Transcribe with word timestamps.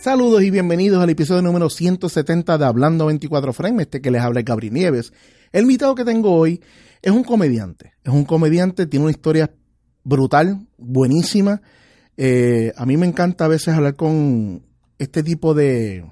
Saludos 0.00 0.44
y 0.44 0.52
bienvenidos 0.52 1.02
al 1.02 1.10
episodio 1.10 1.42
número 1.42 1.68
170 1.68 2.56
de 2.56 2.64
Hablando 2.64 3.06
24 3.06 3.52
Frame, 3.52 3.82
este 3.82 4.00
que 4.00 4.12
les 4.12 4.22
habla 4.22 4.42
Gabriel 4.42 4.72
Nieves. 4.72 5.12
El 5.50 5.62
invitado 5.62 5.96
que 5.96 6.04
tengo 6.04 6.36
hoy 6.36 6.62
es 7.02 7.10
un 7.10 7.24
comediante, 7.24 7.94
es 8.04 8.12
un 8.12 8.24
comediante, 8.24 8.86
tiene 8.86 9.06
una 9.06 9.10
historia 9.10 9.50
brutal, 10.04 10.68
buenísima. 10.76 11.62
Eh, 12.16 12.72
a 12.76 12.86
mí 12.86 12.96
me 12.96 13.06
encanta 13.06 13.46
a 13.46 13.48
veces 13.48 13.74
hablar 13.74 13.96
con 13.96 14.64
este 15.00 15.24
tipo 15.24 15.52
de, 15.52 16.04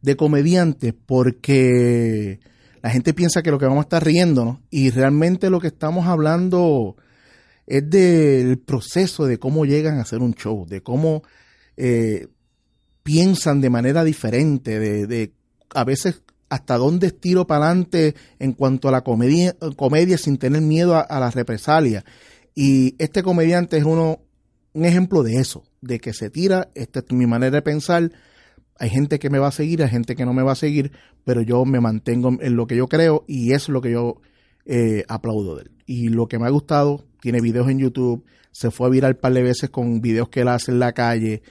de 0.00 0.16
comediantes 0.16 0.94
porque 1.04 2.40
la 2.80 2.88
gente 2.88 3.12
piensa 3.12 3.42
que 3.42 3.50
lo 3.50 3.58
que 3.58 3.66
vamos 3.66 3.80
a 3.80 3.88
estar 3.88 4.02
riéndonos 4.02 4.60
y 4.70 4.88
realmente 4.88 5.50
lo 5.50 5.60
que 5.60 5.68
estamos 5.68 6.06
hablando 6.06 6.96
es 7.66 7.88
del 7.90 8.58
proceso 8.58 9.26
de 9.26 9.38
cómo 9.38 9.66
llegan 9.66 9.98
a 9.98 10.02
hacer 10.02 10.20
un 10.20 10.32
show, 10.32 10.64
de 10.66 10.82
cómo 10.82 11.22
eh, 11.76 12.28
piensan 13.02 13.60
de 13.60 13.70
manera 13.70 14.04
diferente, 14.04 14.78
de, 14.78 15.06
de 15.06 15.32
a 15.74 15.84
veces 15.84 16.22
hasta 16.48 16.76
dónde 16.76 17.08
estiro 17.08 17.46
para 17.46 17.66
adelante 17.66 18.14
en 18.38 18.52
cuanto 18.52 18.88
a 18.88 18.92
la 18.92 19.02
comedia, 19.02 19.56
comedia 19.76 20.18
sin 20.18 20.36
tener 20.36 20.60
miedo 20.60 20.94
a, 20.94 21.00
a 21.00 21.18
la 21.18 21.30
represalia. 21.30 22.04
Y 22.54 22.94
este 22.98 23.22
comediante 23.22 23.78
es 23.78 23.84
uno, 23.84 24.20
un 24.74 24.84
ejemplo 24.84 25.22
de 25.22 25.36
eso, 25.36 25.64
de 25.80 25.98
que 25.98 26.12
se 26.12 26.28
tira, 26.30 26.68
esta 26.74 27.00
es 27.00 27.12
mi 27.12 27.26
manera 27.26 27.56
de 27.56 27.62
pensar, 27.62 28.12
hay 28.78 28.90
gente 28.90 29.18
que 29.18 29.30
me 29.30 29.38
va 29.38 29.48
a 29.48 29.52
seguir, 29.52 29.82
hay 29.82 29.88
gente 29.88 30.16
que 30.16 30.24
no 30.24 30.32
me 30.32 30.42
va 30.42 30.52
a 30.52 30.56
seguir, 30.56 30.92
pero 31.24 31.40
yo 31.42 31.64
me 31.64 31.80
mantengo 31.80 32.36
en 32.40 32.56
lo 32.56 32.66
que 32.66 32.76
yo 32.76 32.88
creo 32.88 33.24
y 33.26 33.52
es 33.52 33.68
lo 33.68 33.80
que 33.80 33.92
yo 33.92 34.20
eh, 34.64 35.04
aplaudo 35.08 35.56
de 35.56 35.62
él. 35.62 35.70
Y 35.86 36.08
lo 36.08 36.26
que 36.26 36.38
me 36.38 36.46
ha 36.46 36.50
gustado, 36.50 37.04
tiene 37.20 37.40
videos 37.40 37.68
en 37.68 37.78
YouTube, 37.78 38.24
se 38.50 38.70
fue 38.70 38.88
a 38.88 38.90
virar 38.90 39.14
un 39.14 39.20
par 39.20 39.32
de 39.32 39.42
veces 39.42 39.70
con 39.70 40.00
videos 40.00 40.28
que 40.28 40.40
él 40.40 40.48
hace 40.48 40.70
en 40.70 40.78
la 40.78 40.92
calle, 40.92 41.42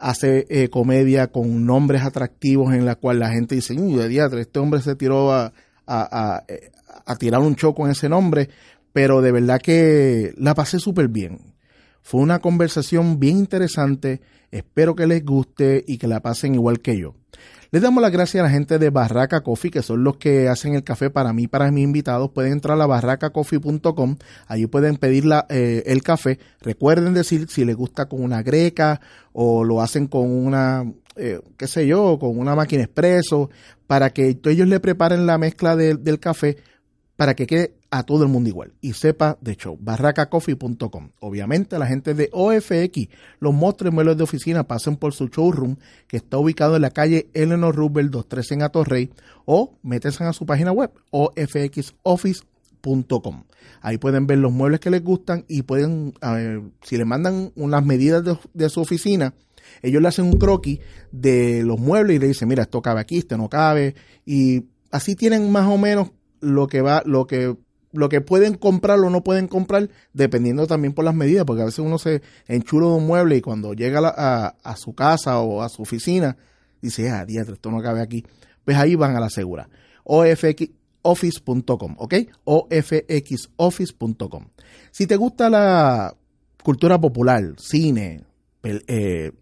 hace 0.00 0.46
eh, 0.48 0.68
comedia 0.68 1.28
con 1.28 1.66
nombres 1.66 2.02
atractivos 2.02 2.74
en 2.74 2.86
la 2.86 2.96
cual 2.96 3.18
la 3.20 3.30
gente 3.30 3.54
dice, 3.54 3.74
de 3.74 4.08
diatre, 4.08 4.40
este 4.40 4.58
hombre 4.58 4.80
se 4.80 4.96
tiró 4.96 5.32
a, 5.32 5.52
a, 5.86 6.32
a, 6.36 6.44
a 7.06 7.16
tirar 7.16 7.40
un 7.40 7.54
show 7.54 7.74
con 7.74 7.90
ese 7.90 8.08
nombre, 8.08 8.48
pero 8.92 9.20
de 9.20 9.32
verdad 9.32 9.60
que 9.60 10.32
la 10.36 10.54
pasé 10.54 10.78
súper 10.78 11.08
bien. 11.08 11.54
Fue 12.02 12.20
una 12.20 12.40
conversación 12.40 13.20
bien 13.20 13.38
interesante, 13.38 14.20
espero 14.50 14.94
que 14.94 15.06
les 15.06 15.24
guste 15.24 15.84
y 15.86 15.98
que 15.98 16.08
la 16.08 16.20
pasen 16.20 16.54
igual 16.54 16.80
que 16.80 16.98
yo. 16.98 17.14
Les 17.72 17.82
damos 17.82 18.02
las 18.02 18.10
gracias 18.10 18.40
a 18.40 18.44
la 18.44 18.50
gente 18.52 18.80
de 18.80 18.90
Barraca 18.90 19.42
Coffee, 19.42 19.70
que 19.70 19.82
son 19.82 20.02
los 20.02 20.16
que 20.16 20.48
hacen 20.48 20.74
el 20.74 20.82
café 20.82 21.08
para 21.08 21.32
mí, 21.32 21.46
para 21.46 21.70
mis 21.70 21.84
invitados. 21.84 22.32
Pueden 22.32 22.52
entrar 22.52 22.80
a 22.80 22.86
barracacoffee.com, 22.86 24.16
allí 24.48 24.66
pueden 24.66 24.96
pedir 24.96 25.24
eh, 25.48 25.84
el 25.86 26.02
café. 26.02 26.40
Recuerden 26.60 27.14
decir 27.14 27.48
si 27.48 27.64
les 27.64 27.76
gusta 27.76 28.06
con 28.06 28.24
una 28.24 28.42
greca 28.42 29.00
o 29.32 29.62
lo 29.62 29.82
hacen 29.82 30.08
con 30.08 30.28
una, 30.28 30.84
eh, 31.14 31.40
qué 31.56 31.68
sé 31.68 31.86
yo, 31.86 32.18
con 32.18 32.36
una 32.36 32.56
máquina 32.56 32.82
expreso, 32.82 33.50
para 33.86 34.10
que 34.10 34.36
ellos 34.46 34.66
le 34.66 34.80
preparen 34.80 35.26
la 35.26 35.38
mezcla 35.38 35.76
de, 35.76 35.94
del 35.94 36.18
café 36.18 36.56
para 37.20 37.34
que 37.34 37.46
quede 37.46 37.74
a 37.90 38.04
todo 38.04 38.22
el 38.22 38.28
mundo 38.28 38.48
igual 38.48 38.72
y 38.80 38.92
sepa 38.92 39.36
de 39.40 39.56
show. 39.56 39.76
Barracacoffee.com. 39.80 41.10
Obviamente 41.18 41.76
la 41.78 41.86
gente 41.86 42.14
de 42.14 42.30
OFX, 42.32 43.08
los 43.40 43.52
monstruos 43.52 43.92
muebles 43.92 44.16
de 44.16 44.22
oficina 44.22 44.62
pasen 44.64 44.96
por 44.96 45.12
su 45.12 45.26
showroom 45.26 45.76
que 46.06 46.18
está 46.18 46.38
ubicado 46.38 46.76
en 46.76 46.82
la 46.82 46.90
calle 46.90 47.28
Eleanor 47.34 47.74
Roosevelt 47.74 48.12
23 48.12 48.52
en 48.52 48.62
Atorrey 48.62 49.10
o 49.44 49.74
métanse 49.82 50.22
a 50.24 50.32
su 50.32 50.46
página 50.46 50.70
web 50.72 50.92
ofxoffice.com. 51.10 53.44
Ahí 53.82 53.98
pueden 53.98 54.26
ver 54.26 54.38
los 54.38 54.52
muebles 54.52 54.80
que 54.80 54.90
les 54.90 55.02
gustan 55.02 55.44
y 55.48 55.62
pueden, 55.62 56.14
ver, 56.22 56.62
si 56.82 56.96
le 56.96 57.04
mandan 57.04 57.52
unas 57.56 57.84
medidas 57.84 58.24
de, 58.24 58.38
de 58.54 58.68
su 58.68 58.80
oficina, 58.80 59.34
ellos 59.82 60.02
le 60.02 60.08
hacen 60.08 60.26
un 60.26 60.38
croquis 60.38 60.80
de 61.10 61.62
los 61.64 61.78
muebles 61.78 62.16
y 62.16 62.18
le 62.18 62.28
dicen, 62.28 62.48
mira, 62.48 62.62
esto 62.62 62.82
cabe 62.82 63.00
aquí, 63.00 63.18
esto 63.18 63.36
no 63.36 63.48
cabe. 63.48 63.94
Y 64.24 64.64
así 64.90 65.16
tienen 65.16 65.50
más 65.50 65.68
o 65.68 65.78
menos 65.78 66.10
lo 66.40 66.66
que 66.66 66.80
va, 66.80 67.02
lo 67.04 67.26
que 67.26 67.56
lo 67.92 68.08
que 68.08 68.20
pueden 68.20 68.54
comprar 68.54 69.00
o 69.00 69.10
no 69.10 69.24
pueden 69.24 69.48
comprar, 69.48 69.90
dependiendo 70.12 70.66
también 70.66 70.94
por 70.94 71.04
las 71.04 71.14
medidas, 71.14 71.44
porque 71.44 71.62
a 71.62 71.66
veces 71.66 71.80
uno 71.80 71.98
se 71.98 72.22
enchula 72.46 72.86
de 72.86 72.94
un 72.94 73.06
mueble 73.06 73.36
y 73.36 73.40
cuando 73.40 73.74
llega 73.74 74.00
a, 74.00 74.54
a, 74.62 74.76
su 74.76 74.94
casa 74.94 75.40
o 75.40 75.62
a 75.62 75.68
su 75.68 75.82
oficina, 75.82 76.36
dice, 76.80 77.10
ah, 77.10 77.24
diatre, 77.24 77.54
esto 77.54 77.70
no 77.70 77.82
cabe 77.82 78.00
aquí. 78.00 78.24
Pues 78.64 78.76
ahí 78.76 78.94
van 78.94 79.16
a 79.16 79.20
la 79.20 79.30
segura. 79.30 79.68
ofxoffice.com, 80.04 81.96
¿ok? 81.98 82.14
ofxoffice.com. 82.44 84.46
Si 84.90 85.06
te 85.06 85.16
gusta 85.16 85.50
la 85.50 86.14
cultura 86.62 87.00
popular, 87.00 87.54
cine, 87.58 88.24
eh, 88.62 89.32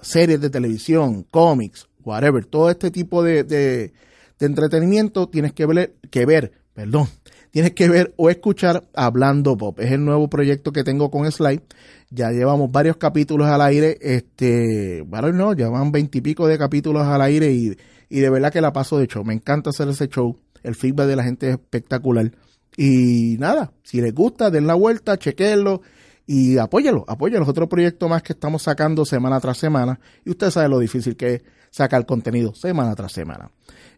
series 0.00 0.40
de 0.40 0.50
televisión, 0.50 1.24
cómics, 1.24 1.88
whatever, 2.04 2.46
todo 2.46 2.70
este 2.70 2.90
tipo 2.90 3.22
de, 3.22 3.44
de, 3.44 3.92
de 4.38 4.46
entretenimiento, 4.46 5.28
tienes 5.28 5.52
que 5.52 5.66
ver, 5.66 5.94
que 6.10 6.24
ver, 6.24 6.52
perdón, 6.72 7.08
tienes 7.50 7.72
que 7.72 7.88
ver 7.88 8.14
o 8.16 8.30
escuchar 8.30 8.88
Hablando 8.94 9.56
Pop. 9.56 9.78
Es 9.80 9.92
el 9.92 10.04
nuevo 10.04 10.28
proyecto 10.28 10.72
que 10.72 10.84
tengo 10.84 11.10
con 11.10 11.30
Slide. 11.30 11.62
Ya 12.10 12.30
llevamos 12.30 12.70
varios 12.70 12.96
capítulos 12.96 13.48
al 13.48 13.60
aire. 13.60 13.98
Este, 14.00 15.02
bueno, 15.02 15.32
no, 15.32 15.52
llevan 15.52 15.92
veintipico 15.92 16.46
de 16.46 16.58
capítulos 16.58 17.06
al 17.06 17.20
aire 17.22 17.50
y, 17.52 17.76
y 18.08 18.20
de 18.20 18.30
verdad 18.30 18.52
que 18.52 18.60
la 18.60 18.72
paso 18.72 18.98
de 18.98 19.06
show. 19.06 19.24
Me 19.24 19.34
encanta 19.34 19.70
hacer 19.70 19.88
ese 19.88 20.08
show. 20.08 20.38
El 20.62 20.74
feedback 20.74 21.06
de 21.06 21.16
la 21.16 21.24
gente 21.24 21.48
es 21.48 21.52
espectacular. 21.54 22.30
Y 22.76 23.36
nada, 23.38 23.72
si 23.82 24.00
les 24.00 24.14
gusta, 24.14 24.50
den 24.50 24.66
la 24.66 24.74
vuelta, 24.74 25.16
chequenlo 25.18 25.82
y 26.26 26.58
apóyalo, 26.58 27.04
apóyalo. 27.08 27.42
Es 27.42 27.48
otro 27.48 27.68
proyecto 27.68 28.08
más 28.08 28.22
que 28.22 28.34
estamos 28.34 28.62
sacando 28.62 29.04
semana 29.04 29.40
tras 29.40 29.58
semana. 29.58 29.98
Y 30.24 30.30
usted 30.30 30.50
sabe 30.50 30.68
lo 30.68 30.78
difícil 30.78 31.16
que 31.16 31.34
es 31.34 31.42
sacar 31.70 32.06
contenido 32.06 32.54
semana 32.54 32.94
tras 32.94 33.12
semana. 33.12 33.50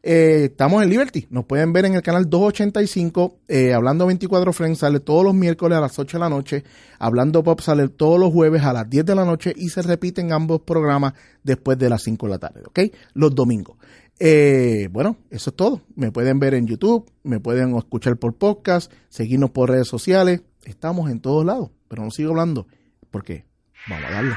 Eh, 0.02 0.48
estamos 0.50 0.82
en 0.82 0.88
Liberty. 0.88 1.26
Nos 1.30 1.44
pueden 1.44 1.72
ver 1.72 1.84
en 1.84 1.94
el 1.94 2.02
canal 2.02 2.28
285. 2.28 3.40
Eh, 3.48 3.74
Hablando 3.74 4.06
24 4.06 4.52
Friends 4.52 4.78
sale 4.78 5.00
todos 5.00 5.24
los 5.24 5.34
miércoles 5.34 5.76
a 5.76 5.80
las 5.80 5.98
8 5.98 6.16
de 6.16 6.20
la 6.20 6.28
noche. 6.28 6.64
Hablando 6.98 7.42
Pop 7.42 7.60
sale 7.60 7.88
todos 7.88 8.18
los 8.18 8.32
jueves 8.32 8.62
a 8.62 8.72
las 8.72 8.88
10 8.88 9.04
de 9.04 9.14
la 9.14 9.24
noche 9.24 9.52
y 9.54 9.68
se 9.68 9.82
repiten 9.82 10.32
ambos 10.32 10.62
programas 10.62 11.14
después 11.42 11.78
de 11.78 11.90
las 11.90 12.02
5 12.02 12.26
de 12.26 12.30
la 12.30 12.38
tarde, 12.38 12.62
¿ok? 12.66 12.80
Los 13.14 13.34
domingos. 13.34 13.76
Eh, 14.18 14.88
bueno, 14.90 15.16
eso 15.30 15.50
es 15.50 15.56
todo. 15.56 15.82
Me 15.96 16.12
pueden 16.12 16.38
ver 16.38 16.54
en 16.54 16.66
YouTube, 16.66 17.10
me 17.22 17.40
pueden 17.40 17.76
escuchar 17.76 18.16
por 18.16 18.34
podcast, 18.34 18.92
seguirnos 19.08 19.50
por 19.50 19.70
redes 19.70 19.88
sociales. 19.88 20.42
Estamos 20.64 21.10
en 21.10 21.20
todos 21.20 21.44
lados, 21.44 21.70
pero 21.88 22.04
no 22.04 22.10
sigo 22.10 22.30
hablando 22.30 22.66
porque 23.10 23.46
vamos 23.88 24.04
a 24.04 24.10
darle. 24.10 24.34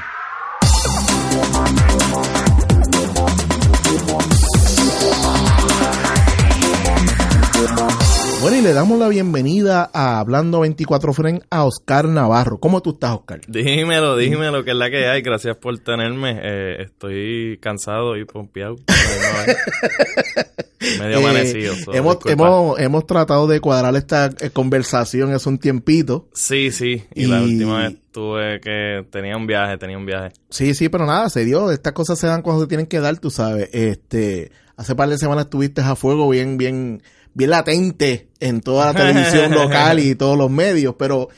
Bueno, 8.40 8.58
y 8.58 8.62
le 8.62 8.72
damos 8.72 8.98
la 8.98 9.08
bienvenida 9.08 9.88
a 9.92 10.18
Hablando 10.18 10.60
24 10.60 11.12
Fren 11.12 11.42
a 11.50 11.64
Oscar 11.64 12.06
Navarro. 12.06 12.58
¿Cómo 12.58 12.82
tú 12.82 12.90
estás, 12.90 13.12
Oscar? 13.12 13.40
Dímelo, 13.48 14.16
dímelo, 14.16 14.64
que 14.64 14.72
es 14.72 14.76
la 14.76 14.90
que 14.90 15.06
hay. 15.06 15.22
Gracias 15.22 15.56
por 15.56 15.78
tenerme. 15.78 16.40
Eh, 16.42 16.82
estoy 16.82 17.58
cansado 17.62 18.16
y 18.16 18.24
pompeado. 18.24 18.76
Medio 20.98 21.18
amanecido. 21.18 21.72
Eh, 21.72 21.82
so, 21.82 21.94
hemos, 21.94 22.18
hemos, 22.26 22.78
hemos, 22.78 23.06
tratado 23.06 23.46
de 23.46 23.60
cuadrar 23.60 23.96
esta 23.96 24.30
conversación 24.52 25.32
hace 25.32 25.48
un 25.48 25.58
tiempito. 25.58 26.28
Sí, 26.34 26.70
sí. 26.70 27.04
Y, 27.14 27.24
y, 27.24 27.26
la 27.26 27.40
última 27.40 27.78
vez 27.78 27.94
tuve 28.12 28.60
que... 28.60 29.06
Tenía 29.10 29.36
un 29.36 29.46
viaje, 29.46 29.78
tenía 29.78 29.96
un 29.96 30.04
viaje. 30.04 30.32
Sí, 30.50 30.74
sí, 30.74 30.90
pero 30.90 31.06
nada, 31.06 31.30
se 31.30 31.44
dio. 31.44 31.70
Estas 31.70 31.94
cosas 31.94 32.18
se 32.18 32.26
dan 32.26 32.42
cuando 32.42 32.62
se 32.62 32.68
tienen 32.68 32.86
que 32.86 33.00
dar, 33.00 33.18
tú 33.18 33.30
sabes. 33.30 33.70
Este... 33.72 34.50
Hace 34.76 34.96
par 34.96 35.08
de 35.08 35.18
semanas 35.18 35.44
estuviste 35.44 35.82
a 35.82 35.94
fuego 35.94 36.28
bien, 36.28 36.58
bien 36.58 37.00
bien 37.34 37.50
latente 37.50 38.28
en 38.40 38.60
toda 38.60 38.92
la 38.92 38.94
televisión 38.94 39.50
local 39.54 39.98
y 40.00 40.14
todos 40.14 40.38
los 40.38 40.50
medios, 40.50 40.94
pero 40.98 41.28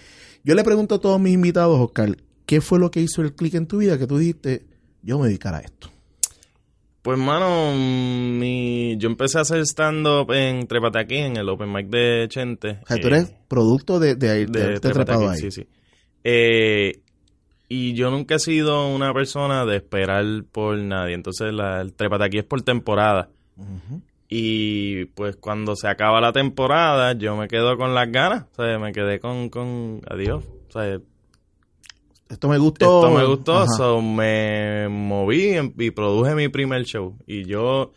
yo 0.45 0.55
le 0.55 0.63
pregunto 0.65 0.97
a 0.97 1.01
todos 1.01 1.21
mis 1.21 1.35
invitados, 1.35 1.79
Oscar, 1.81 2.17
¿qué 2.47 2.61
fue 2.61 2.79
lo 2.79 2.91
que 2.91 3.01
hizo 3.01 3.23
el 3.23 3.35
clic 3.35 3.55
en 3.55 3.67
tu 3.67 3.79
vida 3.79 3.99
que 3.99 4.07
tú 4.07 4.19
dijiste, 4.19 4.67
yo 5.03 5.19
me 5.19 5.27
dedicar 5.27 5.55
a 5.55 5.61
esto? 5.61 5.91
Pues, 7.03 7.19
mano, 7.19 7.73
mi... 7.77 8.97
yo 8.99 9.09
empecé 9.09 9.39
a 9.39 9.43
hacer 9.43 9.61
stand-up 9.61 10.33
en 10.33 10.67
Trepate 10.67 10.99
aquí, 10.99 11.17
en 11.19 11.37
el 11.37 11.49
Open 11.49 11.73
Mic 11.73 11.87
de 11.89 12.27
Chente. 12.29 12.81
O 12.83 12.87
sea, 12.89 12.97
tú 12.97 13.07
eres 13.07 13.29
Eh, 13.31 13.37
producto 13.47 14.01
de, 14.01 14.17
de, 14.17 14.47
de, 14.47 14.69
de 14.71 14.81
trepado 14.81 15.31
ahí. 15.31 15.39
Sí, 15.39 15.53
sí. 15.53 15.69
Eh, 16.25 17.01
y 17.69 17.95
yo 17.95 18.11
nunca 18.11 18.35
he 18.35 18.39
sido 18.41 18.89
una 18.93 19.15
persona 19.15 19.65
de 19.65 19.77
esperar 19.77 20.25
por 20.51 20.77
nadie. 20.79 21.15
Entonces, 21.15 21.53
la, 21.53 21.81
el 21.81 21.93
Trepate 21.93 22.25
aquí 22.25 22.39
es 22.39 22.45
por 22.45 22.63
temporada. 22.63 23.29
Ujú. 23.57 24.03
Y 24.29 25.05
pues 25.07 25.37
cuando 25.37 25.77
se 25.77 25.89
acaba 25.89 26.21
la 26.21 26.33
temporada, 26.33 27.13
yo 27.13 27.37
me 27.37 27.47
quedo 27.49 27.77
con 27.77 27.95
las 27.95 28.11
ganas. 28.11 28.47
O 28.57 28.63
sea, 28.65 28.79
me 28.79 28.93
quedé 28.93 29.21
con, 29.21 29.49
con 29.51 30.01
adiós. 30.11 30.45
O 30.69 30.73
sea, 30.73 30.99
Esto 32.29 32.49
me 32.49 32.59
gustó. 32.59 32.85
esto 32.85 33.11
me 33.17 33.25
gustó, 33.25 33.67
so 33.69 34.03
me 34.03 34.89
moví 34.89 35.55
y 35.79 35.91
produje 35.93 36.35
mi 36.35 36.49
primer 36.49 36.83
show. 36.85 37.17
Y 37.27 37.45
yo, 37.45 37.93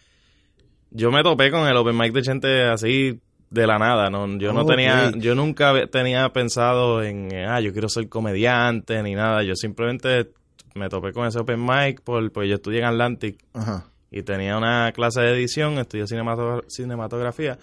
yo 0.91 1.11
me 1.11 1.23
topé 1.23 1.49
con 1.49 1.67
el 1.67 1.75
Open 1.75 1.97
Mic 1.97 2.13
de 2.13 2.21
Chente 2.21 2.63
así 2.63 3.19
de 3.49 3.65
la 3.65 3.79
nada. 3.79 4.11
No, 4.11 4.27
yo 4.37 4.53
no 4.53 4.61
Ok. 4.61 4.67
tenía, 4.69 5.11
yo 5.15 5.33
nunca 5.33 5.87
tenía 5.87 6.31
pensado 6.31 7.01
en, 7.01 7.29
ah, 7.47 7.59
yo 7.59 7.73
quiero 7.73 7.89
ser 7.89 8.07
comediante 8.07 9.01
ni 9.01 9.15
nada. 9.15 9.41
Yo 9.41 9.55
simplemente 9.55 10.29
me 10.75 10.89
topé 10.89 11.11
con 11.11 11.25
ese 11.25 11.39
Open 11.39 11.65
Mic 11.65 12.01
por, 12.01 12.31
pues 12.31 12.47
yo 12.47 12.55
estudié 12.55 12.79
en 12.81 12.85
Atlantic 12.85 13.43
Ajá. 13.55 13.85
Y 14.11 14.23
tenía 14.23 14.57
una 14.57 14.91
clase 14.94 15.21
de 15.21 15.33
edición, 15.33 15.77
estudié 15.79 16.06
cinemato- 16.06 16.63
cinematografía. 16.67 17.57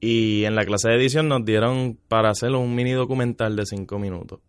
Y 0.00 0.44
en 0.44 0.54
la 0.54 0.64
clase 0.64 0.88
de 0.90 0.96
edición 0.96 1.28
nos 1.28 1.44
dieron 1.44 1.98
para 2.08 2.30
hacer 2.30 2.50
un 2.52 2.74
mini 2.74 2.92
documental 2.92 3.56
de 3.56 3.64
cinco 3.66 3.98
minutos. 3.98 4.40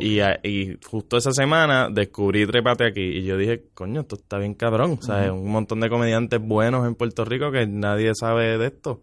Y, 0.00 0.20
a- 0.20 0.38
y 0.42 0.78
justo 0.86 1.16
esa 1.16 1.32
semana 1.32 1.88
descubrí 1.90 2.46
Trepate 2.46 2.86
aquí 2.86 3.00
y 3.02 3.24
yo 3.24 3.36
dije, 3.36 3.64
coño, 3.74 4.02
esto 4.02 4.14
está 4.14 4.38
bien 4.38 4.54
cabrón. 4.54 4.96
O 4.98 5.02
sea, 5.02 5.32
un 5.32 5.50
montón 5.50 5.80
de 5.80 5.90
comediantes 5.90 6.40
buenos 6.40 6.86
en 6.86 6.94
Puerto 6.94 7.24
Rico 7.24 7.50
que 7.50 7.66
nadie 7.66 8.12
sabe 8.14 8.56
de 8.58 8.66
esto. 8.68 9.02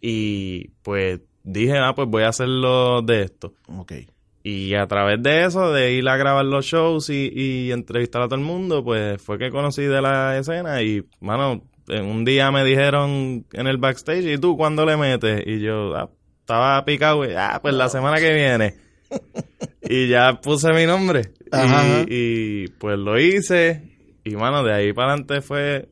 Y 0.00 0.68
pues 0.82 1.20
dije, 1.42 1.78
ah, 1.78 1.94
pues 1.96 2.06
voy 2.08 2.22
a 2.24 2.28
hacerlo 2.28 3.00
de 3.02 3.22
esto. 3.22 3.54
Ok. 3.66 3.92
Y 4.46 4.74
a 4.74 4.86
través 4.86 5.22
de 5.22 5.46
eso, 5.46 5.72
de 5.72 5.92
ir 5.94 6.06
a 6.06 6.18
grabar 6.18 6.44
los 6.44 6.66
shows 6.66 7.08
y, 7.08 7.32
y 7.34 7.72
entrevistar 7.72 8.20
a 8.20 8.26
todo 8.26 8.34
el 8.34 8.44
mundo, 8.44 8.84
pues 8.84 9.20
fue 9.22 9.38
que 9.38 9.50
conocí 9.50 9.82
de 9.82 10.02
la 10.02 10.36
escena 10.36 10.82
y, 10.82 11.02
mano, 11.20 11.62
en 11.88 12.04
un 12.04 12.26
día 12.26 12.50
me 12.50 12.62
dijeron 12.62 13.46
en 13.50 13.66
el 13.66 13.78
backstage, 13.78 14.26
¿y 14.26 14.38
tú 14.38 14.56
cuándo 14.58 14.84
le 14.84 14.98
metes? 14.98 15.42
Y 15.46 15.60
yo, 15.60 15.96
ah, 15.96 16.10
estaba 16.40 16.84
picado, 16.84 17.24
y, 17.24 17.34
ah, 17.34 17.58
pues 17.62 17.72
la 17.74 17.88
semana 17.88 18.18
que 18.18 18.34
viene. 18.34 18.74
y 19.82 20.08
ya 20.08 20.38
puse 20.42 20.74
mi 20.74 20.84
nombre. 20.84 21.32
Ajá. 21.50 22.04
Y, 22.06 22.64
y, 22.64 22.68
pues 22.68 22.98
lo 22.98 23.18
hice. 23.18 23.96
Y, 24.24 24.36
mano, 24.36 24.62
de 24.62 24.74
ahí 24.74 24.92
para 24.92 25.12
adelante 25.12 25.40
fue... 25.40 25.88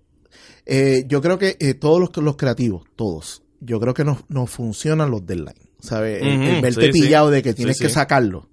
Eh, 0.66 1.04
yo 1.08 1.22
creo 1.22 1.38
que 1.38 1.56
eh, 1.58 1.72
todos 1.72 2.00
los, 2.00 2.16
los 2.18 2.36
creativos, 2.36 2.84
todos, 2.96 3.42
yo 3.60 3.80
creo 3.80 3.94
que 3.94 4.04
nos, 4.04 4.28
nos 4.28 4.50
funcionan 4.50 5.10
los 5.10 5.26
deadlines. 5.26 5.71
¿Sabes? 5.82 6.22
El- 6.22 6.60
verte 6.62 6.86
sí, 6.86 6.92
sí. 6.92 7.00
pillado 7.02 7.30
de 7.30 7.42
que 7.42 7.52
tienes 7.54 7.76
Sí, 7.76 7.84
que 7.84 7.90
sacarlo. 7.90 8.48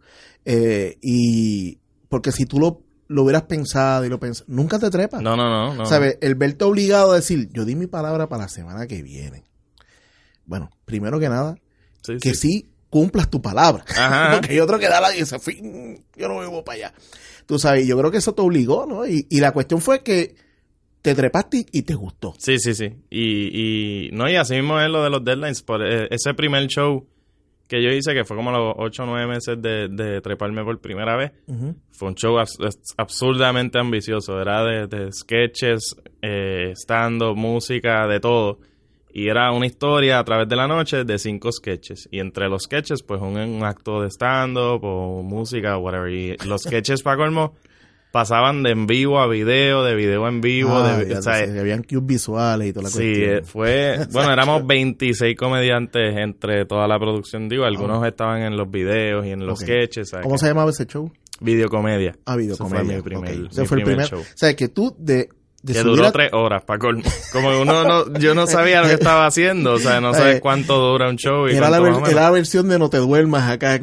Eh, 0.46 0.98
y 1.02 1.78
porque 2.10 2.32
si 2.32 2.46
tú 2.46 2.60
lo, 2.60 2.82
lo 3.08 3.24
hubieras 3.24 3.44
pensado 3.44 4.04
y 4.06 4.10
lo 4.10 4.20
pensas, 4.20 4.48
nunca 4.50 4.80
te 4.80 4.90
trepas. 4.90 5.22
No, 5.22 5.36
no, 5.38 5.48
no. 5.50 5.76
no. 5.76 5.86
¿Sabes? 5.86 6.18
El 6.22 6.36
verte 6.36 6.66
obligado 6.66 7.12
a 7.12 7.16
decir, 7.16 7.50
yo 7.54 7.66
di 7.66 7.76
mi 7.76 7.88
palabra 7.88 8.28
para 8.28 8.44
la 8.44 8.50
semana 8.50 8.88
que 8.88 9.02
viene. 9.04 9.44
Bueno, 10.46 10.72
primero 10.86 11.20
que 11.20 11.30
nada, 11.30 11.56
que 12.22 12.34
sí. 12.34 12.70
cumplas 12.90 13.30
tu 13.30 13.42
palabra. 13.42 13.86
Ajá. 13.96 14.32
Porque 14.40 14.54
hay 14.54 14.60
otro 14.60 14.80
que 14.80 14.88
da 14.90 15.00
la 15.00 15.16
y 15.16 15.20
dice, 15.20 15.38
"Fin, 15.40 16.04
yo 16.16 16.28
no 16.28 16.40
vivo 16.40 16.64
para 16.64 16.76
allá. 16.78 16.94
Tú 17.46 17.60
sabes, 17.60 17.86
yo 17.86 17.98
creo 17.98 18.10
que 18.12 18.18
eso 18.18 18.34
te 18.34 18.42
obligó, 18.42 18.86
¿no? 18.88 19.06
Y, 19.08 19.28
y 19.30 19.40
la 19.40 19.52
cuestión 19.52 19.82
fue 19.82 20.02
que 20.02 20.36
te 21.02 21.16
trepaste 21.16 21.66
y 21.72 21.82
te 21.84 21.94
gustó. 21.94 22.34
Sí, 22.38 22.58
sí, 22.60 22.74
sí. 22.74 22.90
Y, 23.10 24.08
y 24.08 24.12
no, 24.12 24.30
y 24.30 24.36
así 24.36 24.56
mismo 24.56 24.80
es 24.82 24.90
lo 24.90 25.04
de 25.04 25.10
los 25.10 25.24
deadlines. 25.24 25.62
Por 25.62 25.82
eh, 25.86 26.08
ese 26.12 26.34
primer 26.34 26.68
show 26.68 27.08
que 27.70 27.82
yo 27.82 27.90
hice, 27.92 28.14
que 28.14 28.26
fue 28.26 28.36
como 28.36 28.52
los 28.52 28.74
8 28.78 29.04
o 29.04 29.06
9 29.06 29.28
meses 29.28 29.62
de, 29.62 29.88
de 29.88 30.20
treparme 30.20 30.64
por 30.66 30.80
primera 30.82 31.16
vez, 31.16 31.32
fue 31.92 32.10
un 32.10 32.16
show 32.16 32.36
abs- 32.38 32.58
absurdamente 32.98 33.80
ambicioso. 33.80 34.42
Era 34.42 34.64
de, 34.64 34.88
de 34.88 35.12
sketches, 35.14 35.96
eh, 36.22 36.74
stand-up, 36.76 37.36
música, 37.38 38.08
de 38.08 38.20
todo. 38.20 38.60
Y 39.12 39.28
era 39.28 39.52
una 39.52 39.66
historia 39.66 40.20
a 40.20 40.24
través 40.24 40.48
de 40.50 40.56
la 40.56 40.68
noche 40.68 41.04
de 41.04 41.18
cinco 41.18 41.52
sketches. 41.52 42.08
Y 42.12 42.20
entre 42.20 42.48
los 42.50 42.64
sketches, 42.64 43.02
pues 43.04 43.22
un, 43.22 43.38
un 43.38 43.64
acto 43.64 44.02
de 44.02 44.10
stand-up 44.10 44.82
o 44.84 45.24
música 45.24 45.78
o 45.78 45.82
whatever. 45.82 46.12
Y 46.12 46.36
los 46.46 46.62
sketches, 46.66 47.02
para 47.02 47.18
colmo, 47.18 47.56
pasaban 48.12 48.64
de 48.64 48.72
en 48.72 48.88
vivo 48.88 49.20
a 49.20 49.28
video, 49.28 49.84
de 49.84 49.96
video 49.96 50.28
en 50.28 50.42
vivo. 50.42 50.76
Ah, 50.78 50.98
de, 50.98 51.16
o 51.16 51.22
sea, 51.22 51.36
sé, 51.46 51.60
habían 51.60 51.84
cues 51.84 52.06
visuales 52.06 52.70
y 52.70 52.74
toda 52.74 52.84
la 52.84 52.90
Sí, 52.90 52.96
cuestión. 52.98 53.30
eh, 53.38 53.42
fue, 53.44 54.00
bueno, 54.12 54.32
éramos 54.34 54.66
26 54.66 55.36
comediantes 55.38 56.18
entre 56.18 56.66
toda 56.66 56.88
la 56.88 56.98
producción, 57.00 57.48
digo, 57.50 57.66
algunos 57.66 58.06
estaban 58.08 58.42
en 58.42 58.58
los 58.58 58.70
videos 58.70 59.26
y 59.26 59.32
en 59.32 59.46
los 59.46 59.60
sketches, 59.60 60.10
¿sabes? 60.10 60.24
¿Cómo 60.26 60.38
se 60.38 60.48
llamaba 60.48 60.72
ese 60.72 60.86
show? 60.86 61.12
Videocomedia. 61.42 62.16
Ah, 62.26 62.34
Ese 62.34 62.42
videocomedia. 62.42 62.84
fue 62.86 62.96
mi 62.96 63.02
primer, 63.02 63.32
ok. 63.32 63.40
mi 63.40 63.48
Ese 63.48 63.66
fue 63.66 63.78
el 63.78 63.84
primer 63.84 64.08
primer 64.08 64.08
show. 64.08 64.20
O 64.22 64.38
sea, 64.38 64.56
que 64.56 64.68
tú 64.68 64.94
de, 64.98 65.30
Que 65.66 65.84
duró 65.84 66.08
a- 66.08 66.12
tres 66.12 66.32
horas, 66.34 66.64
para 66.64 66.80
colmo. 66.80 67.04
Como 67.32 67.62
uno 67.62 67.84
no, 67.84 68.14
yo 68.20 68.34
no 68.34 68.46
sabía 68.48 68.82
lo 68.82 68.88
que 68.88 68.96
estaba 68.96 69.26
haciendo, 69.26 69.74
o 69.74 69.80
sea, 69.80 70.02
no 70.02 70.12
Eh, 70.12 70.16
sabes 70.16 70.42
cuánto 70.42 70.78
dura 70.80 71.10
un 71.10 71.16
show 71.18 71.48
y 71.48 71.56
era 71.56 71.70
la, 71.70 71.80
ver- 71.80 71.94
era 72.10 72.22
la 72.24 72.32
versión 72.32 72.68
de 72.70 72.80
No 72.80 72.90
te 72.90 72.98
duermas 72.98 73.50
acá. 73.52 73.80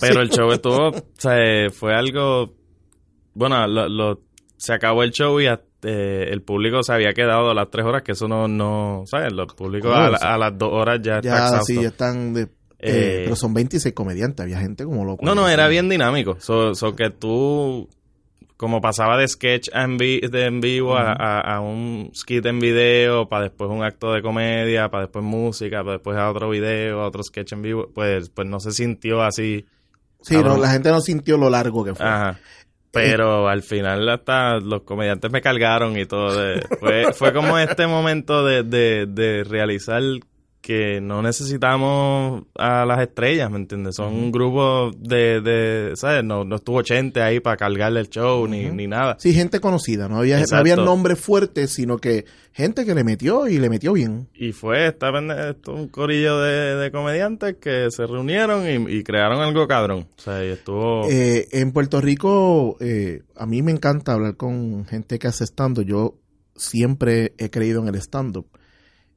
Pero 0.00 0.20
el 0.20 0.28
show 0.30 0.50
estuvo, 0.52 0.88
o 0.88 1.04
sea, 1.16 1.70
fue 1.72 1.94
algo, 1.94 2.52
bueno, 3.34 3.66
lo, 3.66 3.88
lo- 3.88 4.20
se 4.56 4.72
acabó 4.72 5.02
el 5.02 5.10
show 5.10 5.40
y 5.40 5.46
eh, 5.46 6.28
el 6.30 6.42
público 6.42 6.82
se 6.84 6.92
había 6.92 7.12
quedado 7.12 7.52
las 7.52 7.68
tres 7.70 7.84
horas, 7.84 8.02
que 8.02 8.12
eso 8.12 8.28
no, 8.28 8.46
no, 8.46 9.02
¿sabes? 9.06 9.32
Los 9.32 9.52
públicos 9.54 9.90
a, 9.92 10.08
la- 10.10 10.34
a 10.34 10.38
las 10.38 10.56
dos 10.56 10.70
horas 10.72 11.00
ya, 11.02 11.20
ya 11.20 11.60
sí, 11.64 11.74
ya 11.82 11.88
están 11.88 12.32
de... 12.34 12.42
eh, 12.42 12.48
Eh, 12.78 13.20
pero 13.24 13.36
son 13.36 13.54
26 13.54 13.92
comediantes, 13.94 14.40
había 14.40 14.58
gente 14.60 14.84
como 14.84 15.04
loco. 15.04 15.24
No, 15.24 15.34
no, 15.34 15.48
era 15.48 15.66
bien 15.68 15.88
dinámico. 15.88 16.36
So, 16.40 16.74
so 16.76 16.94
que 16.94 17.10
tú, 17.10 17.88
como 18.56 18.80
pasaba 18.80 19.16
de 19.16 19.26
sketch 19.26 19.70
a 19.72 19.82
en, 19.82 19.98
de 19.98 20.20
en 20.46 20.60
vivo 20.60 20.96
a, 20.96 21.10
a- 21.12 21.40
a 21.56 21.60
un 21.60 22.12
skit 22.14 22.46
en 22.46 22.60
video, 22.60 23.28
para 23.28 23.44
después 23.44 23.68
un 23.68 23.82
acto 23.82 24.12
de 24.12 24.22
comedia, 24.22 24.88
para 24.90 25.04
después 25.06 25.24
música, 25.24 25.78
para 25.82 25.94
después 25.94 26.16
a 26.16 26.30
otro 26.30 26.50
video, 26.50 27.00
a 27.00 27.08
otro 27.08 27.24
sketch 27.24 27.52
en 27.54 27.62
vivo, 27.62 27.90
pues, 27.92 28.28
pues 28.30 28.46
no 28.46 28.60
se 28.60 28.70
sintió 28.70 29.22
así. 29.22 29.64
Sí, 30.20 30.36
no, 30.36 30.56
la 30.56 30.70
gente 30.70 30.90
no 30.90 31.00
sintió 31.00 31.36
lo 31.36 31.50
largo 31.50 31.84
que 31.84 31.96
fue. 31.96 32.06
Ajá. 32.06 32.38
Pero 32.92 33.48
al 33.48 33.62
final 33.62 34.08
hasta 34.08 34.58
los 34.58 34.82
comediantes 34.82 35.30
me 35.30 35.40
cargaron 35.40 35.98
y 35.98 36.04
todo. 36.04 36.36
de- 36.38 36.60
fue, 36.78 37.12
fue 37.14 37.32
como 37.32 37.58
este 37.58 37.86
momento 37.86 38.44
de, 38.44 38.62
de, 38.62 39.06
de 39.08 39.44
realizar 39.44 40.02
que 40.62 41.00
no 41.00 41.22
necesitamos 41.22 42.44
a 42.56 42.86
las 42.86 43.00
estrellas, 43.00 43.50
¿me 43.50 43.56
entiendes? 43.56 43.96
Son 43.96 44.14
un 44.14 44.30
grupo 44.30 44.92
de, 44.96 45.40
de 45.40 45.96
¿sabes? 45.96 46.24
No, 46.24 46.44
no 46.44 46.56
estuvo 46.56 46.76
80 46.78 47.22
ahí 47.22 47.40
para 47.40 47.56
cargarle 47.56 48.00
el 48.00 48.08
show 48.08 48.46
ni, 48.46 48.70
ni 48.70 48.86
nada. 48.86 49.16
Sí, 49.18 49.34
gente 49.34 49.60
conocida, 49.60 50.08
no 50.08 50.18
había, 50.18 50.36
no 50.36 50.42
Exacto. 50.42 50.60
había 50.60 50.76
nombres 50.76 51.18
fuertes, 51.18 51.72
sino 51.72 51.98
que 51.98 52.24
gente 52.52 52.84
que 52.86 52.94
le 52.94 53.02
metió 53.02 53.48
y 53.48 53.58
le 53.58 53.68
metió 53.68 53.92
bien. 53.92 54.28
Y 54.34 54.52
fue 54.52 54.86
esta, 54.86 55.10
esto, 55.50 55.74
un 55.74 55.88
corillo 55.88 56.38
de, 56.40 56.76
de 56.76 56.90
comediantes 56.92 57.56
que 57.60 57.88
se 57.90 58.06
reunieron 58.06 58.64
y, 58.64 58.98
y 58.98 59.02
crearon 59.02 59.40
algo 59.40 59.66
cabrón. 59.66 60.06
O 60.16 60.20
sea, 60.20 60.44
y 60.44 60.50
estuvo... 60.50 61.10
Eh, 61.10 61.48
en 61.50 61.72
Puerto 61.72 62.00
Rico, 62.00 62.76
eh, 62.78 63.22
a 63.34 63.46
mí 63.46 63.62
me 63.62 63.72
encanta 63.72 64.12
hablar 64.12 64.36
con 64.36 64.86
gente 64.86 65.18
que 65.18 65.26
hace 65.26 65.44
stand-up. 65.44 65.84
Yo 65.84 66.14
siempre 66.54 67.34
he 67.38 67.50
creído 67.50 67.82
en 67.82 67.88
el 67.88 67.96
stand-up. 67.96 68.46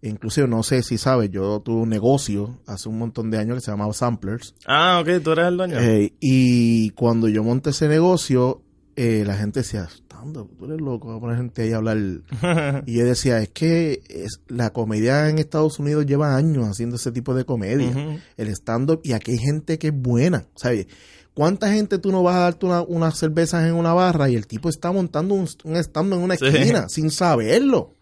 Inclusive, 0.02 0.48
no 0.48 0.62
sé 0.62 0.84
si 0.84 0.98
sabes, 0.98 1.32
yo 1.32 1.62
tuve 1.62 1.82
un 1.82 1.90
negocio 1.90 2.60
hace 2.68 2.90
un 2.90 3.00
montón 3.00 3.32
de 3.32 3.38
años 3.40 3.56
que 3.56 3.62
se 3.62 3.72
llamaba 3.72 3.92
Samplers. 3.94 4.54
Ah, 4.68 5.00
ok, 5.02 5.24
tú 5.24 5.32
eres 5.32 5.48
el 5.48 5.58
dueño. 5.58 5.80
Eh, 5.80 6.14
y 6.20 6.90
cuando 6.92 7.28
yo 7.28 7.44
monté 7.44 7.72
ese 7.72 7.88
negocio, 7.88 8.62
eh, 8.96 9.24
la 9.26 9.36
gente 9.36 9.62
decía, 9.62 9.88
stand-up, 9.92 10.52
tú 10.58 10.66
eres 10.66 10.80
loco, 10.80 11.08
va 11.08 11.16
a 11.16 11.20
poner 11.20 11.38
gente 11.38 11.64
ahí 11.64 11.72
a 11.74 11.78
hablar. 11.78 11.98
y 12.86 12.94
yo 13.00 13.06
decía, 13.06 13.40
es 13.42 13.50
que 13.50 14.02
es, 14.08 14.42
la 14.48 14.70
comedia 14.72 15.28
en 15.30 15.40
Estados 15.40 15.80
Unidos 15.80 16.06
lleva 16.06 16.36
años 16.36 16.68
haciendo 16.68 16.98
ese 16.98 17.12
tipo 17.12 17.34
de 17.34 17.46
comedia. 17.46 18.22
El 18.38 18.48
stand-up, 18.50 19.02
y 19.04 19.14
aquí 19.14 19.32
hay 19.32 19.38
gente 19.40 19.80
que 19.80 19.88
es 19.88 19.94
buena, 19.96 20.46
¿sabes? 20.56 20.86
¿Cuánta 21.34 21.74
gente 21.74 21.98
tú 21.98 22.12
no 22.12 22.22
vas 22.24 22.36
a 22.36 22.40
darte 22.42 22.66
una- 22.68 22.84
unas 22.84 23.18
cervezas 23.18 23.66
en 23.68 23.74
una 23.74 23.94
barra 23.94 24.30
y 24.30 24.36
el 24.36 24.46
tipo 24.48 24.70
está 24.70 24.92
montando 24.92 25.34
un, 25.34 25.48
un 25.64 25.76
stand-up 25.78 26.18
en 26.20 26.24
una 26.24 26.36
Sí. 26.38 26.46
esquina 26.46 26.88
sin 26.90 27.10
saberlo? 27.12 27.96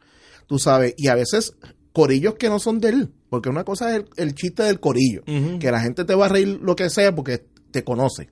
Tú 0.46 0.60
sabes, 0.60 0.94
y 0.98 1.08
a 1.08 1.16
veces 1.16 1.56
corillos 1.94 2.36
que 2.36 2.50
no 2.50 2.60
son 2.60 2.80
de 2.80 2.90
él, 2.90 3.14
porque 3.30 3.50
una 3.50 3.64
cosa 3.64 3.92
es 3.92 3.98
el, 3.98 4.10
el 4.18 4.36
chiste 4.36 4.64
del 4.64 4.80
corillo, 4.80 5.24
que 5.60 5.72
la 5.72 5.80
gente 5.80 6.04
te 6.04 6.16
va 6.16 6.26
a 6.26 6.30
reír 6.30 6.60
lo 6.62 6.76
que 6.76 6.90
sea 6.90 7.16
porque 7.16 7.46
te 7.72 7.84
conoce. 7.84 8.30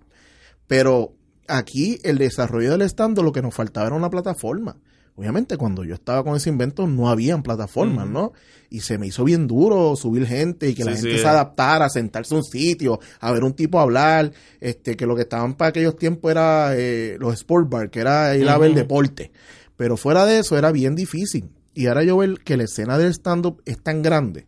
Pero 0.67 1.13
aquí 1.47 1.99
el 2.03 2.17
desarrollo 2.17 2.71
del 2.71 2.81
stand 2.81 3.19
lo 3.19 3.31
que 3.31 3.41
nos 3.41 3.53
faltaba 3.53 3.87
era 3.87 3.95
una 3.95 4.09
plataforma. 4.09 4.77
Obviamente 5.15 5.57
cuando 5.57 5.83
yo 5.83 5.93
estaba 5.93 6.23
con 6.23 6.35
ese 6.35 6.49
invento 6.49 6.87
no 6.87 7.09
habían 7.09 7.43
plataformas, 7.43 8.07
¿no? 8.07 8.31
Y 8.69 8.79
se 8.79 8.97
me 8.97 9.07
hizo 9.07 9.25
bien 9.25 9.45
duro 9.45 9.95
subir 9.97 10.25
gente 10.25 10.69
y 10.69 10.73
que 10.73 10.85
la 10.85 10.93
gente 10.93 11.17
sí. 11.17 11.19
se 11.19 11.27
adaptara, 11.27 11.85
a 11.85 11.89
sentarse 11.89 12.33
a 12.33 12.37
un 12.37 12.43
sitio, 12.43 12.99
a 13.19 13.31
ver 13.31 13.43
un 13.43 13.53
tipo 13.53 13.79
hablar, 13.79 14.31
este, 14.61 14.95
que 14.95 15.05
lo 15.05 15.15
que 15.15 15.23
estaban 15.23 15.55
para 15.55 15.69
aquellos 15.69 15.97
tiempos 15.97 16.31
era 16.31 16.71
eh, 16.75 17.17
los 17.19 17.33
sport 17.33 17.69
bar, 17.69 17.89
que 17.89 17.99
era 17.99 18.35
ir 18.37 18.47
a 18.47 18.57
ver 18.57 18.73
deporte. 18.73 19.31
Pero 19.75 19.97
fuera 19.97 20.25
de 20.25 20.39
eso 20.39 20.57
era 20.57 20.71
bien 20.71 20.95
difícil. 20.95 21.49
Y 21.73 21.87
ahora 21.87 22.03
yo 22.03 22.17
veo 22.17 22.35
que 22.43 22.57
la 22.57 22.63
escena 22.63 22.97
del 22.97 23.09
stand-up 23.13 23.61
es 23.65 23.81
tan 23.81 24.01
grande. 24.01 24.47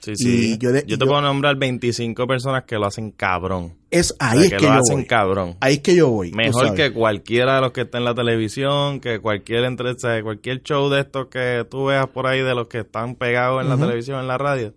Sí, 0.00 0.16
sí. 0.16 0.50
yo 0.58 0.70
Yo, 0.70 0.72
de- 0.72 0.82
te 0.82 0.88
yo- 0.88 0.98
puedo 0.98 1.20
nombrar 1.20 1.56
25 1.56 2.26
personas 2.26 2.64
que 2.64 2.76
lo 2.76 2.86
hacen 2.86 3.10
cabrón. 3.10 3.74
Es 3.90 4.12
O 4.12 4.16
ahí 4.20 4.38
sea, 4.38 4.44
es 4.46 4.50
que, 4.52 4.56
que 4.56 4.62
lo 4.62 4.72
yo 4.74 4.78
hacen 4.80 4.96
voy. 4.96 5.06
cabrón. 5.06 5.56
Ahí 5.60 5.74
es 5.74 5.80
que 5.80 5.94
yo 5.94 6.08
voy. 6.08 6.32
Mejor 6.32 6.74
que 6.74 6.90
cualquiera 6.92 7.56
de 7.56 7.60
los 7.60 7.72
que 7.72 7.82
está 7.82 7.98
en 7.98 8.04
la 8.04 8.14
televisión, 8.14 9.00
que 9.00 9.18
cualquier 9.18 9.64
entre, 9.64 9.90
o 9.90 9.98
sea, 9.98 10.22
cualquier 10.22 10.62
show 10.62 10.88
de 10.88 11.00
estos 11.00 11.26
que 11.26 11.66
tú 11.70 11.86
veas 11.86 12.06
por 12.08 12.26
ahí 12.26 12.40
de 12.40 12.54
los 12.54 12.68
que 12.68 12.78
están 12.78 13.14
pegados 13.14 13.62
en 13.62 13.68
la 13.68 13.76
televisión, 13.76 14.20
en 14.20 14.26
la 14.28 14.38
radio, 14.38 14.74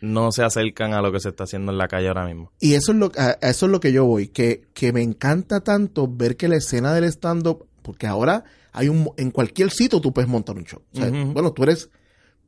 no 0.00 0.32
se 0.32 0.42
acercan 0.42 0.92
a 0.94 1.02
lo 1.02 1.12
que 1.12 1.20
se 1.20 1.28
está 1.30 1.44
haciendo 1.44 1.72
en 1.72 1.78
la 1.78 1.88
calle 1.88 2.08
ahora 2.08 2.24
mismo. 2.26 2.50
Y 2.60 2.74
eso 2.74 2.92
es 2.92 2.98
lo, 2.98 3.12
a, 3.18 3.36
a 3.42 3.50
eso 3.50 3.66
es 3.66 3.72
lo 3.72 3.80
que 3.80 3.92
yo 3.92 4.04
voy, 4.06 4.28
que, 4.28 4.62
que 4.74 4.92
me 4.92 5.02
encanta 5.02 5.60
tanto 5.60 6.08
ver 6.08 6.36
que 6.36 6.48
la 6.48 6.56
escena 6.56 6.94
del 6.94 7.04
stand-up, 7.04 7.66
porque 7.82 8.06
ahora 8.06 8.44
hay 8.74 8.88
un, 8.88 9.08
en 9.16 9.30
cualquier 9.30 9.70
sitio 9.70 10.00
tú 10.00 10.12
puedes 10.12 10.28
montar 10.28 10.56
un 10.56 10.64
show. 10.64 10.82
O 10.92 10.96
sea, 10.96 11.06
Ujú. 11.08 11.32
Bueno, 11.32 11.52
tú 11.52 11.62
eres, 11.62 11.88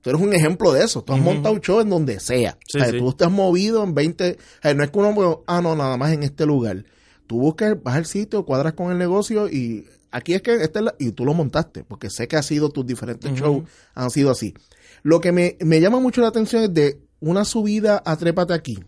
tú 0.02 0.10
eres 0.10 0.20
un 0.20 0.32
ejemplo 0.34 0.72
de 0.72 0.84
eso. 0.84 1.02
Tú 1.02 1.12
has 1.14 1.20
montado 1.20 1.54
un 1.54 1.60
show 1.62 1.80
en 1.80 1.88
donde 1.88 2.20
sea. 2.20 2.58
Sí, 2.68 2.78
o 2.78 2.80
sea, 2.82 2.90
sí. 2.92 2.98
Tú 2.98 3.12
te 3.14 3.24
has 3.24 3.30
movido 3.30 3.82
en 3.84 3.94
20, 3.94 4.32
o 4.32 4.62
sea, 4.62 4.74
no 4.74 4.84
es 4.84 4.90
que 4.90 4.98
uno, 4.98 5.44
ah, 5.46 5.62
no, 5.62 5.74
nada 5.74 5.96
más 5.96 6.12
en 6.12 6.22
este 6.22 6.44
lugar. 6.44 6.84
Tú 7.26 7.38
buscas, 7.38 7.80
vas 7.82 7.96
al 7.96 8.06
sitio, 8.06 8.44
cuadras 8.44 8.74
con 8.74 8.92
el 8.92 8.98
negocio 8.98 9.48
y 9.48 9.86
aquí 10.10 10.34
es 10.34 10.42
que, 10.42 10.54
esta 10.56 10.78
es 10.80 10.84
la- 10.84 10.94
y 10.98 11.12
tú 11.12 11.24
lo 11.24 11.32
montaste, 11.34 11.82
porque 11.84 12.10
sé 12.10 12.28
que 12.28 12.36
ha 12.36 12.42
sido 12.42 12.70
tus 12.70 12.86
diferentes 12.86 13.32
shows, 13.32 13.64
han 13.94 14.10
sido 14.10 14.30
así. 14.30 14.54
Lo 15.02 15.20
que 15.20 15.32
me, 15.32 15.56
me 15.60 15.80
llama 15.80 15.98
mucho 16.00 16.20
la 16.20 16.28
atención 16.28 16.62
es 16.64 16.74
de 16.74 17.00
una 17.20 17.44
subida 17.44 18.02
a 18.04 18.16
Trépate 18.16 18.52
aquí. 18.54 18.78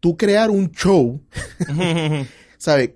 Tú 0.00 0.16
crear 0.16 0.50
un 0.50 0.70
show 0.72 1.20
¿sabes? 2.58 2.90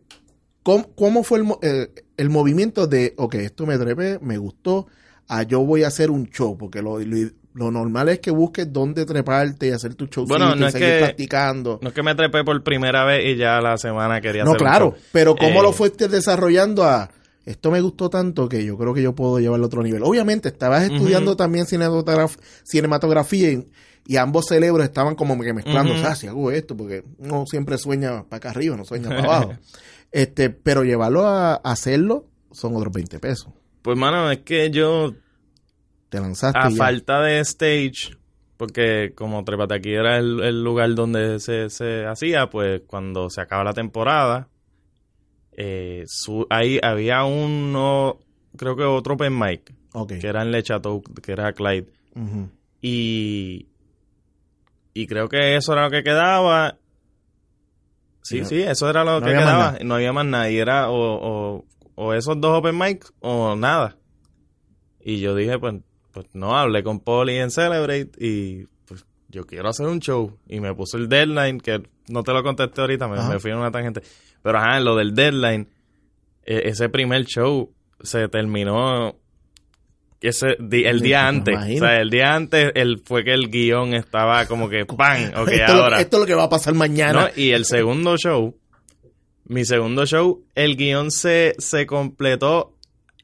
¿Cómo, 0.62 0.94
cómo 0.94 1.22
fue 1.24 1.40
el, 1.40 1.46
eh, 1.62 1.88
el 2.16 2.30
movimiento 2.30 2.86
de, 2.86 3.14
ok, 3.16 3.34
esto 3.36 3.66
me 3.66 3.76
trepé, 3.78 4.18
me 4.20 4.38
gustó, 4.38 4.86
a 5.28 5.42
yo 5.42 5.60
voy 5.64 5.82
a 5.84 5.88
hacer 5.88 6.10
un 6.10 6.26
show? 6.30 6.56
Porque 6.58 6.82
lo, 6.82 6.98
lo, 6.98 7.30
lo 7.54 7.70
normal 7.70 8.08
es 8.10 8.20
que 8.20 8.30
busques 8.30 8.72
dónde 8.72 9.04
treparte 9.06 9.68
y 9.68 9.70
hacer 9.70 9.94
tu 9.94 10.06
show 10.06 10.26
Bueno, 10.26 10.54
no 10.54 10.64
y 10.64 10.66
es 10.68 10.72
seguir 10.72 10.88
que- 10.94 10.98
practicando. 11.00 11.78
no 11.82 11.88
es 11.88 11.94
que 11.94 12.02
me 12.02 12.14
trepé 12.14 12.44
por 12.44 12.62
primera 12.62 13.04
vez 13.04 13.24
y 13.24 13.36
ya 13.36 13.60
la 13.60 13.78
semana 13.78 14.20
quería 14.20 14.44
No, 14.44 14.50
hacer 14.52 14.62
un 14.62 14.68
claro, 14.68 14.90
show. 14.90 14.98
pero 15.12 15.34
¿cómo 15.36 15.60
Eh, 15.60 15.62
lo 15.62 15.72
fuiste 15.72 16.08
desarrollando 16.08 16.84
a... 16.84 17.10
Esto 17.46 17.70
me 17.70 17.80
gustó 17.82 18.08
tanto 18.08 18.48
que 18.48 18.64
yo 18.64 18.78
creo 18.78 18.94
que 18.94 19.02
yo 19.02 19.14
puedo 19.14 19.38
llevarlo 19.38 19.64
a 19.64 19.68
otro 19.68 19.82
nivel. 19.82 20.02
Obviamente, 20.02 20.48
estabas 20.48 20.82
estudiando 20.84 21.36
también 21.36 21.66
cinematograf- 21.66 22.38
cinematografía 22.62 23.50
y, 23.52 23.68
y 24.06 24.16
ambos 24.16 24.46
cerebros 24.46 24.84
estaban 24.84 25.14
como 25.14 25.38
que 25.42 25.52
mezclando, 25.52 25.92
Ujú. 25.92 26.00
o 26.00 26.04
sea, 26.04 26.14
si 26.14 26.26
hago 26.26 26.50
esto, 26.50 26.74
porque 26.76 27.04
uno 27.18 27.44
siempre 27.46 27.76
sueña 27.78 28.24
para 28.24 28.38
acá 28.38 28.50
arriba, 28.50 28.76
no 28.76 28.84
sueña 28.84 29.08
para 29.10 29.24
abajo. 29.24 29.54
este, 30.14 30.48
pero 30.50 30.84
llevarlo 30.84 31.26
a, 31.26 31.54
a 31.54 31.60
hacerlo 31.64 32.26
son 32.52 32.76
otros 32.76 32.92
20 32.92 33.18
pesos. 33.18 33.52
Pues, 33.82 33.98
mano, 33.98 34.30
es 34.30 34.38
que 34.38 34.70
yo 34.70 35.12
Te 36.08 36.20
lanzaste 36.20 36.58
a 36.58 36.70
ya. 36.70 36.76
falta 36.76 37.20
de 37.20 37.40
stage, 37.40 38.16
porque 38.56 39.12
como 39.14 39.42
Trepate 39.44 39.74
aquí 39.74 39.92
era 39.92 40.16
el, 40.18 40.40
el 40.40 40.62
lugar 40.62 40.94
donde 40.94 41.40
se, 41.40 41.68
se 41.68 42.06
hacía, 42.06 42.48
pues 42.48 42.82
cuando 42.86 43.28
se 43.28 43.40
acaba 43.40 43.64
la 43.64 43.72
temporada, 43.74 44.48
eh, 45.56 46.04
su- 46.06 46.46
ahí 46.48 46.78
había 46.82 47.24
uno, 47.24 48.18
creo 48.56 48.76
que 48.76 48.84
otro 48.84 49.14
open 49.14 49.36
mic, 49.38 49.74
Ok. 49.92 50.12
que 50.20 50.26
era 50.28 50.42
en 50.42 50.50
Le 50.52 50.62
Chateau, 50.62 51.02
que 51.02 51.32
era 51.32 51.52
Clyde, 51.52 51.88
y, 52.80 53.66
y 54.94 55.06
creo 55.06 55.28
que 55.28 55.56
eso 55.56 55.72
era 55.72 55.84
lo 55.84 55.90
que 55.90 56.02
quedaba. 56.04 56.78
Sí, 58.24 58.40
No- 58.40 58.46
sí, 58.46 58.62
eso 58.62 58.88
era 58.88 59.04
lo 59.04 59.20
no 59.20 59.26
que 59.26 59.32
quedaba. 59.32 59.78
No 59.84 59.94
había 59.96 60.12
más 60.12 60.24
nada. 60.24 60.50
Y 60.50 60.58
era 60.58 60.88
o, 60.90 60.96
o, 61.58 61.64
o 61.94 62.14
esos 62.14 62.40
dos 62.40 62.58
open 62.58 62.76
mics 62.78 63.12
o 63.20 63.54
nada. 63.54 63.96
Y 65.00 65.20
yo 65.20 65.34
dije, 65.34 65.58
pues, 65.58 65.74
pues 66.10 66.26
no, 66.32 66.56
hablé 66.56 66.82
con 66.82 67.00
Polly 67.00 67.36
en 67.36 67.50
Celebrate 67.50 68.10
y 68.18 68.64
pues 68.86 69.04
yo 69.28 69.44
quiero 69.46 69.68
hacer 69.68 69.86
un 69.86 70.00
show. 70.00 70.38
Y 70.48 70.60
me 70.60 70.74
puso 70.74 70.96
el 70.96 71.08
deadline, 71.08 71.60
que 71.60 71.82
no 72.08 72.22
te 72.22 72.32
lo 72.32 72.42
contesté 72.42 72.80
ahorita, 72.80 73.08
me, 73.08 73.20
me 73.28 73.38
fui 73.38 73.50
en 73.50 73.58
una 73.58 73.70
tangente. 73.70 74.02
Pero 74.42 74.58
ajá, 74.58 74.80
lo 74.80 74.96
del 74.96 75.14
deadline, 75.14 75.68
e- 76.44 76.68
ese 76.68 76.88
primer 76.88 77.26
show 77.26 77.74
se 78.02 78.28
terminó 78.28 79.16
ese 80.28 80.56
di- 80.58 80.84
el 80.84 81.00
día 81.00 81.26
antes. 81.28 81.56
O 81.56 81.78
sea, 81.78 82.00
el 82.00 82.10
día 82.10 82.34
antes 82.34 82.72
el, 82.74 83.00
fue 83.04 83.24
que 83.24 83.32
el 83.32 83.50
guion 83.50 83.94
estaba 83.94 84.46
como 84.46 84.68
que 84.68 84.84
¡pam! 84.86 85.30
Ok, 85.36 85.48
esto, 85.48 85.74
lo- 85.74 85.82
ahora. 85.84 86.00
esto 86.00 86.16
es 86.16 86.20
lo 86.20 86.26
que 86.26 86.34
va 86.34 86.44
a 86.44 86.48
pasar 86.48 86.74
mañana. 86.74 87.22
¿no? 87.22 87.28
Y 87.36 87.50
el 87.52 87.64
segundo 87.64 88.16
show, 88.16 88.56
mi 89.46 89.64
segundo 89.64 90.06
show, 90.06 90.44
el 90.54 90.76
guion 90.76 91.10
se, 91.10 91.54
se 91.58 91.86
completó 91.86 92.76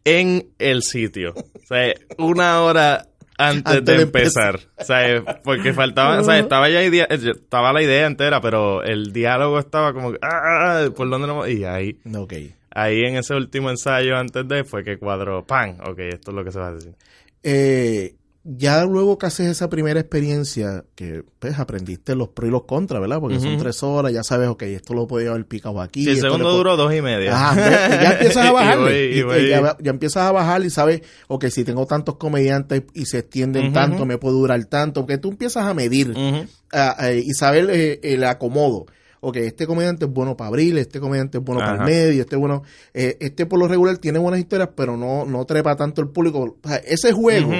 en 0.04 0.49
el 0.59 0.83
sitio. 0.83 1.35
O 1.37 1.66
sea, 1.66 1.95
una 2.19 2.61
hora 2.62 3.07
antes, 3.38 3.76
Antes 3.78 3.97
de, 3.97 4.02
empezar. 4.02 4.61
O 4.76 4.85
sea, 4.85 5.40
porque 5.45 5.73
faltaba, 5.73 6.21
o 6.21 6.25
sea, 6.25 6.38
estaba 6.38 6.69
ya 6.69 6.83
idea, 6.83 7.04
estaba 7.11 7.73
la 7.73 7.83
idea 7.83 8.07
entera, 8.07 8.40
pero 8.42 8.83
el 8.83 9.12
diálogo 9.14 9.59
estaba 9.59 9.95
como 9.95 10.12
que, 10.12 10.19
ah, 10.23 10.88
¿por 10.95 11.09
dónde 11.09 11.26
nos 11.26 11.49
Y 11.49 11.64
ahí, 11.64 11.97
Ok. 12.14 12.35
Ahí 12.70 13.02
en 13.02 13.16
ese 13.16 13.34
último 13.34 13.70
ensayo 13.70 14.16
antes 14.16 14.46
de 14.46 14.64
fue 14.64 14.84
que 14.84 14.98
cuadró, 14.98 15.44
¡pam! 15.46 15.76
Ok, 15.86 15.98
esto 16.00 16.30
es 16.30 16.34
lo 16.34 16.44
que 16.44 16.52
se 16.52 16.58
va 16.58 16.68
a 16.68 16.74
decir. 16.74 16.94
Eh, 17.42 18.14
ya 18.42 18.84
luego 18.84 19.18
que 19.18 19.26
haces 19.26 19.48
esa 19.48 19.68
primera 19.68 20.00
experiencia, 20.00 20.84
que 20.94 21.22
pues 21.38 21.58
aprendiste 21.58 22.14
los 22.14 22.28
pros 22.28 22.48
y 22.48 22.50
los 22.50 22.64
contras, 22.64 23.00
¿verdad? 23.00 23.20
Porque 23.20 23.38
son 23.38 23.58
tres 23.58 23.82
horas, 23.82 24.12
ya 24.12 24.22
sabes, 24.22 24.48
ok, 24.48 24.62
esto 24.62 24.94
lo 24.94 25.06
podía 25.06 25.30
haber 25.30 25.46
picado 25.46 25.80
aquí. 25.80 26.04
Sí, 26.04 26.10
el 26.10 26.20
segundo 26.20 26.50
duró 26.50 26.76
dos 26.76 26.94
y 26.94 27.02
media. 27.02 27.34
Ajá, 27.34 27.70
ya, 27.70 28.02
ya 28.02 28.12
empiezas 28.12 28.46
a 28.46 28.52
bajar. 28.52 28.78
y 28.92 29.48
ya, 29.48 29.76
ya 29.78 29.90
empiezas 29.90 30.22
a 30.22 30.32
bajar 30.32 30.64
y 30.64 30.70
sabes, 30.70 31.02
ok, 31.28 31.46
si 31.46 31.64
tengo 31.64 31.86
tantos 31.86 32.16
comediantes 32.16 32.84
y 32.94 33.04
se 33.04 33.18
extienden 33.18 33.74
tanto, 33.74 34.06
me 34.06 34.16
puede 34.16 34.36
durar 34.36 34.64
tanto, 34.64 35.02
porque 35.02 35.18
tú 35.18 35.28
empiezas 35.30 35.66
a 35.66 35.74
medir 35.74 36.14
y 36.16 37.34
saber 37.34 37.68
eh, 37.70 38.00
el 38.02 38.24
acomodo. 38.24 38.86
Ok, 39.22 39.36
este 39.36 39.66
comediante 39.66 40.06
es 40.06 40.10
bueno 40.10 40.34
para 40.36 40.48
abril, 40.48 40.78
este 40.78 40.98
comediante 40.98 41.38
es 41.38 41.44
bueno 41.44 41.60
para 41.60 41.74
el 41.74 41.80
medio, 41.84 42.22
este 42.22 42.36
es 42.36 42.40
bueno, 42.40 42.62
eh, 42.94 43.18
este 43.20 43.44
por 43.44 43.58
lo 43.58 43.68
regular 43.68 43.98
tiene 43.98 44.18
buenas 44.18 44.40
historias, 44.40 44.70
pero 44.74 44.96
no, 44.96 45.26
no 45.26 45.44
trepa 45.44 45.76
tanto 45.76 46.00
el 46.00 46.08
público. 46.08 46.56
O 46.62 46.68
sea, 46.68 46.76
ese 46.78 47.12
juego, 47.12 47.52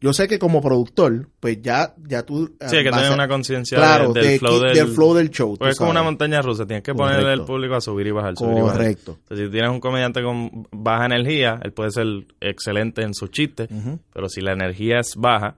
yo 0.00 0.12
sé 0.12 0.28
que 0.28 0.38
como 0.38 0.60
productor, 0.62 1.28
pues 1.40 1.60
ya, 1.60 1.94
ya 2.06 2.22
tú 2.22 2.54
ah, 2.60 2.68
Sí, 2.68 2.76
hay 2.76 2.84
que 2.84 2.90
tener 2.90 3.10
una 3.12 3.26
conciencia 3.26 3.76
claro, 3.78 4.12
de- 4.12 4.20
del, 4.20 4.30
de- 4.30 4.38
flow 4.38 4.60
del, 4.60 4.74
del 4.74 4.86
flow 4.88 5.14
del 5.14 5.30
show. 5.30 5.56
Porque 5.58 5.72
es 5.72 5.78
como 5.78 5.90
una 5.90 6.02
montaña 6.04 6.40
rusa, 6.40 6.66
tienes 6.66 6.84
que 6.84 6.94
ponerle 6.94 7.22
Correcto. 7.22 7.40
al 7.42 7.46
público 7.46 7.74
a 7.74 7.80
subir 7.80 8.06
y 8.06 8.10
bajar, 8.12 8.36
subir 8.36 8.58
y 8.58 8.60
bajar. 8.60 8.76
Correcto. 8.76 9.16
Entonces, 9.22 9.46
si 9.46 9.52
tienes 9.52 9.70
un 9.70 9.80
comediante 9.80 10.22
con 10.22 10.68
baja 10.70 11.06
energía, 11.06 11.58
él 11.64 11.72
puede 11.72 11.90
ser 11.90 12.06
excelente 12.40 13.02
en 13.02 13.12
sus 13.14 13.30
chistes, 13.32 13.68
pero 14.14 14.28
si 14.28 14.40
la 14.40 14.52
energía 14.52 15.00
es 15.00 15.14
baja, 15.16 15.56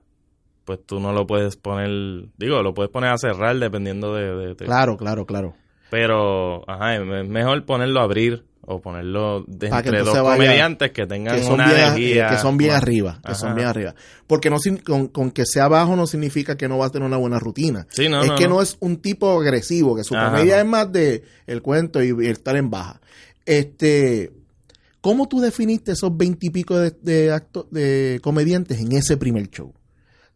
pues 0.75 0.85
tú 0.85 0.99
no 1.01 1.11
lo 1.11 1.27
puedes 1.27 1.57
poner, 1.57 1.89
digo, 2.37 2.63
lo 2.63 2.73
puedes 2.73 2.89
poner 2.91 3.09
a 3.11 3.17
cerrar 3.17 3.57
dependiendo 3.59 4.13
de... 4.15 4.23
de- 4.35 4.47
de- 4.55 4.65
Claro, 4.65 4.95
claro, 4.95 5.25
claro. 5.25 5.53
Pero, 5.89 6.63
ajá, 6.69 6.95
es 6.95 7.27
mejor 7.27 7.65
ponerlo 7.65 7.99
a 7.99 8.03
abrir 8.03 8.45
o 8.61 8.79
ponerlo 8.79 9.43
de 9.47 9.69
que 9.69 9.75
entre 9.75 9.99
dos 9.99 10.07
entonces 10.15 10.23
vaya- 10.23 10.35
comediantes 10.37 10.91
que 10.91 11.05
tengan 11.07 11.35
que 11.35 11.43
son 11.43 11.55
una 11.55 11.65
bien, 11.65 11.77
eh, 11.77 11.83
energía... 11.87 12.27
que 12.29 12.37
son 12.37 12.55
bien 12.57 12.71
arriba, 12.71 13.19
que 13.27 13.35
son 13.35 13.53
bien 13.55 13.67
arriba. 13.67 13.95
Porque 14.27 14.49
no 14.49 14.57
con, 14.85 15.07
con 15.07 15.31
que 15.31 15.45
sea 15.45 15.67
bajo 15.67 15.97
no 15.97 16.07
significa 16.07 16.55
que 16.55 16.69
no 16.69 16.77
va 16.77 16.85
a 16.85 16.89
tener 16.89 17.05
una 17.05 17.17
buena 17.17 17.39
rutina. 17.39 17.85
Sí, 17.89 18.07
no, 18.07 18.21
es 18.21 18.27
no, 18.27 18.35
que 18.35 18.45
no. 18.47 18.55
no. 18.55 18.61
es 18.61 18.77
un 18.79 18.97
tipo 19.01 19.37
agresivo, 19.41 19.95
que 19.97 20.05
su 20.05 20.15
Ajá. 20.15 20.31
comedia 20.31 20.59
es 20.61 20.65
más 20.65 20.89
de 20.93 21.23
el 21.47 21.61
cuento 21.61 22.01
y, 22.01 22.07
y 22.07 22.27
el 22.27 22.31
estar 22.31 22.55
en 22.55 22.69
baja. 22.69 23.01
Este, 23.45 24.31
¿cómo 25.01 25.27
tú 25.27 25.41
definiste 25.41 25.91
esos 25.91 26.15
veintipico 26.15 26.77
de, 26.77 26.91
de 27.01 27.33
acto- 27.33 27.67
de 27.71 28.19
comediantes 28.23 28.79
en 28.79 28.93
ese 28.93 29.17
primer 29.17 29.49
show? 29.49 29.73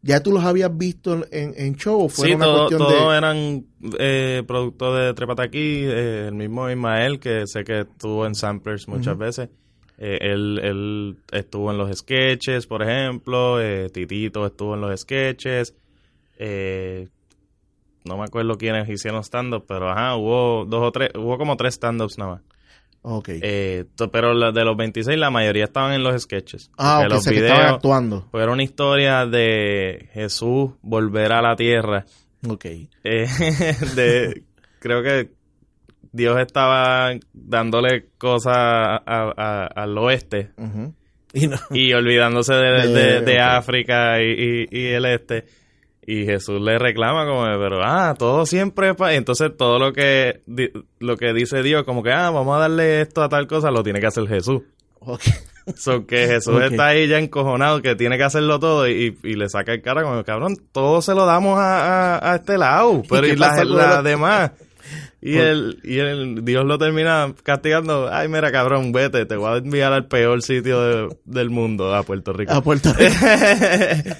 ¿Ya 0.08 0.22
tú 0.22 0.32
los 0.32 0.44
habías 0.46 0.78
visto 0.78 1.26
en, 1.32 1.54
en 1.58 1.76
show 1.78 2.00
o 2.04 2.10
fue 2.10 2.28
Sí, 2.28 2.34
una 2.36 2.46
todo- 2.46 2.58
cuestión 2.60 2.80
todos 2.80 3.12
de 3.12 3.18
eran 3.18 3.66
eh, 3.98 4.44
productos 4.46 5.00
de 5.00 5.14
Trepata 5.16 5.42
aquí, 5.44 5.82
eh, 5.84 6.26
el 6.28 6.36
mismo 6.36 6.70
Ismael, 6.70 7.20
que 7.20 7.48
sé 7.48 7.64
que 7.64 7.80
estuvo 7.82 8.26
en 8.28 8.36
Samplers 8.36 8.88
muchas 8.88 9.18
veces. 9.18 9.50
Eh, 9.98 10.20
él, 10.22 10.60
él 10.62 11.18
estuvo 11.32 11.72
en 11.72 11.80
los 11.80 11.98
sketches, 11.98 12.68
por 12.68 12.84
ejemplo. 12.84 13.60
eh, 13.60 13.90
Titito 13.90 14.46
estuvo 14.46 14.76
en 14.76 14.82
los 14.82 15.00
sketches. 15.02 15.74
eh, 16.38 17.08
no 18.04 18.18
me 18.18 18.26
acuerdo 18.26 18.58
quiénes 18.60 18.88
hicieron 18.88 19.24
stand-up, 19.24 19.66
pero 19.68 19.90
ajá, 19.90 20.16
hubo 20.16 20.66
dos 20.66 20.84
o 20.84 20.92
tres, 20.92 21.10
hubo 21.16 21.40
como 21.40 21.58
tres 21.58 21.74
stand-ups 21.74 22.20
nada 22.20 22.32
más. 22.34 22.42
Ok. 23.08 23.30
Eh, 23.30 23.86
pero 24.12 24.34
la- 24.34 24.52
de 24.52 24.64
los 24.66 24.76
26, 24.76 25.18
la 25.20 25.30
mayoría 25.30 25.66
estaban 25.66 25.94
en 25.94 26.04
los 26.04 26.20
sketches. 26.24 26.72
ah, 26.78 26.98
Porque 27.02 27.08
ok, 27.08 27.14
los 27.14 27.24
sé 27.24 27.30
que 27.32 27.36
videos, 27.38 27.52
estaban 27.54 27.74
actuando. 27.76 28.28
pues 28.32 28.44
era 28.44 28.52
una 28.52 28.64
historia 28.64 29.26
de 29.28 30.10
Jesús 30.14 30.72
volver 30.82 31.32
a 31.34 31.42
la 31.44 31.56
tierra. 31.56 32.06
Ok. 32.48 32.66
Eh, 32.66 32.90
de, 33.96 34.44
creo 34.80 35.04
que 35.04 35.30
Dios 36.12 36.40
estaba 36.40 37.12
dándole 37.34 38.08
cosas 38.18 38.56
a- 38.56 39.04
a- 39.06 39.68
al 39.68 39.98
oeste 39.98 40.52
Ujú. 40.58 40.94
Y 41.34 41.48
no- 41.48 41.58
y 41.72 41.94
olvidándose 41.94 42.54
de, 42.54 42.88
de- 42.88 42.88
De- 42.88 43.22
de 43.22 43.34
ok. 43.36 43.40
África 43.42 44.22
y, 44.22 44.32
y- 44.32 44.68
y 44.72 44.86
el 44.88 45.06
este. 45.06 45.46
Y 46.08 46.26
Jesús 46.26 46.62
le 46.62 46.78
reclama 46.78 47.26
como, 47.26 47.44
pero, 47.60 47.80
ah, 47.84 48.14
todo 48.18 48.46
siempre... 48.46 48.90
es 48.90 48.96
pa-". 48.96 49.14
Y 49.14 49.18
entonces 49.18 49.52
todo 49.58 49.80
lo 49.80 49.92
que, 49.94 50.42
di- 50.46 50.72
lo 51.00 51.18
que 51.18 51.34
dice 51.34 51.64
Dios, 51.64 51.84
como 51.84 52.04
que, 52.04 52.12
ah, 52.12 52.30
vamos 52.30 52.56
a 52.56 52.60
darle 52.60 53.02
esto 53.02 53.24
a 53.24 53.30
tal 53.30 53.48
cosa, 53.48 53.72
lo 53.72 53.82
tiene 53.84 54.00
que 54.00 54.08
hacer 54.08 54.28
Jesús. 54.28 54.62
ok. 55.00 55.22
So 55.76 56.06
que 56.06 56.28
Jesús 56.28 56.62
está 56.62 56.90
ahí 56.90 57.08
ya 57.08 57.18
encojonado, 57.18 57.82
que 57.82 57.96
tiene 57.96 58.18
que 58.18 58.24
hacerlo 58.24 58.60
todo 58.60 58.88
y, 58.88 59.18
y 59.24 59.34
le 59.34 59.50
saca 59.50 59.74
el 59.74 59.82
cara 59.82 60.04
como, 60.04 60.24
cabrón, 60.24 60.56
todo 60.72 61.02
se 61.02 61.16
lo 61.16 61.26
damos 61.26 61.58
a, 61.58 62.18
a- 62.18 62.34
a 62.34 62.36
este 62.36 62.60
lado, 62.60 63.02
pero 63.10 63.26
y 63.26 63.36
las 63.36 63.58
el- 63.58 64.04
demás. 64.04 64.52
Y 65.24 65.38
el, 65.38 65.80
y 65.84 65.98
el 65.98 66.46
Dios 66.46 66.64
lo 66.66 66.78
termina 66.78 67.34
castigando, 67.42 68.08
ay 68.14 68.28
mira 68.28 68.52
cabrón, 68.52 68.92
vete, 68.92 69.26
te 69.26 69.36
voy 69.36 69.56
a 69.56 69.58
enviar 69.58 69.92
al 69.92 70.06
peor 70.06 70.44
sitio 70.44 70.80
de- 70.82 71.18
del 71.26 71.50
mundo, 71.50 71.96
a 71.96 72.04
Puerto 72.04 72.32
Rico. 72.32 72.54
A 72.54 72.62
Puerto 72.62 72.94
Rico. 72.94 73.12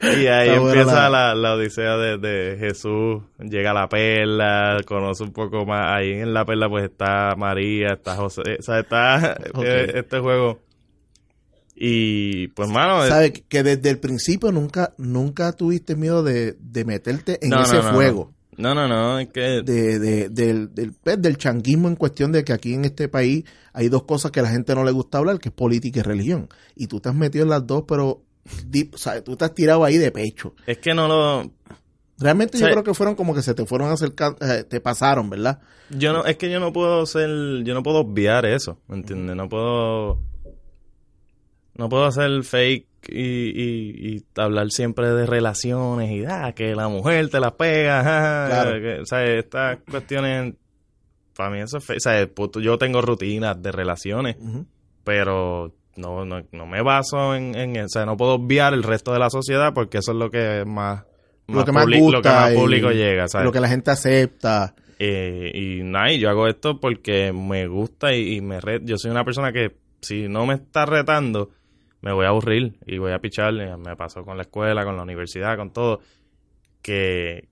y 0.22 0.26
ahí 0.26 0.48
Está 0.50 0.56
empieza 0.62 1.08
la- 1.10 1.34
la, 1.34 1.54
odisea 1.54 1.96
de, 1.96 2.18
de 2.18 2.56
Jesús, 2.58 3.22
llega 3.38 3.72
a 3.72 3.74
la 3.74 3.88
perla, 3.88 4.78
conoce 4.86 5.22
un 5.24 5.32
poco 5.32 5.66
más, 5.66 5.86
ahí 5.98 6.12
en 6.12 6.32
la 6.32 6.44
perla 6.44 6.68
pues 6.68 6.84
está 6.84 7.34
María, 7.36 7.94
está 7.94 8.16
José, 8.16 8.42
o 8.58 8.62
sea, 8.62 8.80
está 8.80 9.36
eh, 9.64 9.92
este 9.94 10.18
juego. 10.20 10.60
Y 11.74 12.48
pues 12.48 12.68
mano, 12.68 13.02
es- 13.04 13.08
¿Sabes? 13.10 13.42
Que 13.48 13.62
desde 13.62 13.90
el 13.90 13.98
principio 13.98 14.52
nunca, 14.52 14.92
nunca 14.98 15.52
tuviste 15.52 15.96
miedo 15.96 16.22
de, 16.22 16.56
de 16.60 16.84
meterte 16.84 17.38
en 17.42 17.50
no, 17.50 17.62
ese 17.62 17.76
no, 17.76 17.82
no, 17.84 17.92
fuego. 17.94 18.32
No, 18.58 18.74
no, 18.74 18.86
no, 18.88 19.18
es 19.18 19.28
que 19.28 19.62
De, 19.62 19.98
de- 19.98 20.28
del, 20.28 20.74
del, 20.74 20.92
pues, 21.02 21.20
del 21.22 21.38
changuismo 21.38 21.88
en 21.88 21.96
cuestión 21.96 22.32
de 22.32 22.44
que 22.44 22.52
aquí 22.52 22.74
en 22.74 22.84
este 22.84 23.08
país 23.08 23.44
hay 23.72 23.88
dos 23.88 24.02
cosas 24.02 24.30
que 24.30 24.40
a 24.40 24.42
la 24.42 24.50
gente 24.50 24.74
no 24.74 24.84
le 24.84 24.90
gusta 24.90 25.18
hablar, 25.18 25.38
que 25.38 25.48
es 25.48 25.54
política 25.54 26.00
y 26.00 26.02
religión. 26.02 26.48
Y 26.76 26.86
tú 26.88 27.00
te 27.00 27.08
has 27.08 27.14
metido 27.14 27.44
en 27.44 27.50
las 27.50 27.66
dos, 27.66 27.84
pero 27.88 28.22
di- 28.66 28.90
o 28.92 28.98
sea, 28.98 29.22
tú 29.22 29.36
has 29.40 29.54
tirado 29.54 29.84
ahí 29.84 29.96
de 29.98 30.10
pecho. 30.10 30.54
es 30.66 30.78
que 30.78 30.94
no 30.94 31.08
lo 31.08 31.50
Realmente 32.18 32.58
yo 32.58 32.66
creo 32.68 32.84
que 32.84 32.92
fueron 32.92 33.14
como 33.14 33.34
que 33.34 33.40
se 33.40 33.54
te 33.54 33.64
fueron 33.64 33.90
acercando, 33.90 34.36
eh, 34.46 34.62
te 34.64 34.78
pasaron, 34.80 35.30
¿verdad? 35.30 35.60
Yo 35.88 36.12
no, 36.12 36.26
es 36.26 36.36
que 36.36 36.50
yo 36.50 36.60
no 36.60 36.70
puedo 36.70 37.06
ser, 37.06 37.30
yo 37.64 37.72
no 37.72 37.82
puedo 37.82 38.00
obviar 38.00 38.44
eso, 38.44 38.78
¿me 38.88 38.96
entiendes? 38.96 39.34
No 39.36 39.48
puedo, 39.48 40.20
no 41.76 41.88
puedo 41.88 42.04
hacer 42.04 42.42
fake 42.44 42.86
y, 43.08 43.22
y, 43.22 44.16
y 44.16 44.24
hablar 44.36 44.70
siempre 44.70 45.08
de 45.08 45.24
relaciones 45.24 46.10
y 46.10 46.24
ah, 46.28 46.52
que 46.54 46.74
la 46.74 46.88
mujer 46.88 47.30
te 47.30 47.40
la 47.40 47.56
pega, 47.56 48.00
ajá, 48.00 48.46
Claro. 48.64 48.80
que, 48.82 49.00
o 49.00 49.06
sea, 49.06 49.24
estas 49.24 49.78
cuestiones, 49.90 50.54
para 51.34 51.48
mí 51.50 51.60
eso 51.60 51.78
es 51.78 51.84
fake, 51.84 51.96
o 51.96 52.00
sea, 52.00 52.26
puto, 52.28 52.60
yo 52.60 52.76
tengo 52.76 53.00
rutinas 53.00 53.60
de 53.62 53.72
relaciones, 53.72 54.36
pero 55.04 55.74
no, 55.96 56.24
no, 56.24 56.42
no 56.52 56.66
me 56.66 56.82
baso 56.82 57.34
en, 57.34 57.54
en, 57.54 57.78
o 57.84 57.88
sea, 57.88 58.06
no 58.06 58.16
puedo 58.16 58.34
obviar 58.34 58.74
el 58.74 58.82
resto 58.82 59.12
de 59.12 59.18
la 59.18 59.30
sociedad 59.30 59.72
porque 59.74 59.98
eso 59.98 60.12
es 60.12 60.18
lo 60.18 60.30
que 60.30 60.64
más, 60.66 61.04
Lo 61.48 61.64
que 61.64 61.72
más 61.72 61.86
gusta 61.86 62.16
lo 62.18 62.22
que 62.22 62.28
más 62.28 62.52
y 62.52 62.54
público 62.54 62.90
llega, 62.90 63.28
¿sabes? 63.28 63.44
Lo 63.46 63.52
que 63.52 63.60
la 63.60 63.68
gente 63.68 63.90
acepta. 63.90 64.74
Eh, 64.98 65.50
y 65.54 65.82
nada, 65.82 66.12
y 66.12 66.18
yo 66.18 66.28
hago 66.28 66.46
esto 66.46 66.78
porque 66.78 67.32
me 67.32 67.66
gusta 67.66 68.14
y, 68.14 68.36
y 68.36 68.40
me 68.40 68.60
re- 68.60 68.80
yo 68.84 68.96
soy 68.98 69.10
una 69.10 69.24
persona 69.24 69.50
que 69.52 69.76
si 70.02 70.28
no 70.28 70.44
me 70.46 70.54
está 70.54 70.84
retando, 70.86 71.50
me 72.02 72.12
voy 72.12 72.24
a 72.26 72.28
aburrir 72.28 72.78
y 72.86 72.98
voy 72.98 73.12
a 73.12 73.18
pichar. 73.18 73.54
eh, 73.60 73.76
Me 73.76 73.96
pasó 73.96 74.24
con 74.24 74.36
la 74.36 74.42
escuela, 74.42 74.84
con 74.84 74.96
la 74.96 75.02
universidad, 75.02 75.56
con 75.56 75.70
todo. 75.72 76.00
Que, 76.82 77.48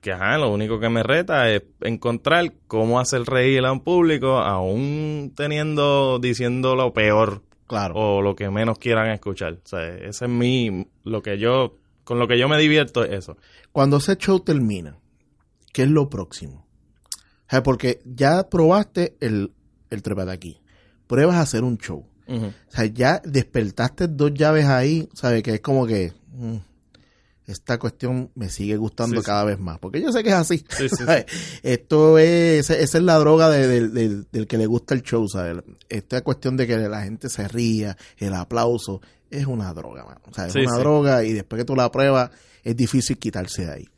que 0.00 0.12
ajá, 0.12 0.38
lo 0.38 0.50
único 0.50 0.80
que 0.80 0.88
me 0.88 1.02
reta 1.02 1.50
es 1.50 1.62
encontrar 1.82 2.52
cómo 2.66 2.98
hacer 3.00 3.22
reír 3.24 3.64
a 3.64 3.72
un 3.72 3.80
público, 3.80 4.38
aún 4.38 5.32
teniendo, 5.36 6.18
diciendo 6.18 6.74
lo 6.74 6.92
peor 6.92 7.42
Claro. 7.72 7.94
o 7.94 8.20
lo 8.20 8.36
que 8.36 8.50
menos 8.50 8.78
quieran 8.78 9.10
escuchar. 9.12 9.54
O 9.54 9.66
sea, 9.66 9.88
ese 9.88 10.26
es 10.26 10.30
mi, 10.30 10.86
lo 11.04 11.22
que 11.22 11.38
yo, 11.38 11.78
con 12.04 12.18
lo 12.18 12.28
que 12.28 12.38
yo 12.38 12.46
me 12.46 12.58
divierto 12.58 13.02
es 13.02 13.12
eso. 13.12 13.38
Cuando 13.72 13.96
ese 13.96 14.18
show 14.18 14.40
termina, 14.40 14.98
¿qué 15.72 15.84
es 15.84 15.88
lo 15.88 16.10
próximo? 16.10 16.66
O 17.16 17.50
sea, 17.50 17.62
porque 17.62 18.02
ya 18.04 18.50
probaste 18.50 19.16
el, 19.20 19.52
el 19.88 20.02
aquí. 20.28 20.60
Pruebas 21.06 21.36
a 21.36 21.40
hacer 21.40 21.64
un 21.64 21.78
show. 21.78 22.06
O 22.28 22.52
sea, 22.68 22.84
ya 22.84 23.22
despertaste 23.24 24.06
dos 24.06 24.34
llaves 24.34 24.66
ahí, 24.66 25.08
¿sabes? 25.14 25.42
Que 25.42 25.54
es 25.54 25.60
como 25.62 25.86
que 25.86 26.12
mm, 26.30 26.56
esta 27.46 27.78
cuestión 27.78 28.30
me 28.34 28.48
sigue 28.48 28.76
gustando 28.76 29.16
Sí, 29.16 29.22
sí. 29.22 29.26
cada 29.26 29.44
vez 29.44 29.58
más. 29.58 29.78
Porque 29.78 30.00
yo 30.00 30.12
sé 30.12 30.22
que 30.22 30.30
es 30.30 30.34
así. 30.36 30.64
Esto 31.62 32.18
es, 32.18 32.70
esa 32.70 32.98
es 32.98 33.04
la 33.04 33.18
droga 33.18 33.48
de- 33.50 33.66
de- 33.66 33.88
del- 33.88 34.26
del 34.30 34.46
que 34.46 34.58
le 34.58 34.66
gusta 34.66 34.94
el 34.94 35.02
show, 35.02 35.28
¿sabes? 35.28 35.62
Esta 35.88 36.22
cuestión 36.22 36.56
de 36.56 36.66
que 36.66 36.76
la 36.76 37.02
gente 37.02 37.28
se 37.28 37.46
ría, 37.48 37.96
el 38.18 38.34
aplauso, 38.34 39.00
es 39.30 39.46
una 39.46 39.72
droga, 39.74 40.04
mano. 40.04 40.20
O 40.30 40.34
sea, 40.34 40.46
es 40.46 40.54
una 40.54 40.76
droga 40.78 41.24
y 41.24 41.32
después 41.32 41.60
que 41.60 41.64
tú 41.64 41.74
la 41.74 41.90
pruebas, 41.90 42.30
es 42.64 42.76
difícil 42.76 43.18
quitarse 43.18 43.66
de 43.66 43.72
ahí. 43.72 43.88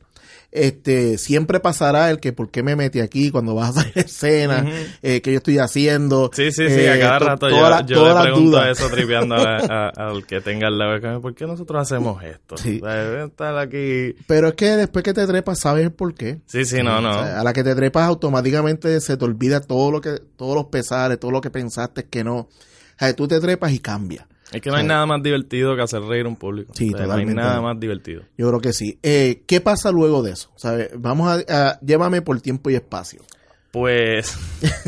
Este, 0.57 1.19
siempre 1.19 1.59
pasará 1.59 2.11
el 2.11 2.21
que 2.21 2.33
por 2.33 2.49
qué 2.49 2.63
me 2.63 2.77
metí 2.77 3.01
aquí 3.01 3.33
cuando 3.33 3.57
vas 3.57 3.71
a 3.71 3.81
salir 3.83 3.93
a 3.97 4.01
escena, 4.03 4.65
eh, 5.03 5.21
que 5.21 5.33
yo 5.33 5.39
estoy 5.39 5.59
haciendo. 5.59 6.31
Sí, 6.33 6.53
sí, 6.53 6.69
sí, 6.69 6.87
a 6.87 6.95
eh, 6.97 7.01
cada 7.01 7.19
to- 7.19 7.25
rato 7.27 7.51
yo, 7.51 7.69
la- 7.69 7.85
yo 7.85 8.15
le 8.15 8.23
pregunto 8.23 8.65
eso 8.65 8.89
tripeando 8.89 9.35
a- 9.35 9.57
a- 9.59 9.89
al 9.97 10.25
que 10.25 10.41
tenga 10.41 10.69
al 10.69 10.79
lado. 10.79 11.21
¿Por 11.21 11.35
qué 11.35 11.45
nosotros 11.49 11.83
hacemos 11.83 12.23
esto? 12.23 12.57
Sí. 12.57 12.79
O 12.81 12.87
sea, 12.87 13.25
estar 13.25 13.59
aquí. 13.59 14.15
Pero 14.29 14.47
es 14.47 14.55
que 14.55 14.67
después 14.77 15.03
que 15.03 15.13
te 15.13 15.27
trepas, 15.27 15.59
sabes 15.59 15.83
el 15.87 15.93
por 15.93 16.15
qué. 16.15 16.39
Sí, 16.47 16.65
sí, 16.65 16.85
no, 16.85 17.01
no. 17.01 17.11
O 17.11 17.15
sea, 17.25 17.41
a 17.41 17.43
la 17.43 17.53
que 17.53 17.65
te 17.65 17.75
trepas 17.75 18.05
automáticamente 18.07 19.01
se 19.01 19.17
te 19.17 19.25
olvida 19.25 19.61
todo 19.61 19.91
lo 19.91 20.01
que, 20.01 20.21
todos 20.37 20.55
los 20.55 20.67
pesares, 20.67 21.19
todo 21.19 21.33
lo 21.33 21.41
que 21.41 21.51
pensaste 21.51 22.05
que 22.05 22.23
no. 22.23 22.37
O 22.37 22.49
sea, 22.97 23.13
tú 23.17 23.27
te 23.27 23.41
trepas 23.41 23.73
y 23.73 23.81
cambia. 23.81 24.29
Es 24.55 24.63
que 24.63 24.71
no 24.71 24.77
hay 24.77 24.83
sí. 24.83 24.89
nada 24.89 25.07
más 25.07 25.23
divertido 25.23 25.77
que 25.77 25.83
hacer 25.83 26.01
reír 26.03 26.27
a 26.27 26.29
un 26.29 26.37
público. 26.37 26.73
Sí, 26.75 26.89
O 26.93 26.97
sea, 26.97 27.07
no 27.07 27.13
hay 27.15 27.25
totalmente. 27.25 27.35
nada 27.43 27.61
más 27.61 27.79
divertido. 27.81 28.23
Yo 28.39 28.49
creo 28.49 28.61
que 28.61 28.73
sí. 28.73 28.99
Eh, 29.03 29.43
¿Qué 29.47 29.61
pasa 29.61 29.91
luego 29.91 30.23
de 30.23 30.33
eso? 30.33 30.51
¿Sabes? 30.57 30.91
Vamos 30.97 31.29
a, 31.29 31.71
a- 31.71 31.81
llévame 31.81 32.23
por 32.23 32.41
tiempo 32.41 32.71
y 32.71 32.75
espacio. 32.75 33.23
Pues, 33.71 34.37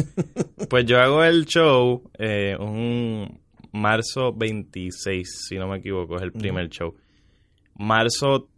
pues 0.70 0.86
yo 0.86 0.98
hago 1.00 1.24
el 1.24 1.44
show 1.46 2.02
eh, 2.18 2.56
un 2.58 3.40
marzo 3.72 4.32
26, 4.32 5.46
si 5.48 5.56
no 5.56 5.66
me 5.68 5.78
equivoco, 5.78 6.16
es 6.16 6.22
el 6.22 6.32
primer 6.32 6.68
show. 6.70 6.94
Marzo, 7.74 8.48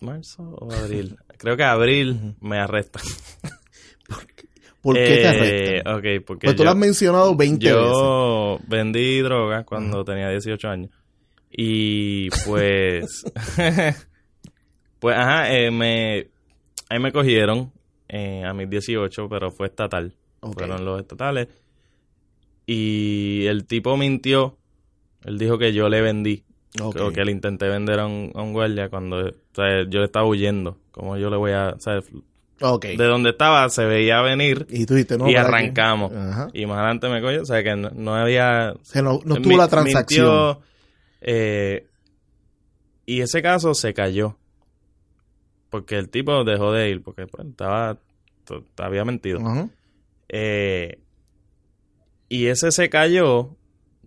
marzo 0.00 0.42
o 0.42 0.72
abril. 0.72 1.16
Creo 1.38 1.56
que 1.56 1.64
abril 1.64 2.34
me 2.40 2.58
arrestan. 2.58 3.02
¿Por 4.86 4.94
qué 4.96 5.04
te 5.04 5.22
Eh, 5.22 5.26
arrestan? 5.28 5.94
Ok, 5.96 6.24
porque 6.26 6.44
Pues 6.46 6.56
tú 6.56 6.60
yo, 6.62 6.64
lo 6.64 6.70
has 6.70 6.76
mencionado 6.76 7.34
20 7.36 7.66
veces. 7.66 7.82
yo 7.82 8.58
vendí 8.68 9.18
drogas 9.20 9.64
cuando 9.64 10.04
tenía 10.04 10.28
18 10.30 10.68
años. 10.68 10.90
Y 11.50 12.28
pues, 12.46 13.24
pues 14.98 15.16
ajá, 15.16 15.52
eh, 15.52 15.70
me, 15.70 16.28
ahí 16.88 16.98
me 17.00 17.12
cogieron 17.12 17.72
eh, 18.08 18.44
a 18.44 18.52
mis 18.54 18.68
18, 18.70 19.28
pero 19.28 19.50
fue 19.50 19.66
estatal. 19.66 20.12
Ok. 20.40 20.54
Fueron 20.58 20.84
los 20.84 21.00
estatales. 21.00 21.48
Y 22.66 23.46
el 23.46 23.66
tipo 23.66 23.96
mintió. 23.96 24.56
Él 25.24 25.38
dijo 25.38 25.58
que 25.58 25.72
yo 25.72 25.88
le 25.88 26.00
vendí. 26.00 26.44
Ok. 26.80 26.96
O 27.00 27.10
que 27.10 27.24
le 27.24 27.32
intenté 27.32 27.68
vender 27.68 28.00
a 28.00 28.06
un, 28.06 28.32
a 28.34 28.42
un 28.42 28.52
guardia 28.52 28.88
cuando 28.88 29.26
o 29.26 29.32
sea, 29.54 29.84
yo 29.88 30.00
le 30.00 30.04
estaba 30.04 30.26
huyendo. 30.26 30.78
Como 30.90 31.16
yo 31.16 31.30
le 31.30 31.36
voy 31.36 31.52
a... 31.52 31.70
o 31.76 31.80
sea, 31.80 32.00
Ok. 32.60 32.84
de 32.86 33.04
donde 33.04 33.30
estaba 33.30 33.68
se 33.68 33.84
veía 33.84 34.22
venir 34.22 34.66
Y 34.70 34.86
tú 34.86 34.94
dijiste, 34.94 35.18
no. 35.18 35.28
y 35.28 35.34
¿para 35.34 35.48
qué? 35.48 35.54
arrancamos. 35.56 36.12
Ajá. 36.12 36.48
Y 36.54 36.64
más 36.66 36.78
adelante 36.78 37.08
me 37.08 37.20
cogió, 37.20 37.42
o 37.42 37.44
sea 37.44 37.62
que 37.62 37.76
no, 37.76 37.90
no 37.90 38.14
había... 38.14 38.74
Se 38.82 39.02
no, 39.02 39.20
no 39.24 39.34
mi- 39.34 39.40
estuvo 39.42 39.56
la 39.58 39.68
transacción. 39.68 40.26
mintió, 40.26 40.62
eh, 41.20 41.86
y 43.04 43.20
ese 43.20 43.42
caso 43.42 43.74
se 43.74 43.92
cayó. 43.94 44.36
Porque 45.70 45.96
el 45.98 46.08
tipo 46.08 46.44
dejó 46.44 46.72
de 46.72 46.88
ir, 46.90 47.02
porque 47.02 47.26
pues, 47.26 47.46
estaba... 47.46 47.98
había 48.78 49.04
mentido. 49.04 49.40
Ajá. 49.46 49.68
Eh, 50.28 50.98
y 52.28 52.46
ese 52.46 52.72
se 52.72 52.88
cayó. 52.88 53.50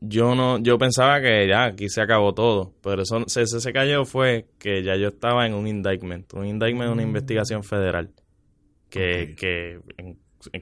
Yo 0.01 0.33
no, 0.33 0.59
yo 0.59 0.77
pensaba 0.77 1.19
que 1.21 1.45
ya 1.47 1.65
aquí 1.65 1.89
se 1.89 2.01
acabó 2.01 2.33
todo, 2.33 2.73
pero 2.81 3.01
eso, 3.01 3.17
ese 3.25 3.45
se 3.45 3.73
cayó 3.73 4.05
fue 4.05 4.45
que 4.57 4.81
ya 4.81 4.95
yo 4.95 5.09
estaba 5.09 5.45
en 5.45 5.53
un 5.53 5.67
indictment. 5.67 6.33
Un 6.33 6.45
indictment 6.45 6.87
es 6.87 6.93
una 6.93 7.03
investigación 7.03 7.63
federal 7.65 8.09
que, 8.89 9.35
que 9.37 9.79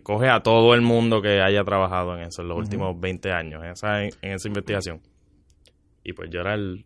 coge 0.04 0.30
a 0.30 0.42
todo 0.42 0.74
el 0.74 0.82
mundo 0.82 1.22
que 1.22 1.42
haya 1.42 1.64
trabajado 1.64 2.16
en 2.16 2.24
eso 2.24 2.42
en 2.42 2.50
los 2.50 2.58
últimos 2.58 3.00
20 3.00 3.32
años, 3.32 3.64
en 3.64 3.72
esa, 3.72 4.04
en 4.04 4.12
esa 4.22 4.48
investigación. 4.48 5.02
Y 6.04 6.14
pues 6.14 6.30
yo 6.30 6.42
era 6.42 6.54
el 6.56 6.86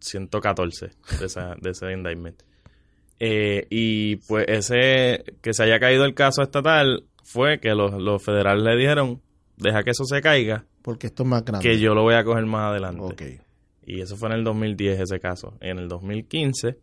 114 0.00 0.90
de, 1.20 1.26
esa, 1.26 1.54
de 1.60 1.70
ese 1.70 1.92
indictment. 1.92 2.42
Eh, 3.18 3.66
y 3.70 4.16
pues 4.16 4.46
ese, 4.48 5.24
que 5.40 5.54
se 5.54 5.62
haya 5.62 5.78
caído 5.78 6.04
el 6.04 6.14
caso 6.14 6.42
estatal, 6.42 7.04
fue 7.22 7.60
que 7.60 7.74
los, 7.74 7.92
los 7.94 8.22
federales 8.24 8.64
le 8.64 8.76
dijeron, 8.76 9.22
deja 9.56 9.84
que 9.84 9.90
eso 9.90 10.04
se 10.04 10.20
caiga, 10.20 10.66
Porque 10.82 11.06
esto 11.06 11.22
es 11.22 11.28
más 11.28 11.44
grande. 11.44 11.68
que 11.68 11.78
yo 11.78 11.94
lo 11.94 12.02
voy 12.02 12.14
a 12.14 12.24
coger 12.24 12.46
más 12.46 12.70
adelante. 12.70 13.02
Ok. 13.02 13.22
Y 13.84 14.00
eso 14.00 14.16
fue 14.16 14.28
en 14.30 14.34
el 14.36 14.44
2010 14.44 15.00
ese 15.00 15.20
caso. 15.20 15.56
En 15.60 15.78
el 15.78 15.88
2015, 15.88 16.78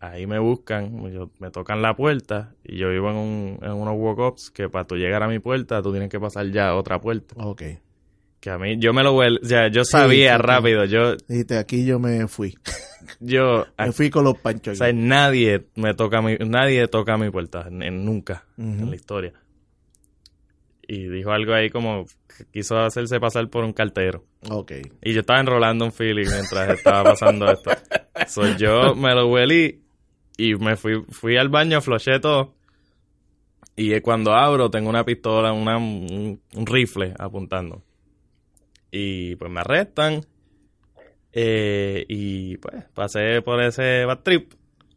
ahí 0.00 0.26
me 0.26 0.38
buscan, 0.38 1.10
yo- 1.12 1.30
me 1.38 1.50
tocan 1.50 1.82
la 1.82 1.94
puerta 1.96 2.54
y 2.64 2.76
yo 2.78 2.90
vivo 2.90 3.10
en, 3.10 3.16
un, 3.16 3.58
en 3.62 3.72
unos 3.72 3.94
walk-ups 3.96 4.50
que 4.50 4.68
para 4.68 4.84
tú 4.86 4.96
llegar 4.96 5.22
a 5.22 5.28
mi 5.28 5.38
puerta 5.38 5.82
tú 5.82 5.90
tienes 5.92 6.08
que 6.10 6.20
pasar 6.20 6.50
ya 6.50 6.68
a 6.68 6.76
otra 6.76 7.00
puerta. 7.00 7.34
Ok. 7.38 7.62
Que 8.40 8.50
a 8.50 8.58
mí, 8.58 8.76
yo 8.78 8.92
me 8.92 9.02
lo 9.02 9.14
vuel- 9.14 9.40
o 9.42 9.46
sea, 9.46 9.68
yo 9.68 9.84
sabía 9.84 10.34
sí, 10.36 10.40
sí. 10.40 10.46
rápido, 10.46 10.84
yo, 10.84 11.16
Dijiste, 11.16 11.56
aquí 11.58 11.84
yo 11.84 11.98
me 11.98 12.28
fui. 12.28 12.56
yo, 13.20 13.66
Me 13.78 13.92
fui 13.92 14.10
con 14.10 14.24
los 14.24 14.38
panchos. 14.38 14.74
o 14.74 14.76
sea, 14.84 14.92
nadie 14.92 15.66
me 15.74 15.94
toca 15.94 16.20
mi, 16.22 16.36
nadie 16.36 16.86
toca 16.88 17.16
mi 17.16 17.30
puerta, 17.30 17.66
en- 17.68 18.04
nunca, 18.04 18.44
en 18.58 18.88
la 18.90 18.94
historia. 18.94 19.32
y 20.88 21.08
dijo 21.08 21.32
algo 21.32 21.52
ahí 21.54 21.68
como 21.70 22.06
quiso 22.52 22.78
hacerse 22.78 23.18
pasar 23.18 23.48
por 23.48 23.64
un 23.64 23.72
cartero. 23.72 24.24
Ok. 24.50 24.72
Y 25.02 25.12
yo 25.14 25.20
estaba 25.20 25.40
enrolando 25.40 25.84
un 25.84 25.92
feeling 25.92 26.28
mientras 26.30 26.68
estaba 26.78 27.02
pasando 27.04 27.50
esto. 27.50 27.70
So, 28.28 28.56
yo 28.56 28.94
me 28.94 29.14
lo 29.14 29.28
huelí 29.28 29.82
y 30.36 30.54
me 30.56 30.76
fui, 30.76 31.02
fui 31.10 31.36
al 31.36 31.48
baño, 31.48 31.80
floché 31.80 32.20
todo. 32.20 32.54
Y 33.74 34.00
cuando 34.00 34.32
abro 34.32 34.70
tengo 34.70 34.88
una 34.88 35.04
pistola, 35.04 35.52
una, 35.52 35.76
un, 35.76 36.40
un 36.54 36.66
rifle 36.66 37.14
apuntando. 37.18 37.82
Y 38.90 39.36
pues 39.36 39.50
me 39.50 39.60
arrestan. 39.60 40.22
Eh, 41.32 42.06
y 42.08 42.56
pues 42.56 42.84
pasé 42.94 43.42
por 43.42 43.62
ese 43.62 44.04
bad 44.06 44.20
trip. 44.20 44.54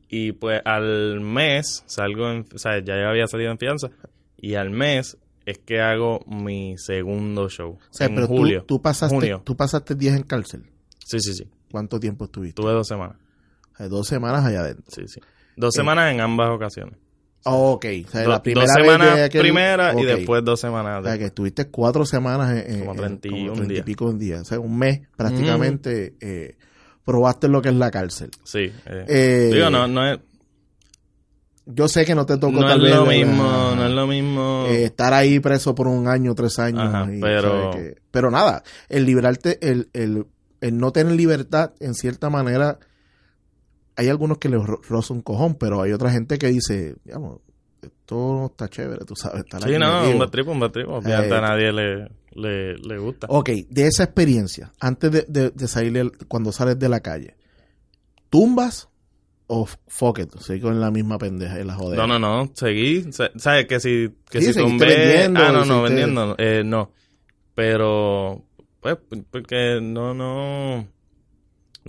Y 0.07 0.31
pues 0.31 0.61
al 0.63 1.19
mes 1.19 1.83
salgo 1.85 2.31
en, 2.31 2.45
o 2.53 2.57
sea, 2.57 2.79
ya 2.83 3.09
había 3.09 3.27
salido 3.27 3.51
en 3.51 3.57
fianza. 3.57 3.89
Y 4.37 4.55
al 4.55 4.69
mes 4.69 5.17
es 5.45 5.57
que 5.59 5.81
hago 5.81 6.23
mi 6.27 6.77
segundo 6.77 7.49
show. 7.49 7.71
O 7.71 7.79
sea, 7.93 8.07
en 8.07 8.15
pero 8.15 8.27
julio. 8.27 8.63
tú, 8.65 8.81
pasaste, 8.81 9.15
junio. 9.15 9.41
tú 9.43 9.55
pasaste 9.57 9.95
días 9.95 10.15
en 10.15 10.23
cárcel. 10.23 10.63
Sí, 11.05 11.19
sí, 11.19 11.33
sí. 11.33 11.49
¿Cuánto 11.71 11.99
tiempo 11.99 12.25
estuviste? 12.25 12.61
Tuve 12.61 12.71
dos 12.71 12.87
semanas. 12.87 13.17
Eh, 13.79 13.87
Dos 13.89 14.07
semanas 14.07 14.45
allá 14.45 14.59
adentro. 14.61 14.85
Sí, 14.89 15.03
sí. 15.07 15.19
Dos 15.55 15.73
semanas 15.73 16.13
en 16.13 16.21
ambas 16.21 16.49
ocasiones. 16.51 16.95
Oh, 17.45 17.71
ok. 17.71 17.85
O 18.05 18.09
sea, 18.11 18.23
Do- 18.23 18.29
la 18.29 18.43
primera 18.43 18.65
dos 18.67 18.75
vez 18.75 18.85
semanas 18.85 19.15
de 19.15 19.23
aquel- 19.23 19.41
primera 19.41 19.93
y 19.93 19.97
ok. 19.97 20.03
después 20.05 20.43
dos 20.43 20.59
semanas. 20.59 20.99
O 20.99 21.03
sea, 21.03 21.13
de- 21.13 21.19
que 21.19 21.25
estuviste 21.25 21.67
cuatro 21.69 22.05
semanas 22.05 22.65
en, 22.65 22.79
Como 22.79 22.91
en- 22.91 22.97
31 22.97 23.49
como 23.53 23.55
30 23.63 23.73
y 23.79 23.83
pico 23.83 24.05
un 24.05 24.19
día. 24.19 24.41
O 24.41 24.45
sea, 24.45 24.59
un 24.59 24.77
mes 24.77 25.01
prácticamente 25.15 26.15
eh, 26.19 26.57
probaste 27.05 27.47
lo 27.47 27.61
que 27.61 27.69
es 27.69 27.75
la 27.75 27.89
cárcel. 27.91 28.29
Sí. 28.43 28.71
eh. 28.85 29.05
Eh, 29.07 29.49
Digo, 29.53 29.69
no, 29.69 29.87
no 29.87 30.05
es, 30.05 30.19
Yo 31.65 31.87
sé 31.87 32.03
que 32.03 32.15
no 32.15 32.25
te 32.25 32.37
tocó 32.37 32.53
no 32.61 32.67
tal 32.67 32.77
es 32.79 32.83
vez 32.83 32.95
lo 32.95 33.05
la- 33.05 33.11
mismo, 33.11 33.43
no 33.75 33.85
es 33.85 33.91
lo 33.93 34.07
mismo. 34.07 34.65
eh, 34.67 34.85
estar 34.85 35.13
ahí 35.13 35.39
preso 35.39 35.75
por 35.75 35.87
un 35.87 36.07
año, 36.07 36.33
tres 36.33 36.57
años. 36.57 36.83
Ajá, 36.93 37.07
y, 37.13 37.19
pero- 37.21 37.71
¿sabes 37.71 37.75
qué? 37.95 38.01
pero 38.11 38.31
nada, 38.31 38.63
el 38.89 39.05
librarte, 39.05 39.59
el, 39.69 39.89
el, 39.93 40.25
el 40.61 40.77
no 40.77 40.91
tener 40.91 41.13
libertad, 41.13 41.71
en 41.79 41.93
cierta 41.93 42.29
manera, 42.31 42.79
hay 43.99 44.09
algunos 44.09 44.37
que 44.37 44.49
les 44.49 44.63
ro- 44.65 44.81
roza 44.87 45.13
un 45.13 45.21
cojón, 45.21 45.55
pero 45.55 45.81
hay 45.81 45.91
otra 45.91 46.09
gente 46.11 46.37
que 46.37 46.47
dice, 46.47 46.95
digamos, 47.03 47.39
esto 47.81 48.15
no 48.15 48.45
está 48.47 48.67
chévere, 48.69 49.05
tú 49.05 49.15
sabes. 49.15 49.41
Estar 49.41 49.61
sí, 49.63 49.77
no, 49.77 49.99
metido". 49.99 50.11
un 50.13 50.19
bad 50.19 50.29
trip, 50.29 50.47
un 50.47 50.59
bad 50.59 50.71
trip. 50.71 50.87
Obviamente 50.89 51.33
Eh, 51.33 51.37
a 51.37 51.41
nadie 51.41 51.71
le, 51.71 52.09
le, 52.33 52.73
le 52.77 52.97
gusta. 52.97 53.27
Ok, 53.29 53.49
de 53.69 53.87
esa 53.87 54.03
experiencia, 54.03 54.71
antes 54.79 55.11
de, 55.11 55.25
de, 55.27 55.49
de 55.51 55.67
salir, 55.67 55.93
del- 55.93 56.11
cuando 56.27 56.51
sales 56.51 56.77
de 56.79 56.89
la 56.89 56.99
calle, 57.01 57.35
¿tumbas 58.29 58.89
o 59.47 59.67
fuck 59.87 60.19
it? 60.19 60.35
Seguí 60.39 60.61
con 60.61 60.79
la 60.79 60.91
misma 60.91 61.17
pendeja 61.17 61.59
y 61.59 61.63
la 61.63 61.75
joder. 61.75 61.97
No, 61.97 62.05
no, 62.07 62.19
no, 62.19 62.51
seguí. 62.53 63.11
sa- 63.11 63.31
¿Sabes? 63.37 63.65
Que 63.67 63.79
si, 63.79 64.09
que 64.29 64.41
Sí, 64.41 64.53
si 64.53 64.59
tumbé. 64.59 64.85
vendiendo, 64.85 65.39
ah, 65.41 65.51
no, 65.51 65.65
no, 65.65 65.81
vendiendo. 65.83 66.35
Eh, 66.37 66.63
no. 66.65 66.91
Pero, 67.55 68.43
pues, 68.81 68.97
porque 69.31 69.79
no, 69.81 70.13
no. 70.13 70.87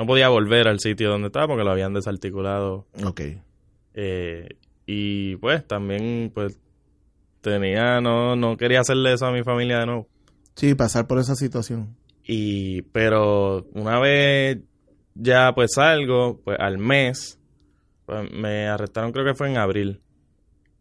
No 0.01 0.07
podía 0.07 0.31
volver 0.31 0.67
al 0.67 0.81
sitio 0.81 1.11
donde 1.11 1.27
estaba 1.27 1.47
porque 1.47 1.63
lo 1.63 1.73
habían 1.73 1.93
desarticulado. 1.93 2.87
Ok. 3.05 3.21
Eh, 3.93 4.49
y 4.87 5.37
pues 5.37 5.67
también, 5.67 6.33
pues, 6.33 6.59
tenía, 7.43 8.01
no, 8.01 8.35
no 8.35 8.57
quería 8.57 8.81
hacerle 8.81 9.13
eso 9.13 9.27
a 9.27 9.31
mi 9.31 9.43
familia 9.43 9.81
de 9.81 9.85
nuevo. 9.85 10.09
Sí, 10.55 10.75
pasar 10.75 11.07
por 11.07 11.19
esa 11.19 11.35
situación. 11.35 11.99
Y, 12.25 12.81
pero 12.81 13.67
una 13.75 14.01
vez 14.01 14.61
ya 15.15 15.53
pues 15.55 15.73
salgo, 15.75 16.41
pues 16.45 16.59
al 16.59 16.79
mes, 16.79 17.39
pues, 18.07 18.33
me 18.33 18.69
arrestaron 18.69 19.13
creo 19.13 19.27
que 19.27 19.35
fue 19.35 19.51
en 19.51 19.59
abril. 19.59 20.01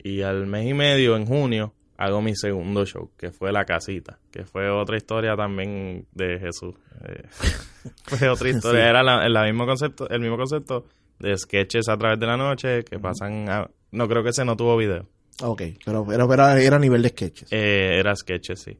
Y 0.01 0.21
al 0.21 0.47
mes 0.47 0.65
y 0.65 0.73
medio, 0.73 1.17
en 1.17 1.25
junio, 1.25 1.73
hago 2.01 2.21
mi 2.21 2.33
segundo 2.35 2.85
show, 2.85 3.11
que 3.17 3.31
fue 3.31 3.51
La 3.51 3.65
Casita, 3.65 4.19
que 4.31 4.45
fue 4.45 4.69
otra 4.69 4.95
historia 4.95 5.35
también 5.35 6.05
de 6.13 6.39
Jesús. 6.39 6.73
Eh, 7.05 7.23
fue 8.05 8.29
otra 8.29 8.47
historia, 8.49 8.83
Sí. 8.83 8.89
era 8.89 9.03
la, 9.03 9.27
la 9.27 9.43
mismo 9.43 9.65
concepto, 9.65 10.09
el 10.09 10.21
mismo 10.21 10.37
concepto 10.37 10.85
de 11.19 11.37
sketches 11.37 11.89
a 11.89 11.97
través 11.97 12.17
de 12.19 12.25
la 12.25 12.37
noche 12.37 12.83
que 12.85 12.97
pasan 12.99 13.49
a- 13.49 13.69
no 13.91 14.07
creo 14.07 14.23
que 14.23 14.29
ese 14.29 14.45
no 14.45 14.55
tuvo 14.55 14.77
video. 14.77 15.07
Ok, 15.41 15.61
pero, 15.83 16.05
pero, 16.05 16.27
pero 16.27 16.47
era 16.55 16.75
a 16.77 16.79
nivel 16.79 17.01
de 17.01 17.09
sketches. 17.09 17.49
Eh, 17.51 17.97
era 17.99 18.15
sketches, 18.15 18.61
sí. 18.61 18.77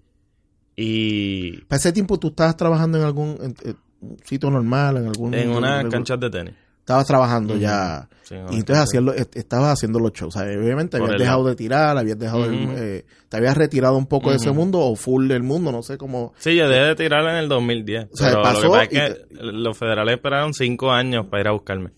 Y 0.75 1.58
Para 1.65 1.77
ese 1.77 1.91
tiempo 1.91 2.17
tú 2.19 2.29
estabas 2.29 2.55
trabajando 2.55 2.97
en 2.97 3.03
algún 3.03 3.38
en- 3.41 3.55
en 3.69 3.77
un 4.01 4.17
sitio 4.23 4.49
normal, 4.49 4.97
en 4.97 5.08
algún... 5.08 5.34
en 5.34 5.49
unas 5.49 5.86
canchas 5.88 6.19
de 6.19 6.29
tenis. 6.29 6.53
Estabas 6.89 7.06
trabajando 7.06 7.56
ya. 7.56 8.10
Sí, 8.23 8.34
Y 8.52 8.56
entonces 8.58 8.99
est- 9.15 9.36
estabas 9.38 9.73
haciendo 9.73 9.99
los 9.99 10.12
shows. 10.12 10.36
O 10.36 10.39
sea, 10.39 10.47
obviamente 10.60 10.97
Por 10.97 11.06
habías 11.08 11.19
dejado 11.19 11.38
lado. 11.39 11.49
de 11.49 11.56
tirar, 11.56 11.97
habías 11.99 12.17
dejado 12.17 12.45
el- 12.45 12.69
eh, 12.78 13.06
te 13.30 13.38
habías 13.38 13.56
retirado 13.56 13.95
un 13.95 14.08
poco 14.08 14.32
de 14.32 14.38
ese 14.38 14.52
mundo 14.52 14.80
o 14.80 14.95
full 14.95 15.28
del 15.28 15.43
mundo, 15.43 15.71
no 15.71 15.84
sé 15.84 15.99
cómo. 15.99 16.34
Sí, 16.39 16.56
yo 16.56 16.67
dejé 16.67 16.82
de 16.86 16.95
tirarla 16.95 17.34
en 17.34 17.38
el 17.43 17.47
2010. 17.49 18.08
O 18.12 18.17
sea, 18.17 18.30
pero 18.30 18.41
pasó 18.41 18.63
lo 18.63 18.71
que 18.73 18.78
pasa 18.80 18.84
es 18.84 18.91
y 18.91 19.36
que 19.36 19.36
los 19.52 19.78
federales 19.78 20.15
esperaron 20.15 20.54
cinco 20.56 20.91
años 20.91 21.28
para 21.28 21.41
ir 21.41 21.47
a 21.47 21.52
buscarme. 21.52 21.91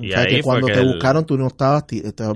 Y 0.00 0.08
o 0.08 0.12
sea, 0.12 0.20
ahí 0.22 0.36
que 0.36 0.42
cuando 0.42 0.66
te 0.66 0.80
el- 0.80 0.86
buscaron 0.88 1.24
tú 1.24 1.38
no 1.38 1.46
estabas... 1.46 1.84
estabas 1.90 2.34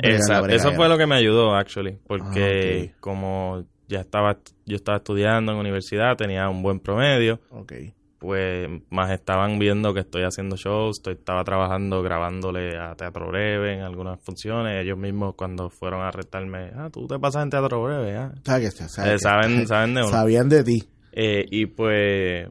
eso 0.51 0.73
fue 0.73 0.89
lo 0.89 0.97
que 0.97 1.07
me 1.07 1.17
ayudó, 1.17 1.55
actually. 1.57 1.99
Porque 2.07 2.93
Ah, 2.93 2.97
como 3.01 3.65
ya 3.89 4.01
estaba, 4.01 4.39
yo 4.67 4.77
estaba 4.77 4.99
estudiando 4.99 5.51
en 5.53 5.59
universidad, 5.59 6.17
tenía 6.17 6.49
un 6.49 6.63
buen 6.63 6.79
promedio, 6.81 7.41
Ok. 7.51 7.73
Pues 8.21 8.69
más 8.91 9.11
estaban 9.11 9.59
viendo 9.59 9.95
que 9.95 10.01
estoy 10.01 10.23
haciendo 10.25 10.55
shows, 10.57 10.99
estoy, 10.99 11.15
estaba 11.15 11.43
trabajando, 11.43 12.03
grabándole 12.03 12.77
a 12.79 12.95
Teatro 12.95 13.29
Breve 13.29 13.73
en 13.73 13.81
algunas 13.81 14.21
funciones. 14.21 14.85
Ellos 14.85 14.99
mismos 14.99 15.35
cuando 15.37 15.71
fueron 15.71 16.03
a 16.03 16.09
arrestarme, 16.09 16.71
ah, 16.77 16.91
tú 16.93 17.07
te 17.09 17.19
pasas 17.19 17.43
en 17.45 17.51
Teatro 17.51 17.83
Breve, 17.83 18.17
ah. 18.17 18.33
O 18.37 18.45
sea, 18.45 19.15
Eh, 19.15 19.19
saben, 19.19 19.67
saben 19.67 19.95
de 19.95 20.03
uno. 20.03 20.11
sabían 20.11 20.49
de 20.51 20.63
ti. 20.63 20.85
Eh, 21.13 21.47
y 21.51 21.65
pues, 21.67 22.47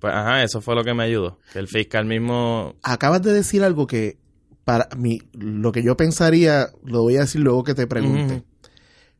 pues, 0.00 0.12
ajá, 0.12 0.42
eso 0.42 0.60
fue 0.60 0.74
lo 0.74 0.82
que 0.82 0.94
me 0.94 1.04
ayudó. 1.04 1.38
Que 1.52 1.60
el 1.60 1.68
fiscal 1.68 2.04
mismo, 2.04 2.74
Acabas 2.82 3.22
de 3.22 3.32
decir 3.32 3.62
algo 3.62 3.86
que 3.86 4.18
para 4.64 4.88
mí, 4.96 5.20
lo 5.32 5.70
que 5.72 5.82
yo 5.84 5.96
pensaría, 5.96 6.66
lo 6.84 7.02
voy 7.02 7.16
a 7.16 7.20
decir 7.20 7.40
luego 7.40 7.62
que 7.62 7.74
te 7.74 7.86
pregunte. 7.86 8.42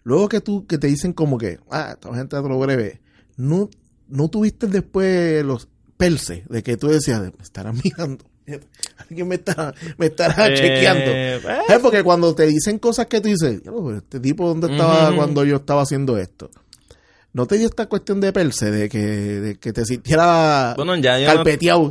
Luego 0.02 0.28
que 0.28 0.40
tú, 0.40 0.66
que 0.66 0.76
te 0.76 0.88
dicen 0.88 1.12
como 1.12 1.38
que, 1.38 1.58
ah, 1.70 1.90
esta 1.94 2.12
gente 2.14 2.34
de 2.36 2.42
otro 2.42 2.58
breve, 2.58 3.00
no, 3.36 3.70
no 4.08 4.28
tuviste 4.28 4.66
después 4.66 5.44
los 5.44 5.68
perses 5.96 6.46
de 6.48 6.62
que 6.62 6.76
tú 6.76 6.88
decías, 6.88 7.20
me 7.20 7.32
estarán 7.42 7.78
mirando. 7.82 8.24
Alguien 9.10 9.28
me 9.28 9.34
está, 9.34 9.74
me 9.98 10.06
estará 10.06 10.48
Eh, 10.48 10.54
chequeando. 10.54 11.04
eh. 11.06 11.40
Es 11.68 11.78
porque 11.80 12.02
cuando 12.02 12.34
te 12.34 12.46
dicen 12.46 12.78
cosas 12.78 13.06
que 13.06 13.20
tú 13.20 13.28
dices, 13.28 13.62
"Diablo, 13.62 13.84
pero 13.84 13.98
este 13.98 14.20
tipo 14.20 14.48
dónde 14.48 14.72
estaba 14.72 15.14
cuando 15.14 15.44
yo 15.44 15.56
estaba 15.56 15.82
haciendo 15.82 16.16
esto. 16.18 16.50
¿No 17.34 17.46
te 17.46 17.58
dio 17.58 17.66
esta 17.68 17.86
cuestión 17.86 18.20
de 18.22 18.32
perse, 18.32 18.70
de 18.70 18.88
que, 18.88 18.98
de 18.98 19.56
que 19.56 19.72
te 19.74 19.84
sintiera 19.84 20.72
bueno, 20.76 20.96
ya 20.96 21.18
yo, 21.18 21.26
no, 21.34 21.44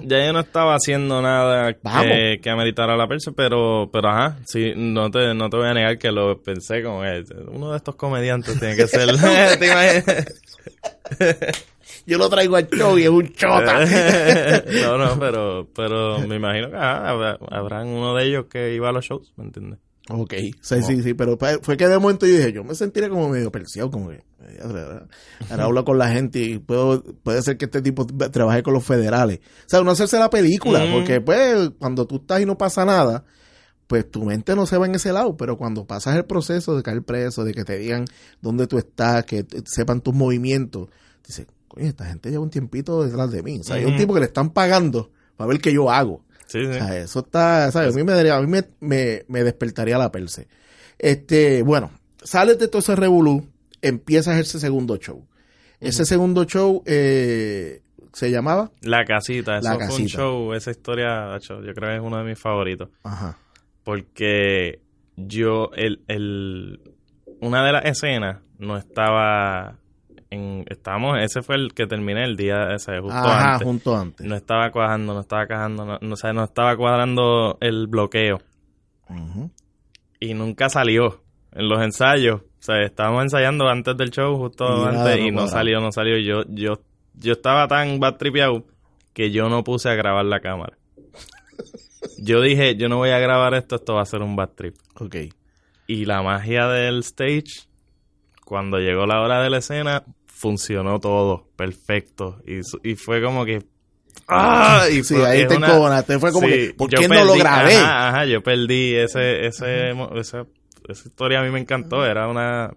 ya 0.03 0.25
yo 0.25 0.33
no 0.33 0.39
estaba 0.39 0.73
haciendo 0.75 1.21
nada 1.21 1.73
que, 1.73 2.39
que 2.41 2.49
ameritara 2.49 2.97
la 2.97 3.07
persa, 3.07 3.31
pero, 3.33 3.87
pero 3.93 4.09
ajá, 4.09 4.39
sí, 4.47 4.73
no 4.75 5.11
te, 5.11 5.35
no 5.35 5.49
te 5.51 5.57
voy 5.57 5.67
a 5.67 5.73
negar 5.75 5.99
que 5.99 6.11
lo 6.11 6.41
pensé 6.41 6.81
como 6.81 7.01
uno 7.51 7.71
de 7.71 7.77
estos 7.77 7.95
comediantes 7.95 8.57
tiene 8.59 8.75
que 8.75 8.87
ser. 8.87 9.09
Yo 12.07 12.17
lo 12.17 12.29
traigo 12.29 12.55
al 12.55 12.67
show 12.69 12.97
y 12.97 13.03
es 13.03 13.09
un 13.09 13.31
chota. 13.33 13.85
no, 14.81 14.97
no, 14.97 15.19
pero, 15.19 15.67
pero 15.75 16.19
me 16.27 16.37
imagino 16.37 16.69
que 16.71 16.75
habrá- 16.77 17.37
habrán 17.51 17.87
uno 17.89 18.15
de 18.15 18.25
ellos 18.25 18.45
que 18.49 18.73
iba 18.73 18.89
a 18.89 18.91
los 18.91 19.05
shows, 19.05 19.33
¿me 19.35 19.43
entiendes? 19.43 19.79
Ok, 20.09 20.33
sí, 20.61 20.81
sí, 20.83 21.03
sí, 21.03 21.13
pero 21.13 21.37
fue 21.61 21.75
que 21.75 21.85
de 21.85 21.99
momento 21.99 22.25
yo 22.25 22.37
dije, 22.37 22.53
yo 22.53 22.63
me 22.63 22.75
sentiría 22.75 23.09
como 23.09 23.27
medio 23.27 23.51
perseado, 23.51 23.91
como 23.91 24.07
que, 24.09 24.15
eh, 24.15 24.59
ahora, 24.63 25.05
hablo 25.49 25.83
con 25.83 25.97
la 25.97 26.07
gente 26.07 26.39
y 26.39 26.59
puedo, 26.59 27.03
puede 27.23 27.41
ser 27.41 27.57
que 27.57 27.65
este 27.65 27.81
tipo 27.81 28.07
trabaje 28.07 28.63
con 28.63 28.73
los 28.73 28.85
federales. 28.85 29.39
O 29.65 29.69
sea, 29.69 29.81
no 29.81 29.91
hacerse 29.91 30.17
la 30.17 30.29
película, 30.29 30.85
Mm. 30.85 30.93
porque 30.93 31.19
pues 31.19 31.71
cuando 31.77 32.07
tú 32.07 32.15
estás 32.21 32.39
y 32.39 32.45
no 32.45 32.57
pasa 32.57 32.85
nada, 32.85 33.25
pues 33.87 34.09
tu 34.09 34.23
mente 34.23 34.55
no 34.55 34.65
se 34.65 34.77
va 34.77 34.85
en 34.85 34.95
ese 34.95 35.11
lado, 35.11 35.35
pero 35.35 35.57
cuando 35.57 35.85
pasas 35.85 36.15
el 36.15 36.23
proceso 36.23 36.77
de 36.77 36.83
caer 36.83 37.03
preso, 37.03 37.43
de 37.43 37.53
que 37.53 37.65
te 37.65 37.77
digan 37.77 38.05
dónde 38.41 38.65
tú 38.67 38.77
estás, 38.77 39.25
que 39.25 39.45
sepan 39.65 39.99
tus 39.99 40.13
movimientos, 40.13 40.87
dices, 41.25 41.47
coño, 41.67 41.85
esta 41.87 42.05
gente 42.05 42.29
lleva 42.29 42.43
un 42.43 42.49
tiempito 42.49 43.03
detrás 43.03 43.31
de 43.31 43.43
mí. 43.43 43.59
O 43.59 43.63
sea, 43.63 43.75
hay 43.77 43.85
un 43.85 43.95
tipo 43.97 44.13
que 44.13 44.19
le 44.21 44.25
están 44.27 44.49
pagando 44.51 45.11
para 45.35 45.47
ver 45.49 45.59
qué 45.59 45.71
yo 45.73 45.89
hago. 45.91 46.23
Sí, 46.47 46.59
sí. 46.61 46.67
O 46.67 46.73
sea, 46.73 46.97
eso 46.97 47.19
está, 47.19 47.71
¿sabes? 47.71 47.93
A 47.93 47.97
mí 47.97 48.03
me 48.03 48.13
daría, 48.13 48.37
a 48.37 48.41
mí 48.41 48.47
me, 48.47 48.63
me, 48.79 49.23
me 49.27 49.43
despertaría 49.43 49.97
la 49.97 50.11
perse. 50.11 50.47
Este, 50.97 51.61
bueno, 51.63 51.91
sales 52.23 52.57
de 52.57 52.67
todo 52.67 52.79
ese 52.79 52.95
revolú, 52.95 53.47
empiezas 53.81 54.39
ese 54.39 54.59
segundo 54.59 54.97
show. 54.97 55.25
Ese 55.79 56.05
segundo 56.05 56.45
show 56.45 56.81
eh, 56.87 57.83
se 58.13 58.31
llamaba, 58.31 58.71
La 58.81 59.05
casita, 59.05 59.57
eso 59.59 59.67
La 59.69 59.75
fue 59.75 59.83
un 59.83 59.89
casita. 59.91 60.09
show, 60.17 60.53
esa 60.53 60.71
historia, 60.71 61.37
yo 61.39 61.59
creo 61.75 61.89
que 61.89 61.95
es 61.97 62.01
uno 62.01 62.17
de 62.17 62.23
mis 62.23 62.39
favoritos. 62.39 62.89
ajá, 63.03 63.37
Porque 63.83 64.81
yo, 65.17 65.69
el, 65.75 66.01
el, 66.07 66.81
una 67.41 67.63
de 67.65 67.71
las 67.73 67.85
escenas 67.85 68.39
no 68.57 68.77
estaba 68.77 69.77
en, 70.29 70.65
estábamos, 70.69 71.17
ese 71.21 71.41
fue 71.41 71.55
el 71.55 71.73
que 71.73 71.87
terminé 71.87 72.23
el 72.23 72.35
día 72.35 72.73
ese, 72.73 72.99
justo 72.99 73.17
ajá, 73.17 73.53
antes. 73.53 73.65
junto 73.67 73.95
antes. 73.95 74.25
No 74.25 74.35
estaba 74.35 74.71
cuadrando, 74.71 75.13
no 75.13 75.21
estaba 75.21 75.47
cajando, 75.47 75.85
no, 75.85 75.97
no, 76.01 76.13
o 76.13 76.17
sea, 76.17 76.33
no 76.33 76.43
estaba 76.43 76.75
cuadrando 76.75 77.57
el 77.61 77.87
bloqueo 77.87 78.39
y 80.19 80.33
nunca 80.33 80.69
salió 80.69 81.21
en 81.53 81.69
los 81.69 81.81
ensayos. 81.81 82.41
O 82.41 82.61
sea, 82.67 82.81
estábamos 82.81 83.23
ensayando 83.23 83.67
antes 83.67 83.95
del 83.97 84.11
show, 84.11 84.35
justo 84.37 84.65
antes, 84.85 85.19
no 85.19 85.27
y 85.27 85.31
no 85.31 85.47
salió, 85.47 85.79
no 85.79 85.91
salió. 85.91 86.17
Yo, 86.17 86.43
yo, 86.49 86.81
yo 87.13 87.33
estaba 87.33 87.67
tan 87.67 87.99
bad 87.99 88.17
tripeado 88.17 88.65
que 89.13 89.31
yo 89.31 89.49
no 89.49 89.63
puse 89.63 89.89
a 89.89 89.95
grabar 89.95 90.25
la 90.25 90.39
cámara. 90.39 90.77
Yo 92.19 92.41
dije, 92.41 92.75
yo 92.75 92.89
no 92.89 92.97
voy 92.97 93.09
a 93.09 93.19
grabar 93.19 93.53
esto, 93.53 93.75
esto 93.75 93.95
va 93.95 94.01
a 94.01 94.05
ser 94.05 94.21
un 94.21 94.35
bad 94.35 94.49
trip. 94.49 94.75
Ok. 94.99 95.15
Y 95.87 96.05
la 96.05 96.21
magia 96.21 96.67
del 96.67 96.99
stage, 96.99 97.67
cuando 98.43 98.79
llegó 98.79 99.05
la 99.05 99.21
hora 99.21 99.41
de 99.41 99.49
la 99.49 99.59
escena, 99.59 100.03
funcionó 100.37 100.99
todo 100.99 101.47
perfecto. 101.55 102.41
Y, 102.45 102.59
y 102.89 102.95
fue 102.95 103.21
como 103.21 103.43
que. 103.45 103.63
¡Ah! 104.27 104.85
Y 104.91 105.03
Sí, 105.03 105.15
ahí 105.15 105.47
te 105.47 105.57
una-. 105.57 106.03
Fue 106.19 106.31
como 106.31 106.47
Sí, 106.47 106.53
que, 106.53 106.73
¿por 106.77 106.89
qué 106.89 107.07
no 107.07 107.23
lo 107.25 107.35
grabé? 107.35 107.75
Ajá, 107.75 108.09
ajá, 108.09 108.25
yo 108.25 108.41
perdí 108.43 108.95
ese, 108.95 109.45
ese, 109.47 109.91
esa, 109.91 110.45
esa 110.87 111.07
historia 111.07 111.39
a 111.39 111.43
mí 111.43 111.49
me 111.51 111.59
encantó. 111.59 112.05
Era 112.05 112.27
una, 112.27 112.73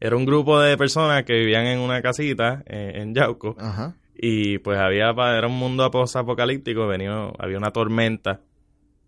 era 0.00 0.16
un 0.16 0.24
grupo 0.26 0.60
de 0.60 0.76
personas 0.76 1.24
que 1.24 1.34
vivían 1.34 1.66
en 1.66 1.78
una 1.80 2.02
casita 2.02 2.62
eh, 2.66 2.92
en 2.96 3.14
Yauco 3.14 3.56
Ajá. 3.58 3.94
y 4.14 4.58
pues 4.58 4.78
había, 4.78 5.10
era 5.10 5.46
un 5.46 5.58
mundo 5.58 5.84
apocalíptico, 5.84 6.86
venía, 6.86 7.30
había 7.38 7.56
una 7.58 7.70
tormenta 7.70 8.40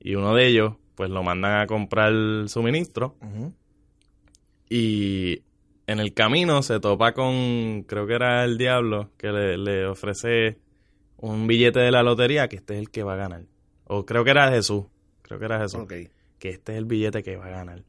y 0.00 0.14
uno 0.14 0.34
de 0.34 0.46
ellos 0.46 0.74
pues 0.94 1.10
lo 1.10 1.22
mandan 1.22 1.60
a 1.60 1.66
comprar 1.66 2.12
suministro 2.48 3.16
Ujú. 3.20 3.52
y 4.70 5.42
en 5.86 6.00
el 6.00 6.14
camino 6.14 6.62
se 6.62 6.80
topa 6.80 7.12
con, 7.12 7.84
creo 7.86 8.06
que 8.06 8.14
era 8.14 8.44
el 8.44 8.58
diablo, 8.58 9.10
que 9.16 9.28
le, 9.28 9.56
le 9.56 9.86
ofrece 9.86 10.58
un 11.16 11.46
billete 11.46 11.80
de 11.80 11.90
la 11.90 12.02
lotería 12.02 12.48
que 12.48 12.56
este 12.56 12.74
es 12.74 12.80
el 12.80 12.90
que 12.90 13.02
va 13.02 13.14
a 13.14 13.16
ganar. 13.16 13.44
O 13.84 14.04
creo 14.04 14.24
que 14.24 14.30
era 14.30 14.50
Jesús, 14.50 14.84
creo 15.22 15.38
que 15.38 15.44
era 15.44 15.60
Jesús, 15.60 15.86
que 15.86 16.48
este 16.48 16.72
es 16.72 16.78
el 16.78 16.84
billete 16.84 17.22
que 17.22 17.36
va 17.36 17.46
a 17.46 17.50
ganar. 17.50 17.82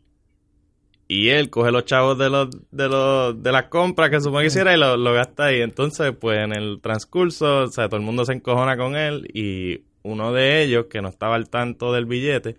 Y 1.09 1.29
él 1.29 1.49
coge 1.49 1.71
los 1.71 1.85
chavos 1.85 2.17
de 2.17 2.29
los 2.29 2.49
de 2.69 2.89
los 2.89 3.41
de 3.41 3.51
las 3.51 3.63
compras 3.63 4.09
que 4.09 4.19
supone 4.19 4.43
que 4.43 4.47
hiciera 4.47 4.75
y 4.75 4.77
lo, 4.77 4.97
lo 4.97 5.13
gasta 5.13 5.45
ahí. 5.45 5.61
Entonces, 5.61 6.13
pues 6.19 6.39
en 6.39 6.51
el 6.51 6.81
transcurso, 6.81 7.63
o 7.63 7.67
sea, 7.67 7.87
todo 7.87 7.99
el 7.99 8.05
mundo 8.05 8.25
se 8.25 8.33
encojona 8.33 8.75
con 8.75 8.95
él 8.95 9.25
y 9.33 9.85
uno 10.03 10.33
de 10.33 10.63
ellos 10.63 10.87
que 10.89 11.01
no 11.01 11.07
estaba 11.07 11.35
al 11.35 11.49
tanto 11.49 11.93
del 11.93 12.05
billete, 12.05 12.57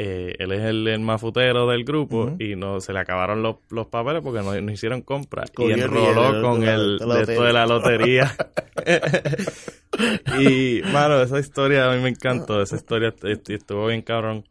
eh, 0.00 0.36
él 0.38 0.52
es 0.52 0.62
el, 0.62 0.86
el 0.86 1.00
mafutero 1.00 1.66
del 1.66 1.82
grupo 1.84 2.36
y 2.38 2.54
no 2.54 2.80
se 2.80 2.92
le 2.92 3.00
acabaron 3.00 3.42
los, 3.42 3.56
los 3.70 3.88
papeles 3.88 4.22
porque 4.22 4.42
no, 4.42 4.58
no 4.60 4.70
hicieron 4.72 5.02
compra 5.02 5.42
y 5.48 5.50
Cogió 5.52 5.74
enroló 5.74 6.40
con 6.40 6.62
el 6.62 6.98
de 6.98 7.20
esto 7.22 7.42
de 7.42 7.52
la 7.52 7.66
lotería. 7.66 8.32
y, 10.40 10.82
mano, 10.92 11.20
esa 11.20 11.38
historia 11.38 11.90
a 11.90 11.94
mí 11.96 12.02
me 12.02 12.10
encantó. 12.10 12.62
Esa 12.62 12.76
historia 12.76 13.14
est- 13.24 13.50
estuvo 13.50 13.86
bien 13.86 14.02
cabrón. 14.02 14.44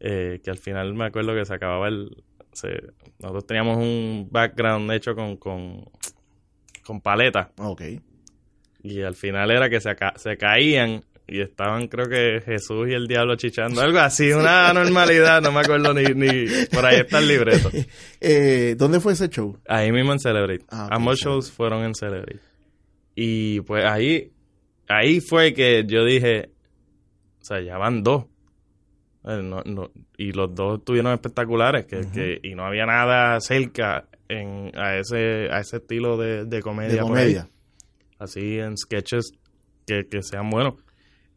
Eh, 0.00 0.40
que 0.42 0.50
al 0.50 0.58
final 0.58 0.94
me 0.94 1.06
acuerdo 1.06 1.34
que 1.34 1.44
se 1.44 1.54
acababa 1.54 1.88
el... 1.88 2.22
se- 2.52 2.92
nosotros 3.18 3.46
teníamos 3.46 3.78
un 3.78 4.28
background 4.30 4.90
hecho 4.92 5.14
con, 5.14 5.36
con, 5.36 5.84
con 6.84 7.00
paleta. 7.00 7.50
Ok. 7.58 7.82
Y 8.84 9.02
al 9.02 9.14
final 9.14 9.50
era 9.50 9.68
que 9.70 9.80
se, 9.80 9.94
se 10.16 10.36
caían 10.36 11.04
y 11.28 11.40
estaban, 11.40 11.86
creo 11.88 12.08
que 12.08 12.40
Jesús 12.44 12.88
y 12.88 12.94
el 12.94 13.06
diablo 13.06 13.36
chichando. 13.36 13.80
Algo 13.80 13.98
así, 14.00 14.32
una 14.32 14.72
normalidad. 14.72 15.40
No 15.40 15.52
me 15.52 15.60
acuerdo 15.60 15.94
ni... 15.94 16.02
ni 16.04 16.46
por 16.72 16.84
ahí 16.84 17.00
está 17.00 17.18
el 17.20 17.28
libreto. 17.28 17.70
Eh, 18.20 18.74
¿Dónde 18.78 19.00
fue 19.00 19.14
ese 19.14 19.28
show? 19.28 19.58
Ahí 19.66 19.90
mismo 19.90 20.12
en 20.12 20.18
Celebrate. 20.20 20.64
Ah, 20.70 20.88
Ambos 20.92 21.18
shows 21.18 21.50
fueron 21.50 21.84
en 21.84 21.94
Celebrate. 21.94 22.38
Y 23.14 23.60
pues 23.62 23.84
ahí, 23.84 24.30
ahí 24.88 25.20
fue 25.20 25.52
que 25.54 25.84
yo 25.86 26.04
dije, 26.04 26.50
o 27.40 27.44
sea, 27.44 27.60
ya 27.60 27.78
van 27.78 28.02
dos. 28.02 28.26
Eh, 29.24 29.40
no- 29.42 29.62
no- 29.64 29.90
y 30.16 30.32
los 30.32 30.54
dos 30.54 30.78
estuvieron 30.78 31.12
espectaculares, 31.12 31.86
que, 31.86 32.00
que- 32.12 32.40
y 32.42 32.54
no 32.54 32.64
había 32.64 32.86
nada 32.86 33.40
cerca 33.40 34.06
en, 34.28 34.70
a 34.76 34.96
ese 34.96 35.48
a 35.50 35.60
ese 35.60 35.76
estilo 35.78 36.16
de, 36.16 36.44
de 36.44 36.60
comedia. 36.62 36.94
De 36.94 36.98
comedia. 37.00 37.48
Así 38.18 38.58
en 38.58 38.76
sketches 38.78 39.32
que, 39.86 40.06
que 40.10 40.22
sean 40.22 40.48
buenos. 40.50 40.74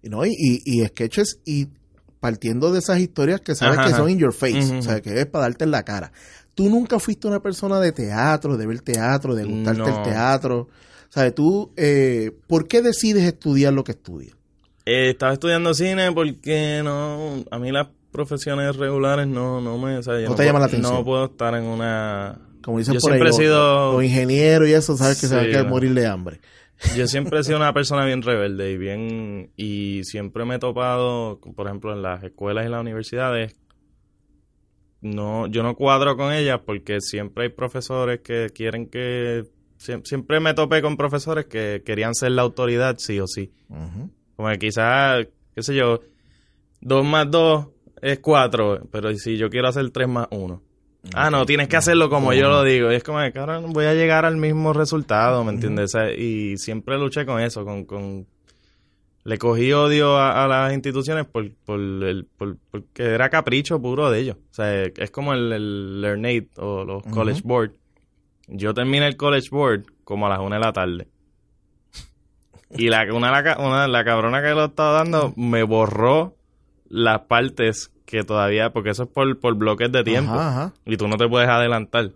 Y 0.05 0.09
¿no? 0.09 0.25
Y, 0.25 0.29
y, 0.37 0.61
y 0.81 0.85
sketches 0.85 1.39
y 1.45 1.67
partiendo 2.19 2.71
de 2.71 2.79
esas 2.79 2.99
historias 2.99 3.41
que 3.41 3.55
sabes 3.55 3.79
Ajá, 3.79 3.87
que 3.89 3.93
son 3.95 4.09
in 4.09 4.19
your 4.19 4.33
face, 4.33 4.77
o 4.77 4.81
sea, 4.81 5.01
que 5.01 5.19
es 5.19 5.25
para 5.25 5.45
darte 5.45 5.63
en 5.65 5.71
la 5.71 5.83
cara. 5.83 6.11
Tú 6.53 6.69
nunca 6.69 6.99
fuiste 6.99 7.27
una 7.27 7.41
persona 7.41 7.79
de 7.79 7.91
teatro, 7.91 8.55
de 8.55 8.65
ver 8.67 8.81
teatro, 8.81 9.35
de 9.35 9.43
gustarte 9.45 9.79
No. 9.81 9.87
el 9.97 10.03
teatro. 10.03 10.67
Sea, 11.09 11.29
tú, 11.33 11.71
eh, 11.75 12.31
¿por 12.47 12.67
qué 12.67 12.81
decides 12.81 13.23
estudiar 13.23 13.73
lo 13.73 13.83
que 13.83 13.91
estudias? 13.93 14.35
Eh, 14.85 15.09
estaba 15.11 15.33
estudiando 15.33 15.73
cine 15.73 16.11
porque 16.11 16.81
no, 16.83 17.43
a 17.51 17.57
mí 17.59 17.71
las 17.71 17.87
profesiones 18.11 18.75
regulares 18.75 19.27
no, 19.27 19.59
no 19.61 19.77
me, 19.77 19.97
o 19.97 20.03
sea, 20.03 20.15
yo 20.19 20.29
No 20.29 20.29
te 20.31 20.35
puedo- 20.37 20.47
llama 20.47 20.59
la 20.59 20.65
atención. 20.65 20.93
No 20.93 21.03
puedo 21.03 21.25
estar 21.25 21.53
en 21.55 21.63
una, 21.63 22.39
Como 22.63 22.77
dicen 22.79 22.93
Yo 22.95 22.99
por 23.01 23.11
ahí, 23.11 23.17
siempre 23.19 23.27
he 23.29 23.31
los, 23.31 23.37
sido- 23.37 23.93
los 23.93 24.03
ingenieros 24.03 24.67
y 24.69 24.73
eso, 24.73 24.95
sabes 24.97 25.19
que 25.19 25.27
se 25.27 25.35
van 25.35 25.43
Sí, 25.45 25.49
a 25.49 25.53
quedar 25.53 25.67
morir 25.69 25.93
de 25.93 26.07
hambre. 26.07 26.39
Yo 26.95 27.07
siempre 27.07 27.39
he 27.39 27.43
sido 27.43 27.57
una 27.57 27.73
persona 27.73 28.05
bien 28.05 28.21
rebelde 28.21 28.71
y 28.71 28.77
bien 28.77 29.51
y 29.55 30.01
siempre 30.03 30.45
me 30.45 30.55
he 30.55 30.59
topado, 30.59 31.39
por 31.55 31.67
ejemplo, 31.67 31.93
en 31.93 32.01
las 32.01 32.23
escuelas 32.23 32.65
y 32.65 32.69
las 32.69 32.81
universidades. 32.81 33.55
No, 35.01 35.47
yo 35.47 35.61
no 35.63 35.75
cuadro 35.75 36.17
con 36.17 36.33
ellas 36.33 36.61
porque 36.65 36.99
siempre 37.01 37.43
hay 37.45 37.49
profesores 37.49 38.21
que 38.21 38.49
quieren 38.53 38.87
que 38.89 39.45
siem- 39.77 40.03
siempre 40.03 40.39
me 40.39 40.53
topé 40.53 40.81
con 40.81 40.97
profesores 40.97 41.45
que 41.45 41.83
querían 41.85 42.15
ser 42.15 42.31
la 42.31 42.41
autoridad 42.41 42.95
sí 42.97 43.19
o 43.19 43.27
sí. 43.27 43.51
Como 44.35 44.49
que 44.49 44.57
quizás, 44.59 45.27
qué 45.53 45.61
sé 45.63 45.75
yo, 45.75 46.01
dos 46.81 47.05
más 47.05 47.29
dos 47.29 47.67
es 48.01 48.19
cuatro, 48.19 48.87
pero 48.91 49.13
si 49.15 49.37
yo 49.37 49.49
quiero 49.49 49.67
hacer 49.67 49.89
tres 49.91 50.07
más 50.07 50.27
uno. 50.31 50.61
Ah, 51.13 51.29
no, 51.29 51.45
tienes 51.45 51.67
que 51.67 51.77
hacerlo 51.77 52.09
como 52.09 52.33
yo 52.33 52.49
lo 52.49 52.63
digo. 52.63 52.91
Y 52.91 52.95
es 52.95 53.03
como, 53.03 53.19
que, 53.19 53.31
cabrón, 53.31 53.71
voy 53.73 53.85
a 53.85 53.93
llegar 53.93 54.25
al 54.25 54.37
mismo 54.37 54.73
resultado, 54.73 55.43
¿me 55.43 55.51
entiendes? 55.51 55.95
O 55.95 55.99
sea, 55.99 56.11
y 56.13 56.57
siempre 56.57 56.97
luché 56.97 57.25
con 57.25 57.41
eso, 57.41 57.63
con... 57.65 57.85
con... 57.85 58.27
Le 59.23 59.39
cogí 59.39 59.73
odio 59.73 60.17
a, 60.17 60.43
a 60.43 60.47
las 60.47 60.71
instituciones 60.73 61.25
por, 61.25 61.49
por 61.65 61.79
el, 61.79 62.27
por, 62.37 62.57
porque 62.69 63.03
era 63.05 63.29
capricho 63.29 63.81
puro 63.81 64.11
de 64.11 64.19
ellos. 64.19 64.37
O 64.51 64.53
sea, 64.53 64.83
es 64.83 65.09
como 65.09 65.33
el, 65.33 65.51
el 65.51 66.01
Learnate 66.01 66.49
o 66.57 66.83
los 66.85 67.01
College 67.05 67.41
Board. 67.43 67.71
Yo 68.47 68.75
terminé 68.75 69.07
el 69.07 69.17
College 69.17 69.47
Board 69.49 69.85
como 70.03 70.27
a 70.27 70.29
las 70.29 70.39
una 70.41 70.57
de 70.57 70.61
la 70.61 70.73
tarde. 70.73 71.07
Y 72.77 72.89
la, 72.89 73.11
una, 73.11 73.31
la, 73.31 73.57
una- 73.57 73.87
la 73.87 74.05
cabrona 74.05 74.43
que 74.43 74.49
lo 74.49 74.65
estaba 74.65 74.91
dando 74.99 75.33
me 75.35 75.63
borró 75.63 76.35
las 76.87 77.21
partes 77.21 77.91
que 78.05 78.23
todavía, 78.23 78.71
porque 78.71 78.91
eso 78.91 79.03
es 79.03 79.09
por, 79.09 79.39
por 79.39 79.55
bloques 79.55 79.91
de 79.91 80.03
tiempo. 80.03 80.33
Ajá, 80.33 80.49
ajá. 80.49 80.73
Y 80.85 80.97
tú 80.97 81.07
no 81.07 81.17
te 81.17 81.27
puedes 81.27 81.49
adelantar. 81.49 82.11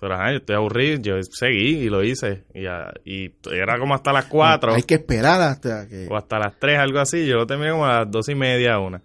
Pero 0.00 0.14
ajá, 0.14 0.32
yo 0.32 0.38
estoy 0.38 0.56
aburrido, 0.56 1.00
yo 1.00 1.22
seguí 1.22 1.78
y 1.78 1.88
lo 1.88 2.02
hice. 2.02 2.42
Y, 2.54 2.66
ah, 2.66 2.92
y 3.04 3.30
era 3.52 3.78
como 3.78 3.94
hasta 3.94 4.12
las 4.12 4.24
4 4.24 4.74
Hay 4.74 4.82
que 4.82 4.94
esperar 4.94 5.40
hasta 5.40 5.86
que... 5.88 6.08
o 6.10 6.16
hasta 6.16 6.40
las 6.40 6.58
3, 6.58 6.78
algo 6.78 6.98
así. 6.98 7.24
Yo 7.24 7.36
lo 7.36 7.46
terminé 7.46 7.70
como 7.70 7.86
a 7.86 8.00
las 8.00 8.10
dos 8.10 8.28
y 8.28 8.34
media, 8.34 8.80
una. 8.80 9.00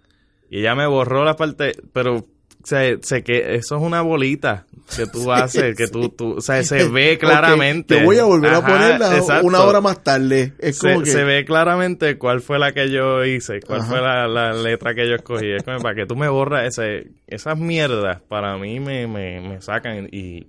Y 0.50 0.60
ella 0.60 0.74
me 0.74 0.86
borró 0.86 1.24
la 1.24 1.36
parte, 1.36 1.72
pero 1.92 2.24
se, 2.68 2.98
se 3.00 3.22
que 3.22 3.54
eso 3.54 3.76
es 3.76 3.82
una 3.82 4.02
bolita 4.02 4.66
que 4.94 5.06
tú 5.06 5.32
haces, 5.32 5.74
que 5.74 5.88
tú, 5.88 6.10
tú, 6.10 6.34
o 6.34 6.40
sea, 6.42 6.62
se 6.62 6.86
ve 6.86 7.16
claramente. 7.16 7.96
Te 7.96 8.04
voy 8.04 8.18
a 8.18 8.24
volver 8.24 8.52
a 8.52 8.60
ponerla 8.60 9.16
exacto. 9.16 9.46
una 9.46 9.62
hora 9.62 9.80
más 9.80 10.02
tarde. 10.04 10.52
Es 10.58 10.78
como 10.78 10.98
Se, 10.98 11.04
que... 11.04 11.10
se 11.10 11.24
ve 11.24 11.46
claramente 11.46 12.18
cuál 12.18 12.42
fue 12.42 12.58
la 12.58 12.72
que 12.72 12.90
yo 12.90 13.24
hice, 13.24 13.60
cuál 13.60 13.80
Ajá. 13.80 13.88
fue 13.88 14.00
la, 14.02 14.28
la 14.28 14.52
letra 14.52 14.94
que 14.94 15.08
yo 15.08 15.14
escogí. 15.14 15.50
Es 15.50 15.62
como 15.62 15.78
para 15.78 15.94
que 15.94 16.04
tú 16.04 16.14
me 16.14 16.28
borras 16.28 16.66
ese, 16.66 17.10
esas 17.26 17.58
mierdas, 17.58 18.20
para 18.28 18.58
mí 18.58 18.80
me, 18.80 19.06
me, 19.06 19.40
me 19.40 19.62
sacan 19.62 20.06
y, 20.12 20.46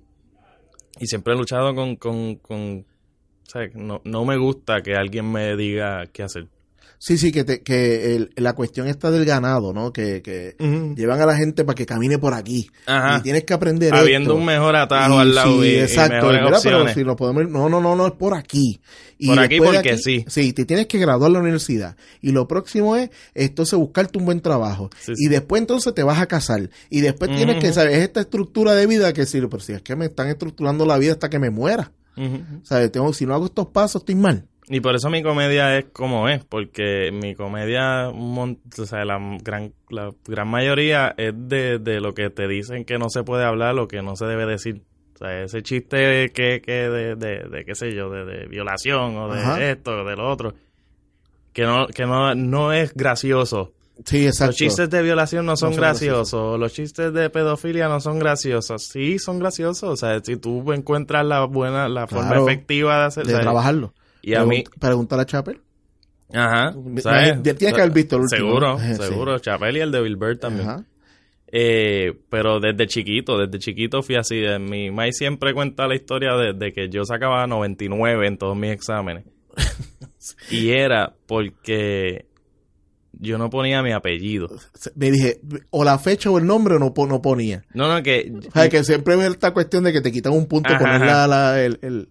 y 0.99 1.08
siempre 1.08 1.34
he 1.34 1.38
luchado 1.38 1.73
con, 1.73 1.95
con, 1.95 2.36
con 2.36 2.79
o 2.79 3.49
sea, 3.49 3.62
no, 3.75 4.01
no 4.03 4.25
me 4.25 4.36
gusta 4.36 4.82
que 4.82 4.95
alguien 4.95 5.32
me 5.32 5.55
diga 5.55 6.03
qué 6.12 6.23
hacer. 6.23 6.47
Sí, 7.02 7.18
sí, 7.18 7.32
que, 7.32 7.46
te- 7.46 7.62
que 7.62 8.16
el- 8.18 8.32
la 8.36 8.52
cuestión 8.54 8.88
está 8.88 9.10
del 9.10 9.24
ganado, 9.24 9.72
¿no? 9.74 9.94
Que, 9.94 10.22
que 10.22 10.58
llevan 10.98 11.22
a 11.22 11.26
la 11.26 11.38
gente 11.38 11.64
para 11.64 11.74
que 11.76 11.86
camine 11.86 12.18
por 12.20 12.34
aquí. 12.34 12.70
Ajá. 12.86 13.18
Y 13.18 13.22
tienes 13.22 13.46
que 13.46 13.54
aprender 13.54 13.96
Habiendo 13.96 14.32
esto. 14.32 14.36
un 14.40 14.46
mejor 14.46 14.76
atajo 14.76 15.14
Y 15.16 15.18
al 15.20 15.34
lado 15.34 15.62
sí, 15.64 15.68
y, 15.70 15.72
y 15.72 15.80
exacto. 15.80 16.28
mejores 16.28 16.42
Mira, 16.44 16.60
pero 16.62 16.94
si 16.94 17.04
lo 17.06 17.16
podemos 17.16 17.44
ir- 17.44 17.50
no, 17.50 17.70
no, 17.70 17.80
no, 17.80 17.96
no, 17.96 18.06
es 18.06 18.12
por 18.12 18.34
aquí. 18.34 18.82
Y 19.18 19.28
Por 19.28 19.40
aquí 19.40 19.60
de 19.60 19.66
porque 19.66 19.98
sí. 19.98 20.26
Sí, 20.28 20.52
te 20.52 20.66
tienes 20.66 20.88
que 20.88 20.98
graduar 21.00 21.32
la 21.32 21.40
universidad. 21.40 21.96
Y 22.22 22.34
lo 22.34 22.50
próximo 22.50 22.98
es, 22.98 23.10
entonces, 23.34 23.80
buscarte 23.80 24.18
un 24.20 24.26
buen 24.26 24.42
trabajo. 24.42 24.90
Sí, 25.00 25.14
y 25.16 25.28
después 25.30 25.62
entonces 25.62 25.94
te 25.94 26.04
vas 26.04 26.20
a 26.20 26.26
casar. 26.26 26.70
Y 26.90 27.00
después 27.00 27.32
tienes 27.34 27.60
que 27.62 27.68
Ujú. 27.68 27.76
saber, 27.76 27.94
es 27.94 28.00
esta 28.04 28.20
estructura 28.20 28.74
de 28.76 28.86
vida 28.88 29.14
que 29.14 29.26
si, 29.26 29.40
pero 29.40 29.62
si 29.62 29.72
es 29.72 29.82
que 29.82 29.96
me 29.96 30.08
están 30.08 30.28
estructurando 30.28 30.86
la 30.86 30.98
vida 30.98 31.14
hasta 31.14 31.30
que 31.30 31.40
me 31.40 31.50
muera. 31.50 31.94
Ujú. 32.18 32.40
¿Sabes? 32.64 32.92
Tengo, 32.92 33.14
si 33.14 33.26
no 33.26 33.34
hago 33.34 33.46
estos 33.46 33.68
pasos, 33.68 34.02
estoy 34.02 34.16
mal. 34.16 34.46
Y 34.71 34.82
por 34.82 34.95
eso 34.95 35.10
mi 35.10 35.23
comedia 35.23 35.77
es 35.79 35.86
como 35.91 36.29
es, 36.29 36.45
porque 36.45 37.12
mi 37.12 37.34
comedia, 37.34 38.10
un 38.10 38.60
o 38.77 38.86
sea, 38.86 39.03
la 39.03 39.17
gran, 39.41 39.73
la 39.89 40.12
gran 40.27 40.47
mayoría 40.47 41.15
es 41.17 41.34
de, 41.36 41.79
de 41.79 41.99
lo 41.99 42.13
que 42.13 42.29
te 42.29 42.47
dicen 42.47 42.86
que 42.86 42.99
no 42.99 43.10
se 43.10 43.23
puede 43.23 43.45
hablar 43.45 43.77
o 43.79 43.88
que 43.88 44.03
no 44.03 44.15
se 44.15 44.25
debe 44.25 44.45
decir. 44.45 44.84
O 45.15 45.17
sea, 45.17 45.41
ese 45.41 45.63
chiste 45.63 46.29
que, 46.32 46.62
que 46.62 46.71
de, 46.88 47.15
de, 47.15 47.49
de 47.49 47.65
qué 47.65 47.73
sé 47.73 47.93
yo, 47.95 48.10
de, 48.12 48.25
de 48.25 48.45
violación 48.47 49.17
o 49.17 49.34
de 49.34 49.41
Ajá. 49.41 49.69
esto 49.71 49.91
o 49.91 50.05
de 50.05 50.15
lo 50.15 50.29
otro, 50.32 50.53
que 51.51 51.63
no, 51.63 51.88
que 51.88 52.05
no, 52.05 52.36
no 52.36 52.71
es 52.71 52.93
gracioso. 52.93 53.73
Sí, 54.05 54.27
exacto. 54.27 54.51
Los 54.51 54.55
chistes 54.55 54.89
de 54.89 55.01
violación 55.01 55.45
no 55.45 55.58
son, 55.58 55.73
son 55.73 55.82
graciosos, 55.82 56.58
los 56.60 56.71
chistes 56.71 57.12
de 57.12 57.29
pedofilia 57.29 57.89
no 57.89 57.99
son 57.99 58.17
graciosos. 58.19 58.84
Sí, 58.86 59.19
son 59.19 59.39
graciosos. 59.39 59.89
O 59.89 59.97
sea, 59.97 60.19
si 60.23 60.38
tú 60.38 60.71
encuentras 60.71 61.25
la 61.25 61.43
buena, 61.45 61.89
la 61.89 62.08
forma 62.08 62.27
Claro, 62.29 62.47
efectiva 62.47 62.99
de 62.99 63.05
hacer 63.05 63.25
de 63.25 63.39
trabajarlo. 63.39 63.93
Y 64.21 64.34
a 64.36 64.43
mí, 64.45 64.63
Pregúntale 64.79 65.21
a 65.21 65.25
Chapel. 65.25 65.62
ajá, 66.34 66.73
¿sabes? 67.01 67.41
tienes 67.43 67.73
que 67.73 67.82
haber 67.82 67.91
visto 67.93 68.15
el 68.17 68.23
último. 68.23 68.39
Seguro, 68.47 68.77
seguro. 68.97 69.39
Chapel 69.39 69.77
y 69.77 69.79
el 69.79 69.91
de 69.91 70.01
Bill 70.01 70.17
también. 70.39 70.69
Ajá. 70.69 70.84
Eh, 71.51 72.13
pero 72.29 72.60
desde 72.60 72.86
chiquito, 72.86 73.38
desde 73.38 73.58
chiquito 73.58 74.03
fui 74.03 74.15
así. 74.15 74.41
Mi 74.60 74.91
May 74.91 75.12
siempre 75.13 75.53
cuenta 75.53 75.88
la 75.88 75.95
historia 75.95 76.36
de, 76.36 76.53
de 76.53 76.71
que 76.73 76.89
yo 76.89 77.03
sacaba 77.05 77.47
99 77.47 78.27
en 78.27 78.38
todos 78.38 78.55
mis 78.55 78.71
exámenes. 78.71 79.23
y 80.51 80.69
era 80.69 81.15
porque 81.25 82.27
yo 83.13 83.38
no 83.39 83.49
ponía 83.49 83.82
mi 83.82 83.91
apellido. 83.93 84.49
Me 84.95 85.10
dije, 85.12 85.41
o 85.71 85.84
la 85.84 85.97
fecha 85.97 86.29
o 86.29 86.38
el 86.38 86.45
nombre 86.45 86.77
no, 86.77 86.93
no 86.95 87.21
ponía. 87.21 87.65
No, 87.73 87.91
no, 87.91 88.03
que... 88.03 88.32
O 88.47 88.51
sea, 88.51 88.69
que 88.69 88.84
siempre 88.84 89.15
ve 89.15 89.25
esta 89.27 89.51
cuestión 89.51 89.84
de 89.84 89.91
que 89.91 90.01
te 90.01 90.12
quitan 90.12 90.34
un 90.34 90.45
punto 90.45 90.69
Ajá, 90.69 90.79
poner 90.79 91.01
la, 91.01 91.27
la- 91.27 91.63
el, 91.63 91.79
el- 91.82 92.08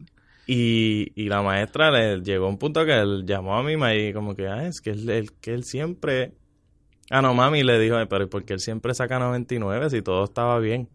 Y, 0.50 1.12
y 1.14 1.28
la 1.28 1.42
maestra 1.42 1.90
le 1.90 2.22
llegó 2.22 2.46
a 2.46 2.48
un 2.48 2.56
punto 2.56 2.86
que 2.86 2.98
él 2.98 3.24
llamó 3.26 3.58
a 3.58 3.62
mi 3.62 3.76
mamá 3.76 3.94
y 3.94 4.14
como 4.14 4.34
que, 4.34 4.48
ah, 4.48 4.66
es 4.66 4.80
que 4.80 4.90
él, 4.92 5.32
que 5.42 5.52
él 5.52 5.62
siempre... 5.62 6.32
Ah, 7.10 7.20
no, 7.20 7.34
mami 7.34 7.62
le 7.62 7.78
dijo, 7.78 7.96
"Ay, 7.96 8.06
pero 8.08 8.28
¿por 8.30 8.46
qué 8.46 8.54
él 8.54 8.60
siempre 8.60 8.94
saca 8.94 9.18
99 9.18 9.90
si 9.90 10.00
todo 10.00 10.24
estaba 10.24 10.58
bien? 10.58 10.88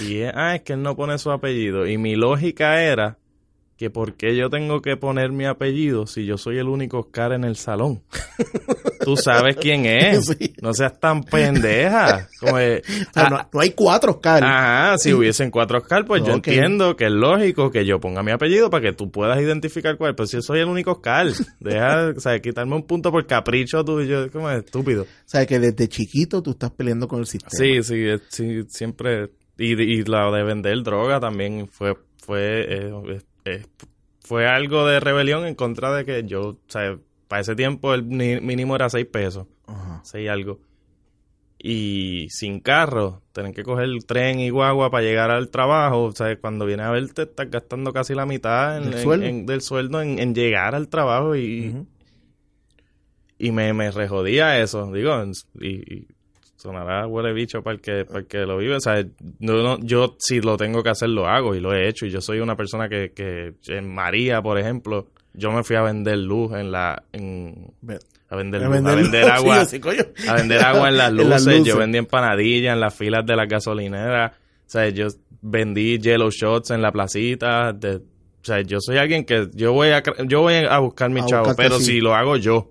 Y 0.00 0.22
ah, 0.22 0.54
es 0.54 0.62
que 0.62 0.74
él 0.74 0.82
no 0.82 0.94
pone 0.94 1.18
su 1.18 1.32
apellido. 1.32 1.88
Y 1.88 1.98
mi 1.98 2.14
lógica 2.14 2.80
era 2.82 3.18
que 3.80 3.88
por 3.88 4.12
qué 4.12 4.36
yo 4.36 4.50
tengo 4.50 4.82
que 4.82 4.98
poner 4.98 5.32
mi 5.32 5.46
apellido 5.46 6.06
si 6.06 6.26
yo 6.26 6.36
soy 6.36 6.58
el 6.58 6.68
único 6.68 6.98
Oscar 6.98 7.32
en 7.32 7.44
el 7.44 7.56
salón. 7.56 8.02
Tú 9.00 9.16
sabes 9.16 9.56
quién 9.56 9.86
es. 9.86 10.26
Sí. 10.26 10.52
No 10.60 10.74
seas 10.74 11.00
tan 11.00 11.24
pendeja. 11.24 12.28
Como 12.38 12.56
o 12.56 12.58
sea, 12.58 12.82
ah, 13.14 13.30
no, 13.30 13.48
no 13.50 13.60
hay 13.60 13.70
cuatro 13.70 14.12
Oscar. 14.12 14.44
Ajá, 14.44 14.98
si 14.98 15.12
hubiesen 15.14 15.50
cuatro 15.50 15.78
Oscar, 15.78 16.04
pues 16.04 16.22
yo 16.22 16.34
entiendo 16.34 16.94
que 16.94 17.06
es 17.06 17.10
lógico 17.10 17.70
que 17.70 17.86
yo 17.86 17.98
ponga 18.00 18.22
mi 18.22 18.32
apellido 18.32 18.68
para 18.68 18.82
que 18.82 18.92
tú 18.92 19.10
puedas 19.10 19.40
identificar 19.40 19.96
cuál. 19.96 20.14
Pero 20.14 20.26
si 20.26 20.36
yo 20.36 20.42
soy 20.42 20.60
el 20.60 20.66
único 20.66 20.92
Oscar, 20.92 21.28
deja, 21.60 22.12
o 22.14 22.20
sea, 22.20 22.38
quitarme 22.38 22.76
un 22.76 22.82
punto 22.82 23.10
por 23.10 23.26
capricho 23.26 23.82
tuyo, 23.82 24.30
como 24.30 24.50
estúpido. 24.50 25.04
O 25.04 25.06
sea, 25.24 25.46
que 25.46 25.58
desde 25.58 25.88
chiquito 25.88 26.42
tú 26.42 26.50
estás 26.50 26.70
peleando 26.72 27.08
con 27.08 27.20
el 27.20 27.26
sistema. 27.26 27.52
Sí, 27.52 27.82
sí, 27.82 28.04
sí, 28.28 28.62
siempre. 28.68 29.30
Y, 29.56 29.72
y 29.72 30.04
la 30.04 30.30
de 30.30 30.42
vender 30.42 30.82
droga 30.82 31.18
también 31.18 31.66
fue, 31.66 31.96
fue, 32.18 32.66
eh, 32.68 33.20
eh, 33.44 33.64
fue 34.20 34.46
algo 34.46 34.86
de 34.86 35.00
rebelión 35.00 35.46
en 35.46 35.54
contra 35.54 35.92
de 35.94 36.04
que 36.04 36.24
yo, 36.24 36.40
o 36.50 36.58
sea, 36.68 36.98
para 37.28 37.40
ese 37.42 37.54
tiempo 37.56 37.94
el 37.94 38.08
ni- 38.08 38.40
mínimo 38.40 38.74
era 38.76 38.88
seis 38.90 39.06
pesos. 39.06 39.46
Ajá. 39.66 40.00
seis 40.04 40.28
algo. 40.28 40.60
Y 41.62 42.28
sin 42.30 42.60
carro, 42.60 43.22
tener 43.32 43.52
que 43.52 43.62
coger 43.62 43.84
el 43.84 44.06
tren 44.06 44.40
y 44.40 44.48
guagua 44.48 44.90
para 44.90 45.04
llegar 45.04 45.30
al 45.30 45.50
trabajo. 45.50 46.04
O 46.04 46.12
sea, 46.12 46.34
cuando 46.40 46.64
vienes 46.64 46.86
a 46.86 46.90
ver, 46.90 47.12
te 47.12 47.22
estás 47.22 47.50
gastando 47.50 47.92
casi 47.92 48.14
la 48.14 48.24
mitad 48.24 48.78
en- 48.78 48.84
Del 48.84 48.94
en- 48.94 49.02
sueldo. 49.02 49.26
en- 49.26 49.46
del 49.46 49.60
sueldo 49.60 50.00
en, 50.00 50.34
llegar 50.34 50.74
al 50.74 50.88
trabajo 50.88 51.36
y, 51.36 51.84
y 53.38 53.52
me, 53.52 53.72
me 53.74 53.90
rejodía 53.90 54.58
eso. 54.60 54.90
Digo, 54.92 55.12
y 55.60 56.08
sonará 56.60 57.06
huele 57.06 57.32
bicho 57.32 57.62
para 57.62 57.74
el 57.76 57.80
que, 57.80 58.04
para 58.04 58.20
el 58.20 58.26
que 58.26 58.38
lo 58.40 58.58
vive. 58.58 58.76
O 58.76 58.80
sea, 58.80 59.02
no, 59.38 59.54
no, 59.62 59.78
yo 59.80 60.16
si 60.18 60.40
lo 60.40 60.56
tengo 60.56 60.82
que 60.82 60.90
hacer, 60.90 61.08
lo 61.08 61.26
hago 61.26 61.54
y 61.54 61.60
lo 61.60 61.72
he 61.74 61.88
hecho. 61.88 62.04
Y 62.06 62.10
yo 62.10 62.20
soy 62.20 62.40
una 62.40 62.54
persona 62.56 62.88
que, 62.88 63.12
que 63.14 63.54
en 63.68 63.92
María, 63.92 64.42
por 64.42 64.58
ejemplo, 64.58 65.08
yo 65.32 65.50
me 65.52 65.62
fui 65.64 65.76
a 65.76 65.82
vender 65.82 66.18
luz 66.18 66.52
en 66.52 66.70
la... 66.70 67.02
En, 67.12 67.72
a 68.28 68.36
vender, 68.36 68.62
a 68.62 68.68
luz, 68.68 68.76
a 68.86 68.94
vender 68.94 69.22
luz, 69.24 69.32
agua. 69.34 69.64
sí, 69.64 69.80
coño. 69.80 70.02
a 70.28 70.34
vender 70.34 70.62
agua 70.62 70.88
en 70.88 70.96
las 70.98 71.08
En 71.10 71.16
luces, 71.16 71.30
las 71.30 71.44
luces. 71.46 71.64
yo 71.64 71.78
vendí 71.78 71.98
empanadillas 71.98 72.74
en 72.74 72.80
las 72.80 72.94
filas 72.94 73.24
de 73.26 73.36
las 73.36 73.48
gasolineras, 73.48 74.32
o 74.32 74.70
sea, 74.70 74.88
yo 74.90 75.06
vendí 75.40 75.98
yellow 75.98 76.30
shots 76.30 76.70
en 76.70 76.82
la 76.82 76.92
placita, 76.92 77.72
de- 77.72 77.96
o 77.96 78.44
sea, 78.44 78.60
yo 78.62 78.78
soy 78.80 78.96
alguien 78.98 79.24
que 79.24 79.48
yo 79.52 79.72
voy 79.72 79.88
a 79.88 80.02
yo 80.26 80.40
voy 80.40 80.54
a 80.54 80.78
buscar 80.78 81.10
mi 81.10 81.20
A 81.20 81.26
chavo, 81.26 81.52
pero 81.56 81.78
si 81.78 82.00
lo 82.00 82.14
hago 82.14 82.36
yo. 82.36 82.70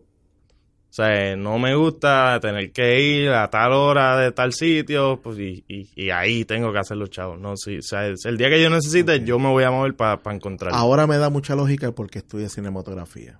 O 0.89 0.91
sea, 0.91 1.35
no 1.35 1.59
me 1.59 1.75
gusta 1.75 2.39
tener 2.41 2.71
que 2.71 2.99
ir 3.01 3.29
a 3.29 3.47
tal 3.49 3.73
hora 3.73 4.17
de 4.17 4.31
tal 4.31 4.53
sitio, 4.53 5.19
pues 5.21 5.37
y, 5.37 5.63
y, 5.67 5.87
y 5.95 6.09
ahí 6.09 6.45
tengo 6.45 6.73
que 6.73 6.79
hacer 6.79 6.97
los 6.97 7.11
chavos. 7.11 7.39
No, 7.39 7.55
sí, 7.55 7.77
o 7.77 7.81
sea, 7.83 8.07
el 8.07 8.37
día 8.37 8.49
que 8.49 8.61
yo 8.61 8.71
necesite, 8.71 9.23
yo 9.23 9.37
me 9.37 9.49
voy 9.49 9.63
a 9.63 9.71
mover 9.71 9.95
para 9.95 10.19
encontrar. 10.33 10.71
Ahora 10.73 11.05
me 11.05 11.17
da 11.17 11.29
mucha 11.29 11.55
lógica 11.55 11.91
porque 11.91 12.17
estudia 12.19 12.49
cinematografía. 12.49 13.39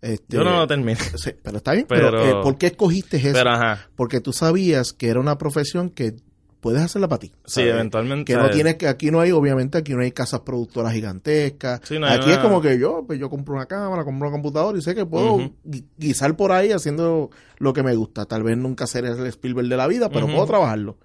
Este, 0.00 0.36
yo 0.36 0.42
no 0.44 0.56
lo 0.56 0.66
terminé. 0.66 0.96
sí, 1.16 1.32
pero 1.42 1.58
está 1.58 1.72
bien, 1.72 1.84
pero, 1.86 2.10
Pero- 2.10 2.40
eh, 2.40 2.42
¿por 2.42 2.56
qué 2.56 2.68
escogiste 2.68 3.18
eso? 3.18 3.32
Pero 3.34 3.50
ajá, 3.50 3.86
Porque 3.94 4.20
tú 4.20 4.32
sabías 4.32 4.94
que 4.94 5.08
era 5.08 5.20
una 5.20 5.36
profesión 5.36 5.90
que 5.90 6.14
puedes 6.60 6.82
hacerla 6.82 7.08
para 7.08 7.20
ti. 7.20 7.28
sí, 7.44 7.54
¿sabes? 7.54 7.72
eventualmente. 7.72 8.32
Que 8.32 8.38
no 8.38 8.50
tienes 8.50 8.76
que, 8.76 8.86
aquí 8.86 9.10
no 9.10 9.20
hay, 9.20 9.32
obviamente, 9.32 9.78
aquí 9.78 9.94
no 9.94 10.02
hay 10.02 10.12
casas 10.12 10.40
productoras 10.40 10.92
gigantescas. 10.92 11.80
Sí, 11.84 11.98
no 11.98 12.06
hay 12.06 12.18
aquí 12.18 12.30
es 12.30 12.38
como 12.38 12.60
que 12.60 12.78
yo, 12.78 13.04
pues 13.06 13.18
yo 13.18 13.28
compro 13.28 13.54
una 13.54 13.66
cámara, 13.66 14.04
compro 14.04 14.28
una 14.28 14.34
computadora 14.34 14.78
y 14.78 14.82
sé 14.82 14.94
que 14.94 15.06
puedo 15.06 15.52
guisar 15.96 16.36
por 16.36 16.52
ahí 16.52 16.72
haciendo 16.72 17.30
lo 17.58 17.72
que 17.72 17.82
me 17.82 17.94
gusta. 17.94 18.26
Tal 18.26 18.42
vez 18.42 18.56
nunca 18.56 18.86
seré 18.86 19.08
el 19.08 19.26
Spielberg 19.26 19.68
de 19.68 19.76
la 19.76 19.86
vida, 19.86 20.10
pero 20.10 20.26
puedo 20.26 20.46
trabajarlo. 20.46 20.98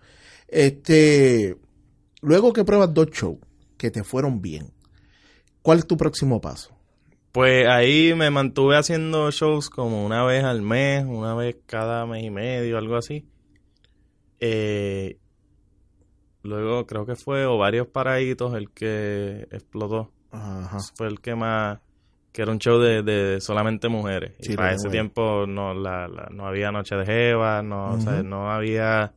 Este, 0.47 1.57
luego 2.21 2.53
que 2.53 2.63
pruebas 2.63 2.93
dos 2.93 3.07
shows 3.11 3.37
que 3.77 3.91
te 3.91 4.03
fueron 4.03 4.41
bien, 4.41 4.71
¿cuál 5.61 5.79
es 5.79 5.87
tu 5.87 5.97
próximo 5.97 6.39
paso? 6.41 6.75
Pues 7.31 7.67
ahí 7.67 8.13
me 8.15 8.29
mantuve 8.29 8.77
haciendo 8.77 9.29
shows 9.31 9.69
como 9.69 10.05
una 10.05 10.23
vez 10.23 10.45
al 10.45 10.61
mes, 10.61 11.03
una 11.05 11.35
vez 11.35 11.57
cada 11.65 12.05
mes 12.05 12.23
y 12.23 12.29
medio, 12.29 12.77
algo 12.77 12.95
así. 12.95 13.25
Eh, 14.39 15.17
luego 16.45 16.85
creo 16.85 17.05
que 17.05 17.15
fue 17.15 17.45
o 17.45 17.57
varios 17.57 17.87
paraditos 17.87 18.53
el 18.55 18.71
que 18.71 19.47
explotó. 19.51 20.11
Ajá. 20.31 20.77
Fue 20.95 21.07
el 21.07 21.19
que 21.21 21.35
más, 21.35 21.79
que 22.31 22.41
era 22.43 22.51
un 22.51 22.59
show 22.59 22.79
de, 22.79 23.01
de 23.03 23.39
solamente 23.41 23.87
mujeres. 23.89 24.33
Sí, 24.39 24.53
y 24.53 24.55
para 24.55 24.73
ese 24.73 24.89
tiempo 24.89 25.45
no, 25.47 25.73
la, 25.73 26.07
la- 26.07 26.29
no 26.31 26.45
había 26.47 26.71
Noche 26.71 26.95
de 26.95 27.05
Jeva, 27.05 27.61
no, 27.61 27.93
o 27.93 27.99
sea, 27.99 28.13
Ujú. 28.15 28.23
no 28.23 28.51
había 28.51 29.13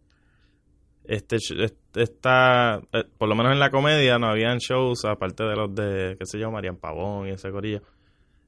este, 1.04 1.36
este- 1.36 2.02
esta, 2.02 2.80
eh, 2.92 3.04
por 3.16 3.28
lo 3.28 3.34
menos 3.34 3.52
en 3.52 3.58
la 3.58 3.70
comedia 3.70 4.18
no 4.18 4.28
habían 4.28 4.58
shows 4.58 5.04
aparte 5.04 5.42
de 5.44 5.56
los 5.56 5.74
de, 5.74 6.16
qué 6.18 6.26
sé 6.26 6.38
yo, 6.38 6.50
Marian 6.50 6.76
Pavón 6.76 7.26
y 7.28 7.30
ese 7.30 7.50
corillo. 7.50 7.82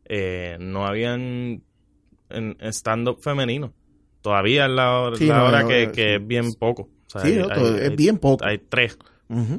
Eh, 0.05 0.57
no 0.61 0.87
habían 0.87 1.63
en 2.29 2.57
stand-up 2.73 3.19
femenino. 3.23 3.73
Todavía 4.23 4.67
es 4.67 4.71
la, 4.73 5.01
hora- 5.01 5.17
Sí, 5.17 5.27
la 5.27 5.39
no, 5.39 5.45
hora 5.47 5.63
no, 5.63 5.69
que, 5.69 5.83
eh, 5.85 5.87
que 5.93 5.95
sí. 5.95 6.15
es 6.23 6.27
bien 6.27 6.53
poco. 6.59 6.89
Sea, 7.11 7.23
Sí, 7.23 7.29
hay- 7.33 7.39
¿no? 7.39 7.49
Todo- 7.49 7.75
hay- 7.75 7.81
es 7.87 7.97
bien 7.97 8.19
poco. 8.19 8.45
Hay 8.45 8.59
tres 8.59 8.97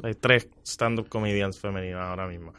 hay 0.02 0.14
tres 0.14 0.48
stand-up 0.64 1.08
comedians 1.08 1.58
femeninas 1.58 2.00
ahora 2.02 2.26
mismo. 2.26 2.52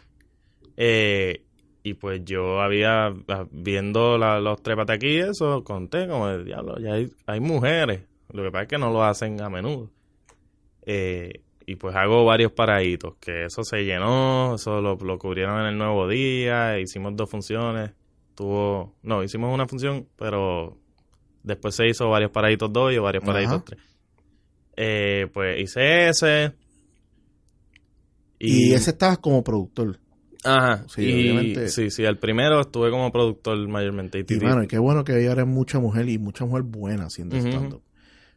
Eh, 0.77 1.43
y 1.83 1.93
pues 1.95 2.21
yo 2.25 2.59
había, 2.61 3.07
ah, 3.27 3.45
viendo 3.51 4.17
la- 4.17 4.39
los 4.39 4.61
trépate 4.63 4.93
aquí, 4.93 5.17
eso, 5.17 5.63
conté 5.63 6.07
como 6.07 6.27
de 6.27 6.43
diablo, 6.43 6.79
ya 6.79 6.93
hay, 6.93 7.11
hay 7.27 7.39
mujeres. 7.39 8.01
Lo 8.31 8.41
que 8.43 8.51
pasa 8.51 8.63
es 8.63 8.67
que 8.69 8.77
no 8.77 8.91
lo 8.91 9.03
hacen 9.03 9.39
a 9.41 9.49
menudo. 9.49 9.89
Eh, 10.85 11.41
y 11.65 11.75
pues 11.75 11.95
hago 11.95 12.25
varios 12.25 12.51
paraditos, 12.51 13.15
que 13.19 13.45
eso 13.45 13.63
se 13.63 13.85
llenó, 13.85 14.55
eso 14.55 14.81
lo, 14.81 14.95
lo 14.95 15.17
cubrieron 15.17 15.59
en 15.61 15.67
el 15.67 15.77
nuevo 15.77 16.07
día, 16.07 16.79
hicimos 16.79 17.15
dos 17.15 17.29
funciones, 17.29 17.91
tuvo, 18.35 18.95
no, 19.03 19.23
hicimos 19.23 19.53
una 19.53 19.67
función, 19.67 20.07
pero 20.17 20.77
después 21.43 21.75
se 21.75 21.87
hizo 21.87 22.09
varios 22.09 22.31
paraditos 22.31 22.71
dos 22.73 22.91
y 22.91 22.97
varios 22.97 23.23
paraditos 23.23 23.53
Ajá. 23.55 23.63
tres. 23.65 23.79
Eh, 24.75 25.27
pues 25.33 25.61
hice 25.61 26.09
ese. 26.09 26.53
Y, 28.39 28.73
ese 28.73 28.91
estabas 28.91 29.19
como 29.19 29.43
productor. 29.43 29.99
Ajá. 30.43 30.85
Sí, 30.89 31.03
y- 31.03 31.13
obviamente. 31.13 31.69
Sí, 31.69 31.89
sí, 31.89 32.03
el 32.03 32.17
primero 32.19 32.59
estuve 32.59 32.91
como 32.91 33.11
productor 33.11 33.67
mayormente. 33.69 34.25
Y, 34.27 34.35
bueno, 34.37 34.63
y 34.63 34.67
qué 34.67 34.77
bueno 34.77 35.03
que 35.03 35.27
ahora 35.27 35.43
hay 35.43 35.47
mucha 35.47 35.79
mujer 35.79 36.09
y 36.09 36.17
mucha 36.17 36.45
mujer 36.45 36.63
buena 36.63 37.05
haciendo 37.05 37.37
Ujú. 37.37 37.47
stand-up. 37.47 37.81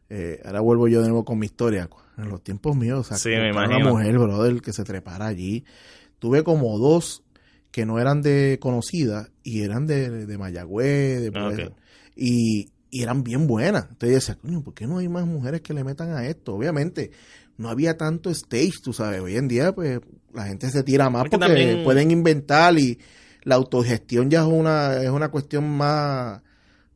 Eh, 0.08 0.40
ahora 0.44 0.60
vuelvo 0.60 0.86
yo 0.86 1.00
de 1.02 1.08
nuevo 1.08 1.24
con 1.24 1.38
mi 1.38 1.46
historia. 1.46 1.88
En 2.16 2.28
los 2.30 2.42
tiempos 2.42 2.76
míos, 2.76 3.00
o 3.00 3.04
sea, 3.04 3.18
Sí, 3.18 3.30
me 3.30 3.50
una 3.50 3.78
mujer, 3.78 4.18
brother, 4.18 4.62
que 4.62 4.72
se 4.72 4.84
trepara 4.84 5.26
allí. 5.26 5.64
Tuve 6.18 6.44
como 6.44 6.78
dos 6.78 7.24
que 7.70 7.84
no 7.84 7.98
eran 7.98 8.22
de 8.22 8.58
conocidas 8.60 9.30
y 9.42 9.62
eran 9.62 9.86
de, 9.86 10.26
de 10.26 10.38
Mayagüez, 10.38 11.20
de 11.20 11.28
Ah, 11.34 11.44
por 11.44 11.52
ok. 11.52 11.58
eso. 11.58 11.76
y, 12.14 12.70
y 12.90 13.02
eran 13.02 13.22
bien 13.24 13.46
buenas. 13.46 13.86
Entonces 13.90 14.14
decía, 14.26 14.34
coño, 14.40 14.62
¿por 14.62 14.74
qué 14.74 14.86
no 14.86 14.98
hay 14.98 15.08
más 15.08 15.26
mujeres 15.26 15.60
que 15.60 15.74
le 15.74 15.84
metan 15.84 16.12
a 16.12 16.26
esto? 16.26 16.54
Obviamente, 16.54 17.10
no 17.58 17.68
había 17.68 17.96
tanto 17.96 18.30
stage, 18.30 18.80
tú 18.82 18.92
sabes. 18.92 19.20
Hoy 19.20 19.36
en 19.36 19.48
día, 19.48 19.74
pues, 19.74 20.00
la 20.32 20.44
gente 20.46 20.70
se 20.70 20.82
tira 20.82 21.10
más 21.10 21.22
porque 21.22 21.38
también- 21.38 21.84
pueden 21.84 22.10
inventar 22.10 22.78
y 22.78 22.98
la 23.42 23.54
autogestión 23.54 24.30
ya 24.30 24.40
es 24.40 24.46
una, 24.46 25.02
es 25.02 25.10
una 25.10 25.30
cuestión 25.30 25.68
más, 25.68 26.42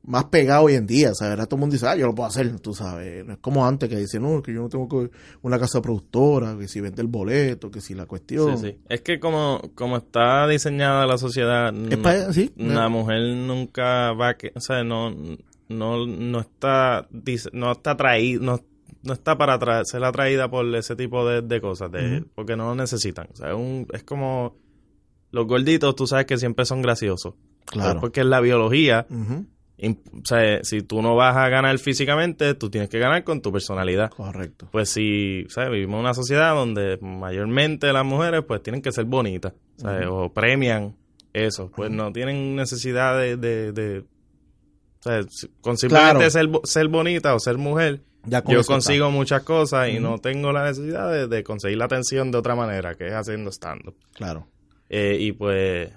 más 0.02 0.24
pegada 0.24 0.62
hoy 0.62 0.74
en 0.74 0.86
día, 0.86 1.14
¿sabes? 1.14 1.32
Ahora 1.32 1.46
todo 1.46 1.56
el 1.56 1.60
mundo 1.60 1.74
dice, 1.74 1.86
ah, 1.86 1.94
yo 1.96 2.06
lo 2.06 2.14
puedo 2.14 2.28
hacer, 2.28 2.58
tú 2.60 2.74
sabes. 2.74 3.24
No 3.24 3.34
es 3.34 3.38
como 3.38 3.66
antes 3.66 3.88
que 3.88 3.96
dicen, 3.96 4.22
no, 4.22 4.42
que 4.42 4.52
yo 4.52 4.62
no 4.62 4.68
tengo 4.68 4.88
que 4.88 5.10
una 5.42 5.58
casa 5.58 5.80
productora, 5.80 6.56
que 6.58 6.66
si 6.68 6.80
vende 6.80 7.02
el 7.02 7.08
boleto, 7.08 7.70
que 7.70 7.80
si 7.80 7.94
la 7.94 8.06
cuestión. 8.06 8.58
Sí, 8.58 8.66
sí. 8.72 8.78
Es 8.88 9.00
que 9.02 9.20
como, 9.20 9.60
como 9.74 9.96
está 9.98 10.46
diseñada 10.48 11.06
la 11.06 11.18
sociedad, 11.18 11.72
Es 11.90 12.34
sí, 12.34 12.52
una 12.58 12.88
mujer 12.88 13.20
nunca 13.36 14.12
va 14.12 14.30
a... 14.30 14.36
Que, 14.36 14.52
o 14.54 14.60
sea, 14.60 14.82
no... 14.82 15.14
no, 15.70 16.06
no 16.06 16.40
está 16.40 17.08
no 17.52 17.72
está 17.72 17.96
traído, 17.96 18.42
no, 18.42 18.60
no 19.02 19.12
está 19.14 19.38
para 19.38 19.84
ser 19.84 20.04
atraída 20.04 20.50
por 20.50 20.66
ese 20.76 20.94
tipo 20.96 21.26
de, 21.26 21.40
de 21.42 21.60
cosas, 21.60 21.90
de, 21.90 22.24
porque 22.34 22.56
no 22.56 22.66
lo 22.66 22.74
necesitan. 22.74 23.28
O 23.32 23.36
sea, 23.36 23.48
es, 23.50 23.54
un- 23.56 23.86
es 23.92 24.02
como 24.04 24.56
los 25.30 25.46
gorditos, 25.46 25.94
tú 25.96 26.06
sabes 26.06 26.26
que 26.26 26.36
siempre 26.36 26.64
son 26.64 26.82
graciosos. 26.82 27.34
Claro. 27.64 28.00
Porque 28.00 28.20
es 28.20 28.26
la 28.26 28.40
biología. 28.40 29.06
O 29.82 30.24
sea, 30.24 30.62
si 30.62 30.82
tú 30.82 31.00
no 31.00 31.16
vas 31.16 31.36
a 31.36 31.48
ganar 31.48 31.78
físicamente, 31.78 32.54
tú 32.54 32.68
tienes 32.68 32.90
que 32.90 32.98
ganar 32.98 33.24
con 33.24 33.40
tu 33.40 33.50
personalidad. 33.50 34.10
Correcto. 34.10 34.68
Pues 34.70 34.90
si, 34.90 35.46
¿sabes? 35.48 35.70
Vivimos 35.70 35.94
en 35.94 36.00
una 36.00 36.12
sociedad 36.14 36.54
donde 36.54 36.98
mayormente 37.00 37.90
las 37.92 38.04
mujeres 38.04 38.42
pues 38.46 38.62
tienen 38.62 38.82
que 38.82 38.92
ser 38.92 39.06
bonitas, 39.06 39.54
¿sabes? 39.76 40.06
O 40.10 40.30
premian 40.34 40.96
eso. 41.32 41.70
Pues 41.74 41.90
no 41.90 42.12
tienen 42.12 42.56
necesidad 42.56 43.16
de... 43.18 43.36
de, 43.38 43.72
de- 43.72 44.04
o 45.00 45.02
sea, 45.02 45.20
con 45.60 45.76
simplemente 45.78 46.28
Claro. 46.28 46.30
ser, 46.30 46.48
ser 46.64 46.88
bonita 46.88 47.34
o 47.34 47.40
ser 47.40 47.56
mujer, 47.58 48.02
Ya 48.24 48.42
con 48.42 48.54
yo 48.54 48.62
consigo 48.64 49.06
está. 49.06 49.16
muchas 49.16 49.42
cosas 49.44 49.88
y 49.88 49.98
no 49.98 50.18
tengo 50.18 50.52
la 50.52 50.64
necesidad 50.64 51.10
de, 51.10 51.26
de 51.26 51.42
conseguir 51.42 51.78
la 51.78 51.86
atención 51.86 52.30
de 52.30 52.38
otra 52.38 52.54
manera, 52.54 52.94
que 52.94 53.06
es 53.08 53.14
haciendo 53.14 53.50
stand-up. 53.50 53.94
Claro. 54.14 54.46
Eh, 54.88 55.16
y 55.20 55.32
pues 55.32 55.90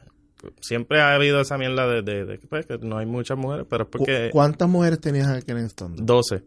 siempre 0.62 1.02
ha 1.02 1.16
habido 1.16 1.40
esa 1.42 1.58
mierda 1.58 1.88
de, 1.88 2.02
de- 2.02 2.26
de 2.26 2.40
que, 2.40 2.48
pues, 2.48 2.66
que 2.66 2.78
no 2.78 2.98
hay 2.98 3.06
muchas 3.06 3.38
mujeres, 3.38 3.66
pero 3.70 3.84
es 3.84 3.90
porque... 3.90 4.30
¿Cuántas 4.32 4.68
mujeres 4.70 5.00
tenías 5.00 5.28
aquí 5.28 5.52
en 5.52 5.58
el 5.58 5.66
stand? 5.66 6.00
12. 6.02 6.44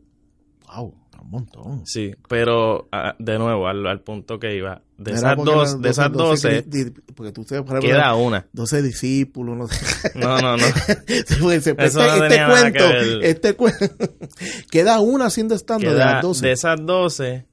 Wow, 0.76 0.94
un 1.26 1.30
montón. 1.32 1.86
Sí, 1.86 2.14
pero 2.28 2.88
ah, 2.92 3.14
de 3.18 3.38
nuevo, 3.38 3.68
al, 3.68 3.86
al 3.86 4.00
punto 4.00 4.38
que 4.38 4.54
iba, 4.56 4.82
de 4.96 5.10
Era 5.10 5.18
esas, 5.32 5.36
dos, 5.44 5.82
de 5.82 5.88
esas 5.90 6.12
12, 6.12 6.62
di- 6.62 6.84
di- 6.84 6.90
porque 7.14 7.32
tú 7.32 7.44
queda 7.80 8.14
una. 8.14 8.46
12 8.52 8.82
discípulos, 8.82 9.56
no 9.56 9.68
sé. 9.68 10.12
No, 10.18 10.40
no, 10.40 10.56
no. 10.56 10.66
Eso 11.06 11.52
este, 11.52 11.74
no 11.74 12.24
este 12.24 12.44
cuento, 12.46 13.20
este 13.22 13.54
cuento, 13.54 13.86
queda 14.70 15.00
una 15.00 15.26
haciendo 15.26 15.54
estando 15.54 15.90
de 15.92 15.98
las 15.98 16.22
12. 16.22 16.46
de 16.46 16.52
esas 16.52 16.76
12, 16.84 17.46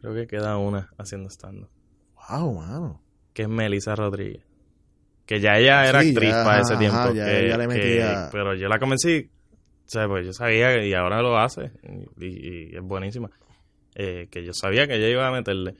creo 0.00 0.14
que 0.14 0.26
queda 0.26 0.56
una 0.56 0.88
haciendo 0.98 1.28
stand 1.28 1.66
Wow, 2.30 2.54
mano. 2.54 3.02
que 3.34 3.42
es 3.42 3.48
Melissa 3.48 3.94
Rodríguez. 3.96 4.44
Que 5.26 5.38
ya 5.40 5.58
ella 5.58 5.88
era 5.88 6.00
Sí, 6.02 6.08
actriz 6.10 6.30
ya, 6.30 6.44
para 6.44 6.60
ese 6.62 6.72
ajá, 6.72 6.78
tiempo. 6.80 7.12
ya- 7.14 7.24
que- 7.26 7.48
ya 7.48 7.56
le 7.56 7.68
que- 7.68 7.74
metía- 7.74 8.28
pero 8.32 8.54
yo 8.54 8.68
la 8.68 8.78
convencí, 8.78 9.30
o 9.90 9.92
sea, 9.92 10.06
pues 10.06 10.24
yo 10.24 10.32
sabía 10.32 10.72
que- 10.72 10.86
y 10.86 10.94
ahora 10.94 11.20
lo 11.20 11.36
hace 11.36 11.72
y, 12.20 12.26
y 12.26 12.76
es 12.76 12.80
buenísima. 12.82 13.28
Eh, 13.96 14.28
que 14.30 14.44
yo 14.44 14.52
sabía 14.54 14.86
que 14.86 14.94
ella 14.94 15.08
iba 15.08 15.26
a 15.26 15.32
meterle. 15.32 15.74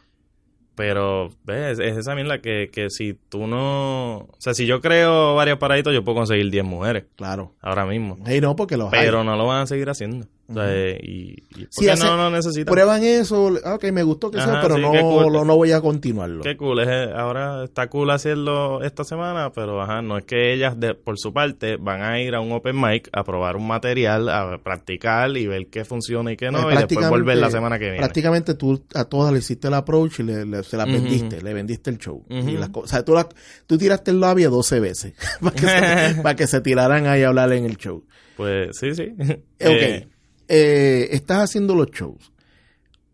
Pero, 0.74 1.28
ves, 1.44 1.78
es 1.78 1.96
esa 1.96 2.14
mierda 2.14 2.40
que, 2.40 2.70
que 2.72 2.88
si 2.90 3.14
tú 3.28 3.46
no... 3.46 4.16
O 4.16 4.34
sea, 4.38 4.54
si 4.54 4.66
yo 4.66 4.80
creo 4.80 5.34
varios 5.34 5.58
paraditos, 5.58 5.92
yo 5.92 6.02
puedo 6.02 6.16
conseguir 6.16 6.50
10 6.50 6.64
mujeres 6.64 7.04
Claro. 7.16 7.54
ahora 7.61 7.84
mismo. 7.86 8.16
Hey, 8.26 8.40
no, 8.40 8.56
porque 8.56 8.76
los 8.76 8.92
hay. 8.92 9.00
Pero 9.04 9.22
no 9.22 9.36
lo 9.36 9.46
van 9.46 9.62
a 9.62 9.66
seguir 9.66 9.88
haciendo. 9.90 10.26
O 10.51 10.55
sea, 10.55 10.92
y, 11.03 11.03
y 11.03 11.44
Sí, 11.61 11.66
porque 11.76 11.90
hace- 11.92 12.05
no, 12.05 12.16
no 12.16 12.30
necesitan. 12.30 12.72
Prueban 12.72 13.03
eso, 13.05 13.53
ah, 13.64 13.74
ok, 13.74 13.84
me 13.92 14.03
gustó 14.03 14.30
que 14.30 14.38
sea, 14.40 14.61
pero 14.61 14.76
sí, 14.76 14.82
no, 14.82 14.92
qué 14.92 15.01
cool. 15.01 15.32
lo- 15.32 15.44
no 15.44 15.57
voy 15.57 15.72
a 15.72 15.80
continuarlo. 15.80 16.42
Qué 16.42 16.57
cool, 16.57 16.80
es, 16.80 16.88
ahora 17.14 17.64
está 17.64 17.88
cool 17.88 18.11
hacerlo 18.11 18.82
esta 18.82 19.05
semana, 19.05 19.53
pero 19.53 19.80
ajá, 19.80 20.03
no 20.03 20.18
es 20.18 20.24
que 20.24 20.53
ellas 20.53 20.78
de, 20.78 20.94
por 20.94 21.18
su 21.18 21.32
parte 21.32 21.76
van 21.76 22.03
a 22.03 22.20
ir 22.20 22.34
a 22.34 22.40
un 22.40 22.51
open 22.53 22.80
mic 22.80 23.09
a 23.12 23.22
probar 23.24 23.57
un 23.57 23.66
material, 23.66 24.28
a 24.28 24.59
practicar 24.59 25.36
y 25.36 25.46
ver 25.46 25.68
qué 25.68 25.84
funciona 25.84 26.32
y 26.32 26.36
qué 26.36 26.51
no, 26.51 26.68
Eh, 26.70 26.74
y 26.74 26.76
después 26.78 27.09
volver 27.09 27.36
la 27.38 27.51
semana 27.51 27.78
que 27.78 27.84
viene. 27.84 27.98
Prácticamente 27.98 28.55
tú 28.55 28.82
a 28.94 29.05
todas 29.05 29.32
le 29.32 29.38
hiciste 29.38 29.68
el 29.68 29.74
approach 29.74 30.20
y 30.20 30.22
le, 30.24 30.44
le- 30.46 30.62
se 30.64 30.76
la 30.76 30.84
vendiste, 30.84 31.40
le 31.42 31.55
vendiste 31.55 31.90
el 31.90 31.98
show. 31.98 32.24
Ujú. 32.28 32.48
y 32.48 32.57
las 32.57 32.70
o 32.72 32.86
sea, 32.86 33.05
tú, 33.05 33.14
la- 33.14 33.28
tú 33.66 33.78
tiraste 33.78 34.11
el 34.11 34.20
labio 34.20 34.51
12 34.51 34.80
veces 34.80 35.14
para, 35.40 35.55
que 35.55 35.66
se, 35.66 36.14
para 36.22 36.34
que 36.36 36.46
se 36.46 36.61
tiraran 36.61 37.07
ahí 37.07 37.22
a 37.22 37.28
hablar 37.28 37.53
en 37.53 37.64
el 37.66 37.76
show. 37.76 38.05
Pues 38.36 38.76
sí, 38.78 38.94
sí. 38.94 39.12
Ok, 39.20 39.36
Eh, 39.59 40.09
eh, 40.53 41.09
estás 41.12 41.38
haciendo 41.44 41.76
los 41.76 41.90
shows. 41.92 42.32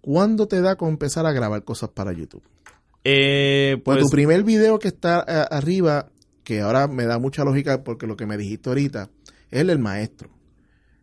¿Cuándo 0.01 0.49
te 0.49 0.61
da 0.62 0.76
con 0.76 0.89
empezar 0.89 1.26
a 1.26 1.32
grabar 1.32 1.62
cosas 1.64 1.91
para 1.91 2.12
YouTube? 2.12 2.43
eh, 3.05 3.80
Pues, 3.84 3.99
pues 3.99 4.05
tu 4.07 4.11
primer 4.11 4.43
video 4.43 4.78
que 4.78 4.89
está 4.89 5.18
a- 5.20 5.43
arriba, 5.45 6.09
que 6.43 6.61
ahora 6.62 6.89
me 6.89 7.05
da 7.05 7.18
mucha 7.18 7.45
lógica 7.45 7.84
porque 7.84 8.07
lo 8.07 8.16
que 8.16 8.24
me 8.26 8.37
dijiste 8.37 8.68
ahorita, 8.70 9.11
es 9.51 9.61
el 9.61 9.66
del 9.68 9.78
maestro. 9.78 10.30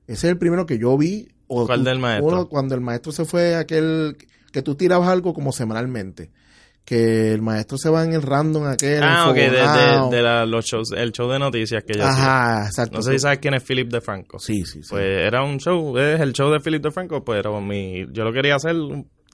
Ese 0.07 0.27
es 0.27 0.31
el 0.31 0.37
primero 0.37 0.65
que 0.65 0.77
yo 0.79 0.97
vi. 0.97 1.29
O 1.47 1.65
¿Cuál 1.65 1.79
tú- 1.79 1.85
del 1.85 1.99
maestro? 1.99 2.49
cuando 2.49 2.75
el 2.75 2.81
maestro 2.81 3.11
se 3.11 3.25
fue, 3.25 3.55
aquel 3.55 4.17
que 4.51 4.61
tú 4.61 4.75
tirabas 4.75 5.07
algo 5.09 5.33
como 5.33 5.51
semanalmente. 5.51 6.31
Que 6.85 7.31
el 7.33 7.41
maestro 7.41 7.77
se 7.77 7.89
va 7.89 8.03
en 8.03 8.13
el 8.13 8.21
random 8.21 8.65
aquel. 8.65 9.01
ah, 9.03 9.29
ok, 9.29 9.35
de, 9.35 9.41
de- 9.41 9.47
enfogonado. 9.61 10.09
de 10.09 10.21
la- 10.21 10.45
los 10.45 10.65
shows, 10.65 10.91
el 10.91 11.11
show 11.13 11.29
de 11.31 11.39
noticias 11.39 11.83
que 11.85 11.93
yo 11.97 12.03
hacía. 12.05 12.23
Ajá, 12.57 12.65
exacto. 12.67 12.97
No 12.97 13.01
sé 13.01 13.13
si 13.13 13.19
sabes 13.19 13.39
quién 13.39 13.53
es 13.53 13.63
Philip 13.63 13.89
DeFranco. 13.89 14.37
Sí, 14.39 14.65
sí, 14.65 14.83
sí. 14.83 14.89
Pues 14.89 15.03
era 15.25 15.43
un 15.43 15.59
show, 15.59 15.97
es 15.97 16.19
el 16.19 16.33
show 16.33 16.51
de 16.51 16.59
Philip 16.59 16.83
DeFranco, 16.83 17.23
pero 17.23 17.61
mi, 17.61 18.05
yo 18.11 18.23
lo 18.25 18.33
quería 18.33 18.55
hacer, 18.55 18.75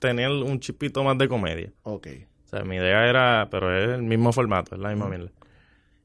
tener 0.00 0.28
un 0.30 0.60
chipito 0.60 1.02
más 1.02 1.18
de 1.18 1.28
comedia. 1.28 1.72
ok. 1.82 2.06
O 2.46 2.48
sea, 2.50 2.64
mi 2.64 2.76
idea 2.76 3.08
era, 3.08 3.48
pero 3.50 3.76
es 3.76 3.90
el 3.96 4.02
mismo 4.02 4.32
formato, 4.32 4.74
es 4.74 4.80
la 4.80 4.88
misma 4.90 5.08
mierda. 5.08 5.30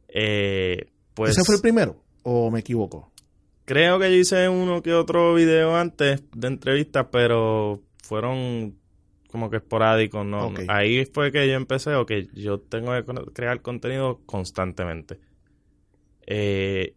Eh, 0.09 0.85
pues 1.13 1.31
¿Ese 1.31 1.43
fue 1.43 1.55
el 1.55 1.61
primero? 1.61 1.95
¿O 2.23 2.49
me 2.51 2.59
equivoco? 2.59 3.11
creo 3.65 3.97
que 3.97 4.11
yo 4.11 4.17
hice 4.17 4.47
uno 4.47 4.83
que 4.83 4.93
otro 4.93 5.33
video 5.33 5.75
antes 5.75 6.21
de 6.35 6.47
entrevistas, 6.47 7.07
pero 7.11 7.81
fueron 8.03 8.75
como 9.35 9.49
que 9.49 9.57
esporádicos, 9.57 10.25
¿no? 10.25 10.47
Ok. 10.47 10.61
Ahí 10.69 11.05
fue 11.05 11.31
que 11.31 11.45
yo 11.47 11.53
empecé, 11.55 11.93
o 11.95 12.05
que 12.05 12.27
yo 12.33 12.59
tengo 12.59 12.93
que 12.93 13.03
crear 13.33 13.61
contenido 13.61 14.21
constantemente. 14.25 15.19
Eh, 16.25 16.93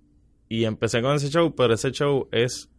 y 0.48 0.64
empecé 0.64 1.02
con 1.02 1.16
ese 1.16 1.28
show, 1.30 1.54
pero 1.54 1.74
ese 1.74 1.90
show 1.90 2.28
es 2.32 2.70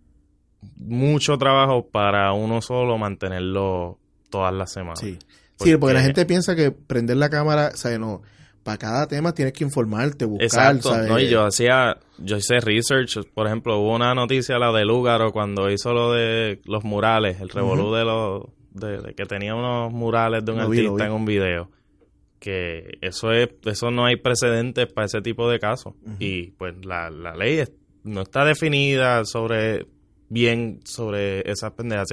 mucho 0.78 1.38
trabajo 1.38 1.88
para 1.90 2.32
uno 2.34 2.62
solo 2.62 2.98
mantenerlo 2.98 4.00
todas 4.30 4.54
las 4.54 4.72
semanas. 4.72 5.00
Sí. 5.00 5.18
Sí, 5.58 5.76
porque 5.76 5.94
la 5.94 6.00
Porque- 6.00 6.02
gente 6.04 6.26
piensa 6.26 6.56
que 6.56 6.72
prender 6.72 7.18
la 7.18 7.30
cámara, 7.30 7.72
o 7.74 7.78
sea, 7.78 7.98
no, 8.00 8.22
para 8.64 8.78
cada 8.78 9.08
tema 9.08 9.34
tienes 9.34 9.54
que 9.54 9.66
informarte, 9.66 10.24
buscar, 10.26 10.46
Exacto, 10.46 10.90
¿sabes? 10.90 11.10
no, 11.10 11.20
y 11.20 11.28
yo 11.30 11.44
hacía, 11.46 11.98
yo 12.18 12.38
hice 12.38 12.60
research, 12.62 13.20
por 13.34 13.46
ejemplo, 13.48 13.78
hubo 13.80 13.94
una 13.94 14.14
noticia, 14.16 14.58
la 14.58 14.72
de 14.72 14.86
Lúgaro, 14.86 15.32
cuando 15.34 15.70
hizo 15.70 15.92
lo 15.94 16.14
de 16.14 16.62
los 16.66 16.86
murales, 16.86 17.42
el 17.42 17.50
revolú 17.50 17.94
de 17.94 18.06
los, 18.06 18.44
de, 18.80 19.00
de 19.02 19.14
que 19.14 19.26
tenía 19.26 19.56
unos 19.56 19.92
murales 19.92 20.44
de 20.46 20.52
un 20.52 20.60
artista 20.60 21.04
vi. 21.04 21.10
en 21.10 21.12
un 21.12 21.26
video, 21.26 21.70
que 22.40 22.98
eso 23.02 23.32
es, 23.32 23.50
eso 23.66 23.92
no 23.92 24.06
hay 24.06 24.16
precedentes 24.16 24.88
para 24.88 25.06
ese 25.06 25.22
tipo 25.22 25.50
de 25.50 25.60
casos, 25.60 25.94
y 26.20 26.52
pues 26.52 26.74
la, 26.86 27.10
la 27.10 27.36
ley 27.36 27.60
es- 27.60 27.74
no 28.04 28.22
está 28.22 28.46
definida 28.46 29.26
sobre, 29.26 29.86
bien 30.30 30.80
sobre 30.86 31.42
esas 31.50 31.72
pendejas, 31.74 32.08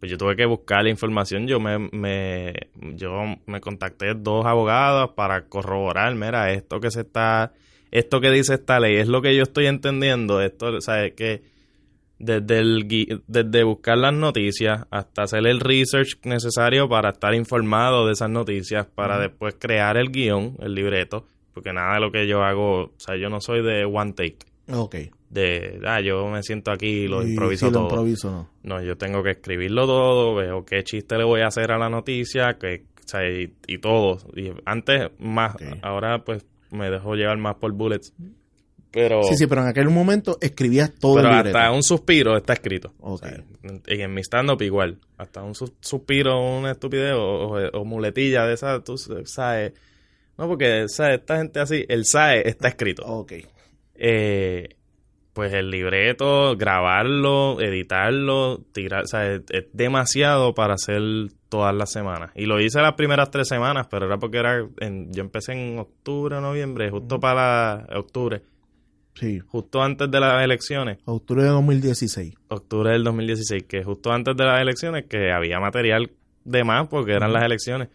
pues 0.00 0.10
yo 0.10 0.18
tuve 0.18 0.34
que 0.34 0.46
buscar 0.46 0.82
la 0.82 0.90
información, 0.90 1.46
yo 1.46 1.60
me, 1.60 1.78
me, 1.78 2.52
yo 2.96 3.12
me 3.46 3.60
contacté 3.60 4.14
dos 4.16 4.44
abogados 4.46 5.12
para 5.14 5.46
corroborar, 5.46 6.12
mira, 6.16 6.52
esto 6.52 6.80
que 6.80 6.90
se 6.90 7.02
está, 7.02 7.52
esto 7.92 8.20
que 8.20 8.30
dice 8.32 8.54
esta 8.54 8.80
ley, 8.80 8.96
es 8.96 9.06
lo 9.06 9.22
que 9.22 9.36
yo 9.36 9.44
estoy 9.44 9.66
entendiendo, 9.66 10.40
esto, 10.40 10.80
¿sabes? 10.80 11.12
Que 11.14 11.42
desde 12.22 12.58
el, 12.60 13.22
desde 13.26 13.64
buscar 13.64 13.98
las 13.98 14.14
noticias 14.14 14.86
hasta 14.90 15.22
hacer 15.24 15.46
el 15.46 15.60
research 15.60 16.18
necesario 16.24 16.88
para 16.88 17.10
estar 17.10 17.34
informado 17.34 18.06
de 18.06 18.12
esas 18.12 18.30
noticias, 18.30 18.86
para 18.86 19.18
después 19.18 19.56
crear 19.58 19.96
el 19.96 20.10
guion, 20.10 20.56
el 20.60 20.74
libreto, 20.74 21.26
porque 21.52 21.72
nada 21.72 21.94
de 21.94 22.00
lo 22.00 22.10
que 22.12 22.26
yo 22.26 22.42
hago, 22.42 22.84
o 22.84 22.92
sea, 22.96 23.16
yo 23.16 23.28
no 23.28 23.40
soy 23.40 23.62
de 23.62 23.84
one 23.84 24.12
take, 24.12 24.38
Ok. 24.72 24.94
de, 25.30 25.80
ah, 25.84 26.00
yo 26.00 26.26
me 26.28 26.42
siento 26.42 26.70
aquí 26.70 26.86
y 27.04 27.08
lo 27.08 27.26
Y 27.26 27.30
improviso 27.30 27.66
lo 27.66 27.72
todo. 27.72 27.82
improviso, 27.88 28.30
no. 28.30 28.48
No, 28.62 28.82
yo 28.82 28.96
tengo 28.96 29.22
que 29.22 29.32
escribirlo 29.32 29.84
todo, 29.86 30.34
veo 30.36 30.64
qué 30.64 30.84
chiste 30.84 31.18
le 31.18 31.24
voy 31.24 31.40
a 31.40 31.48
hacer 31.48 31.72
a 31.72 31.78
la 31.78 31.90
noticia, 31.90 32.56
que, 32.58 32.84
o 33.04 33.08
sea, 33.08 33.28
y, 33.28 33.52
y 33.66 33.78
todo. 33.78 34.18
Y 34.36 34.52
antes 34.64 35.10
más, 35.18 35.56
ahora 35.82 36.22
pues 36.24 36.46
me 36.70 36.88
dejo 36.88 37.14
llevar 37.16 37.36
más 37.38 37.56
por 37.56 37.72
bullets. 37.72 38.14
Pero, 38.92 39.22
Sí, 39.24 39.36
sí, 39.36 39.46
pero 39.46 39.62
en 39.62 39.68
aquel 39.68 39.88
momento 39.88 40.36
escribías 40.40 40.92
todo 40.94 41.14
pero 41.16 41.28
el 41.30 41.36
libreto. 41.36 41.56
hasta 41.58 41.72
un 41.72 41.82
suspiro 41.82 42.36
está 42.36 42.52
escrito. 42.52 42.92
O 43.00 43.14
Ok. 43.14 43.24
sea, 43.24 43.44
y 43.88 44.00
en 44.02 44.12
mi 44.12 44.20
stand-up 44.22 44.60
igual. 44.62 44.98
Hasta 45.16 45.42
un 45.42 45.54
sus- 45.54 45.72
suspiro, 45.80 46.38
una 46.58 46.72
estupidez 46.72 47.14
o, 47.14 47.22
o- 47.22 47.68
o 47.80 47.84
muletilla 47.86 48.44
de 48.46 48.54
esa, 48.54 48.84
tú 48.84 48.96
sabes. 48.98 49.72
No, 50.36 50.46
porque 50.48 50.84
¿sabes? 50.88 51.20
esta 51.20 51.38
gente 51.38 51.60
así, 51.60 51.84
el 51.88 52.04
SAE 52.04 52.46
está 52.48 52.68
escrito. 52.68 53.02
Ok. 53.06 53.32
eh, 53.94 54.76
pues 55.32 55.52
el 55.54 55.70
libreto, 55.70 56.56
grabarlo, 56.56 57.58
editarlo, 57.60 58.58
tirar, 58.72 59.04
o 59.04 59.06
sea, 59.06 59.32
es, 59.32 59.42
es 59.50 59.64
demasiado 59.72 60.52
para 60.54 60.74
hacer 60.74 61.00
todas 61.48 61.74
las 61.74 61.90
semanas. 61.90 62.32
Y 62.34 62.44
lo 62.44 62.60
hice 62.60 62.80
las 62.82 62.94
primeras 62.94 63.30
tres 63.30 63.48
semanas, 63.48 63.86
pero 63.90 64.04
era 64.06 64.18
porque 64.18 64.38
era, 64.38 64.66
en, 64.80 65.10
yo 65.12 65.22
empecé 65.22 65.52
en 65.52 65.78
octubre, 65.78 66.38
noviembre, 66.40 66.90
justo 66.90 67.18
para 67.18 67.86
octubre, 67.96 68.42
Sí. 69.14 69.40
justo 69.40 69.82
antes 69.82 70.10
de 70.10 70.20
las 70.20 70.42
elecciones, 70.42 70.98
Octubre 71.04 71.42
de 71.42 71.48
2016. 71.50 72.34
octubre 72.48 72.90
del 72.92 73.04
2016, 73.04 73.64
que 73.64 73.84
justo 73.84 74.10
antes 74.12 74.36
de 74.36 74.44
las 74.44 74.60
elecciones, 74.60 75.04
que 75.06 75.30
había 75.32 75.60
material 75.60 76.10
de 76.44 76.64
más 76.64 76.88
porque 76.88 77.12
eran 77.12 77.32
las 77.32 77.44
elecciones. 77.44 77.88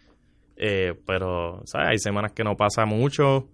Eh, 0.56 0.94
pero, 1.06 1.62
¿sabes? 1.66 1.88
Hay 1.90 2.00
semanas 2.00 2.32
que 2.34 2.44
no 2.44 2.56
pasa 2.58 2.86
mucho. 2.86 3.48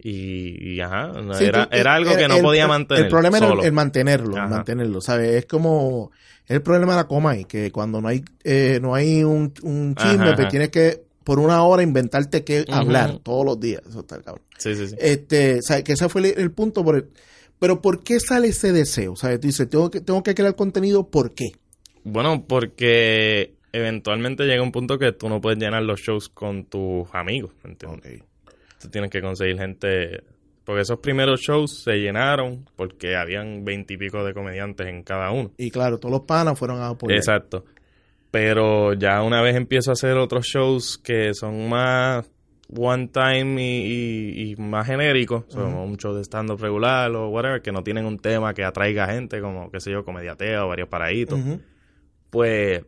Y, 0.00 0.74
y 0.74 0.80
ajá, 0.80 1.12
Sí, 1.34 1.44
era, 1.46 1.68
tú- 1.68 1.76
era 1.76 1.94
algo 1.94 2.12
el- 2.12 2.16
que 2.18 2.28
no 2.28 2.36
el- 2.36 2.42
podía 2.42 2.68
mantener. 2.68 3.04
El 3.04 3.10
problema 3.10 3.38
era 3.38 3.48
solo. 3.48 3.62
el, 3.62 3.66
el 3.68 3.72
mantenerlo, 3.72 4.36
Ajá. 4.36 4.46
mantenerlo, 4.46 5.00
¿sabes? 5.00 5.30
Es 5.34 5.46
como 5.46 6.12
el 6.46 6.62
problema 6.62 6.92
de 6.92 6.98
la 6.98 7.08
coma 7.08 7.30
ahí, 7.32 7.44
que 7.46 7.72
cuando 7.72 8.00
no 8.00 8.06
hay 8.08 8.22
eh, 8.44 8.78
no 8.80 8.94
hay 8.94 9.24
un, 9.24 9.52
un 9.62 9.94
chisme, 9.96 10.14
Ajá, 10.26 10.34
pues 10.34 10.40
ajá. 10.40 10.48
tienes 10.50 10.68
que 10.70 11.02
por 11.28 11.40
una 11.40 11.62
hora 11.62 11.82
inventarte 11.82 12.42
qué 12.42 12.64
hablar 12.72 13.18
todos 13.22 13.44
los 13.44 13.60
días. 13.60 13.82
Eso 13.86 14.00
está 14.00 14.18
cabrón. 14.22 14.42
Sí, 14.56 14.74
sí, 14.74 14.88
sí. 14.88 14.96
Este, 14.98 15.60
¿sabes? 15.60 15.84
Que 15.84 15.92
ese 15.92 16.08
fue 16.08 16.22
el, 16.22 16.38
el 16.40 16.50
punto 16.52 16.82
por 16.82 16.96
el- 16.96 17.08
pero 17.58 17.82
¿por 17.82 18.02
qué 18.02 18.18
sale 18.18 18.48
ese 18.48 18.72
deseo? 18.72 19.14
¿Sabes? 19.14 19.38
Tú 19.38 19.46
dices, 19.48 19.68
tengo 19.68 19.90
que 19.90 20.00
tengo 20.00 20.22
que 20.22 20.34
crear 20.34 20.54
contenido, 20.56 21.10
¿por 21.10 21.34
qué? 21.34 21.50
Bueno, 22.02 22.46
porque 22.48 23.56
eventualmente 23.72 24.44
llega 24.44 24.62
un 24.62 24.72
punto 24.72 24.98
que 24.98 25.12
tú 25.12 25.28
no 25.28 25.38
puedes 25.42 25.58
llenar 25.58 25.82
los 25.82 26.00
shows 26.00 26.30
con 26.30 26.64
tus 26.64 27.06
amigos, 27.12 27.52
¿me 27.62 27.72
entiendes? 27.72 28.22
Tú 28.80 28.88
tienes 28.88 29.10
que 29.10 29.20
conseguir 29.20 29.58
gente. 29.58 30.22
Porque 30.64 30.80
esos 30.80 30.98
primeros 31.00 31.40
shows 31.40 31.82
se 31.84 31.96
llenaron 31.96 32.64
porque 32.74 33.16
habían 33.16 33.66
veintipico 33.66 34.24
de 34.24 34.32
comediantes 34.32 34.86
en 34.86 35.02
cada 35.02 35.30
uno. 35.30 35.50
Y 35.58 35.70
claro, 35.70 35.98
todos 35.98 36.12
los 36.12 36.22
panas 36.22 36.58
fueron 36.58 36.80
a 36.80 36.88
apoyar. 36.88 37.18
Exacto. 37.18 37.66
Pero 38.30 38.92
ya 38.92 39.22
una 39.22 39.40
vez 39.42 39.56
empiezo 39.56 39.90
a 39.90 39.94
hacer 39.94 40.16
otros 40.18 40.46
shows 40.46 40.98
que 40.98 41.32
son 41.34 41.68
más 41.68 42.30
one 42.70 43.08
time 43.08 43.62
y, 43.62 43.86
y- 44.42 44.50
y 44.52 44.56
más 44.56 44.86
genéricos, 44.86 45.44
son 45.48 45.72
un 45.72 45.96
show 45.96 46.14
de 46.14 46.22
stand-up 46.22 46.60
regular 46.60 47.10
o 47.12 47.28
whatever, 47.30 47.62
que 47.62 47.72
no 47.72 47.82
tienen 47.82 48.04
un 48.04 48.18
tema 48.18 48.52
que 48.52 48.62
atraiga 48.64 49.06
gente, 49.06 49.40
como, 49.40 49.70
qué 49.70 49.80
sé 49.80 49.90
yo, 49.90 50.04
comediateo, 50.04 50.68
varios 50.68 50.88
paraditos, 50.88 51.38
pues 52.30 52.84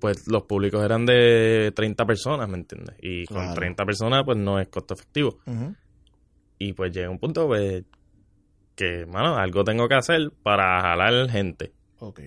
pues 0.00 0.26
los 0.26 0.42
públicos 0.44 0.84
eran 0.84 1.06
de 1.06 1.72
30 1.76 2.04
personas, 2.04 2.48
¿me 2.48 2.56
entiendes? 2.56 2.96
Y 3.00 3.24
con 3.26 3.36
Claro. 3.36 3.54
30 3.54 3.84
personas, 3.84 4.22
pues 4.24 4.36
no 4.36 4.58
es 4.58 4.66
costo 4.68 4.94
efectivo. 4.94 5.38
Y 6.58 6.72
pues 6.72 6.92
llega 6.92 7.08
un 7.10 7.18
punto, 7.20 7.46
pues, 7.46 7.84
que, 8.74 9.06
mano, 9.06 9.36
algo 9.36 9.62
tengo 9.62 9.86
que 9.88 9.94
hacer 9.94 10.32
para 10.42 10.80
jalar 10.80 11.28
gente. 11.30 11.72
Ok. 12.00 12.20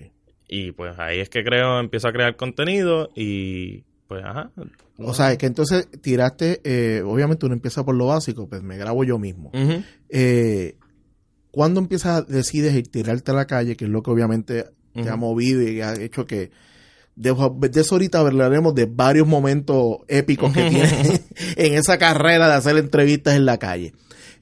Y 0.48 0.72
pues 0.72 0.98
ahí 0.98 1.20
es 1.20 1.28
que 1.28 1.42
creo, 1.42 1.80
empiezo 1.80 2.08
a 2.08 2.12
crear 2.12 2.36
contenido 2.36 3.10
y 3.14 3.84
pues 4.06 4.24
ajá. 4.24 4.50
O 4.98 5.12
sea, 5.12 5.32
es 5.32 5.38
que 5.38 5.46
entonces 5.46 5.88
tiraste, 6.00 6.60
eh, 6.64 7.02
obviamente 7.02 7.46
uno 7.46 7.54
empieza 7.54 7.84
por 7.84 7.94
lo 7.94 8.06
básico, 8.06 8.48
pues 8.48 8.62
me 8.62 8.76
grabo 8.76 9.04
yo 9.04 9.18
mismo. 9.18 9.50
Eh, 10.08 10.76
¿Cuándo 11.50 11.80
empiezas, 11.80 12.26
decides 12.28 12.74
ir 12.74 12.88
tirarte 12.88 13.30
a 13.30 13.34
la 13.34 13.46
calle, 13.46 13.76
que 13.76 13.86
es 13.86 13.90
lo 13.90 14.02
que 14.02 14.10
obviamente 14.10 14.66
te 14.92 15.08
ha 15.08 15.16
movido 15.16 15.62
y 15.62 15.80
ha 15.80 15.94
hecho 15.94 16.26
que 16.26 16.50
de, 17.16 17.34
de 17.58 17.80
eso 17.80 17.94
ahorita 17.94 18.20
hablaremos 18.20 18.74
de 18.74 18.86
varios 18.86 19.26
momentos 19.26 19.98
épicos 20.06 20.52
que 20.52 20.62
tienes 20.70 21.22
en 21.56 21.74
esa 21.74 21.98
carrera 21.98 22.46
de 22.46 22.54
hacer 22.54 22.76
entrevistas 22.76 23.34
en 23.34 23.46
la 23.46 23.58
calle. 23.58 23.92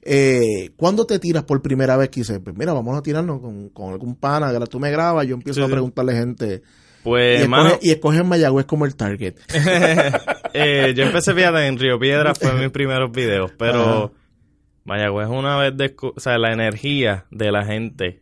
Eh, 0.07 0.69
¿Cuándo 0.77 1.05
te 1.07 1.17
tiras 1.17 1.43
por 1.45 1.61
primera 1.63 1.97
vez 1.97 2.09
que 2.09 2.19
dices, 2.21 2.39
pues 2.43 2.55
mira, 2.55 2.73
vamos 2.73 2.95
a 2.95 3.01
tirarnos 3.01 3.41
con, 3.41 3.69
con 3.69 3.91
algún 3.91 4.15
pana, 4.15 4.51
que 4.57 4.65
tú 4.67 4.79
me 4.79 4.91
grabas, 4.91 5.25
yo 5.25 5.33
empiezo 5.33 5.61
Sí, 5.61 5.65
a 5.65 5.67
preguntarle 5.71 6.13
gente 6.13 6.61
y, 6.63 7.03
Pues, 7.03 7.41
escoge, 7.41 7.47
mano, 7.49 7.79
y 7.81 7.89
escoges 7.89 8.23
Mayagüez 8.23 8.65
como 8.67 8.85
el 8.85 8.95
target. 8.95 9.35
eh, 10.53 10.93
yo 10.95 11.03
empecé, 11.05 11.33
fíjate, 11.33 11.65
en 11.65 11.79
Río 11.79 11.97
Piedra 11.99 12.35
fue 12.35 12.53
mis 12.53 12.69
primeros 12.71 13.11
videos, 13.11 13.51
pero 13.57 13.79
Ajá. 14.05 14.11
Mayagüez 14.83 15.27
una 15.27 15.57
vez, 15.57 15.73
descu- 15.73 16.13
o 16.15 16.19
sea, 16.19 16.37
la 16.37 16.53
energía 16.53 17.25
de 17.31 17.51
la 17.51 17.65
gente. 17.65 18.21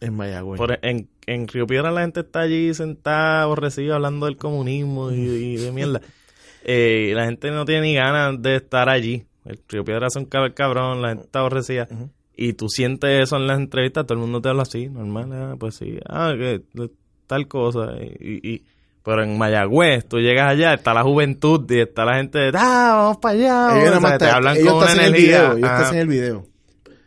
En 0.00 0.14
Mayagüez. 0.14 0.58
Por, 0.58 0.78
en, 0.82 1.08
en 1.26 1.48
Río 1.48 1.66
Piedra 1.66 1.90
la 1.90 2.02
gente 2.02 2.20
está 2.20 2.42
allí 2.42 2.72
sentada, 2.74 3.42
aborrecida, 3.42 3.96
hablando 3.96 4.26
del 4.26 4.36
comunismo 4.36 5.10
y, 5.10 5.16
y 5.16 5.56
de 5.56 5.72
mierda. 5.72 6.00
Eh, 6.70 7.12
la 7.14 7.24
gente 7.24 7.50
no 7.50 7.64
tiene 7.64 7.82
ni 7.82 7.94
ganas 7.94 8.42
de 8.42 8.56
estar 8.56 8.88
allí. 8.90 9.24
El 9.48 9.58
Río 9.68 9.84
Piedra 9.84 10.06
es 10.08 10.16
un 10.16 10.26
cab- 10.28 10.52
cabrón, 10.54 11.00
la 11.02 11.08
gente 11.08 11.24
está 11.24 11.40
aborrecida. 11.40 11.88
Y 12.36 12.52
tú 12.52 12.68
sientes 12.68 13.22
eso 13.22 13.36
en 13.36 13.46
las 13.48 13.58
entrevistas, 13.58 14.06
todo 14.06 14.14
el 14.14 14.20
mundo 14.20 14.40
te 14.40 14.48
habla 14.48 14.62
así, 14.62 14.88
normal, 14.88 15.30
ah, 15.32 15.56
pues 15.58 15.74
sí, 15.76 15.98
ah, 16.08 16.32
que 16.38 16.62
tal 17.26 17.48
cosa. 17.48 17.94
Y, 18.20 18.48
y- 18.48 18.64
pero 19.02 19.22
en 19.24 19.38
Mayagüez, 19.38 20.06
tú 20.06 20.18
llegas 20.18 20.50
allá, 20.50 20.74
está 20.74 20.92
la 20.92 21.02
juventud 21.02 21.64
y 21.70 21.80
está 21.80 22.04
la 22.04 22.16
gente, 22.18 22.50
ah, 22.54 22.92
vamos 22.96 23.16
para 23.18 23.34
allá. 23.34 23.80
Ellos 23.80 23.90
vamos", 23.94 24.02
nada 24.02 24.16
o 24.16 24.18
sea, 24.18 24.18
te 24.18 24.26
hablan 24.34 24.56
ellos 24.58 24.72
con 24.74 24.88
el 24.90 24.98
energía. 25.00 25.16
video, 25.16 25.46
ellos 25.52 25.60
te 25.60 25.66
ajá. 25.66 25.80
hacen 25.80 25.98
el 25.98 26.08
video. 26.08 26.46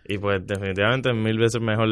Y 0.05 0.17
pues 0.17 0.45
definitivamente 0.47 1.09
es 1.11 1.15
mil 1.15 1.37
veces 1.37 1.61
mejor 1.61 1.87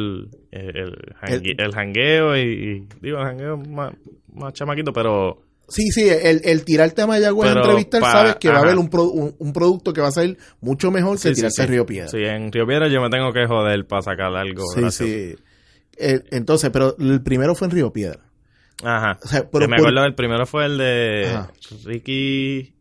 eh, 0.51 0.71
el, 0.73 0.93
jangui- 1.21 1.55
el 1.57 1.71
jangueo 1.73 2.35
y, 2.35 2.41
y- 2.41 2.87
digo, 3.01 3.19
el 3.19 3.23
jangueo 3.25 3.57
más, 3.57 3.93
más 4.33 4.51
chamaquito, 4.53 4.91
pero 4.91 5.41
Sí, 5.69 5.91
sí, 5.91 6.07
el, 6.09 6.41
el 6.43 6.65
tirarte 6.65 7.01
a 7.01 7.07
Mayagüez 7.07 7.49
a 7.51 7.53
Pero 7.53 7.65
entrevistar, 7.65 8.01
pa- 8.01 8.11
sabes 8.11 8.35
que 8.35 8.49
va 8.49 8.57
a 8.57 8.61
haber 8.61 8.77
un, 8.77 8.89
pro- 8.89 9.09
un, 9.09 9.35
un 9.37 9.53
producto 9.53 9.93
que 9.93 10.01
va 10.01 10.07
a 10.07 10.11
ser 10.11 10.37
mucho 10.61 10.91
mejor 10.91 11.13
que 11.17 11.21
sí, 11.21 11.29
sí, 11.29 11.35
tirarte 11.35 11.55
sí. 11.55 11.61
a 11.61 11.65
Río 11.67 11.85
Piedra. 11.85 12.07
Sí, 12.09 12.17
en 12.23 12.51
Río 12.51 12.65
Piedra 12.67 12.87
yo 12.87 13.01
me 13.01 13.09
tengo 13.09 13.31
que 13.31 13.45
joder 13.47 13.85
para 13.87 14.01
sacar 14.01 14.35
algo. 14.35 14.63
Sí, 14.73 14.81
gracioso. 14.81 15.03
sí. 15.13 15.35
Eh, 16.01 16.23
entonces, 16.31 16.69
pero 16.71 16.95
el 16.97 17.21
primero 17.21 17.55
fue 17.55 17.67
en 17.67 17.71
Río 17.71 17.91
Piedra. 17.93 18.19
Ajá. 18.83 19.19
O 19.23 19.27
sea, 19.27 19.49
pero 19.49 19.65
Que 19.65 19.67
me 19.67 19.77
por- 19.77 19.87
acuerdo, 19.89 20.05
el 20.07 20.15
primero 20.15 20.45
fue 20.45 20.65
el 20.65 20.77
de 20.77 21.25
Ajá. 21.27 21.51
Ricky 21.85 22.73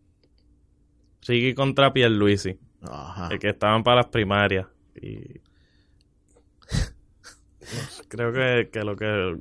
Ricky 1.26 1.55
contra 1.55 1.93
Pierluisi, 1.93 2.59
Ajá. 2.82 3.28
el 3.32 3.39
que 3.39 3.49
estaban 3.51 3.82
para 3.82 3.97
las 4.03 4.07
primarias. 4.07 4.66
Y 5.03 5.41
creo 8.09 8.32
que, 8.32 8.70
que 8.72 8.80
lo 8.84 8.97
que 8.97 9.36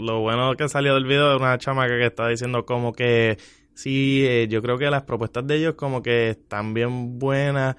lo 0.00 0.20
bueno 0.20 0.54
que 0.56 0.68
salió 0.68 0.94
del 0.94 1.04
video 1.04 1.34
es 1.34 1.40
una 1.40 1.58
chamaca 1.58 1.96
que 1.96 2.06
está 2.06 2.28
diciendo 2.28 2.64
como 2.64 2.92
que 2.92 3.38
sí, 3.74 4.24
eh, 4.26 4.46
yo 4.48 4.60
creo 4.62 4.76
que 4.78 4.90
las 4.90 5.02
propuestas 5.04 5.46
de 5.46 5.56
ellos 5.56 5.74
como 5.74 6.02
que 6.02 6.30
están 6.30 6.74
bien 6.74 7.18
buenas, 7.18 7.76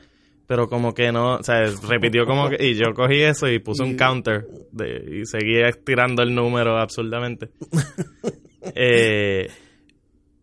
pero 0.47 0.67
como 0.67 0.93
que 0.93 1.11
no, 1.11 1.36
o 1.36 1.43
sea, 1.43 1.63
repitió 1.88 2.26
como 2.26 2.49
que, 2.49 2.57
y 2.65 2.76
yo 2.76 2.93
cogí 2.93 3.22
eso 3.22 3.47
y 3.47 3.59
puse 3.59 3.84
un 3.84 3.95
counter 3.97 4.47
de, 4.72 5.19
y 5.22 5.26
seguía 5.26 5.67
estirando 5.67 6.24
el 6.24 6.34
número 6.36 6.78
absurdamente. 6.78 7.49
eh, 8.76 9.47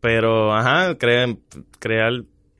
pero, 0.00 0.54
ajá, 0.54 0.96
cre- 0.96 1.38
crear, 1.78 2.12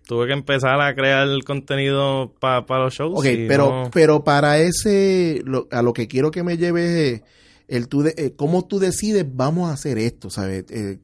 tuve 0.07 0.27
que 0.27 0.33
empezar 0.33 0.81
a 0.81 0.95
crear 0.95 1.29
el 1.29 1.45
contenido 1.45 2.35
para 2.41 2.65
los 2.81 2.95
shows. 2.95 3.19
Ok, 3.19 3.27
pero, 3.47 3.65
no- 3.85 3.91
pero 3.93 4.25
para 4.25 4.59
ese, 4.59 5.41
lo- 5.45 5.69
a 5.71 5.83
lo 5.83 5.93
que 5.93 6.09
quiero 6.09 6.31
que 6.31 6.43
me 6.43 6.57
lleves 6.57 6.91
es 6.91 7.23
el 7.69 7.89
tú 7.89 8.03
de, 8.03 8.15
eh, 8.17 8.33
cómo 8.37 8.67
tú 8.67 8.79
decides, 8.79 9.25
vamos 9.31 9.71
a 9.71 9.75
hacer 9.75 9.99
esto, 9.99 10.31
¿sabes? 10.31 10.65
Eh, 10.71 10.99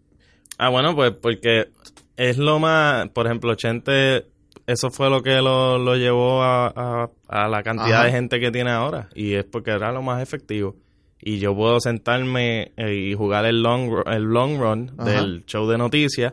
Ah, 0.58 0.68
bueno, 0.70 0.94
pues 0.94 1.12
porque 1.20 1.68
es 2.16 2.38
lo 2.38 2.58
más, 2.60 3.08
por 3.10 3.26
ejemplo, 3.26 3.54
Chente, 3.56 4.26
eso 4.66 4.90
fue 4.90 5.10
lo 5.10 5.22
que 5.22 5.36
lo, 5.42 5.78
lo 5.78 5.96
llevó 5.96 6.42
a, 6.42 6.68
a- 6.68 7.10
a 7.28 7.48
la 7.48 7.62
cantidad 7.64 7.98
Ajá. 7.98 8.04
de 8.06 8.12
gente 8.12 8.38
que 8.40 8.50
tiene 8.52 8.70
ahora. 8.70 9.08
Y 9.14 9.34
es 9.34 9.44
porque 9.44 9.72
era 9.72 9.90
lo 9.92 10.00
más 10.02 10.22
efectivo. 10.22 10.76
Y 11.20 11.38
yo 11.38 11.56
puedo 11.56 11.80
sentarme 11.80 12.72
eh, 12.76 12.94
y 12.94 13.14
jugar 13.14 13.46
el 13.46 13.62
long, 13.62 13.90
el 14.06 14.22
long 14.22 14.58
run 14.60 14.92
Ajá. 14.96 15.10
del 15.10 15.44
show 15.46 15.66
de 15.68 15.76
noticias 15.76 16.32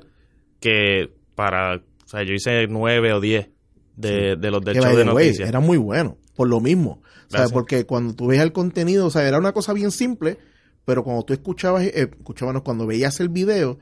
que 0.60 1.10
para, 1.36 1.78
o 1.78 2.08
sea, 2.08 2.24
yo 2.24 2.34
hice 2.34 2.68
nueve 2.68 3.14
o 3.14 3.20
diez 3.20 3.50
de, 3.96 4.36
de 4.36 4.52
los 4.52 4.64
del 4.64 4.76
que 4.76 4.82
show 4.82 4.96
de 4.96 5.06
noticias. 5.06 5.50
era 5.50 5.60
muy 5.60 5.78
bueno, 5.78 6.18
por 6.42 6.50
lo 6.50 6.60
mismo. 6.60 7.04
Gracias. 7.30 7.52
porque 7.52 7.86
cuando 7.86 8.16
tú 8.16 8.26
ves 8.26 8.42
el 8.42 8.52
contenido, 8.52 9.06
o 9.06 9.12
sea, 9.12 9.28
era 9.28 9.38
una 9.38 9.52
cosa 9.52 9.74
bien 9.74 9.92
simple, 9.92 10.40
pero 10.86 11.04
cuando 11.04 11.22
tú 11.22 11.34
escuchabas, 11.34 11.84
eh, 11.84 12.10
escuchábamos, 12.18 12.64
cuando 12.64 12.88
veías 12.88 13.20
el 13.20 13.30
video, 13.30 13.78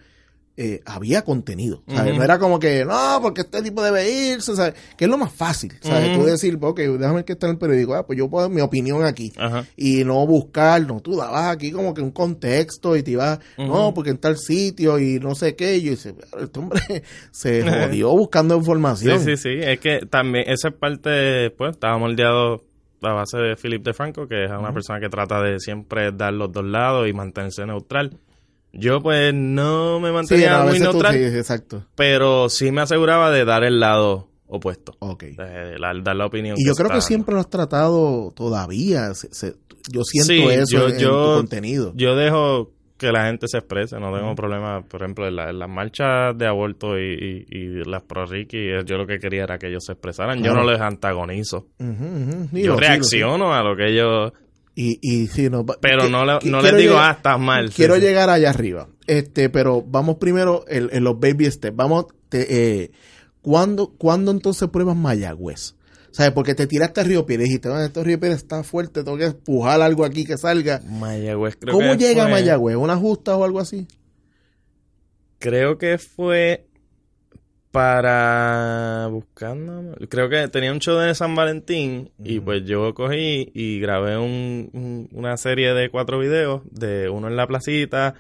eh, 0.62 0.82
había 0.86 1.22
contenido. 1.22 1.82
No 1.88 2.22
era 2.22 2.38
como 2.38 2.60
que, 2.60 2.84
no, 2.84 3.20
porque 3.22 3.42
este 3.42 3.62
tipo 3.62 3.82
debe 3.82 4.12
irse, 4.12 4.58
¿sabes? 4.58 4.74
Que 4.98 5.06
es 5.06 5.10
lo 5.10 5.18
más 5.18 5.32
fácil, 5.32 5.72
¿sabes? 5.80 6.10
Ujú. 6.10 6.20
Tú 6.20 6.26
decir, 6.26 6.58
ok, 6.60 6.78
déjame 6.78 7.16
ver 7.16 7.24
qué 7.26 7.32
está 7.32 7.48
en 7.48 7.54
el 7.54 7.58
periódico, 7.58 7.96
ah, 7.96 8.06
pues 8.06 8.20
yo 8.20 8.30
puedo 8.30 8.46
dar 8.46 8.54
mi 8.54 8.60
opinión 8.60 9.06
aquí. 9.06 9.32
Y 9.78 10.04
no 10.04 10.28
buscar, 10.28 10.86
no, 10.86 11.00
tú 11.00 11.16
dabas 11.16 11.56
aquí 11.56 11.72
como 11.72 11.94
que 11.94 12.02
un 12.02 12.12
contexto 12.12 12.98
y 12.98 13.04
te 13.04 13.12
ibas, 13.12 13.40
no, 13.58 13.94
porque 13.94 14.10
en 14.10 14.18
tal 14.18 14.38
sitio 14.38 15.00
y 15.00 15.18
no 15.22 15.34
sé 15.34 15.56
qué. 15.56 15.78
Y 15.78 15.84
yo 15.84 15.92
dice, 15.92 16.14
este 16.38 16.60
hombre 16.60 16.82
se 17.32 17.62
jodió 17.88 18.10
buscando 18.12 18.56
Sí, 18.56 18.60
información. 18.60 19.20
sí, 19.22 19.38
sí. 19.38 19.50
Es 19.62 19.80
que 19.80 20.00
también 20.10 20.44
esa 20.50 20.68
es 20.68 20.74
parte, 20.74 21.52
pues, 21.52 21.72
estaba 21.72 21.98
moldeado 21.98 22.66
a 23.02 23.14
base 23.14 23.38
de 23.38 23.56
Philip 23.56 23.82
DeFranco, 23.82 24.28
que 24.28 24.44
es 24.44 24.52
una 24.52 24.74
persona 24.74 25.00
que 25.00 25.08
trata 25.08 25.42
de 25.42 25.58
siempre 25.62 26.12
dar 26.12 26.34
los 26.34 26.52
dos 26.52 26.66
lados 26.66 27.08
y 27.08 27.14
mantenerse 27.14 27.66
neutral. 27.66 28.18
Yo, 28.72 29.02
pues, 29.02 29.34
no 29.34 30.00
me 30.00 30.12
mantenía 30.12 30.64
muy 30.64 30.78
tú- 30.78 30.84
neutral, 30.84 31.14
sí, 31.16 31.24
exacto. 31.38 31.86
pero 31.96 32.50
sí 32.50 32.72
me 32.72 32.82
aseguraba 32.82 33.32
de 33.32 33.44
dar 33.46 33.64
el 33.64 33.80
lado 33.80 34.28
opuesto. 34.48 34.94
Ok. 35.00 35.24
De 35.24 35.80
la- 35.80 35.94
dar 36.04 36.16
la 36.16 36.26
opinión. 36.26 36.56
Y 36.58 36.66
yo 36.66 36.74
creo 36.76 36.90
que 36.90 37.02
siempre 37.02 37.34
lo 37.34 37.40
has 37.42 37.50
tratado 37.50 38.32
todavía. 38.36 39.14
se- 39.14 39.34
se- 39.34 39.56
yo 39.92 40.04
siento 40.04 40.34
Sí, 40.34 40.42
eso 40.44 40.78
yo- 40.78 40.90
en, 40.90 41.00
yo- 41.00 41.10
tu 41.34 41.38
contenido. 41.40 41.94
Yo 41.96 42.16
dejo 42.16 42.72
que 42.98 43.12
la 43.14 43.26
gente 43.28 43.48
se 43.48 43.58
exprese, 43.60 43.98
no 44.00 44.14
tengo 44.16 44.36
problema. 44.36 44.82
Por 44.82 45.02
ejemplo, 45.02 45.26
en, 45.28 45.36
la- 45.38 45.50
en 45.52 45.58
las 45.60 45.70
marchas 45.70 46.38
de 46.38 46.46
aborto 46.48 47.00
y, 47.00 47.46
y- 47.50 47.58
y 47.58 47.84
las 47.90 48.04
pro 48.04 48.26
Ricky, 48.26 48.58
yo 48.86 48.98
lo 48.98 49.08
que 49.08 49.20
quería 49.20 49.44
era 49.44 49.58
que 49.58 49.68
ellos 49.68 49.84
se 49.86 49.94
expresaran. 49.94 50.44
Yo 50.44 50.54
no 50.54 50.64
les 50.70 50.82
antagonizo. 50.82 51.68
Ujú. 51.80 52.50
Sí, 52.54 52.62
yo 52.64 52.74
sí, 52.76 52.80
reacciono 52.82 53.54
a 53.54 53.64
lo 53.64 53.76
que 53.76 53.88
ellos 53.92 54.34
Y, 54.82 54.98
y 55.02 55.28
sí, 55.28 55.50
no, 55.50 55.66
Pero 55.66 56.04
que- 56.04 56.10
no, 56.10 56.24
le- 56.26 56.40
no 56.50 56.62
les 56.62 56.78
digo, 56.78 56.94
llegar- 56.94 57.10
ah, 57.10 57.14
estás 57.18 57.38
mal. 57.38 57.70
Quiero 57.72 57.96
sí. 57.96 58.02
llegar 58.02 58.30
allá 58.30 58.50
arriba. 58.52 58.88
Este, 59.08 59.50
pero 59.50 59.82
vamos 59.82 60.16
primero 60.20 60.64
en, 60.70 60.88
en 60.94 61.04
los 61.04 61.20
baby 61.20 61.52
steps. 61.52 61.76
Vamos, 61.76 62.06
te, 62.30 62.84
eh, 62.84 62.92
¿cuándo, 63.42 63.90
¿cuándo 63.98 64.32
entonces 64.32 64.70
pruebas 64.70 64.96
Mayagüez? 64.96 65.76
¿Sabes? 66.12 66.32
Porque 66.32 66.56
te 66.56 66.66
tiraste 66.66 67.02
a 67.02 67.04
Río 67.04 67.26
Piedras 67.26 67.48
y 67.48 67.50
dijiste, 67.50 67.68
"Ah, 67.70 67.84
este 67.84 68.02
Río 68.06 68.20
Piedras 68.22 68.40
está 68.42 68.64
fuerte, 68.64 69.04
tengo 69.04 69.18
que 69.18 69.26
empujar 69.26 69.82
algo 69.82 70.06
aquí 70.06 70.24
que 70.24 70.38
salga. 70.38 70.82
Mayagüez 70.88 71.58
creo 71.60 71.74
¿Cómo 71.76 71.92
que 71.92 71.98
llega 71.98 72.24
a 72.26 72.30
Mayagüez? 72.30 72.78
¿Una 72.78 72.96
justa 72.96 73.36
o 73.36 73.44
algo 73.44 73.60
así? 73.60 73.86
Creo 75.40 75.78
que 75.78 75.98
fue 75.98 76.69
para 77.72 79.08
buscando 79.12 79.96
creo 80.10 80.30
que 80.30 80.48
tenía 80.48 80.72
un 80.72 80.80
show 80.80 80.98
de 80.98 81.14
San 81.16 81.36
Valentín 81.36 82.12
y 82.24 82.40
pues 82.40 82.64
yo 82.66 82.94
cogí 82.94 83.52
y 83.54 83.80
grabé 83.80 84.18
un- 84.18 84.70
un- 84.74 85.10
una 85.12 85.38
serie 85.38 85.74
de 85.74 85.90
cuatro 85.90 86.20
videos 86.20 86.62
de 86.72 87.10
uno 87.10 87.28
en 87.28 87.36
la 87.36 87.48
placita 87.48 88.16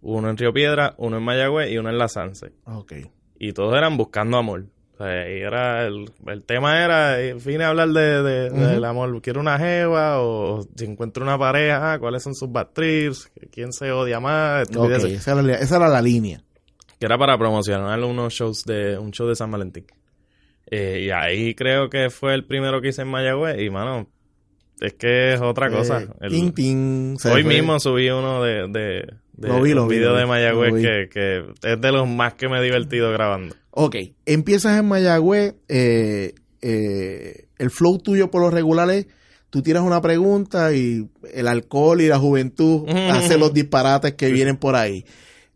uno 0.00 0.30
en 0.30 0.36
Río 0.36 0.52
Piedra 0.52 0.94
uno 0.98 1.18
en 1.18 1.22
Mayagüez 1.24 1.70
y 1.70 1.78
uno 1.78 1.90
en 1.90 1.98
la 1.98 2.08
Sanse. 2.08 2.52
Ok. 2.64 2.92
y 3.38 3.52
todos 3.52 3.76
eran 3.76 3.96
buscando 3.96 4.36
amor. 4.36 4.66
O 4.94 5.04
sea, 5.04 5.28
y 5.28 5.40
era 5.40 5.84
el, 5.86 6.08
el 6.28 6.42
tema 6.44 6.84
era 6.84 7.20
eh, 7.20 7.34
vine 7.44 7.64
a 7.64 7.70
hablar 7.70 7.88
de, 7.88 8.22
de- 8.22 8.50
del 8.50 8.84
amor. 8.84 9.20
Quiero 9.20 9.40
una 9.40 9.58
jeva 9.58 10.20
o, 10.20 10.58
o 10.58 10.62
si 10.76 10.84
encuentro 10.84 11.24
una 11.24 11.36
pareja 11.38 11.94
ah, 11.94 11.98
cuáles 11.98 12.22
son 12.22 12.36
sus 12.36 12.52
bad 12.52 12.68
trips 12.72 13.32
quién 13.50 13.72
se 13.72 13.90
odia 13.90 14.20
más 14.20 14.62
Ok, 14.68 14.70
estupideces 14.70 15.12
esa 15.12 15.32
era, 15.32 15.42
la, 15.42 15.54
esa 15.54 15.76
era 15.76 15.88
la 15.88 16.00
línea. 16.02 16.40
Que 17.02 17.06
era 17.06 17.18
para 17.18 17.36
promocionar 17.36 17.98
unos 18.04 18.32
shows 18.32 18.62
de 18.64 18.96
un 18.96 19.10
show 19.10 19.26
de 19.26 19.34
San 19.34 19.50
Valentín. 19.50 19.84
Eh, 20.70 21.02
y 21.06 21.10
ahí 21.10 21.52
creo 21.56 21.90
que 21.90 22.10
fue 22.10 22.32
el 22.32 22.44
primero 22.44 22.80
que 22.80 22.90
hice 22.90 23.02
en 23.02 23.08
Mayagüez 23.08 23.60
y 23.60 23.70
mano, 23.70 24.06
es 24.80 24.92
que 24.94 25.34
es 25.34 25.40
otra 25.40 25.68
cosa. 25.68 26.02
Eh, 26.02 26.08
El- 26.20 26.52
se 27.18 27.28
hoy 27.28 27.42
fue. 27.42 27.54
mismo 27.54 27.80
subí 27.80 28.08
uno 28.08 28.40
de, 28.40 28.68
de, 28.68 29.06
de 29.32 29.48
Lo 29.48 29.60
vi, 29.60 29.74
lo 29.74 29.82
un 29.82 29.88
vi, 29.88 29.96
video 29.96 30.10
lo 30.10 30.14
vi, 30.14 30.20
de 30.20 30.26
Mayagüez 30.28 30.74
que, 30.74 31.08
que 31.12 31.44
es 31.72 31.80
de 31.80 31.90
los 31.90 32.08
más 32.08 32.34
que 32.34 32.48
me 32.48 32.60
he 32.60 32.62
divertido 32.62 33.10
grabando. 33.10 33.56
Ok, 33.72 33.96
empiezas 34.24 34.78
en 34.78 34.86
Mayagüez, 34.86 35.56
eh, 35.68 36.34
eh, 36.60 37.46
el 37.58 37.70
flow 37.72 37.98
tuyo 37.98 38.30
por 38.30 38.42
lo 38.42 38.50
regular 38.50 38.88
es, 38.90 39.08
tú 39.50 39.60
tiras 39.60 39.82
una 39.82 40.00
pregunta 40.00 40.72
y 40.72 41.08
el 41.34 41.48
alcohol 41.48 42.00
y 42.00 42.06
la 42.06 42.20
juventud 42.20 42.88
hace 43.10 43.38
los 43.38 43.52
disparates 43.52 44.14
que 44.14 44.30
vienen 44.30 44.56
por 44.56 44.76
ahí. 44.76 45.04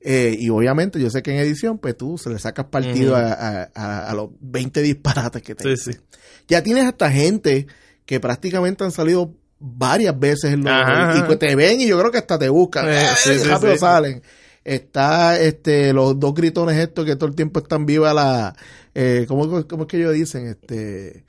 Eh, 0.09 0.37
y 0.39 0.51
obviamente 0.51 1.01
yo 1.01 1.11
sé 1.11 1.21
que 1.23 1.33
en 1.33 1.39
edición, 1.39 1.79
pues 1.79 1.97
tú 1.97 2.17
se 2.17 2.31
le 2.31 2.39
sacas 2.39 2.67
partido 2.67 3.17
a, 3.17 3.33
a- 3.33 3.71
a- 3.75 4.11
a 4.11 4.15
los 4.15 4.31
20 4.41 4.81
disparates 4.81 5.43
que 5.43 5.57
te 5.57 5.77
Sí, 5.77 5.93
sí. 5.93 5.99
Ya 6.47 6.63
tienes 6.63 6.85
hasta 6.85 7.11
gente 7.11 7.67
que 8.05 8.21
prácticamente 8.21 8.85
han 8.85 8.93
salido 8.93 9.35
varias 9.59 10.17
veces 10.19 10.53
en 10.53 10.63
los, 10.63 10.73
Ajá, 10.73 11.19
y 11.19 11.29
que 11.29 11.37
te 11.37 11.57
ven 11.57 11.81
y 11.81 11.89
yo 11.89 11.99
creo 11.99 12.13
que 12.13 12.19
hasta 12.19 12.39
te 12.39 12.49
buscan. 12.49 12.89
Eh, 12.89 12.97
¡Ay, 12.99 13.17
sí, 13.39 13.43
rápido 13.49 13.77
salen. 13.77 14.23
Está 14.63 15.41
este 15.41 15.93
los 15.93 16.19
dos 16.21 16.35
gritones 16.35 16.77
estos 16.79 17.05
que 17.05 17.17
todo 17.17 17.29
el 17.29 17.35
tiempo 17.35 17.59
están 17.61 17.85
viva 17.87 18.15
la 18.15 18.55
eh, 18.95 19.25
¿cómo, 19.29 19.67
cómo 19.67 19.83
es 19.85 19.89
que 19.89 19.97
ellos 19.97 20.13
dicen? 20.15 20.47
Este 20.47 21.25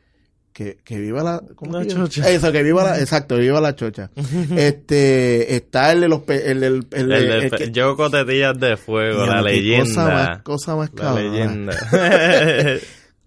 que, 0.58 0.80
que 0.84 0.98
viva 1.00 1.22
la 1.22 1.40
¿cómo 1.56 1.74
La 1.78 1.84
que 1.86 1.90
chocha. 1.94 2.28
Eso, 2.32 2.52
que 2.52 2.64
viva 2.64 2.84
la 2.84 3.00
exacto, 3.00 3.38
viva 3.38 3.62
la 3.62 3.76
chocha. 3.76 4.10
este 4.56 5.56
está 5.56 5.92
el 5.92 6.02
de 6.02 6.08
los 6.08 6.22
pe- 6.22 6.50
el, 6.50 6.64
el, 6.64 6.88
el- 6.94 7.12
El, 7.12 7.52
que- 7.52 7.70
yo 7.72 7.96
cotetillas 7.96 8.58
de 8.60 8.76
fuego, 8.76 9.28
la 9.28 9.44
leyenda. 9.44 9.86
Cosa 9.86 10.04
más, 10.10 10.42
cosa 10.42 10.76
más 10.76 10.90
la 10.96 11.14
leyenda. 11.14 11.78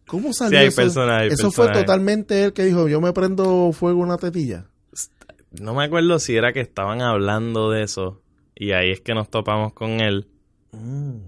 ¿Cómo 0.09 0.33
salió 0.33 0.59
hay 0.59 0.67
eso? 0.67 0.83
eso 1.21 1.53
fue 1.53 1.71
totalmente 1.71 2.43
él 2.43 2.53
que 2.53 2.65
dijo, 2.65 2.89
yo 2.89 3.01
me 3.01 3.13
prendo 3.13 3.71
fuego 3.73 4.01
una 4.01 4.17
tetilla. 4.17 4.65
no 5.53 5.73
me 5.75 5.85
acuerdo 5.85 6.19
si 6.19 6.35
era 6.35 6.53
que 6.53 6.61
estaban 6.61 7.01
hablando 7.01 7.71
de 7.71 7.85
eso 7.85 8.21
y 8.57 8.73
ahí 8.73 8.91
es 8.91 9.01
que 9.03 9.15
nos 9.15 9.31
topamos 9.31 9.73
con 9.73 10.01
él. 10.01 10.27
Mm. 10.73 11.19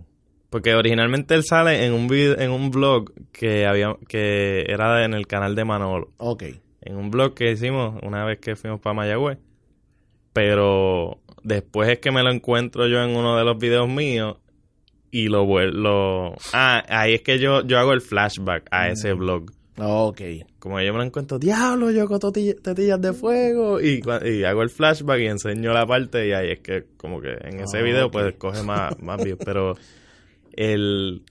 Porque 0.53 0.75
originalmente 0.75 1.35
él 1.35 1.43
sale 1.45 1.85
en 1.87 1.93
un 1.95 2.09
vid- 2.09 2.39
en 2.39 2.51
un 2.53 2.71
blog 2.71 3.11
que 3.33 3.67
había 3.67 3.97
que 4.07 4.67
era 4.69 5.05
en 5.05 5.15
el 5.15 5.27
canal 5.27 5.57
de 5.57 5.65
Manolo. 5.65 6.13
Ok. 6.19 6.45
En 6.83 6.97
un 6.97 7.11
blog 7.11 7.35
que 7.35 7.51
hicimos 7.51 7.99
una 8.03 8.25
vez 8.25 8.39
que 8.39 8.55
fuimos 8.55 8.79
para 8.81 8.95
Mayagüez. 8.95 9.39
Pero 10.33 11.19
después 11.43 11.89
es 11.91 11.99
que 11.99 12.11
me 12.11 12.23
lo 12.23 12.31
encuentro 12.31 12.87
yo 12.87 13.03
en 13.03 13.17
uno 13.17 13.37
de 13.37 13.45
los 13.45 13.59
videos 13.59 13.89
míos 13.89 14.37
y 15.11 15.29
lo 15.29 15.45
vuelvo... 15.45 16.35
Ah, 16.53 16.83
ahí 16.89 17.15
es 17.15 17.23
que 17.23 17.39
yo, 17.39 17.63
yo 17.67 17.79
hago 17.79 17.93
el 17.93 18.01
flashback 18.01 18.67
a 18.71 18.89
ese 18.89 19.13
blog. 19.13 19.51
Ok. 19.79 20.21
Como 20.59 20.81
yo 20.81 20.93
me 20.93 20.99
lo 21.01 21.05
encuentro, 21.05 21.39
diablo, 21.39 21.91
yo 21.91 22.07
con 22.07 22.19
tetillas 22.33 23.01
de 23.01 23.13
fuego. 23.13 23.81
Y, 23.81 24.03
y 24.25 24.45
hago 24.45 24.63
el 24.63 24.71
flashback 24.71 25.21
y 25.21 25.27
enseño 25.27 25.73
la 25.73 25.87
parte. 25.87 26.29
Y 26.29 26.33
ahí 26.33 26.51
es 26.53 26.61
que, 26.61 26.85
como 26.97 27.21
que 27.21 27.33
en 27.43 27.61
ese 27.61 27.79
Ah, 27.79 27.83
video, 27.83 28.11
pues 28.11 28.35
coge 28.37 28.63
más, 28.63 28.99
más 29.03 29.23
views. 29.23 29.39
Pero 29.45 29.75
el, 30.57 31.23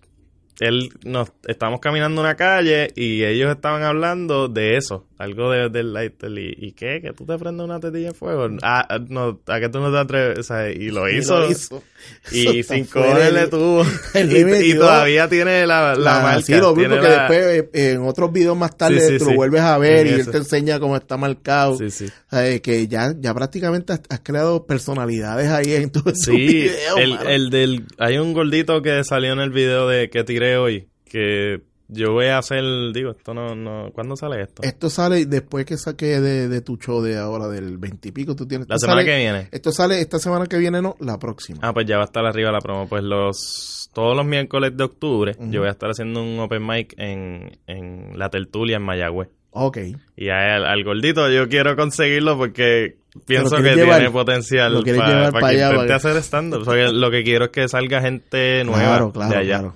él 0.59 0.89
nos 1.03 1.31
estamos 1.47 1.79
caminando 1.79 2.21
una 2.21 2.35
calle 2.35 2.91
y 2.95 3.23
ellos 3.23 3.51
estaban 3.51 3.83
hablando 3.83 4.47
de 4.47 4.77
eso, 4.77 5.07
algo 5.17 5.49
de, 5.51 5.69
del 5.69 5.93
lighter. 5.93 6.31
Y, 6.37 6.55
¿Y 6.67 6.71
qué? 6.73 6.99
¿Que 7.01 7.13
tú 7.13 7.25
te 7.25 7.37
prendes 7.37 7.63
una 7.65 7.79
tetilla 7.79 8.09
de 8.09 8.13
fuego? 8.13 8.47
Ah, 8.61 8.85
ah, 8.89 8.99
no, 9.07 9.39
¿a 9.47 9.59
que 9.59 9.69
tú 9.69 9.79
no 9.79 9.91
te 9.91 9.97
atreves? 9.97 10.39
O 10.39 10.43
sea, 10.43 10.69
y 10.69 10.89
lo 10.91 11.09
Y 11.11 11.17
hizo. 11.17 11.39
lo 11.39 11.49
hizo. 11.49 11.83
Y 12.31 12.61
sin 12.63 12.85
cojones 12.85 13.33
le 13.33 13.47
tuvo. 13.47 13.83
el 14.13 14.31
y, 14.65 14.71
y 14.71 14.75
todavía 14.75 15.27
tiene 15.29 15.65
la, 15.65 15.95
la, 15.95 15.97
La- 15.97 16.19
marca. 16.21 16.41
sí, 16.41 16.53
lo 16.55 16.73
tiene 16.73 16.95
porque 16.95 17.07
la- 17.07 17.17
después 17.27 17.65
eh, 17.73 17.91
en 17.93 18.01
otros 18.03 18.31
videos 18.31 18.57
más 18.57 18.75
tarde 18.77 18.99
Sí, 18.99 19.13
sí, 19.13 19.17
tú 19.19 19.25
lo 19.31 19.35
vuelves 19.35 19.61
a 19.61 19.77
ver 19.77 20.05
En 20.07 20.17
y 20.17 20.19
él 20.19 20.29
te 20.29 20.37
enseña 20.37 20.79
cómo 20.79 20.95
está 20.95 21.17
marcado. 21.17 21.77
Sí, 21.77 21.89
sí. 21.89 22.05
O 22.05 22.29
sea, 22.35 22.47
eh, 22.49 22.61
que 22.61 22.87
ya, 22.87 23.13
ya 23.19 23.33
prácticamente 23.33 23.93
has, 23.93 24.01
has 24.09 24.19
creado 24.21 24.65
personalidades 24.65 25.49
ahí 25.49 25.73
en 25.73 25.91
tu, 25.91 25.99
en 25.99 26.05
tu 26.05 26.15
Sí, 26.15 26.31
video, 26.35 26.97
el, 26.97 27.17
el 27.27 27.49
del... 27.49 27.85
Hay 27.97 28.17
un 28.17 28.33
gordito 28.33 28.81
que 28.81 29.03
salió 29.03 29.33
en 29.33 29.39
el 29.39 29.49
video 29.51 29.87
de 29.87 30.09
que 30.09 30.23
tiré 30.23 30.50
hoy, 30.57 30.87
que 31.05 31.61
yo 31.87 32.13
voy 32.13 32.27
a 32.27 32.37
hacer... 32.37 32.63
Digo, 32.93 33.11
esto 33.11 33.33
no... 33.33 33.53
no 33.55 33.91
¿Cuándo 33.93 34.15
sale 34.15 34.41
esto? 34.41 34.63
Esto 34.63 34.89
sale 34.89 35.25
después 35.25 35.65
que 35.65 35.77
saqué 35.77 36.19
de, 36.21 36.47
de 36.47 36.61
tu 36.61 36.77
show 36.77 37.01
de 37.01 37.17
ahora, 37.17 37.47
del 37.49 37.77
veintipico. 37.77 38.35
Tú 38.35 38.47
tienes, 38.47 38.67
La 38.69 38.77
semana 38.77 39.01
sale- 39.01 39.11
que 39.11 39.17
viene. 39.17 39.47
Esto 39.51 39.71
sale 39.73 39.99
esta 39.99 40.17
semana 40.19 40.45
que 40.45 40.57
viene, 40.57 40.81
no, 40.81 40.95
la 40.99 41.19
próxima. 41.19 41.59
Ah, 41.61 41.73
pues 41.73 41.85
ya 41.85 41.97
va 41.97 42.03
a 42.03 42.05
estar 42.05 42.25
arriba 42.25 42.51
la 42.51 42.59
promo. 42.61 42.87
Pues 42.87 43.03
los... 43.03 43.89
Todos 43.93 44.15
los 44.15 44.25
miércoles 44.25 44.77
de 44.77 44.85
octubre 44.85 45.35
yo 45.37 45.59
voy 45.59 45.67
a 45.67 45.71
estar 45.71 45.89
haciendo 45.89 46.23
un 46.23 46.39
open 46.39 46.65
mic 46.65 46.93
en, 46.97 47.59
en 47.67 48.17
La 48.17 48.29
Tertulia 48.29 48.77
en 48.77 48.83
Mayagüez. 48.83 49.27
Ok. 49.49 49.79
Y 50.15 50.29
a 50.29 50.55
él- 50.55 50.63
al 50.63 50.81
gordito 50.85 51.29
yo 51.29 51.49
quiero 51.49 51.75
conseguirlo 51.75 52.37
porque 52.37 52.95
pienso 53.25 53.57
que 53.57 53.75
llevar- 53.75 53.97
tiene 53.97 54.11
potencial 54.11 54.81
para 54.81 55.07
llevar 55.09 55.33
pa' 55.33 55.39
que 55.41 55.45
allá, 55.47 55.65
intente 55.71 55.87
para- 55.87 55.95
hacer 55.97 56.15
stand-up. 56.23 56.63
Lo 56.93 57.11
que 57.11 57.23
quiero 57.25 57.45
es 57.45 57.51
que 57.51 57.67
salga 57.67 57.99
gente 57.99 58.63
nueva 58.63 58.79
Claro, 58.81 59.11
claro, 59.11 59.31
de 59.33 59.37
allá. 59.39 59.59
claro. 59.59 59.75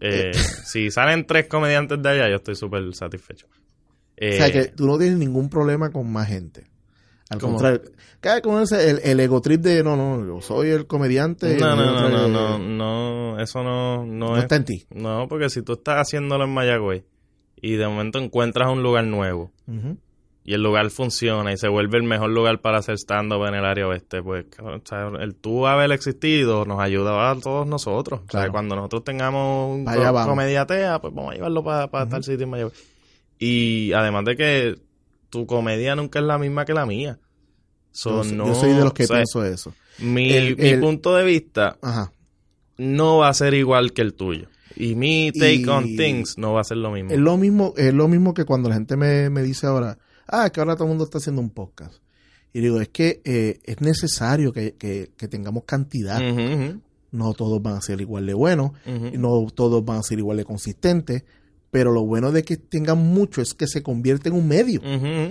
Eh, 0.00 0.32
si 0.64 0.90
salen 0.90 1.26
tres 1.26 1.46
comediantes 1.46 2.02
de 2.02 2.08
allá, 2.08 2.28
yo 2.28 2.36
estoy 2.36 2.56
súper 2.56 2.94
satisfecho. 2.94 3.46
Eh, 4.16 4.34
O 4.34 4.36
sea, 4.36 4.52
que 4.52 4.64
tú 4.68 4.86
no 4.86 4.98
tienes 4.98 5.18
ningún 5.18 5.48
problema 5.48 5.90
con 5.90 6.10
más 6.12 6.28
gente. 6.28 6.66
Al 7.30 7.38
¿Cómo? 7.38 7.54
contrario, 7.58 7.82
cada 8.20 8.34
vez 8.36 8.42
con 8.42 8.60
ese, 8.60 8.90
el, 8.90 8.98
el 9.04 9.20
ego 9.20 9.40
trip 9.40 9.60
de 9.60 9.84
no, 9.84 9.94
no, 9.96 10.26
yo 10.26 10.40
soy 10.40 10.70
el 10.70 10.86
comediante. 10.88 11.56
no, 11.56 11.76
no, 11.76 12.08
no, 12.08 12.08
no, 12.10 12.28
no, 12.28 12.58
no, 12.58 13.40
eso 13.40 13.62
no, 13.62 14.04
no, 14.04 14.30
no 14.30 14.36
es. 14.36 14.42
está 14.42 14.56
en 14.56 14.64
ti. 14.64 14.84
No, 14.92 15.28
porque 15.28 15.48
si 15.48 15.62
tú 15.62 15.74
estás 15.74 15.96
haciéndolo 16.08 16.44
en 16.44 16.50
Mayagüez 16.52 17.04
y 17.62 17.76
de 17.76 17.86
momento 17.86 18.18
encuentras 18.18 18.68
un 18.70 18.82
lugar 18.82 19.04
nuevo. 19.04 19.52
Y 20.44 20.54
el 20.54 20.62
lugar 20.62 20.90
funciona 20.90 21.52
y 21.52 21.56
se 21.58 21.68
vuelve 21.68 21.98
el 21.98 22.04
mejor 22.04 22.30
lugar 22.30 22.60
para 22.60 22.78
hacer 22.78 22.96
stand-up 22.98 23.44
en 23.46 23.54
el 23.54 23.64
área 23.64 23.86
oeste, 23.86 24.22
pues 24.22 24.46
o 24.58 24.80
sea, 24.84 25.08
el 25.20 25.34
tú 25.34 25.66
haber 25.66 25.92
existido 25.92 26.64
nos 26.64 26.80
ayuda 26.80 27.30
a 27.30 27.36
todos 27.38 27.66
nosotros. 27.66 28.20
O 28.26 28.30
sea, 28.30 28.48
cuando 28.50 28.74
nosotros 28.74 29.04
tengamos 29.04 29.76
un 29.76 29.84
comediatea, 29.84 31.00
pues 31.00 31.14
vamos 31.14 31.32
a 31.32 31.34
llevarlo 31.36 31.62
para 31.64 32.08
tal 32.08 32.24
sitio 32.24 32.44
en 32.44 32.50
Mayagüez. 32.50 32.74
Y 33.38 33.92
además 33.92 34.24
de 34.24 34.36
que 34.36 34.74
tu 35.30 35.46
comedia 35.46 35.94
nunca 35.94 36.18
es 36.18 36.24
la 36.24 36.38
misma 36.38 36.64
que 36.64 36.74
la 36.74 36.86
mía. 36.86 37.18
So, 37.92 38.18
yo, 38.22 38.24
soy- 38.24 38.36
no- 38.36 38.46
yo 38.46 38.54
soy 38.54 38.72
de 38.72 38.80
los 38.84 38.92
que 38.92 39.04
o 39.04 39.06
sea, 39.06 39.16
pienso 39.16 39.44
eso. 39.44 39.74
Mi, 39.98 40.30
El- 40.32 40.56
mi 40.56 40.68
el- 40.68 40.80
punto 40.80 41.14
de 41.16 41.24
vista 41.24 41.76
Ajá. 41.82 42.12
no 42.78 43.18
va 43.18 43.28
a 43.28 43.34
ser 43.34 43.54
igual 43.54 43.92
que 43.92 44.02
el 44.02 44.14
tuyo. 44.14 44.46
Y 44.76 44.94
mi 44.94 45.32
take 45.32 45.54
Y- 45.56 45.68
on 45.68 45.84
things 45.96 46.38
no 46.38 46.52
va 46.54 46.60
a 46.62 46.64
ser 46.64 46.78
lo 46.78 46.90
mismo. 46.92 47.10
Es 47.10 47.18
lo 47.18 47.36
mismo, 47.36 47.74
es 47.76 47.92
lo 47.92 48.08
mismo 48.08 48.32
que 48.34 48.44
cuando 48.44 48.68
la 48.68 48.76
gente 48.76 48.96
me, 48.96 49.28
me 49.28 49.42
dice 49.42 49.66
ahora, 49.66 49.98
ah, 50.30 50.50
que 50.50 50.60
ahora 50.60 50.74
todo 50.74 50.84
el 50.84 50.90
mundo 50.90 51.04
está 51.04 51.18
haciendo 51.18 51.40
un 51.42 51.50
podcast. 51.50 51.94
Y 52.52 52.60
digo, 52.60 52.80
es 52.80 52.88
que 52.88 53.20
eh, 53.24 53.60
es 53.64 53.80
necesario 53.80 54.52
que, 54.52 54.74
que- 54.74 55.10
que 55.16 55.28
tengamos 55.28 55.64
cantidad. 55.64 56.20
No 57.12 57.32
todos 57.34 57.60
van 57.60 57.74
a 57.76 57.80
ser 57.80 58.00
igual 58.00 58.24
de 58.26 58.34
buenos, 58.34 58.70
no 59.18 59.46
todos 59.52 59.84
van 59.84 59.98
a 59.98 60.02
ser 60.02 60.18
igual 60.20 60.36
de 60.36 60.44
consistentes, 60.44 61.24
pero 61.70 61.92
lo 61.92 62.04
bueno 62.04 62.32
de 62.32 62.42
que 62.42 62.56
tengan 62.56 62.98
mucho 62.98 63.40
es 63.40 63.54
que 63.54 63.66
se 63.66 63.82
convierte 63.82 64.28
en 64.28 64.34
un 64.34 64.48
medio. 64.48 64.80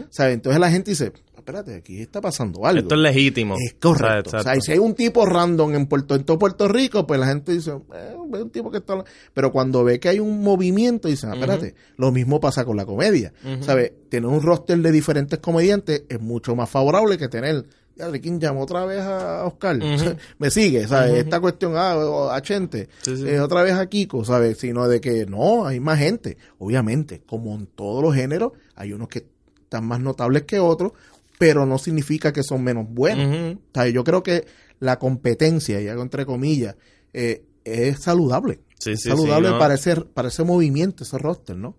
¿Sabes? 0.10 0.36
Entonces 0.36 0.60
la 0.60 0.72
gente 0.72 0.92
dice, 0.92 1.12
espérate, 1.36 1.76
aquí 1.76 2.02
está 2.02 2.22
pasando 2.22 2.66
algo. 2.66 2.82
Esto 2.82 2.96
es 2.96 3.02
legítimo. 3.02 3.56
Es 3.58 3.74
correcto. 3.74 4.38
O 4.38 4.44
sea, 4.44 4.56
y 4.56 4.62
si 4.62 4.72
hay 4.72 4.80
un 4.80 4.94
tipo 4.94 5.26
random 5.26 5.76
en 5.76 5.88
Puerto, 5.88 6.16
en 6.16 6.24
todo 6.24 6.38
Puerto 6.40 6.68
Rico, 6.68 7.06
pues 7.06 7.20
la 7.20 7.28
gente 7.28 7.52
dice, 7.54 7.72
eh, 7.94 8.16
es 8.34 8.42
un 8.42 8.50
tipo 8.52 8.72
que 8.72 8.78
está... 8.78 9.04
Pero 9.34 9.52
cuando 9.52 9.84
ve 9.84 10.00
que 10.00 10.10
hay 10.10 10.20
un 10.20 10.42
movimiento, 10.42 11.08
dicen, 11.08 11.32
ah, 11.32 11.34
espérate, 11.34 11.76
lo 11.98 12.12
mismo 12.12 12.40
pasa 12.40 12.64
con 12.66 12.78
la 12.78 12.86
comedia. 12.86 13.34
Ujú. 13.44 13.64
¿Sabes? 13.64 13.92
Tener 14.10 14.30
un 14.30 14.42
roster 14.42 14.78
de 14.78 14.92
diferentes 14.92 15.40
comediantes 15.40 16.04
es 16.08 16.22
mucho 16.22 16.56
más 16.56 16.70
favorable 16.70 17.18
que 17.18 17.28
tener 17.28 17.66
ya, 18.00 18.12
¿quién 18.20 18.39
llamó 18.39 18.62
otra 18.62 18.86
vez 18.86 19.02
a 19.02 19.45
Oscar? 19.45 19.78
Me 20.39 20.50
sigue, 20.50 20.88
¿sabes? 20.88 21.12
Ujú. 21.12 21.20
Esta 21.20 21.39
cuestión, 21.39 21.74
ah, 21.76 22.34
a 22.34 22.41
Chente, 22.41 22.89
Sí, 23.02 23.18
sí. 23.18 23.28
eh, 23.28 23.39
otra 23.39 23.62
vez 23.64 23.74
a 23.74 23.88
Kiko, 23.88 24.24
¿sabes? 24.24 24.58
Sino 24.58 24.88
de 24.88 25.02
que 25.02 25.26
no, 25.26 25.66
hay 25.68 25.80
más 25.80 26.00
gente. 26.00 26.38
Obviamente, 26.58 27.22
como 27.26 27.54
en 27.56 27.68
todos 27.68 28.02
los 28.02 28.16
géneros, 28.16 28.54
hay 28.76 28.93
unos 28.93 29.10
que 29.10 29.28
están 29.62 29.86
más 29.86 30.00
notables 30.00 30.43
que 30.43 30.60
otros, 30.60 30.93
pero 31.38 31.66
no 31.66 31.78
significa 31.78 32.34
que 32.34 32.43
son 32.43 32.64
menos 32.64 32.88
buenos. 32.89 33.28
Ujú. 33.28 33.60
O 33.60 33.74
sea, 33.74 33.88
yo 33.88 34.04
creo 34.04 34.24
que 34.24 34.45
la 34.80 34.97
competencia, 34.97 35.82
y 35.82 35.88
hago 35.88 36.02
entre 36.02 36.26
comillas, 36.26 36.76
eh, 37.14 37.43
es 37.64 38.00
saludable. 38.00 38.62
Sí, 38.80 38.95
sí, 38.95 39.10
saludable 39.10 39.50
sí, 39.50 39.54
¿no? 39.54 39.60
para, 39.60 39.74
ese, 39.74 39.95
para 39.97 40.30
ese 40.30 40.43
movimiento, 40.43 41.04
ese 41.04 41.18
roster, 41.18 41.56
¿no? 41.56 41.76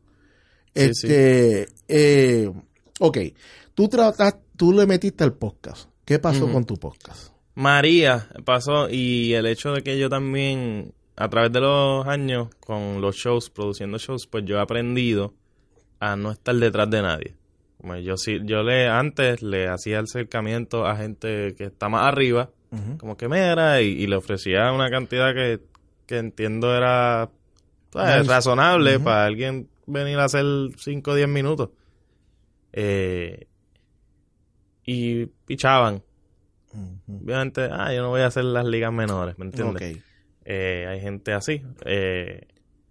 Este, 0.74 1.68
eh, 1.88 2.52
ok, 3.00 3.18
tú 3.74 3.88
tratas, 3.88 4.36
tú 4.56 4.72
le 4.72 4.86
metiste 4.86 5.24
al 5.24 5.32
podcast. 5.34 5.89
¿Qué 6.10 6.18
pasó 6.18 6.50
con 6.50 6.64
tu 6.64 6.76
podcast? 6.76 7.32
María 7.54 8.26
pasó 8.44 8.90
y 8.90 9.32
el 9.34 9.46
hecho 9.46 9.70
de 9.70 9.84
que 9.84 9.96
yo 9.96 10.08
también, 10.08 10.92
a 11.14 11.28
través 11.28 11.52
de 11.52 11.60
los 11.60 12.04
años, 12.04 12.48
con 12.58 13.00
los 13.00 13.14
shows, 13.14 13.48
produciendo 13.48 13.96
shows, 13.96 14.26
pues 14.26 14.44
yo 14.44 14.56
he 14.56 14.60
aprendido 14.60 15.34
a 16.00 16.16
no 16.16 16.32
estar 16.32 16.56
detrás 16.56 16.90
de 16.90 17.02
nadie. 17.02 17.36
Como 17.80 17.94
yo 17.94 18.16
sí, 18.16 18.40
yo 18.42 18.64
le 18.64 18.88
antes 18.88 19.40
le 19.40 19.68
hacía 19.68 20.00
acercamiento 20.00 20.84
a 20.84 20.96
gente 20.96 21.54
que 21.54 21.66
está 21.66 21.88
más 21.88 22.08
arriba, 22.08 22.50
como 22.98 23.16
que 23.16 23.28
me 23.28 23.38
era, 23.38 23.80
y, 23.80 23.90
y 23.90 24.08
le 24.08 24.16
ofrecía 24.16 24.72
una 24.72 24.90
cantidad 24.90 25.32
que, 25.32 25.60
que 26.06 26.18
entiendo 26.18 26.74
era 26.74 27.30
pues, 27.90 28.26
razonable 28.26 28.98
para 28.98 29.26
alguien 29.26 29.68
venir 29.86 30.18
a 30.18 30.24
hacer 30.24 30.44
5 30.76 31.08
o 31.08 31.14
10 31.14 31.28
minutos. 31.28 31.70
Eh, 32.72 33.46
y 34.84 35.26
pichaban. 35.26 36.02
Obviamente, 37.08 37.68
ah, 37.70 37.92
yo 37.92 38.02
no 38.02 38.10
voy 38.10 38.20
a 38.20 38.26
hacer 38.26 38.44
las 38.44 38.64
ligas 38.64 38.92
menores, 38.92 39.36
¿me 39.38 39.46
entiendes? 39.46 39.96
Ok. 39.96 40.02
Eh, 40.44 40.86
hay 40.88 41.00
gente 41.00 41.32
así. 41.32 41.62
Eh, 41.84 42.46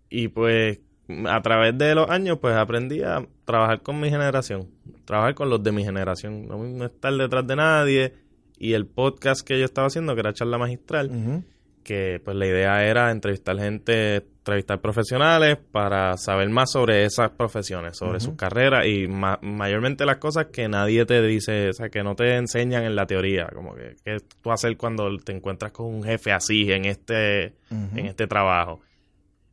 y 0.10 0.28
pues 0.28 0.80
a 1.28 1.42
través 1.42 1.78
de 1.78 1.96
los 1.96 2.10
años, 2.10 2.40
pues 2.40 2.56
aprendí 2.56 3.02
a 3.02 3.26
trabajar 3.46 3.82
con 3.82 4.00
mi 4.00 4.10
generación, 4.10 4.70
trabajar 5.06 5.34
con 5.34 5.50
los 5.50 5.64
de 5.64 5.72
mi 5.72 5.84
generación, 5.84 6.48
no, 6.48 6.86
estar 6.86 7.14
detrás 7.14 7.48
de 7.48 7.56
nadie. 7.56 8.14
Y 8.58 8.74
el 8.74 8.86
podcast 8.86 9.42
que 9.48 9.58
yo 9.58 9.64
estaba 9.64 9.88
haciendo, 9.88 10.14
que 10.16 10.20
era 10.20 10.34
charla 10.34 10.58
magistral, 10.58 11.10
Ujú. 11.10 11.44
Que 11.84 12.22
pues 12.24 12.36
la 12.38 12.46
idea 12.46 12.86
era 12.86 13.12
entrevistar 13.12 13.58
gente, 13.58 14.18
entrevistar 14.18 14.80
profesionales 14.82 15.58
para 15.72 16.18
saber 16.18 16.50
más 16.50 16.72
sobre 16.72 17.04
esas 17.06 17.32
profesiones, 17.32 17.98
sobre 17.98 18.20
sus 18.20 18.36
carreras 18.36 18.86
y 18.88 19.08
ma- 19.08 19.40
mayormente 19.42 20.06
las 20.06 20.18
cosas 20.18 20.48
que 20.48 20.68
nadie 20.68 21.06
te 21.06 21.22
dice, 21.22 21.70
o 21.70 21.74
sea, 21.74 21.90
que 21.90 22.04
no 22.04 22.16
te 22.16 22.36
enseñan 22.36 22.84
en 22.84 22.96
la 22.96 23.06
teoría, 23.06 23.48
como 23.54 23.76
que 23.76 23.96
qué 24.04 24.18
tú 24.42 24.52
hacer 24.52 24.76
cuando 24.78 25.08
te 25.18 25.32
encuentras 25.32 25.72
con 25.72 25.88
un 25.88 26.04
jefe 26.04 26.32
así 26.32 26.72
en 26.72 26.86
este, 26.86 27.56
en 27.72 28.06
este 28.06 28.28
trabajo 28.28 28.82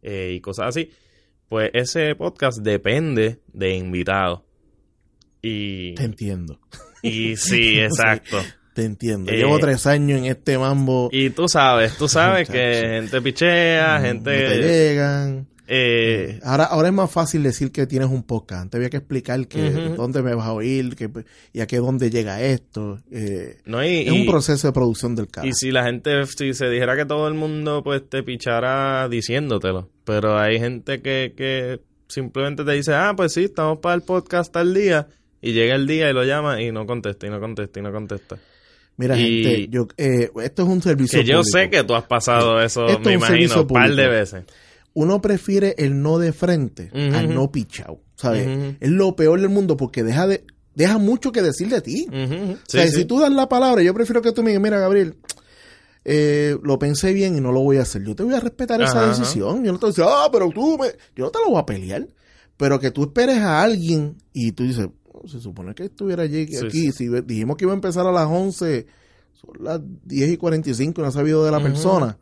eh, 0.02 0.32
y 0.34 0.40
cosas 0.40 0.68
así. 0.68 0.90
Pues 1.48 1.70
ese 1.74 2.14
podcast 2.16 2.58
depende 2.62 3.38
de 3.52 3.74
invitados. 3.76 4.42
Y, 5.42 5.94
Te 5.94 6.02
entiendo. 6.04 6.58
y 7.02 7.36
sí, 7.36 7.78
exacto. 7.78 8.38
Te 8.76 8.84
entiendo. 8.84 9.32
Eh, 9.32 9.38
Llevo 9.38 9.58
tres 9.58 9.86
años 9.86 10.18
en 10.18 10.26
este 10.26 10.58
mambo. 10.58 11.08
Y 11.10 11.30
tú 11.30 11.48
sabes, 11.48 11.96
tú 11.96 12.08
sabes 12.08 12.46
que 12.46 12.82
gente 13.00 13.22
pichea, 13.22 13.96
no 13.96 14.02
te 14.02 14.08
gente... 14.08 14.58
llegan. 14.60 15.46
eh, 15.66 16.38
Ahora, 16.44 16.64
ahora 16.64 16.88
es 16.88 16.94
más 16.94 17.10
fácil 17.10 17.42
decir 17.42 17.72
que 17.72 17.86
tienes 17.86 18.10
un 18.10 18.22
podcast. 18.22 18.64
Antes 18.64 18.76
había 18.76 18.90
que 18.90 18.98
explicar 18.98 19.48
que 19.48 19.70
dónde 19.96 20.20
me 20.22 20.34
vas 20.34 20.46
a 20.46 20.52
oír 20.52 20.94
que, 20.94 21.08
y 21.54 21.60
a 21.60 21.66
qué 21.66 21.78
dónde 21.78 22.10
llega 22.10 22.42
esto. 22.42 22.98
Eh, 23.10 23.56
no, 23.64 23.82
y, 23.82 24.00
es 24.06 24.12
un 24.12 24.26
proceso 24.26 24.66
de 24.68 24.74
producción 24.74 25.16
del 25.16 25.28
canal. 25.28 25.48
y 25.48 25.54
si 25.54 25.70
la 25.70 25.84
gente, 25.84 26.26
si 26.26 26.52
se 26.52 26.68
dijera 26.68 26.96
que 26.96 27.06
todo 27.06 27.28
el 27.28 27.34
mundo 27.34 27.82
pues 27.82 28.06
te 28.06 28.22
pichara 28.22 29.08
diciéndotelo, 29.08 29.88
pero 30.04 30.38
hay 30.38 30.58
gente 30.58 31.00
que, 31.00 31.32
que 31.34 31.80
simplemente 32.08 32.62
te 32.62 32.72
dice, 32.72 32.92
ah, 32.92 33.14
pues 33.16 33.32
sí, 33.32 33.44
estamos 33.44 33.78
para 33.78 33.94
el 33.94 34.02
podcast 34.02 34.52
tal 34.52 34.74
día, 34.74 35.08
y 35.40 35.52
llega 35.54 35.74
el 35.76 35.86
día 35.86 36.10
y 36.10 36.12
lo 36.12 36.24
llama 36.24 36.60
y 36.60 36.72
no 36.72 36.84
contesta, 36.86 37.26
y 37.26 37.30
no 37.30 37.40
contesta, 37.40 37.80
y 37.80 37.82
no 37.82 37.90
contesta. 37.90 38.36
Mira, 38.98 39.16
y- 39.18 39.42
gente, 39.44 39.68
yo, 39.70 39.88
eh, 39.98 40.30
esto 40.42 40.62
es 40.62 40.68
un 40.68 40.82
servicio 40.82 41.18
Que 41.20 41.24
yo 41.26 41.38
público. 41.40 41.58
sé 41.58 41.70
que 41.70 41.84
tú 41.84 41.94
has 41.94 42.04
pasado 42.04 42.60
eso, 42.60 42.86
Esto 42.86 43.00
me 43.00 43.14
es 43.14 43.16
imagino, 43.18 43.60
un 43.62 43.66
par 43.66 43.94
de 43.94 44.08
veces. 44.08 44.44
Uno 44.94 45.20
prefiere 45.20 45.74
el 45.78 46.00
no 46.00 46.18
de 46.18 46.32
frente 46.32 46.90
al 46.92 47.32
no 47.34 47.50
pichado. 47.52 48.00
¿Sabes? 48.16 48.76
Es 48.80 48.88
lo 48.90 49.14
peor 49.14 49.38
del 49.40 49.50
mundo 49.50 49.76
porque 49.76 50.02
deja 50.02 50.26
de 50.26 50.44
deja 50.74 50.96
mucho 50.98 51.32
que 51.32 51.42
decir 51.42 51.68
de 51.68 51.80
ti. 51.82 52.06
O 52.10 52.56
sea, 52.66 52.86
sí, 52.86 52.96
si 52.96 53.04
tú 53.04 53.20
das 53.20 53.30
la 53.30 53.48
palabra, 53.48 53.82
yo 53.82 53.92
prefiero 53.92 54.22
que 54.22 54.32
tú 54.32 54.42
me 54.42 54.50
digas, 54.50 54.62
mira, 54.62 54.78
Gabriel, 54.78 55.16
eh, 56.04 56.56
lo 56.62 56.78
pensé 56.78 57.12
bien 57.12 57.36
y 57.36 57.40
no 57.40 57.52
lo 57.52 57.60
voy 57.60 57.78
a 57.78 57.82
hacer. 57.82 58.02
Yo 58.04 58.14
te 58.14 58.22
voy 58.22 58.34
a 58.34 58.40
respetar 58.40 58.80
esa 58.80 58.92
Ajá, 58.92 59.10
ajá. 59.10 59.18
decisión. 59.18 59.64
Yo 59.64 59.72
no 59.72 59.78
te 59.78 59.86
voy 59.86 59.90
a 59.90 59.92
decir, 59.92 60.04
ah, 60.06 60.28
pero 60.32 60.48
tú 60.50 60.78
me... 60.78 60.88
Yo 61.14 61.24
no 61.24 61.30
te 61.30 61.38
lo 61.40 61.50
voy 61.50 61.60
a 61.60 61.66
pelear. 61.66 62.06
Pero 62.56 62.80
que 62.80 62.90
tú 62.90 63.02
esperes 63.04 63.38
a 63.38 63.62
alguien 63.62 64.16
y 64.32 64.52
tú 64.52 64.62
dices, 64.64 64.86
"Oh, 64.86 65.05
se 65.28 65.40
supone 65.40 65.74
que 65.74 65.84
estuviera 65.84 66.22
allí, 66.24 66.46
Sí, 66.46 66.66
aquí. 66.66 66.92
Si 66.92 67.08
dijimos 67.24 67.56
que 67.56 67.64
iba 67.64 67.72
a 67.72 67.76
empezar 67.76 68.06
a 68.06 68.12
las 68.12 68.26
11, 68.26 68.86
son 69.34 69.50
las 69.64 69.80
10 70.04 70.30
y 70.32 70.36
45 70.36 71.00
y 71.00 71.02
no 71.02 71.08
ha 71.08 71.12
sabido 71.12 71.44
de 71.44 71.50
la 71.50 71.60
persona. 71.60 72.18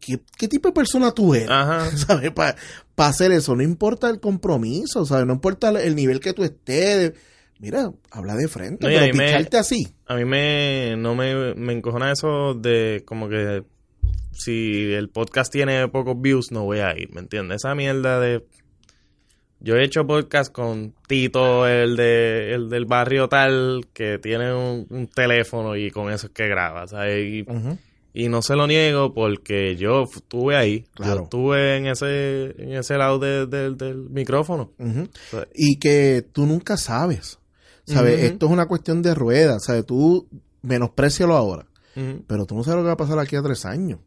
¿Qué, 0.00 0.20
¿Qué 0.38 0.46
tipo 0.48 0.68
de 0.68 0.74
persona 0.74 1.12
tú 1.12 1.34
eres? 1.34 1.48
Ajá. 1.50 1.90
¿sabes? 1.96 2.30
Para 2.32 2.56
hacer 2.98 3.32
eso, 3.32 3.56
no 3.56 3.62
importa 3.62 4.08
el 4.08 4.20
compromiso, 4.20 5.04
¿sabes? 5.04 5.26
No 5.26 5.32
importa 5.34 5.70
el- 5.70 5.76
el 5.78 5.96
nivel 5.96 6.20
que 6.20 6.32
tú 6.32 6.44
estés. 6.44 7.12
Mira, 7.58 7.90
habla 8.10 8.36
de 8.36 8.48
frente, 8.48 8.86
No, 8.86 8.92
pero 8.92 9.06
mí 9.12 9.18
me- 9.18 9.24
picharte 9.26 9.56
así. 9.56 9.88
A 10.06 10.14
mí 10.14 10.24
me, 10.24 10.94
no 10.98 11.14
me, 11.14 11.54
me 11.54 11.72
encojona 11.72 12.12
eso 12.12 12.52
de 12.54 13.02
como 13.06 13.28
que 13.28 13.64
si 14.32 14.92
el 14.92 15.08
podcast 15.08 15.50
tiene 15.50 15.88
pocos 15.88 16.20
views 16.20 16.52
no 16.52 16.64
voy 16.64 16.80
a 16.80 16.96
ir, 16.96 17.10
¿me 17.14 17.20
entiendes? 17.20 17.62
Esa 17.64 17.74
mierda 17.74 18.20
de... 18.20 18.44
Yo 19.60 19.74
he 19.76 19.84
hecho 19.84 20.06
podcast 20.06 20.52
con 20.52 20.94
Tito, 21.08 21.66
el 21.66 21.96
de 21.96 22.52
el 22.54 22.68
del 22.68 22.84
barrio 22.84 23.28
tal, 23.28 23.86
que 23.92 24.18
tiene 24.18 24.52
un, 24.54 24.86
un 24.90 25.06
teléfono 25.08 25.76
y 25.76 25.90
con 25.90 26.10
eso 26.12 26.26
es 26.26 26.32
que 26.32 26.46
graba, 26.46 26.86
¿sabes? 26.86 27.24
Y, 27.26 27.46
y 28.12 28.28
no 28.28 28.42
se 28.42 28.54
lo 28.54 28.66
niego 28.66 29.12
porque 29.14 29.74
yo 29.76 30.04
estuve 30.04 30.56
ahí, 30.56 30.84
Claro. 30.94 31.16
yo 31.16 31.22
estuve 31.24 31.76
en 31.78 31.86
ese, 31.86 32.54
en 32.62 32.74
ese 32.74 32.96
lado 32.98 33.18
de- 33.18 33.46
de- 33.46 33.70
del 33.74 34.08
micrófono. 34.10 34.72
Y 35.54 35.78
que 35.78 36.24
tú 36.32 36.44
nunca 36.46 36.76
sabes, 36.76 37.38
¿sabes? 37.86 38.22
Esto 38.24 38.46
es 38.46 38.52
una 38.52 38.66
cuestión 38.66 39.00
de 39.02 39.14
ruedas, 39.14 39.64
¿sabes? 39.64 39.86
Tú 39.86 40.28
menosprecialo 40.62 41.34
ahora, 41.34 41.66
pero 42.26 42.44
tú 42.44 42.54
no 42.56 42.62
sabes 42.62 42.76
lo 42.76 42.82
que 42.82 42.88
va 42.88 42.92
a 42.92 42.96
pasar 42.98 43.18
aquí 43.18 43.36
a 43.36 43.42
tres 43.42 43.64
años. 43.64 44.00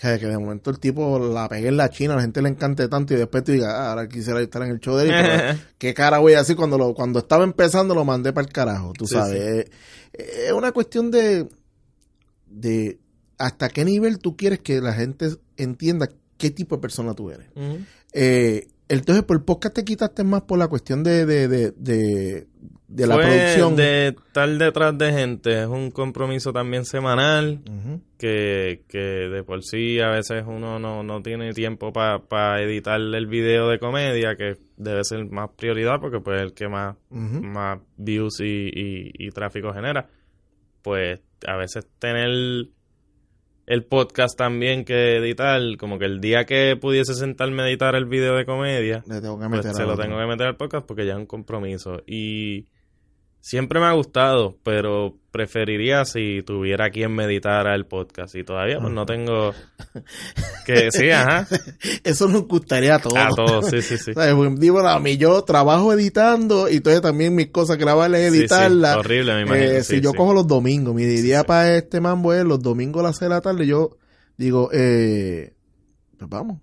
Sea, 0.00 0.16
que 0.18 0.26
de 0.26 0.38
momento 0.38 0.70
el 0.70 0.78
tipo 0.78 1.18
la 1.18 1.48
pegue 1.48 1.68
en 1.68 1.76
la 1.76 1.90
China, 1.90 2.14
la 2.14 2.22
gente 2.22 2.40
le 2.40 2.50
encante 2.50 2.86
tanto 2.88 3.14
y 3.14 3.16
después 3.16 3.42
tú 3.42 3.50
digas, 3.52 3.72
ah, 3.74 3.90
ahora 3.90 4.08
quisiera 4.08 4.40
estar 4.40 4.62
en 4.62 4.70
el 4.70 4.78
show 4.78 4.96
de 4.96 5.08
él, 5.08 5.10
pero 5.10 5.58
qué 5.78 5.92
cara 5.92 6.18
voy 6.18 6.34
a 6.34 6.38
decir 6.38 6.54
cuando 6.54 6.78
lo, 6.78 6.94
cuando 6.94 7.18
estaba 7.18 7.42
empezando 7.42 7.96
lo 7.96 8.04
mandé 8.04 8.32
para 8.32 8.46
el 8.46 8.52
carajo, 8.52 8.92
tú 8.92 9.06
Sí, 9.06 9.14
sabes. 9.14 9.40
Eh, 9.40 9.70
Es 10.46 10.52
una 10.52 10.70
cuestión 10.70 11.10
de, 11.10 11.48
de 12.46 12.98
hasta 13.38 13.68
qué 13.68 13.84
nivel 13.84 14.18
tú 14.20 14.36
quieres 14.36 14.60
que 14.60 14.80
la 14.80 14.92
gente 14.92 15.30
entienda 15.56 16.08
qué 16.36 16.50
tipo 16.52 16.76
de 16.76 16.82
persona 16.82 17.14
tú 17.14 17.30
eres. 17.30 17.48
Eh, 18.12 18.68
entonces, 18.88 19.24
por 19.24 19.44
podcast 19.44 19.74
te 19.74 19.84
quitaste 19.84 20.24
más 20.24 20.42
por 20.42 20.58
la 20.58 20.68
cuestión 20.68 21.02
de, 21.02 21.26
de, 21.26 21.48
de, 21.48 21.72
de, 21.72 22.46
de 22.88 23.06
la 23.06 23.14
Fue 23.14 23.24
producción. 23.24 23.76
de 23.76 24.08
estar 24.08 24.48
detrás 24.48 24.96
de 24.96 25.12
gente, 25.12 25.60
es 25.62 25.66
un 25.66 25.90
compromiso 25.90 26.52
también 26.52 26.84
semanal, 26.84 27.60
que, 28.16 28.84
que 28.88 28.98
de 28.98 29.44
por 29.44 29.62
sí 29.62 30.00
a 30.00 30.08
veces 30.08 30.44
uno 30.46 30.78
no, 30.78 31.02
no 31.02 31.22
tiene 31.22 31.52
tiempo 31.52 31.92
para 31.92 32.62
editar 32.62 32.98
el 33.00 33.26
video 33.26 33.68
de 33.68 33.78
comedia, 33.78 34.36
que 34.36 34.56
debe 34.76 35.04
ser 35.04 35.26
más 35.26 35.50
prioridad 35.56 36.00
porque 36.00 36.20
pues 36.20 36.38
es 36.38 36.42
el 36.42 36.54
que 36.54 36.68
más, 36.68 36.96
más 37.10 37.78
views 37.96 38.40
y, 38.40 38.68
y, 38.68 39.10
y 39.14 39.30
tráfico 39.30 39.72
genera. 39.72 40.08
Pues 40.82 41.20
a 41.46 41.56
veces 41.56 41.86
tener 41.98 42.68
el 43.68 43.84
podcast 43.84 44.36
también 44.36 44.84
que 44.86 45.18
editar, 45.18 45.60
como 45.78 45.98
que 45.98 46.06
el 46.06 46.20
día 46.22 46.46
que 46.46 46.74
pudiese 46.80 47.12
sentarme 47.14 47.62
a 47.62 47.68
editar 47.68 47.94
el 47.94 48.06
video 48.06 48.34
de 48.34 48.46
comedia, 48.46 49.04
Le 49.06 49.20
tengo 49.20 49.38
que 49.38 49.46
pues 49.46 49.58
meter 49.58 49.74
se 49.74 49.82
a 49.82 49.84
lo 49.86 49.92
otro. 49.92 50.04
tengo 50.04 50.18
que 50.18 50.26
meter 50.26 50.46
al 50.46 50.56
podcast 50.56 50.86
porque 50.86 51.04
ya 51.04 51.12
es 51.12 51.18
un 51.18 51.26
compromiso. 51.26 52.02
Y 52.06 52.66
siempre 53.48 53.80
me 53.80 53.86
ha 53.86 53.92
gustado, 53.92 54.58
pero 54.62 55.16
preferiría 55.30 56.04
si 56.04 56.42
tuviera 56.42 56.90
quien 56.90 57.14
me 57.14 57.24
editara 57.24 57.74
el 57.74 57.86
podcast. 57.86 58.34
Y 58.34 58.44
todavía 58.44 58.78
pues 58.78 58.92
no 58.92 59.06
tengo... 59.06 59.54
Que 60.66 60.90
sí, 60.90 61.08
ajá. 61.08 61.48
Eso 62.04 62.28
nos 62.28 62.46
gustaría 62.46 62.96
a 62.96 62.98
todos. 62.98 63.16
A 63.16 63.28
todos, 63.30 63.70
sí, 63.70 63.80
sí, 63.80 63.96
sí. 63.96 64.12
¿Sabes? 64.14 64.34
Porque, 64.34 64.54
digo, 64.60 64.86
a 64.86 65.00
mí 65.00 65.16
yo 65.16 65.42
trabajo 65.44 65.94
editando 65.94 66.68
y 66.68 66.76
entonces 66.76 67.00
también 67.00 67.34
mis 67.34 67.46
cosas 67.46 67.78
grabarlas 67.78 68.20
y 68.20 68.24
Sí, 68.24 68.30
sí, 68.32 68.38
editarlas. 68.40 68.98
horrible, 68.98 69.34
me 69.36 69.42
imagino. 69.42 69.70
Eh, 69.70 69.82
sí, 69.82 69.94
si 69.96 70.00
yo 70.02 70.12
cojo 70.12 70.34
los 70.34 70.46
domingos, 70.46 70.94
mi 70.94 71.06
día 71.06 71.44
para 71.44 71.74
este 71.74 72.02
mambo 72.02 72.34
es 72.34 72.44
los 72.44 72.60
domingos 72.60 73.00
a 73.00 73.04
las 73.04 73.16
6 73.16 73.30
de 73.30 73.34
la 73.34 73.40
tarde, 73.40 73.66
yo 73.66 73.96
digo, 74.36 74.68
eh, 74.74 75.54
pues 76.18 76.28
vamos. 76.28 76.60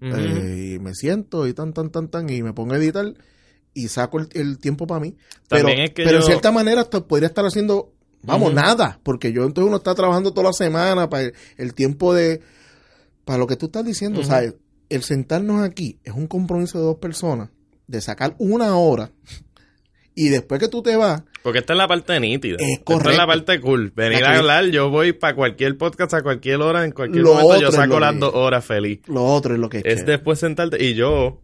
Eh, 0.00 0.72
y 0.74 0.78
me 0.80 0.94
siento 0.94 1.46
y 1.46 1.54
tan, 1.54 1.72
tan, 1.72 1.90
tan, 1.90 2.08
tan, 2.08 2.28
y 2.28 2.42
me 2.42 2.52
pongo 2.52 2.74
a 2.74 2.78
editar 2.78 3.14
y 3.74 3.88
saco 3.88 4.20
el, 4.20 4.28
el 4.32 4.58
tiempo 4.58 4.86
para 4.86 5.00
mí. 5.00 5.16
Pero, 5.48 5.66
También 5.66 5.86
es 5.86 5.90
que 5.90 6.04
pero 6.04 6.18
en 6.18 6.24
cierta 6.24 6.52
manera 6.52 6.84
podría 6.84 7.26
estar 7.28 7.44
haciendo 7.44 7.92
Vamos, 8.26 8.54
nada, 8.54 8.98
porque 9.02 9.32
yo 9.32 9.44
entonces 9.44 9.68
uno 9.68 9.76
está 9.76 9.94
trabajando 9.94 10.32
toda 10.32 10.48
la 10.48 10.52
semana 10.52 11.08
para 11.10 11.30
el, 11.58 11.74
tiempo 11.74 12.14
de, 12.14 12.40
para 13.24 13.38
lo 13.38 13.46
que 13.46 13.56
tú 13.56 13.66
estás 13.66 13.84
diciendo, 13.84 14.20
o 14.20 14.24
sea, 14.24 14.42
el 14.88 15.02
sentarnos 15.02 15.62
aquí 15.62 15.98
es 16.04 16.14
un 16.14 16.26
compromiso 16.26 16.78
de 16.78 16.84
dos 16.84 16.96
personas, 16.96 17.50
de 17.86 18.00
sacar 18.00 18.34
una 18.38 18.76
hora 18.76 19.10
y 20.14 20.28
después 20.28 20.60
que 20.60 20.68
tú 20.68 20.82
te 20.82 20.96
vas. 20.96 21.22
Porque 21.42 21.58
esta 21.58 21.74
es 21.74 21.76
la 21.76 21.86
parte 21.86 22.18
nítida. 22.18 22.56
Es 22.58 22.78
Esta 22.78 23.10
es 23.10 23.16
la 23.18 23.26
parte 23.26 23.60
cool. 23.60 23.92
Venir 23.94 24.24
a 24.24 24.38
hablar, 24.38 24.64
yo 24.66 24.88
voy 24.88 25.12
para 25.12 25.34
cualquier 25.34 25.76
podcast 25.76 26.14
a 26.14 26.22
cualquier 26.22 26.62
hora, 26.62 26.86
en 26.86 26.92
cualquier 26.92 27.22
momento, 27.22 27.60
yo 27.60 27.70
saco 27.70 28.00
las 28.00 28.18
dos 28.18 28.34
horas 28.34 28.64
feliz. 28.64 29.00
Lo 29.06 29.22
otro 29.24 29.52
es 29.52 29.60
lo 29.60 29.68
que 29.68 29.78
es. 29.78 29.84
Es 29.84 30.06
después 30.06 30.38
sentarte. 30.38 30.82
Y 30.82 30.94
yo, 30.94 31.42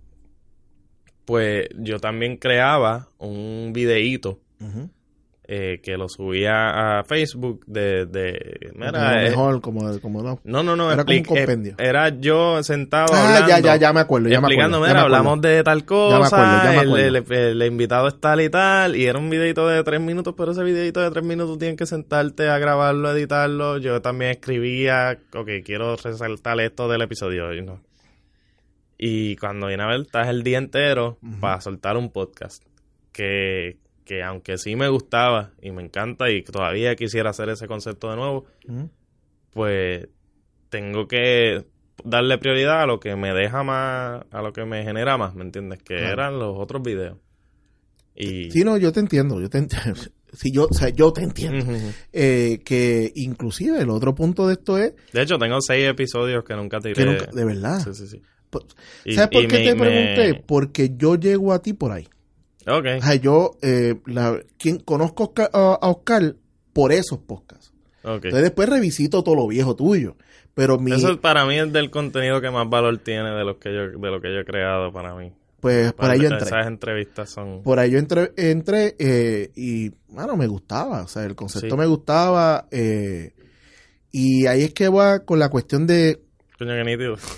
pues, 1.31 1.69
yo 1.79 2.01
también 2.01 2.39
creaba 2.39 3.07
un 3.19 3.71
videíto 3.73 4.41
eh, 5.45 5.81
que 5.81 5.97
lo 5.97 6.09
subía 6.09 6.99
a 6.99 7.05
Facebook 7.05 7.65
de... 7.69 8.05
de 8.07 8.73
mira, 8.75 9.23
eh, 9.23 9.31
mejor, 9.31 9.61
como, 9.61 10.01
como 10.01 10.25
no. 10.25 10.41
No, 10.43 10.65
no, 10.65 10.75
no. 10.75 10.91
Era 10.91 11.05
como 11.05 11.17
un 11.17 11.25
compendio. 11.25 11.75
Eh, 11.79 11.87
era 11.87 12.09
yo 12.09 12.61
sentado 12.65 13.15
ah, 13.15 13.29
hablando. 13.29 13.49
ya, 13.49 13.61
ya, 13.61 13.77
ya 13.77 13.93
me 13.93 14.01
acuerdo. 14.01 14.29
Ya 14.29 14.39
explicando, 14.39 14.81
me 14.81 14.89
acuerdo, 14.89 14.93
mira, 14.93 15.03
hablamos 15.03 15.41
de 15.41 15.63
tal 15.63 15.85
cosa. 15.85 16.15
Ya 16.15 16.19
me 16.19 16.27
acuerdo, 16.27 16.65
ya 16.65 17.11
me 17.13 17.19
acuerdo. 17.19 17.49
El, 17.49 17.63
invitado 17.63 18.09
es 18.09 18.21
tal 18.21 18.41
y 18.41 18.51
tal. 18.51 18.97
Y 18.97 19.07
era 19.07 19.17
un 19.17 19.31
videito 19.31 19.69
de 19.69 19.85
tres 19.85 20.01
minutos, 20.01 20.35
pero 20.37 20.51
ese 20.51 20.65
videito 20.65 21.01
de 21.01 21.13
tres 21.13 21.25
minutos 21.25 21.59
tienes 21.59 21.77
que 21.77 21.87
sentarte 21.87 22.49
a 22.49 22.59
grabarlo, 22.59 23.13
editarlo. 23.13 23.79
Yo 23.79 24.03
también 24.03 24.33
escribía, 24.33 25.17
ok, 25.33 25.49
quiero 25.65 25.95
resaltar 25.95 26.59
esto 26.59 26.89
del 26.89 27.03
episodio. 27.03 27.55
Y, 27.55 27.63
no. 27.63 27.81
Y 29.03 29.37
cuando 29.37 29.69
viene 29.69 29.83
a 29.83 29.87
ver, 29.87 30.03
estás 30.03 30.29
el 30.29 30.43
día 30.43 30.59
entero 30.59 31.19
para 31.41 31.61
soltar 31.61 31.97
un 31.97 32.11
podcast. 32.11 32.63
Que 33.13 33.79
que 34.11 34.25
aunque 34.25 34.59
sí 34.59 34.75
me 34.75 34.89
gustaba 34.89 35.53
y 35.63 35.71
me 35.71 35.85
encanta 35.85 36.29
y 36.33 36.43
todavía 36.43 36.97
quisiera 36.97 37.31
hacer 37.31 37.49
ese 37.49 37.69
concepto 37.69 38.11
de 38.11 38.17
nuevo, 38.17 38.45
pues 39.53 40.09
tengo 40.69 41.07
que 41.07 41.65
darle 42.03 42.37
prioridad 42.39 42.83
a 42.83 42.87
lo 42.87 42.99
que 42.99 43.15
me 43.15 43.33
deja 43.33 43.63
más, 43.63 44.25
a 44.33 44.43
lo 44.43 44.53
que 44.53 44.65
me 44.65 44.83
genera 44.83 45.17
más, 45.17 45.37
¿me 45.37 45.45
entiendes? 45.45 45.81
Que 45.85 45.95
eran 45.95 46.41
los 46.41 46.59
otros 46.59 46.83
videos. 46.83 47.19
Y... 48.17 48.51
Sí, 48.51 48.65
no, 48.65 48.77
yo 48.79 48.91
te 48.91 48.99
entiendo, 48.99 49.41
yo 49.41 49.49
te 49.49 49.59
entiendo. 49.59 50.01
Sí, 50.33 50.53
yo, 50.53 50.69
o 50.71 50.73
sea, 50.73 50.91
yo 50.91 51.13
te 51.13 51.25
entiendo. 51.25 51.67
Eh, 52.13 52.61
que 52.65 53.11
inclusive 53.17 53.81
el 53.81 53.91
otro 53.91 54.15
punto 54.15 54.47
de 54.47 54.53
esto 54.55 54.79
es... 54.79 54.95
De 55.13 55.23
hecho, 55.23 55.39
tengo 55.39 55.61
seis 55.61 55.89
episodios 55.89 56.45
que 56.45 56.55
nunca 56.55 56.79
tiré. 56.79 57.27
de 57.33 57.45
verdad. 57.45 57.81
Sí, 57.81 57.95
sí, 57.95 58.07
sí. 58.07 58.23
¿Sabes 58.51 59.29
por 59.31 59.47
qué 59.47 59.59
te 59.59 59.77
pregunté? 59.77 60.45
Porque 60.47 60.93
yo 60.97 61.17
llego 61.17 61.53
a 61.53 61.63
ti 61.63 61.73
por 61.73 61.93
ahí. 61.93 62.09
Okay. 62.67 63.01
yo 63.21 63.53
eh, 63.63 63.97
la, 64.07 64.39
quien, 64.59 64.79
conozco 64.81 65.33
a, 65.53 65.79
Oscar 65.89 66.35
por 66.73 66.93
esos 66.93 67.19
podcasts. 67.19 67.73
Entonces 68.05 68.43
después 68.43 68.69
revisito 68.69 69.23
todo 69.23 69.35
lo 69.35 69.47
viejo 69.49 69.75
tuyo. 69.77 70.17
Pero 70.55 70.79
mi, 70.79 70.93
Eso 70.93 71.21
para 71.21 71.47
mí 71.47 71.59
es 71.59 71.73
del 71.73 71.91
contenido 71.91 72.41
que 72.41 72.51
más 72.51 72.69
valor 72.69 72.99
tiene 72.99 73.31
de 73.31 73.45
lo 73.45 73.59
que 73.59 73.73
yo, 73.73 73.99
de 73.99 74.11
lo 74.11 74.21
que 74.21 74.29
yo 74.33 74.41
he 74.41 74.45
creado 74.45 74.93
para 74.93 75.15
mí. 75.15 75.33
Pues 75.61 75.93
por 75.93 76.11
ahí 76.11 76.21
yo 76.21 76.29
entré. 76.29 76.47
Esas 76.47 76.67
entrevistas 76.67 77.31
son... 77.31 77.63
Por 77.63 77.79
ahí 77.79 77.91
yo 77.91 77.99
entré, 77.99 78.33
entré 78.37 78.97
eh, 78.99 79.51
y, 79.55 79.91
bueno, 80.09 80.37
me 80.37 80.47
gustaba. 80.47 81.03
O 81.03 81.09
sea, 81.09 81.25
el 81.25 81.35
concepto 81.35 81.77
me 81.77 81.87
gustaba. 81.87 82.67
Eh, 82.71 83.33
y 84.11 84.47
ahí 84.47 84.63
es 84.63 84.75
que 84.75 84.89
va 84.89 85.21
con 85.21 85.39
la 85.39 85.51
cuestión 85.51 85.87
de... 85.87 86.21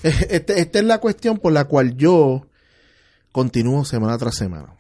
Este, 0.03 0.61
esta 0.61 0.79
es 0.79 0.85
la 0.85 0.99
cuestión 0.99 1.39
por 1.39 1.53
la 1.53 1.65
cual 1.65 1.97
yo 1.97 2.47
continúo 3.31 3.85
semana 3.85 4.19
tras 4.19 4.37
semana. 4.37 4.75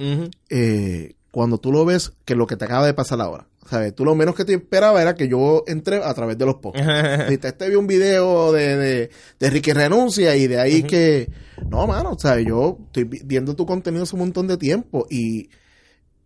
Eh, 0.50 1.14
cuando 1.30 1.58
tú 1.58 1.72
lo 1.72 1.84
ves, 1.84 2.12
que 2.24 2.34
lo 2.34 2.46
que 2.46 2.56
te 2.56 2.64
acaba 2.64 2.86
de 2.86 2.94
pasar 2.94 3.20
ahora. 3.20 3.46
¿Sabes? 3.68 3.94
Tú 3.94 4.04
lo 4.04 4.14
menos 4.14 4.34
que 4.34 4.44
te 4.44 4.52
esperaba 4.52 5.00
era 5.00 5.14
que 5.14 5.28
yo 5.28 5.64
entré 5.66 6.02
a 6.02 6.12
través 6.12 6.36
de 6.36 6.44
los 6.44 6.56
podcasts. 6.56 7.26
te 7.40 7.48
este 7.48 7.68
vi 7.70 7.76
un 7.76 7.86
video 7.86 8.52
de, 8.52 8.76
de, 8.76 9.10
de 9.38 9.50
Ricky 9.50 9.72
Renuncia 9.72 10.36
y 10.36 10.46
de 10.46 10.60
ahí 10.60 10.82
que... 10.82 11.30
No, 11.70 11.86
mano, 11.86 12.16
¿sabes? 12.18 12.44
Yo 12.46 12.78
estoy 12.86 13.04
viendo 13.04 13.54
tu 13.54 13.64
contenido 13.64 14.02
hace 14.02 14.16
un 14.16 14.20
montón 14.20 14.46
de 14.46 14.56
tiempo 14.56 15.06
y... 15.08 15.48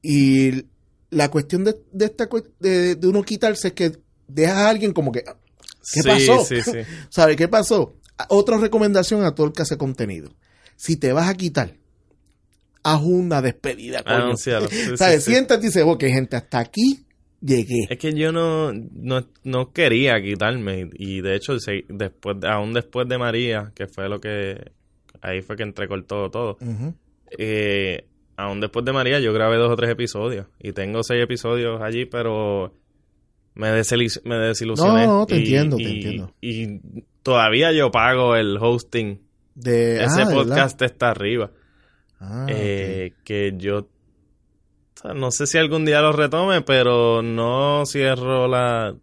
Y 0.03 0.67
la 1.11 1.31
cuestión 1.31 1.65
de, 1.65 1.77
de 1.93 2.05
esta 2.07 2.29
de, 2.59 2.95
de 2.95 3.07
uno 3.07 3.23
quitarse 3.23 3.69
es 3.69 3.75
que 3.75 3.93
dejas 4.27 4.57
a 4.57 4.69
alguien 4.71 4.93
como 4.93 5.13
que... 5.13 5.23
¿Qué 5.93 6.03
pasó? 6.03 6.45
Sí, 6.45 6.63
sí. 6.63 6.79
¿Sabes 7.11 7.37
qué 7.37 7.49
pasó? 7.49 7.95
Otra 8.29 8.59
recomendación 8.59 9.25
a 9.25 9.35
todo 9.35 9.47
el 9.47 9.53
que 9.53 9.63
hace 9.63 9.77
contenido. 9.77 10.31
Si 10.77 10.97
te 10.97 11.13
vas 11.13 11.29
a 11.29 11.35
quitar, 11.35 11.75
haz 12.83 13.03
una 13.03 13.43
despedida. 13.43 14.03
Anuncialo. 14.05 14.69
¿Sabes? 14.97 15.25
Siéntate 15.25 15.65
y 15.65 15.67
dices, 15.69 15.85
ok, 15.85 16.05
gente, 16.05 16.37
hasta 16.37 16.59
aquí 16.61 17.07
llegué. 17.41 17.87
Es 17.91 17.99
que 17.99 18.15
yo 18.15 18.33
no, 18.33 18.73
no, 18.73 19.73
quería 19.73 20.21
quitarme 20.23 20.91
y 20.95 21.21
de 21.21 21.37
hecho 21.37 21.57
después 21.89 22.37
aún 22.45 22.73
después 22.73 23.09
de 23.09 23.19
María, 23.19 23.73
que 23.75 23.87
fue 23.87 24.09
lo 24.09 24.21
que 24.21 24.73
ahí 25.21 25.43
fue 25.43 25.57
que 25.57 25.63
entrecortó 25.63 26.31
todo. 26.31 26.59
eh, 27.39 28.07
aún 28.37 28.61
después 28.61 28.85
de 28.85 28.93
María 28.93 29.21
yo 29.21 29.33
grabé 29.33 29.57
dos 29.57 29.71
o 29.71 29.77
tres 29.77 29.91
episodios 29.91 30.47
y 30.59 30.73
tengo 30.73 31.03
seis 31.03 31.23
episodios 31.23 31.81
allí, 31.83 32.07
pero 32.07 32.73
me, 33.55 33.71
me 33.71 34.37
desilusioné. 34.37 35.07
No, 35.07 35.19
no, 35.21 35.27
te 35.27 35.37
entiendo, 35.37 35.77
te 35.77 35.91
entiendo. 35.91 36.35
Y 36.41 36.81
todavía 37.27 37.73
yo 37.73 37.91
pago 37.91 38.37
el 38.37 38.57
hosting. 38.61 39.21
De, 39.57 40.05
Ese 40.05 40.23
ah, 40.23 40.29
podcast 40.33 40.81
está 40.81 41.11
arriba. 41.11 41.51
Ah, 42.21 42.47
eh, 42.49 43.15
que 43.25 43.53
yo 43.57 43.89
no 45.13 45.33
sé 45.33 45.49
si 45.49 45.59
algún 45.59 45.85
día 45.85 46.01
lo 46.01 46.13
retome, 46.13 46.63
pero 46.63 47.23
no 47.23 47.85
cierro 47.85 48.47
la... 48.47 48.95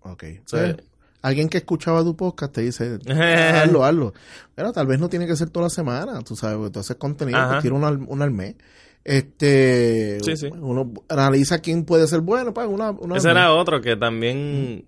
Ok. 0.00 0.22
Eh, 0.22 0.76
alguien 1.22 1.48
que 1.48 1.58
escuchaba 1.58 2.04
tu 2.04 2.14
podcast 2.14 2.52
te 2.52 2.60
dice, 2.60 2.98
hazlo, 3.08 3.86
hazlo. 3.86 4.12
Pero 4.54 4.72
tal 4.72 4.86
vez 4.86 5.00
no 5.00 5.08
tiene 5.08 5.26
que 5.26 5.34
ser 5.34 5.48
toda 5.48 5.66
la 5.66 5.70
semana, 5.70 6.20
tú 6.20 6.36
sabes, 6.36 6.70
tú 6.72 6.80
haces 6.80 6.96
contenido, 6.96 7.38
pues 7.48 7.64
uno 7.72 7.86
al, 7.86 8.30
mes. 8.32 8.56
Este, 9.02 10.18
uno 10.60 10.92
analiza 11.08 11.60
quién 11.60 11.86
puede 11.86 12.06
ser 12.06 12.20
bueno, 12.20 12.52
pues 12.52 12.68
una, 12.68 12.94
Ese 13.16 13.30
era 13.30 13.54
otro 13.54 13.80
que 13.80 13.96
también 13.96 14.84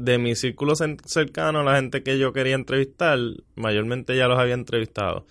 de 0.00 0.16
mi 0.18 0.34
círculo 0.34 0.74
cercano, 0.76 1.62
la 1.62 1.76
gente 1.76 2.02
que 2.02 2.18
yo 2.18 2.32
quería 2.32 2.54
entrevistar, 2.54 3.18
mayormente 3.54 4.16
ya 4.16 4.28
los 4.28 4.38
había 4.38 4.54
entrevistado. 4.54 5.26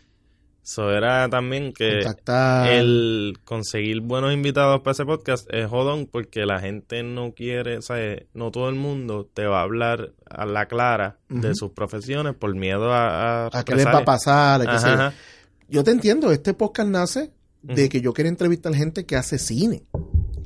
Eso 0.64 0.92
era 0.92 1.28
también 1.30 1.74
que 1.74 2.06
el 2.68 3.40
conseguir 3.44 4.02
buenos 4.02 4.32
invitados 4.32 4.82
para 4.82 4.92
ese 4.92 5.06
podcast 5.06 5.52
es 5.52 5.68
jodón 5.68 6.06
porque 6.06 6.46
la 6.46 6.60
gente 6.60 7.02
no 7.02 7.34
quiere, 7.34 7.82
¿sabes? 7.82 8.26
No 8.36 8.52
todo 8.52 8.70
el 8.70 8.76
mundo 8.76 9.28
te 9.34 9.48
va 9.48 9.62
a 9.62 9.64
hablar 9.64 10.12
a 10.30 10.46
la 10.46 10.68
clara 10.68 11.18
de 11.30 11.56
sus 11.56 11.72
profesiones 11.72 12.36
por 12.36 12.54
miedo 12.54 12.94
a... 12.94 13.48
A, 13.48 13.64
qué 13.64 13.74
les 13.74 13.88
va 13.88 14.00
a 14.00 14.06
pasar. 14.06 15.14
Yo 15.68 15.84
te 15.84 15.90
entiendo, 15.90 16.32
este 16.32 16.54
podcast 16.54 16.90
nace 16.90 17.32
de 17.64 17.90
que 17.90 18.02
yo 18.02 18.14
quería 18.14 18.30
entrevistar 18.30 18.76
gente 18.76 19.08
que 19.08 19.16
hace 19.16 19.40
cine. 19.40 19.88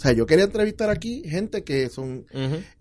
O 0.04 0.06
sea, 0.06 0.12
yo 0.12 0.26
quería 0.26 0.43
entrevistar 0.43 0.89
aquí 0.89 1.24
gente 1.26 1.64
que 1.64 1.89
son 1.89 2.26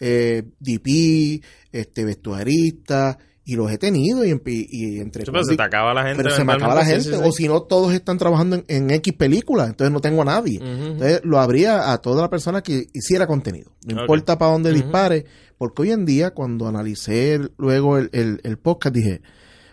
eh, 0.00 0.42
DP, 0.58 1.40
este, 1.70 2.04
vestuaristas, 2.04 3.16
y 3.44 3.54
los 3.54 3.70
he 3.70 3.78
tenido 3.78 4.24
y, 4.24 4.30
entre 4.32 5.24
pero 5.24 5.44
se 5.44 5.56
te 5.56 5.62
acaba 5.62 5.94
la 5.94 6.04
gente 6.04 6.22
pero 6.22 6.34
se 6.34 6.44
me 6.44 6.52
acaba 6.52 6.74
la 6.74 6.84
gente 6.84 7.14
o 7.14 7.30
si 7.30 7.46
no 7.46 7.62
todos 7.62 7.92
están 7.92 8.18
trabajando 8.18 8.62
en, 8.66 8.90
X 8.90 9.14
películas 9.14 9.68
entonces 9.68 9.92
no 9.92 10.00
tengo 10.00 10.22
a 10.22 10.24
nadie. 10.24 10.60
Entonces 10.62 11.20
lo 11.24 11.40
habría 11.40 11.92
a 11.92 11.98
toda 11.98 12.22
la 12.22 12.30
persona 12.30 12.62
que 12.62 12.86
hiciera 12.92 13.26
contenido 13.26 13.72
no 13.86 14.00
importa 14.00 14.38
para 14.38 14.52
dónde 14.52 14.72
dispare 14.72 15.24
porque 15.58 15.82
hoy 15.82 15.90
en 15.92 16.04
día 16.04 16.32
cuando 16.32 16.66
analicé 16.66 17.40
luego 17.56 17.98
el, 17.98 18.40
el, 18.42 18.58
podcast 18.58 18.94
dije 18.94 19.22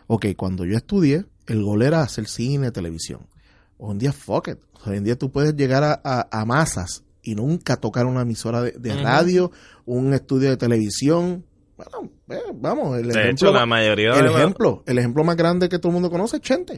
ok 0.08 0.28
cuando 0.36 0.66
yo 0.66 0.78
estudié 0.78 1.26
el 1.47 1.64
gol 1.64 1.82
era 1.82 2.02
hacer 2.02 2.28
cine 2.28 2.72
televisión. 2.72 3.28
Hoy 3.78 3.93
en 3.93 4.00
día 4.00 4.14
fuck 4.14 4.50
it. 4.50 4.58
Hoy 4.86 4.97
en 4.97 5.04
día 5.04 5.18
tú 5.18 5.32
puedes 5.32 5.56
llegar 5.56 5.84
a, 5.84 6.28
a, 6.32 6.45
masas 6.45 7.04
y 7.22 7.36
nunca 7.36 7.78
tocar 7.78 8.05
una 8.05 8.22
emisora 8.22 8.61
de, 8.61 8.72
de 8.72 8.95
radio 8.95 9.51
un 9.86 10.13
estudio 10.13 10.49
de 10.49 10.57
televisión 10.57 11.45
bueno, 11.80 12.11
eh, 12.30 12.51
vamos, 12.55 12.97
el 12.97 13.07
de 13.07 13.22
ejemplo, 13.22 13.47
hecho, 13.47 13.57
la 13.57 13.65
mayoría 13.65 14.11
el 14.11 14.26
ejemplo, 14.26 14.84
el 14.86 14.97
ejemplo 14.97 15.24
más 15.24 15.38
grande 15.38 15.70
que 15.70 15.80
todo 15.80 15.91
el 15.91 15.93
mundo 15.93 16.09
conoce 16.09 16.36
es 16.36 16.41
Chente. 16.41 16.78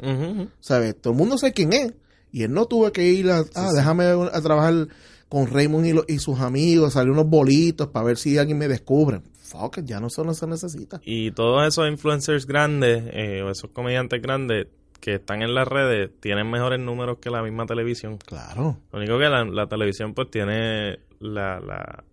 ¿Sabes? 0.59 1.01
Todo 1.01 1.13
el 1.13 1.17
mundo 1.17 1.39
sabe 1.39 1.53
quién 1.53 1.73
es. 1.73 1.93
Y 2.31 2.43
él 2.43 2.53
no 2.53 2.67
tuvo 2.67 2.91
que 2.91 3.03
ir 3.05 3.31
a, 3.31 3.43
ah, 3.55 3.69
déjame 3.75 4.05
a 4.05 4.41
trabajar 4.41 4.87
con 5.27 5.47
Raymond 5.47 6.05
y, 6.07 6.13
y 6.13 6.19
sus 6.19 6.39
amigos, 6.39 6.93
salir 6.93 7.11
unos 7.11 7.27
bolitos 7.27 7.87
para 7.87 8.05
ver 8.05 8.17
si 8.17 8.37
alguien 8.37 8.59
me 8.59 8.67
descubre. 8.67 9.21
Fuck, 9.41 9.79
ya 9.83 9.99
no 9.99 10.11
solo 10.11 10.35
se 10.35 10.45
necesita. 10.45 11.01
Y 11.03 11.31
todos 11.31 11.67
esos 11.67 11.89
influencers 11.89 12.45
grandes, 12.45 13.03
eh, 13.11 13.41
o 13.41 13.49
esos 13.49 13.71
comediantes 13.71 14.21
grandes 14.21 14.67
que 15.01 15.15
están 15.15 15.41
en 15.41 15.53
las 15.53 15.67
redes, 15.67 16.11
tienen 16.21 16.49
mejores 16.49 16.79
números 16.79 17.17
que 17.19 17.29
la 17.29 17.41
misma 17.43 17.65
televisión. 17.65 18.17
Claro. 18.25 18.77
Lo 18.93 18.99
único 18.99 19.17
que 19.17 19.25
la, 19.27 19.67
televisión 19.67 20.13
pues 20.13 20.29
tiene 20.31 20.99
la, 21.19 21.59
la 21.59 22.03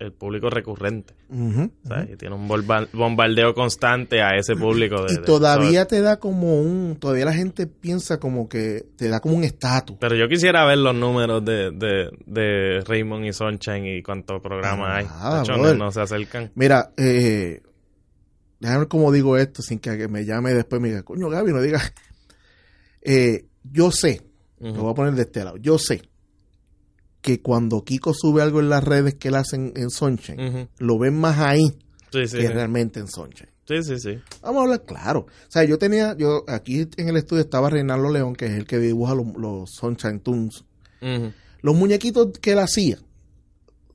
el 0.00 0.12
público 0.12 0.50
recurrente. 0.50 1.14
Ujú, 1.30 1.70
O 1.84 1.88
sea, 1.88 2.02
y 2.12 2.16
tiene 2.16 2.34
un 2.34 2.46
bomba- 2.48 2.88
bombardeo 2.92 3.54
constante 3.54 4.20
a 4.22 4.36
ese 4.36 4.54
público. 4.56 5.04
De, 5.04 5.14
Y 5.14 5.16
de- 5.16 5.22
todavía 5.22 5.86
te 5.86 6.00
da 6.02 6.18
como 6.18 6.60
un, 6.60 6.96
todavía 7.00 7.24
la 7.24 7.32
gente 7.32 7.66
piensa 7.66 8.18
como 8.18 8.48
que 8.48 8.84
te 8.96 9.08
da 9.08 9.20
como 9.20 9.36
un 9.36 9.44
estatus. 9.44 9.96
Pero 10.00 10.14
yo 10.16 10.28
quisiera 10.28 10.66
ver 10.66 10.78
los 10.78 10.94
números 10.94 11.42
de, 11.44 11.70
de, 11.70 12.10
de 12.26 12.80
Raymond 12.86 13.24
y 13.24 13.32
Sunshine 13.32 13.86
y 13.86 14.02
cuántos 14.02 14.42
programas 14.42 14.88
Ah, 14.90 14.96
hay. 14.96 15.04
nada, 15.06 15.36
De 15.36 15.42
hecho, 15.44 15.52
brother. 15.54 15.76
no, 15.78 15.84
no 15.86 15.92
se 15.92 16.00
acercan. 16.02 16.50
Mira, 16.56 16.90
eh, 16.98 17.62
déjame 18.60 18.80
ver 18.80 18.88
cómo 18.88 19.12
digo 19.12 19.38
esto 19.38 19.62
sin 19.62 19.78
que, 19.78 19.96
que 19.96 20.08
me 20.08 20.24
llame 20.24 20.52
después 20.52 20.80
y 20.80 20.82
me 20.82 20.88
diga, 20.88 21.02
coño 21.04 21.30
Gaby, 21.30 21.52
no 21.52 21.62
digas. 21.62 21.94
Eh, 23.04 23.46
yo 23.70 23.90
sé, 23.90 24.22
lo 24.58 24.72
voy 24.82 24.90
a 24.90 24.94
poner 24.94 25.14
de 25.14 25.22
este 25.22 25.44
lado, 25.44 25.56
yo 25.58 25.78
sé 25.78 26.02
que 27.20 27.40
cuando 27.40 27.84
Kiko 27.84 28.12
sube 28.14 28.42
algo 28.42 28.60
en 28.60 28.68
las 28.68 28.82
redes 28.84 29.14
que 29.14 29.28
él 29.28 29.34
hace 29.36 29.56
en, 29.56 29.72
en 29.76 29.90
Sunshine, 29.90 30.68
lo 30.78 30.98
ven 30.98 31.14
más 31.18 31.38
ahí 31.38 31.64
Sí, 32.12 32.26
sí. 32.28 32.36
que 32.38 32.46
Sí, 32.46 32.48
realmente 32.48 33.00
en 33.00 33.08
Sunshine. 33.08 33.48
sí, 33.66 33.82
sí. 33.82 33.98
sí. 33.98 34.18
Vamos 34.42 34.60
a 34.60 34.62
hablar 34.64 34.84
claro. 34.84 35.20
O 35.20 35.50
sea, 35.50 35.64
yo 35.64 35.78
tenía, 35.78 36.14
yo 36.16 36.44
aquí 36.48 36.86
en 36.96 37.08
el 37.08 37.16
estudio 37.16 37.42
estaba 37.42 37.70
Reinaldo 37.70 38.10
León, 38.10 38.34
que 38.36 38.46
es 38.46 38.52
el 38.52 38.66
que 38.66 38.78
dibuja 38.78 39.14
los, 39.14 39.26
los 39.36 39.70
Sunshine 39.70 40.20
Toons. 40.20 40.64
Ujú. 41.02 41.32
Los 41.62 41.74
muñequitos 41.74 42.28
que 42.40 42.52
él 42.52 42.58
hacía 42.58 42.98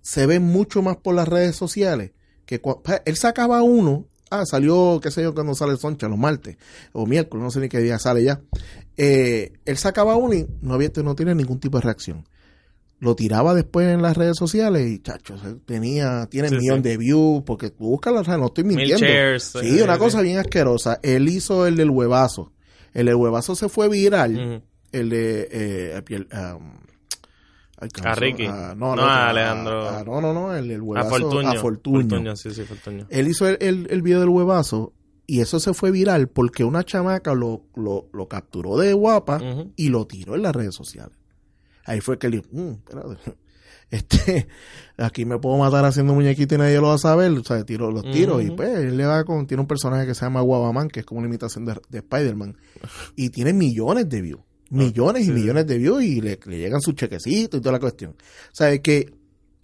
se 0.01 0.26
ven 0.26 0.43
mucho 0.43 0.82
más 0.82 0.97
por 0.97 1.14
las 1.16 1.28
redes 1.28 1.55
sociales 1.55 2.12
que 2.45 2.62
cua- 2.62 2.82
pa- 2.82 3.01
él 3.05 3.16
sacaba 3.16 3.62
uno, 3.62 4.05
ah, 4.30 4.45
salió, 4.45 4.99
qué 5.01 5.11
sé 5.11 5.23
yo, 5.23 5.34
cuando 5.34 5.55
sale 5.55 5.75
Soncha, 5.77 6.07
los 6.07 6.17
martes 6.17 6.57
o 6.93 7.05
miércoles, 7.05 7.43
no 7.43 7.51
sé 7.51 7.59
ni 7.59 7.69
qué 7.69 7.80
día 7.80 7.99
sale 7.99 8.23
ya. 8.23 8.41
Eh, 8.97 9.53
él 9.65 9.77
sacaba 9.77 10.15
uno 10.15 10.34
y 10.34 10.45
no 10.61 10.73
había, 10.73 10.91
no 11.03 11.15
tiene 11.15 11.36
ningún 11.36 11.59
tipo 11.59 11.77
de 11.77 11.84
reacción. 11.86 12.25
Lo 13.01 13.15
tiraba 13.15 13.53
después 13.53 13.88
en 13.88 14.01
las 14.01 14.17
redes 14.17 14.36
sociales 14.38 14.86
y, 14.89 14.99
chacho, 14.99 15.36
tenía, 15.65 16.27
tiene 16.30 16.49
Sí, 16.49 16.55
un 16.55 16.61
millón 16.61 16.77
sí. 16.84 16.89
de 16.89 16.97
views, 16.97 17.43
porque 17.45 17.69
tú 17.69 17.86
buscas 17.86 18.13
las 18.13 18.27
redes, 18.27 18.41
no 18.41 18.47
estoy 18.47 18.65
mintiendo. 18.65 19.05
shares, 19.05 19.43
Sí, 19.61 19.80
eh, 19.80 19.84
una 19.84 19.97
cosa 19.97 20.21
bien 20.21 20.38
asquerosa. 20.38 20.99
Él 21.01 21.30
hizo 21.30 21.65
el 21.65 21.77
del 21.77 21.89
huevazo. 21.91 22.51
El 22.93 23.05
del 23.05 23.15
huevazo 23.15 23.55
se 23.55 23.69
fue 23.69 23.88
viral. 23.88 24.34
Ujú. 24.36 24.63
El 24.91 25.09
de 25.11 25.47
eh, 25.49 26.01
um, 26.57 26.71
ay, 27.80 27.89
¿cómo 27.89 28.07
A 28.09 28.15
Ricky. 28.15 28.43
llama? 28.43 28.69
Ah, 28.69 28.75
no, 28.75 28.95
No, 28.95 28.95
no, 28.97 29.01
a 29.03 29.15
a- 29.25 29.30
Alejandro. 29.30 29.89
a- 29.89 30.03
no, 30.03 30.21
no, 30.21 30.34
no, 30.34 30.55
el 30.55 30.67
del 30.67 30.82
A 30.82 30.84
huevazo. 30.84 31.09
Fortuño. 31.09 31.49
A 31.49 31.55
Fortuño. 31.55 32.01
Fortuño, 32.09 32.36
sí, 32.36 32.51
sí, 32.51 32.63
Fortuño. 32.63 33.07
Él 33.09 33.27
hizo 33.27 33.47
el, 33.47 33.57
el, 33.61 33.88
el 33.89 34.01
video 34.01 34.19
del 34.19 34.30
huevazo 34.30 34.93
y 35.25 35.41
eso 35.41 35.59
se 35.59 35.73
fue 35.73 35.91
viral 35.91 36.27
porque 36.27 36.63
una 36.63 36.84
chamaca 36.84 37.34
lo, 37.34 37.63
lo, 37.75 38.09
lo 38.13 38.27
capturó 38.27 38.77
de 38.77 38.93
guapa 38.93 39.39
y 39.75 39.89
lo 39.89 40.07
tiró 40.07 40.36
en 40.36 40.41
las 40.43 40.55
redes 40.55 40.75
sociales. 40.75 41.17
Ahí 41.86 42.01
fue 42.01 42.17
que 42.19 42.27
él 42.27 42.34
dijo, 42.34 42.45
"Mm, 42.51 42.69
espérate, 42.71 43.38
este, 43.91 44.47
aquí 44.97 45.25
me 45.25 45.39
puedo 45.39 45.57
matar 45.57 45.86
haciendo 45.86 46.13
muñequito 46.13 46.55
y 46.55 46.57
nadie 46.59 46.75
lo 46.77 46.88
va 46.89 46.95
a 46.95 46.97
saber, 46.99 47.32
o 47.32 47.43
sea, 47.43 47.63
tiro 47.63 47.89
los 47.91 48.03
tiros 48.11 48.43
y 48.43 48.51
pues 48.51 48.77
él 48.77 48.97
le 48.97 49.05
va 49.05 49.23
con, 49.23 49.47
tiene 49.47 49.61
un 49.61 49.67
personaje 49.67 50.05
que 50.05 50.13
se 50.13 50.25
llama 50.25 50.41
Guabaman, 50.41 50.89
que 50.89 50.99
es 51.01 51.05
como 51.05 51.19
una 51.19 51.27
imitación 51.27 51.65
de, 51.65 51.80
de 51.89 51.99
Spider-Man 51.99 52.57
y 53.15 53.30
tiene 53.30 53.53
millones 53.53 54.07
de 54.09 54.21
views, 54.21 54.41
millones 54.70 55.24
y 55.24 55.26
sí. 55.28 55.32
millones 55.32 55.67
de 55.67 55.78
views 55.78 56.03
y 56.03 56.22
le, 56.22 56.39
le 56.45 56.57
llegan 56.57 56.82
sus 56.82 56.95
chequecitos 56.95 57.59
y 57.59 57.61
toda 57.61 57.74
la 57.74 57.80
cuestión. 57.80 58.11
O 58.11 58.53
sea, 58.55 58.72
es 58.72 58.80
que 58.82 59.13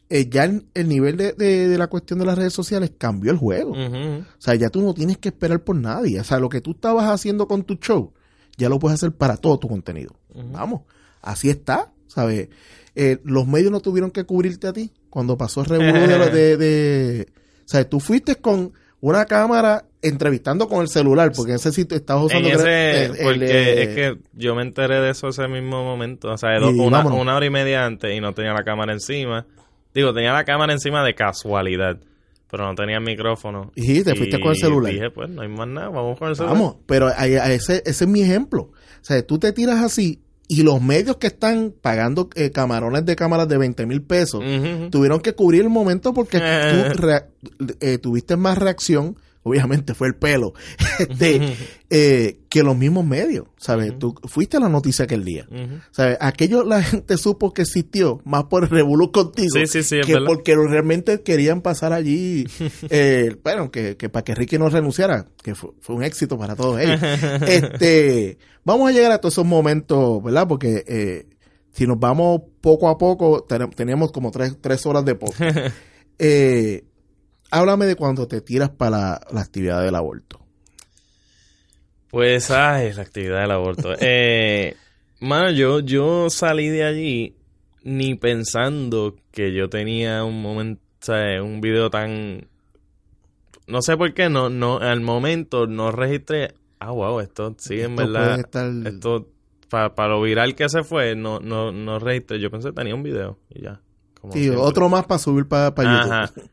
eh, 0.10 0.30
ya 0.30 0.44
el, 0.46 0.66
el 0.74 0.88
nivel 0.88 1.18
de, 1.18 1.34
de- 1.34 1.68
de 1.68 1.78
la 1.78 1.88
cuestión 1.88 2.20
de 2.20 2.26
las 2.26 2.38
redes 2.38 2.54
sociales 2.54 2.92
cambió 2.98 3.32
el 3.32 3.38
juego. 3.38 3.72
O 3.74 4.24
sea, 4.40 4.56
ya 4.56 4.70
tú 4.70 4.82
no 4.82 4.94
tienes 4.94 5.18
que 5.18 5.30
esperar 5.30 5.64
por 5.64 5.76
nadie. 5.76 6.20
O 6.20 6.24
sea, 6.24 6.40
lo 6.40 6.50
que 6.50 6.62
tú 6.62 6.72
estabas 6.72 7.06
haciendo 7.10 7.48
con 7.48 7.64
tu 7.64 7.76
show, 7.76 8.14
ya 8.58 8.70
lo 8.70 8.78
puedes 8.80 8.96
hacer 9.02 9.12
para 9.16 9.38
todo 9.38 9.58
tu 9.58 9.68
contenido. 9.68 10.16
Vamos, 10.52 10.82
así 11.22 11.50
está, 11.50 11.92
¿sabes? 12.08 12.50
Eh, 12.94 13.20
los 13.24 13.48
medios 13.48 13.72
no 13.72 13.80
tuvieron 13.82 14.12
que 14.12 14.24
cubrirte 14.26 14.68
a 14.68 14.74
ti 14.74 14.92
cuando 15.10 15.38
pasó 15.38 15.62
el 15.62 15.68
revuelo 15.68 16.26
de, 16.26 16.30
de, 16.32 16.58
de- 16.58 17.28
O 17.32 17.68
sea, 17.68 17.90
tú 17.90 18.00
fuiste 18.00 18.36
con 18.36 18.74
una 19.02 19.26
cámara 19.26 19.86
entrevistando 20.08 20.68
con 20.68 20.82
el 20.82 20.88
celular, 20.88 21.32
porque 21.36 21.52
en 21.52 21.56
ese 21.58 21.72
sitio 21.72 21.98
estabas 21.98 22.32
En 22.32 22.46
usando... 22.46 22.50
ese, 22.60 23.06
el- 23.06 23.12
el- 23.16 23.24
porque 23.24 23.84
es 23.84 23.88
que 23.96 24.18
yo 24.34 24.56
me 24.56 24.62
enteré 24.62 25.00
de 25.02 25.10
eso 25.12 25.28
ese 25.30 25.48
mismo 25.48 25.84
momento, 25.84 26.32
o 26.32 26.38
sea, 26.38 26.58
Y 26.60 26.80
una, 26.80 27.04
hora 27.36 27.46
y 27.46 27.50
media 27.50 27.86
antes 27.86 28.16
y 28.16 28.20
no 28.22 28.34
tenía 28.34 28.54
la 28.54 28.64
cámara 28.64 28.94
encima. 28.94 29.46
Digo, 29.94 30.14
tenía 30.14 30.34
la 30.34 30.44
cámara 30.44 30.74
encima 30.74 31.04
de 31.06 31.16
casualidad, 31.16 31.98
pero 32.52 32.66
no 32.66 32.76
tenía 32.76 33.00
micrófono. 33.00 33.72
Y 33.76 34.04
te 34.04 34.16
fuiste 34.16 34.40
con 34.40 34.52
el 34.52 34.58
celular. 34.58 34.92
dije, 34.92 35.10
pues 35.10 35.30
no 35.30 35.42
hay 35.42 35.48
más 35.48 35.68
nada, 35.68 35.90
vamos 35.90 36.18
con 36.20 36.30
el 36.30 36.36
celular. 36.36 36.56
Vamos, 36.58 36.76
pero 36.86 37.08
a, 37.08 37.22
a 37.22 37.52
ese, 37.54 37.82
ese 37.86 38.04
es 38.06 38.08
mi 38.10 38.22
ejemplo. 38.22 38.62
O 38.62 38.74
sea, 39.02 39.26
tú 39.26 39.40
te 39.40 39.52
tiras 39.54 39.82
así 39.84 40.22
y 40.48 40.62
los 40.62 40.80
medios 40.80 41.18
que 41.18 41.26
están 41.28 41.74
pagando 41.82 42.30
eh, 42.36 42.52
camarones 42.52 43.04
de 43.06 43.16
cámaras 43.16 43.48
de 43.48 43.58
20 43.58 43.86
mil 43.88 44.04
pesos 44.04 44.44
tuvieron 44.92 45.20
que 45.20 45.34
cubrir 45.34 45.62
el 45.64 45.70
momento 45.70 46.14
porque 46.14 46.38
tú 46.94 47.08
eh, 47.80 47.98
tuviste 47.98 48.36
más 48.36 48.58
reacción, 48.58 49.16
obviamente 49.48 49.94
fue 49.94 50.08
el 50.08 50.16
pelo, 50.16 50.54
este, 51.00 51.56
eh, 51.92 52.40
que 52.50 52.64
los 52.64 52.76
mismos 52.76 53.06
medios, 53.06 53.46
¿sabes? 53.58 53.98
Tú 54.00 54.16
fuiste 54.24 54.58
a 54.58 54.60
la 54.60 54.70
noticia 54.70 55.06
aquel 55.06 55.24
día. 55.24 55.48
¿Sabes? 55.92 56.18
Aquello 56.20 56.64
la 56.64 56.82
gente 56.82 57.16
supo 57.18 57.54
que 57.54 57.62
existió 57.62 58.20
más 58.26 58.46
por 58.46 58.64
el 58.64 58.70
revolú 58.70 59.12
contigo 59.12 59.50
Sí, 59.54 59.68
sí, 59.68 59.84
sí, 59.84 60.02
que 60.02 60.14
porque 60.26 60.56
realmente 60.56 61.22
querían 61.22 61.62
pasar 61.62 61.94
allí, 61.94 62.48
eh, 62.90 63.36
bueno, 63.44 63.70
que, 63.70 63.98
que 63.98 64.10
para 64.10 64.24
que 64.24 64.34
Ricky 64.34 64.58
no 64.58 64.68
renunciara, 64.70 65.28
que 65.44 65.54
fue, 65.54 65.70
fue 65.80 65.96
un 65.96 66.04
éxito 66.04 66.38
para 66.40 66.56
todos 66.56 66.80
ellos. 66.82 67.00
este, 67.48 68.38
vamos 68.64 68.90
a 68.90 68.94
llegar 68.94 69.12
a 69.12 69.20
todos 69.20 69.36
esos 69.36 69.46
momentos, 69.46 70.24
¿verdad? 70.24 70.48
Porque 70.48 70.84
eh, 70.88 71.28
si 71.72 71.86
nos 71.86 72.00
vamos 72.00 72.42
poco 72.62 72.90
a 72.90 72.98
poco, 72.98 73.44
ten- 73.44 73.70
teníamos 73.72 74.12
como 74.12 74.32
tres, 74.32 74.58
tres 74.60 74.86
horas 74.86 75.06
de 75.06 75.16
poco. 75.16 75.36
Eh, 76.18 76.84
háblame 77.60 77.86
de 77.86 77.96
cuando 77.96 78.28
te 78.28 78.42
tiras 78.42 78.70
para 78.70 78.98
la, 78.98 79.22
la 79.32 79.42
actividad 79.42 79.82
del 79.84 79.96
aborto. 79.96 80.40
Pues, 82.10 82.50
ay, 82.52 82.94
la 82.94 83.02
actividad 83.02 83.42
del 83.42 83.52
aborto. 83.52 83.94
eh, 84.00 84.76
mano, 85.20 85.52
yo, 85.52 85.80
yo 85.82 86.30
salí 86.30 86.70
de 86.70 86.84
allí 86.84 87.36
ni 87.84 88.16
pensando 88.16 89.16
que 89.32 89.54
yo 89.54 89.70
tenía 89.70 90.24
un 90.24 90.42
momento, 90.42 90.82
¿sabes? 91.02 91.42
un 91.42 91.62
video 91.62 91.90
tan... 91.90 92.48
No 93.68 93.82
sé 93.82 93.98
por 93.98 94.14
qué, 94.14 94.30
no, 94.30 94.50
no, 94.50 94.78
al 94.78 95.02
momento 95.02 95.66
no 95.68 95.92
registré... 95.92 96.54
Ah, 96.80 96.92
wow, 96.92 97.20
esto 97.20 97.56
sí, 97.58 97.82
en 97.82 97.92
Esto 97.92 98.08
verdad... 98.08 98.40
estar- 98.40 98.88
Esto, 98.88 99.28
para 99.70 100.08
lo 100.10 100.22
viral 100.22 100.56
que 100.56 100.70
se 100.70 100.84
fue, 100.84 101.16
no, 101.16 101.40
no, 101.40 101.72
no 101.72 102.00
registré. 102.00 102.40
Yo 102.40 102.50
pensé 102.52 102.70
que 102.70 102.76
tenía 102.76 102.94
un 102.96 103.04
video 103.04 103.40
y 103.50 103.64
ya. 103.64 103.82
como 104.22 104.32
Sí, 104.34 104.44
siempre. 104.44 104.62
otro 104.62 104.88
más 104.88 105.06
para 105.06 105.18
subir 105.20 105.48
para 105.48 105.74
YouTube. 105.76 106.50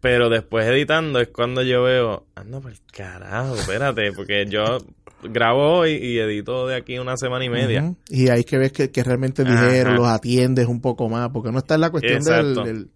Pero 0.00 0.28
después 0.28 0.66
editando 0.66 1.20
es 1.20 1.28
cuando 1.28 1.62
yo 1.62 1.82
veo, 1.82 2.26
anda 2.34 2.60
por 2.60 2.70
el 2.70 2.78
carajo, 2.92 3.54
espérate, 3.56 4.12
porque 4.12 4.46
yo 4.46 4.78
grabo 5.22 5.78
hoy 5.78 5.92
y 5.94 6.18
edito 6.18 6.66
de 6.66 6.76
aquí 6.76 6.98
una 6.98 7.16
semana 7.16 7.44
y 7.44 7.48
media. 7.48 7.94
Y 8.08 8.28
ahí 8.28 8.44
que 8.44 8.58
ves 8.58 8.72
que, 8.72 8.90
que 8.90 9.02
realmente 9.02 9.42
dijeron, 9.42 9.96
los 9.96 10.06
atiendes 10.06 10.66
un 10.66 10.80
poco 10.80 11.08
más, 11.08 11.30
porque 11.30 11.50
no 11.50 11.58
está 11.58 11.74
en 11.76 11.80
la 11.80 11.90
cuestión 11.90 12.22
del, 12.22 12.48
Exacto. 12.50 12.62
del- 12.64 12.90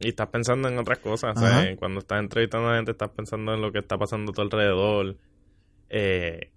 Y 0.00 0.08
estás 0.08 0.28
pensando 0.28 0.68
en 0.68 0.78
otras 0.78 0.98
cosas. 0.98 1.36
Ajá. 1.36 1.48
¿sabes? 1.60 1.78
Cuando 1.78 2.00
estás 2.00 2.18
entrevistando 2.20 2.68
a 2.68 2.72
la 2.72 2.76
gente, 2.78 2.90
estás 2.90 3.10
pensando 3.10 3.54
en 3.54 3.60
lo 3.62 3.70
que 3.70 3.78
está 3.78 3.96
pasando 3.96 4.32
a 4.32 4.34
tu 4.34 4.40
alrededor. 4.42 5.16
Eh, 5.88 6.51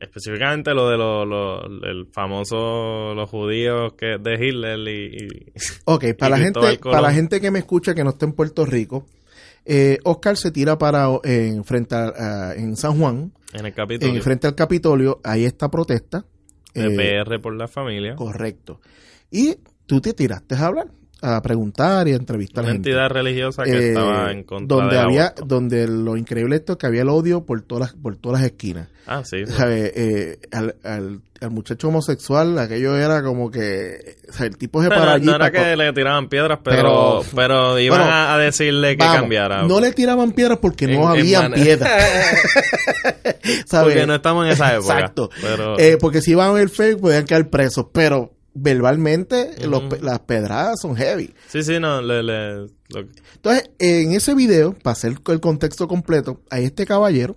específicamente 0.00 0.74
lo 0.74 0.88
de 0.88 0.96
lo, 0.98 1.24
lo- 1.24 1.64
el 1.64 2.06
famoso 2.12 3.14
los 3.14 3.28
judíos 3.30 3.94
que 3.94 4.18
de 4.18 4.34
Hitler 4.34 4.78
y, 4.88 5.16
y- 5.16 5.52
Ok, 5.84 6.04
para 6.18 6.36
la, 6.36 6.42
gente, 6.42 6.60
para 6.82 7.00
la 7.00 7.12
gente 7.12 7.40
que 7.40 7.50
me 7.50 7.60
escucha 7.60 7.94
que 7.94 8.04
no 8.04 8.10
está 8.10 8.26
en 8.26 8.32
Puerto 8.32 8.64
Rico, 8.66 9.06
eh, 9.64 9.98
Oscar 10.04 10.36
se 10.36 10.50
tira 10.50 10.76
para 10.78 11.08
en 11.22 11.64
frente 11.64 11.94
a- 11.94 12.12
a- 12.50 12.54
en 12.54 12.76
San 12.76 12.98
Juan, 12.98 13.32
en 13.52 13.66
el 13.66 13.72
capítulo 13.72 14.12
en 14.14 14.22
frente 14.22 14.46
al 14.46 14.54
Capitolio, 14.54 15.20
hay 15.24 15.44
esta 15.44 15.70
protesta. 15.70 16.24
de 16.74 16.86
eh, 16.86 17.22
PR 17.24 17.38
por 17.40 17.54
la 17.56 17.68
familia. 17.68 18.16
correcto. 18.16 18.80
Y 19.30 19.56
tú 19.86 20.00
te 20.00 20.12
tiraste 20.12 20.54
a 20.56 20.66
hablar, 20.66 20.88
a 21.24 21.40
preguntar 21.42 22.06
y 22.08 22.12
a 22.12 22.16
entrevistar 22.16 22.64
Una 22.64 22.72
gente. 22.74 22.90
entidad 22.90 23.08
religiosa 23.08 23.64
que 23.64 23.70
Eh, 23.72 23.88
estaba 23.88 24.30
en 24.30 24.42
contra 24.44 24.76
donde 24.76 24.96
del 24.96 25.04
había, 25.04 25.22
aborto. 25.26 25.44
donde 25.46 25.88
lo 25.88 26.16
increíble 26.16 26.56
esto 26.56 26.72
es 26.74 26.78
que 26.78 26.86
había 26.86 27.02
el 27.02 27.08
odio 27.08 27.44
por 27.44 27.62
todas 27.62 27.92
las, 27.92 28.02
por 28.02 28.16
todas 28.16 28.40
las 28.40 28.50
esquinas. 28.50 28.88
Ah, 29.06 29.22
sí. 29.24 29.44
sí. 29.46 29.52
¿Sabe? 29.52 29.92
Eh, 29.94 30.38
al, 30.52 30.76
al, 30.82 31.20
al 31.40 31.50
muchacho 31.50 31.88
homosexual, 31.88 32.58
aquello 32.58 32.96
era 32.96 33.22
como 33.22 33.50
que, 33.50 34.16
o 34.28 34.32
sea, 34.32 34.46
el 34.46 34.56
tipo 34.56 34.82
se 34.82 34.88
No, 34.88 34.94
para 34.94 35.04
no, 35.06 35.12
allí. 35.12 35.26
no 35.26 35.34
era 35.36 35.50
para 35.50 35.70
que 35.70 35.76
le 35.76 35.92
tiraban 35.92 36.28
piedras, 36.28 36.58
pero, 36.64 36.76
Pero- 36.76 37.22
pero, 37.34 37.78
iban 37.78 37.98
Bueno, 38.00 38.14
a, 38.14 38.38
decirle 38.38 38.96
que 38.96 39.04
Vamos, 39.04 39.20
cambiara. 39.20 39.62
No 39.64 39.78
le 39.80 39.92
tiraban 39.92 40.32
piedras 40.32 40.58
porque 40.60 40.86
En- 40.86 40.92
no 40.94 41.04
mane- 41.04 41.22
piedras. 41.22 41.92
Porque 43.70 44.06
no 44.06 44.14
estamos 44.14 44.46
en 44.46 44.52
esa 44.52 44.74
época. 44.74 44.94
Exacto. 44.94 45.30
Pero, 45.40 45.78
Eh, 45.78 45.96
porque 46.00 46.20
si 46.20 46.32
iban 46.32 46.48
a 46.50 46.52
ver 46.52 46.68
fake 46.68 46.98
podían 47.00 47.24
quedar 47.24 47.48
presos, 47.50 47.86
pero 47.92 48.32
verbalmente 48.54 49.50
Ujú. 49.66 49.88
pe- 49.88 50.00
las 50.00 50.20
pedradas 50.20 50.80
son 50.80 50.96
heavy. 50.96 51.34
sí, 51.48 51.62
sí, 51.62 51.78
no. 51.80 52.00
Le, 52.00 52.22
le- 52.22 52.60
lo- 52.88 53.08
Entonces, 53.34 53.70
en 53.78 54.12
ese 54.12 54.34
video, 54.34 54.74
para 54.74 54.92
hacer 54.92 55.14
el 55.26 55.40
contexto 55.40 55.88
completo, 55.88 56.40
hay 56.50 56.64
este 56.64 56.86
caballero 56.86 57.36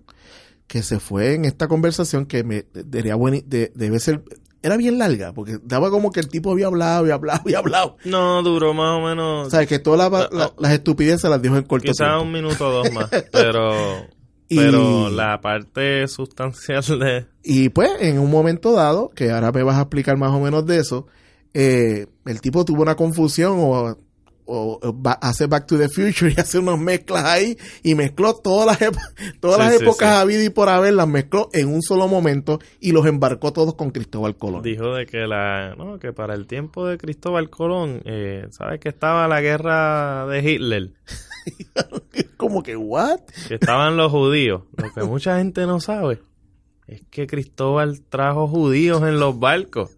que 0.67 0.83
se 0.83 0.99
fue 0.99 1.33
en 1.33 1.45
esta 1.45 1.67
conversación 1.67 2.25
que 2.25 2.43
me 2.43 2.65
debería 2.73 3.15
de- 3.45 3.71
debe 3.75 3.99
ser 3.99 4.21
era 4.63 4.75
bien 4.75 4.97
larga, 4.97 5.33
porque 5.33 5.59
daba 5.63 5.89
como 5.91 6.11
que 6.11 6.19
el 6.19 6.27
tipo 6.29 6.51
había 6.51 6.65
hablado 6.65 7.07
y 7.07 7.11
hablado 7.11 7.41
y 7.45 7.53
hablado. 7.53 7.95
No, 8.03 8.41
duró 8.43 8.73
más 8.73 8.97
o 8.97 9.01
menos. 9.05 9.47
O 9.47 9.49
sea, 9.49 9.65
que 9.65 9.79
todas 9.79 10.11
la- 10.11 10.27
la- 10.31 10.53
las 10.57 10.71
estupideces 10.73 11.29
las 11.29 11.41
dijo 11.41 11.55
en 11.57 11.63
corto 11.63 11.85
Quizás 11.91 12.21
un 12.21 12.31
minuto 12.31 12.67
o 12.67 12.71
dos 12.71 12.91
más. 12.91 13.07
Pero. 13.31 13.71
Y- 14.49 14.57
Pero 14.57 15.09
la 15.09 15.41
parte 15.41 16.07
sustancial 16.07 16.81
de. 16.99 17.25
Y 17.43 17.69
pues, 17.69 17.89
en 17.99 18.19
un 18.19 18.29
momento 18.31 18.73
dado, 18.73 19.09
que 19.09 19.31
ahora 19.31 19.51
me 19.51 19.63
vas 19.63 19.77
a 19.77 19.81
explicar 19.81 20.17
más 20.17 20.31
o 20.31 20.39
menos 20.39 20.65
de 20.65 20.77
eso, 20.79 21.07
eh, 21.53 22.07
el 22.25 22.41
tipo 22.41 22.63
tuvo 22.65 22.81
una 22.81 22.95
confusión 22.95 23.53
o, 23.57 23.97
o- 24.47 24.79
o 24.81 25.01
hace 25.21 25.45
Back 25.47 25.67
to 25.67 25.77
the 25.77 25.89
Future 25.89 26.33
y 26.35 26.39
hace 26.39 26.59
unas 26.59 26.79
mezclas 26.79 27.23
ahí 27.25 27.57
y 27.83 27.93
mezcló 27.95 28.35
todas 28.35 28.79
las, 28.79 28.91
todas 29.39 29.59
las 29.59 29.75
sí, 29.77 29.83
épocas 29.83 30.09
sí. 30.09 30.15
habidas 30.21 30.45
y 30.45 30.49
por 30.49 30.69
haber, 30.69 30.93
las 30.93 31.07
mezcló 31.07 31.49
en 31.53 31.67
un 31.67 31.81
solo 31.81 32.07
momento 32.07 32.59
y 32.79 32.91
los 32.91 33.05
embarcó 33.05 33.53
todos 33.53 33.75
con 33.75 33.91
Cristóbal 33.91 34.37
Colón. 34.37 34.61
Dijo 34.63 34.93
de 34.95 35.05
que 35.05 35.27
la. 35.27 35.75
No, 35.77 35.99
que 35.99 36.13
para 36.13 36.33
el 36.33 36.47
tiempo 36.47 36.87
de 36.87 36.97
Cristóbal 36.97 37.49
Colón. 37.49 38.01
Eh, 38.05 38.47
¿Sabes 38.51 38.79
que 38.79 38.89
estaba 38.89 39.27
la 39.27 39.41
guerra 39.41 40.25
de 40.27 40.39
Hitler? 40.51 40.91
como 42.37 42.63
que, 42.63 42.75
¿what? 42.75 43.19
Que 43.47 43.55
estaban 43.55 43.97
los 43.97 44.11
judíos. 44.11 44.63
Lo 44.75 44.93
que 44.93 45.03
mucha 45.03 45.37
gente 45.37 45.65
no 45.65 45.79
sabe 45.79 46.19
es 46.87 47.01
que 47.09 47.27
Cristóbal 47.27 48.01
trajo 48.09 48.47
judíos 48.47 49.01
en 49.03 49.19
los 49.19 49.39
barcos. 49.39 49.91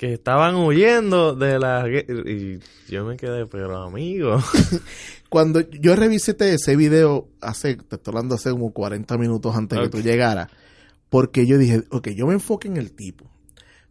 Que 0.00 0.14
estaban 0.14 0.54
huyendo 0.54 1.34
de 1.34 1.58
la 1.58 1.86
Y 1.86 2.58
yo 2.88 3.04
me 3.04 3.18
quedé, 3.18 3.44
pero 3.44 3.82
amigo. 3.82 4.38
Cuando 5.28 5.60
yo 5.60 5.94
revisé 5.94 6.34
ese 6.38 6.74
video 6.74 7.28
hace, 7.42 7.76
te 7.76 7.96
estoy 7.96 8.12
hablando 8.12 8.36
hace 8.36 8.50
como 8.50 8.72
40 8.72 9.18
minutos 9.18 9.54
antes 9.54 9.76
de 9.78 9.84
que 9.84 9.90
tú 9.90 10.00
llegaras, 10.00 10.48
porque 11.10 11.46
yo 11.46 11.58
dije, 11.58 11.82
ok, 11.90 12.08
yo 12.12 12.26
me 12.26 12.32
enfoque 12.32 12.66
en 12.66 12.78
el 12.78 12.92
tipo. 12.92 13.30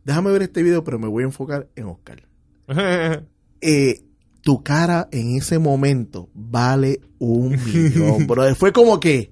Déjame 0.04 0.32
ver 0.32 0.42
este 0.42 0.64
video, 0.64 0.84
pero 0.84 0.98
me 0.98 1.08
voy 1.08 1.22
a 1.22 1.28
enfocar 1.28 1.68
en 1.76 1.86
Oscar. 1.86 2.24
eh, 3.62 4.00
tu 4.42 4.64
cara 4.64 5.10
en 5.12 5.38
ese 5.38 5.60
momento 5.60 6.28
vale 6.34 7.02
un 7.20 7.52
millón, 7.52 8.26
bro. 8.26 8.56
Fue 8.56 8.74
como 8.74 9.00
que, 9.00 9.32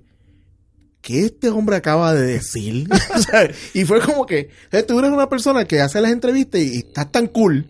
¿qué 1.01 1.25
este 1.25 1.49
hombre 1.49 1.75
acaba 1.77 2.13
de 2.13 2.25
decir? 2.25 2.87
Y 3.73 3.85
fue 3.85 4.01
como 4.01 4.25
que, 4.25 4.49
tú 4.87 4.99
eres 4.99 5.11
una 5.11 5.29
persona 5.29 5.65
que 5.65 5.79
hace 5.81 6.01
las 6.01 6.11
entrevistas 6.11 6.61
y, 6.61 6.75
y 6.75 6.77
estás 6.79 7.11
tan 7.11 7.27
cool 7.27 7.67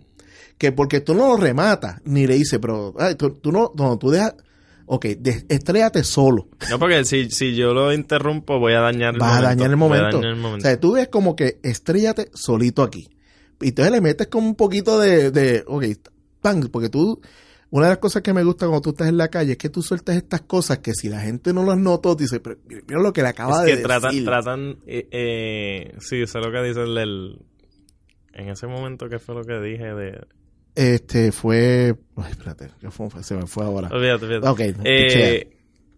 que 0.56 0.72
porque 0.72 1.00
tú 1.00 1.14
no 1.14 1.28
lo 1.28 1.36
rematas, 1.36 2.00
ni 2.04 2.26
le 2.26 2.34
dices, 2.34 2.58
pero 2.60 2.94
ay, 2.98 3.14
tú, 3.14 3.30
tú 3.34 3.52
no, 3.52 3.70
no, 3.76 3.96
tú 3.96 4.10
dejas, 4.10 4.34
ok, 4.86 5.04
de, 5.18 5.44
estrellate 5.48 6.02
solo. 6.02 6.48
No, 6.68 6.78
porque 6.80 7.04
si, 7.04 7.30
si 7.30 7.54
yo 7.54 7.72
lo 7.74 7.92
interrumpo 7.92 8.58
voy 8.58 8.72
a 8.72 8.80
dañar 8.80 9.14
el 9.14 9.20
Vas 9.20 9.30
a 9.30 9.34
momento. 9.34 9.48
dañar 9.48 9.66
el 9.68 9.72
a 9.72 9.76
momento. 9.76 10.16
dañar 10.16 10.32
el 10.32 10.38
O 10.38 10.42
momento. 10.42 10.66
sea, 10.66 10.80
tú 10.80 10.92
ves 10.94 11.08
como 11.08 11.36
que 11.36 11.60
estrellate 11.62 12.30
solito 12.34 12.82
aquí. 12.82 13.08
Y 13.60 13.68
entonces 13.68 13.92
le 13.92 14.00
metes 14.00 14.26
como 14.26 14.48
un 14.48 14.54
poquito 14.56 14.98
de, 14.98 15.30
de 15.30 15.62
ok, 15.66 15.84
pan, 16.40 16.68
porque 16.72 16.88
tú, 16.88 17.20
una 17.70 17.86
de 17.86 17.90
las 17.92 17.98
cosas 17.98 18.22
que 18.22 18.32
me 18.32 18.42
gusta 18.44 18.66
cuando 18.66 18.80
tú 18.80 18.90
estás 18.90 19.08
en 19.08 19.16
la 19.18 19.28
calle 19.28 19.52
es 19.52 19.58
que 19.58 19.68
tú 19.68 19.82
sueltas 19.82 20.16
estas 20.16 20.40
cosas 20.42 20.78
que 20.78 20.94
si 20.94 21.08
la 21.08 21.20
gente 21.20 21.52
no 21.52 21.64
las 21.64 21.76
notó, 21.78 22.14
dice, 22.14 22.40
pero 22.40 22.56
mira, 22.66 23.00
lo 23.00 23.12
que 23.12 23.22
le 23.22 23.28
acaba 23.28 23.60
es 23.60 23.66
de 23.66 23.76
que 23.76 23.82
tratan, 23.82 24.10
decir. 24.10 24.24
tratan, 24.24 24.76
eh, 24.86 25.08
eh, 25.10 25.94
sí, 26.00 26.26
sé 26.26 26.38
lo 26.38 26.50
que 26.50 26.62
dice 26.62 26.82
el 26.82 26.94
del, 26.94 27.38
en 28.32 28.48
ese 28.48 28.66
momento 28.66 29.08
que 29.08 29.18
fue 29.18 29.34
lo 29.34 29.44
que 29.44 29.60
dije 29.60 29.84
de, 29.94 30.26
Este 30.74 31.30
fue, 31.32 31.94
ay, 32.16 32.30
espérate, 32.30 32.70
¿qué 32.80 32.90
fue? 32.90 33.08
se 33.22 33.34
me 33.34 33.46
fue 33.46 33.64
ahora. 33.64 33.88
olvídate, 33.88 34.24
olvídate. 34.24 34.48
Ok, 34.48 34.60
Eh, 34.84 35.50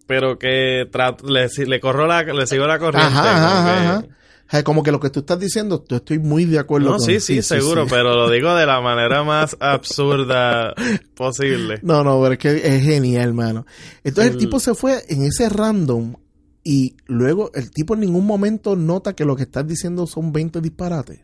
pero 0.07 0.37
que 0.37 0.87
trato, 0.91 1.25
le, 1.29 1.47
le 1.65 1.79
corro 1.79 2.05
la, 2.05 2.23
le 2.23 2.45
sigo 2.47 2.67
la 2.67 2.79
corriente. 2.79 3.07
Ajá, 3.13 3.31
ajá, 3.63 3.93
ajá, 3.99 4.05
sea, 4.51 4.63
como 4.63 4.83
que 4.83 4.91
lo 4.91 4.99
que 4.99 5.09
tú 5.09 5.21
estás 5.21 5.39
diciendo, 5.39 5.83
yo 5.87 5.97
estoy 5.97 6.19
muy 6.19 6.45
de 6.45 6.59
acuerdo 6.59 6.91
No, 6.91 6.97
con 6.97 7.05
sí, 7.05 7.19
sí, 7.19 7.41
seguro, 7.41 7.85
sí. 7.85 7.89
pero 7.89 8.15
lo 8.15 8.29
digo 8.29 8.53
de 8.55 8.65
la 8.65 8.81
manera 8.81 9.23
más 9.23 9.55
absurda 9.59 10.73
posible. 11.15 11.79
No, 11.83 12.03
no, 12.03 12.19
pero 12.21 12.33
es 12.33 12.39
que 12.39 12.75
es 12.75 12.83
genial, 12.83 13.29
hermano. 13.29 13.65
Entonces 14.03 14.31
el 14.33 14.37
El- 14.37 14.43
tipo 14.45 14.59
se 14.59 14.73
fue 14.75 15.03
en 15.09 15.23
ese 15.23 15.47
random 15.49 16.15
y 16.63 16.95
luego 17.07 17.51
el 17.55 17.71
tipo 17.71 17.93
en 17.95 18.01
ningún 18.01 18.25
momento 18.27 18.75
nota 18.75 19.13
que 19.13 19.25
lo 19.25 19.35
que 19.35 19.43
estás 19.43 19.65
diciendo 19.67 20.05
son 20.05 20.31
20 20.33 20.61
disparates. 20.61 21.21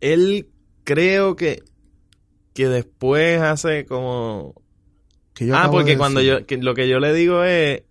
Él 0.00 0.48
creo 0.84 1.36
que, 1.36 1.62
que 2.54 2.68
después 2.68 3.40
hace 3.40 3.84
como 3.86 4.54
Que 5.34 5.46
yo 5.46 5.54
ah, 5.54 5.60
acabo 5.60 5.78
de 5.78 5.82
porque 5.84 5.96
cuando 5.98 6.20
yo, 6.20 6.44
que 6.46 6.56
lo 6.56 6.74
que 6.74 6.88
yo 6.88 6.98
le 6.98 7.12
digo 7.14 7.44
es 7.44 7.82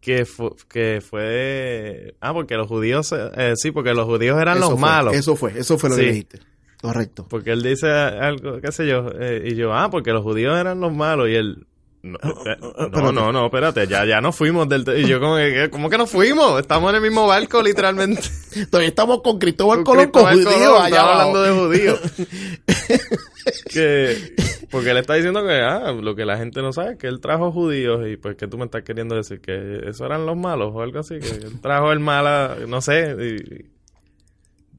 que, 0.00 0.24
fu- 0.24 0.56
que 0.68 1.00
fue, 1.06 2.14
ah, 2.20 2.32
porque 2.32 2.54
los 2.56 2.66
judíos, 2.68 3.12
eh, 3.12 3.52
sí, 3.56 3.70
porque 3.70 3.92
los 3.94 4.06
judíos 4.06 4.40
eran 4.40 4.56
Eso 4.58 4.70
los 4.70 4.80
fue, 4.80 4.88
malos. 4.88 5.14
Eso 5.14 5.36
fue, 5.36 5.58
eso 5.58 5.78
fue 5.78 5.90
lo 5.90 5.96
Sí. 5.96 6.00
que 6.02 6.08
dijiste. 6.08 6.38
Correcto. 6.80 7.26
Porque 7.28 7.50
él 7.52 7.62
dice 7.62 7.88
algo, 7.90 8.58
qué 8.62 8.72
sé 8.72 8.86
yo, 8.86 9.08
eh, 9.20 9.42
y 9.46 9.54
yo, 9.54 9.74
ah, 9.74 9.90
porque 9.90 10.12
los 10.12 10.22
judíos 10.22 10.58
eran 10.58 10.80
los 10.80 10.92
malos, 10.94 11.28
y 11.28 11.34
él, 11.34 11.66
no, 12.02 12.16
eh, 12.18 12.56
no, 12.58 12.68
espérate. 12.86 13.12
no, 13.12 13.32
no, 13.32 13.44
espérate, 13.44 13.86
ya, 13.86 14.06
ya 14.06 14.22
nos 14.22 14.34
fuimos 14.34 14.66
del, 14.66 14.86
y 14.96 15.06
yo 15.06 15.20
como 15.20 15.36
que, 15.36 15.68
¿cómo 15.70 15.90
que 15.90 15.98
nos 15.98 16.08
fuimos? 16.10 16.58
Estamos 16.58 16.88
en 16.88 16.96
el 16.96 17.02
mismo 17.02 17.26
barco, 17.26 17.62
literalmente. 17.62 18.22
Todavía 18.70 18.88
estamos 18.88 19.20
con 19.20 19.38
Cristóbal 19.38 19.84
Colón, 19.84 20.10
con 20.10 20.24
Cristóbal 20.24 20.34
judíos 20.42 20.70
Colón, 20.72 20.82
allá 20.82 21.02
hablando 21.12 21.42
de 21.42 21.52
judíos. 21.52 22.00
que, 23.72 24.16
porque 24.70 24.90
él 24.90 24.96
está 24.98 25.14
diciendo 25.14 25.44
que, 25.46 25.52
ah, 25.60 25.92
lo 25.92 26.14
que 26.14 26.24
la 26.24 26.36
gente 26.38 26.60
no 26.62 26.72
sabe 26.72 26.92
es 26.92 26.98
que 26.98 27.06
él 27.06 27.20
trajo 27.20 27.52
judíos 27.52 28.06
y 28.08 28.16
pues 28.16 28.36
que 28.36 28.46
tú 28.48 28.58
me 28.58 28.64
estás 28.64 28.82
queriendo 28.82 29.14
decir 29.16 29.40
que 29.40 29.80
eso 29.88 30.04
eran 30.06 30.26
los 30.26 30.36
malos 30.36 30.72
o 30.74 30.80
algo 30.82 31.00
así, 31.00 31.18
que 31.18 31.28
él 31.28 31.60
trajo 31.60 31.92
el 31.92 32.00
mala, 32.00 32.56
no 32.68 32.80
sé, 32.80 33.14
y- 33.18 33.70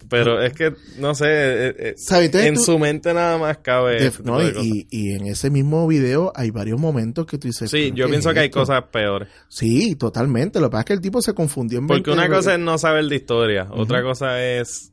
pero 0.10 0.42
es 0.42 0.52
que, 0.52 0.74
no 0.98 1.16
sé, 1.16 1.26
eh, 1.30 1.96
eh, 1.96 2.30
en 2.46 2.56
tú- 2.56 2.62
su 2.62 2.80
mente 2.80 3.14
nada 3.14 3.38
más 3.38 3.60
cabe. 3.60 3.98
Def- 4.10 4.20
no, 4.22 4.42
y, 4.44 4.86
y- 4.90 5.12
en 5.14 5.26
ese 5.28 5.50
mismo 5.50 5.88
video 5.88 6.34
hay 6.36 6.50
varios 6.52 6.80
momentos 6.82 7.26
que 7.26 7.38
tú 7.38 7.48
dices. 7.48 7.72
Sí, 7.72 7.92
¿pero 7.94 7.96
yo 7.96 8.10
pienso 8.10 8.30
es 8.30 8.34
que 8.34 8.40
hay 8.42 8.46
esto? 8.48 8.60
cosas 8.60 8.84
peores. 8.92 9.30
Sí, 9.48 9.96
totalmente. 9.96 10.60
Lo 10.60 10.68
que 10.68 10.72
pasa 10.72 10.82
es 10.82 10.86
que 10.88 10.94
el 10.94 11.02
tipo 11.02 11.22
se 11.22 11.34
confundió 11.34 11.80
en 11.80 11.88
Porque 11.88 12.10
20 12.10 12.12
una 12.26 12.36
cosa 12.36 12.56
es 12.56 12.60
no 12.60 12.78
saber 12.78 13.06
de 13.06 13.16
historia, 13.16 13.68
otra 13.72 14.02
cosa 14.04 14.44
es 14.44 14.91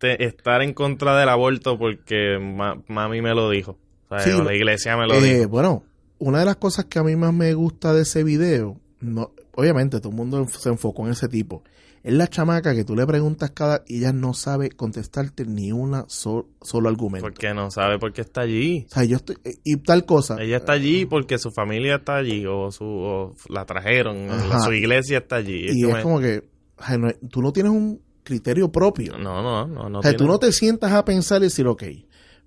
te- 0.00 0.24
estar 0.24 0.62
en 0.62 0.74
contra 0.74 1.16
del 1.18 1.28
aborto 1.28 1.78
porque 1.78 2.38
ma- 2.40 2.82
mami 2.88 3.22
me 3.22 3.34
lo 3.34 3.48
dijo. 3.48 3.78
O 4.08 4.18
sea, 4.18 4.20
Sí, 4.36 4.42
la 4.42 4.54
iglesia 4.54 4.96
me 4.96 5.06
lo 5.06 5.14
Eh, 5.14 5.20
dijo. 5.38 5.48
bueno, 5.50 5.84
una 6.18 6.40
de 6.40 6.46
las 6.46 6.56
cosas 6.56 6.86
que 6.86 6.98
a 6.98 7.04
mí 7.04 7.14
más 7.14 7.32
me 7.32 7.54
gusta 7.54 7.94
de 7.94 8.02
ese 8.02 8.24
video, 8.24 8.80
no, 9.00 9.30
obviamente 9.54 10.00
todo 10.00 10.10
el 10.10 10.16
mundo 10.16 10.44
se 10.48 10.68
enfocó 10.68 11.06
en 11.06 11.12
ese 11.12 11.28
tipo, 11.28 11.62
es 12.02 12.14
la 12.14 12.26
chamaca 12.28 12.74
que 12.74 12.82
tú 12.82 12.96
le 12.96 13.06
preguntas 13.06 13.50
cada 13.50 13.84
y 13.86 13.98
ella 13.98 14.12
no 14.14 14.32
sabe 14.32 14.70
contestarte 14.70 15.44
ni 15.44 15.70
una 15.70 16.06
sol- 16.08 16.46
solo 16.62 16.88
argumento. 16.88 17.26
Porque 17.28 17.52
no 17.52 17.70
sabe 17.70 17.98
por 17.98 18.12
qué 18.14 18.22
está 18.22 18.40
allí. 18.40 18.86
O 18.90 18.94
sea, 18.94 19.04
yo 19.04 19.16
estoy, 19.16 19.36
eh, 19.44 19.56
y 19.64 19.76
tal 19.76 20.06
cosa. 20.06 20.36
Ella 20.42 20.56
está 20.56 20.72
allí 20.72 21.04
porque 21.04 21.38
su 21.38 21.50
familia 21.50 21.96
está 21.96 22.16
allí 22.16 22.46
o, 22.46 22.70
su, 22.72 22.84
o 22.86 23.36
la 23.50 23.66
trajeron, 23.66 24.28
su 24.64 24.72
iglesia 24.72 25.18
está 25.18 25.36
allí. 25.36 25.66
y 25.70 25.84
es 25.88 25.96
como 26.02 26.20
que 26.20 26.48
ay, 26.78 26.96
no- 26.98 27.12
tú 27.30 27.42
no 27.42 27.52
tienes 27.52 27.70
un 27.72 28.00
criterio 28.22 28.70
propio. 28.70 29.18
No, 29.18 29.42
no, 29.42 29.66
no. 29.66 29.88
no 29.88 29.98
o 30.00 30.02
sea, 30.02 30.16
tú 30.16 30.26
no 30.26 30.38
te 30.38 30.52
sientas 30.52 30.92
a 30.92 31.04
pensar 31.04 31.40
y 31.40 31.44
decir, 31.44 31.66
ok, 31.66 31.82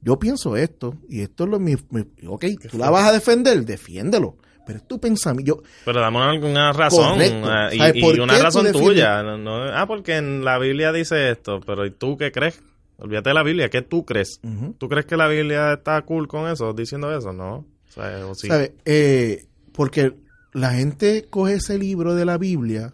yo 0.01 0.19
pienso 0.19 0.55
esto 0.57 0.95
y 1.09 1.21
esto 1.21 1.45
es 1.45 1.49
lo 1.49 1.59
mi, 1.59 1.76
mi- 1.89 2.05
ok, 2.28 2.45
tú 2.69 2.78
la 2.78 2.89
vas 2.89 3.05
a 3.07 3.11
defender, 3.11 3.63
defiéndelo. 3.65 4.38
Pero 4.65 4.80
es 4.80 4.88
tu 4.88 4.97
pensamiento. 4.97 5.57
Yo, 5.57 5.63
Pero 5.84 5.99
dame 5.99 6.19
alguna 6.19 6.71
razón. 6.71 7.15
Correcto. 7.15 7.36
y, 7.74 7.78
¿Sabes 7.80 7.95
y 7.97 8.19
una 8.19 8.38
razón 8.39 8.63
defiendes? 8.63 8.93
tuya. 8.93 9.21
No, 9.21 9.38
no- 9.38 9.63
ah, 9.65 9.86
porque 9.88 10.15
en 10.15 10.45
la 10.45 10.57
Biblia 10.57 10.93
dice 10.93 11.32
esto. 11.32 11.59
Pero 11.65 11.86
¿y 11.86 11.91
tú 11.91 12.15
qué 12.15 12.32
crees? 12.32 12.61
Olvídate 12.95 13.32
de 13.32 13.34
la 13.34 13.43
Biblia. 13.43 13.69
¿Qué 13.69 13.82
tú 13.82 14.05
crees? 14.05 14.39
¿Tú 14.78 14.88
crees 14.88 15.05
que 15.05 15.17
la 15.17 15.28
Biblia 15.28 15.74
está 15.74 16.01
cool 16.03 16.30
con 16.30 16.49
eso? 16.49 16.71
Diciendo 16.71 17.13
eso, 17.13 17.34
¿no? 17.34 17.55
O 17.55 17.91
sea, 17.91 18.26
o 18.26 18.36
sí. 18.36 18.47
¿Sabes? 18.47 18.71
Eh, 18.86 19.47
porque 19.74 20.13
la 20.53 20.71
gente 20.71 21.26
coge 21.30 21.55
ese 21.55 21.78
libro 21.78 22.15
de 22.15 22.24
la 22.24 22.38
Biblia 22.38 22.93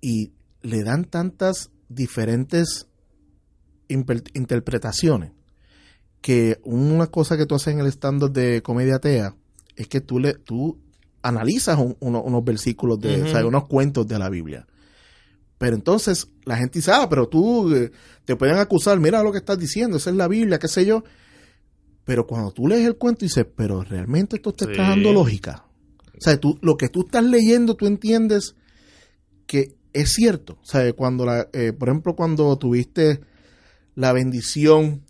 y 0.00 0.32
le 0.66 0.82
dan 0.82 1.04
tantas 1.04 1.70
diferentes 1.88 2.86
interpretaciones 3.88 5.32
que 6.20 6.58
una 6.64 7.06
cosa 7.06 7.36
que 7.36 7.46
tú 7.46 7.54
haces 7.54 7.74
en 7.74 7.80
el 7.80 7.86
stand 7.86 8.30
de 8.32 8.62
comedia 8.62 8.96
atea 8.96 9.34
es 9.76 9.86
que 9.88 10.00
tú 10.00 10.18
le 10.18 10.34
tú 10.34 10.78
analizas 11.22 11.78
un- 11.78 11.96
uno- 12.00 12.22
unos 12.22 12.44
versículos 12.44 13.00
de, 13.00 13.22
Ujú. 13.22 13.30
¿sabes? 13.30 13.44
unos 13.46 13.66
cuentos 13.68 14.06
de 14.06 14.18
la 14.18 14.28
Biblia. 14.28 14.66
Pero 15.58 15.74
entonces 15.76 16.28
la 16.44 16.56
gente 16.56 16.78
dice, 16.80 16.90
ah, 16.92 17.06
pero 17.08 17.28
tú 17.28 17.72
eh, 17.74 17.90
te 18.24 18.36
pueden 18.36 18.56
acusar, 18.58 18.98
mira 19.00 19.22
lo 19.22 19.32
que 19.32 19.38
estás 19.38 19.58
diciendo, 19.58 19.96
esa 19.96 20.10
es 20.10 20.16
la 20.16 20.28
Biblia, 20.28 20.58
qué 20.58 20.68
sé 20.68 20.84
yo. 20.84 21.02
Pero 22.04 22.26
cuando 22.26 22.50
tú 22.52 22.68
lees 22.68 22.86
el 22.86 22.96
cuento 22.96 23.24
dices, 23.24 23.46
pero 23.56 23.82
realmente 23.82 24.36
esto 24.36 24.52
te 24.52 24.64
está 24.70 24.84
Sí. 24.84 24.90
dando 24.90 25.12
lógica. 25.12 25.64
O 26.16 26.20
sea, 26.20 26.38
tú, 26.38 26.58
lo 26.62 26.76
que 26.76 26.88
tú 26.88 27.04
estás 27.06 27.24
leyendo, 27.24 27.74
tú 27.76 27.86
entiendes 27.86 28.54
que 29.46 29.74
es 30.00 30.12
cierto. 30.12 30.58
O 30.62 30.64
sea, 30.66 30.92
cuando 30.92 31.24
la, 31.24 31.48
eh, 31.52 31.72
por 31.72 31.88
ejemplo, 31.88 32.14
cuando 32.14 32.56
tuviste 32.56 33.20
la 33.94 34.12
bendición 34.12 35.02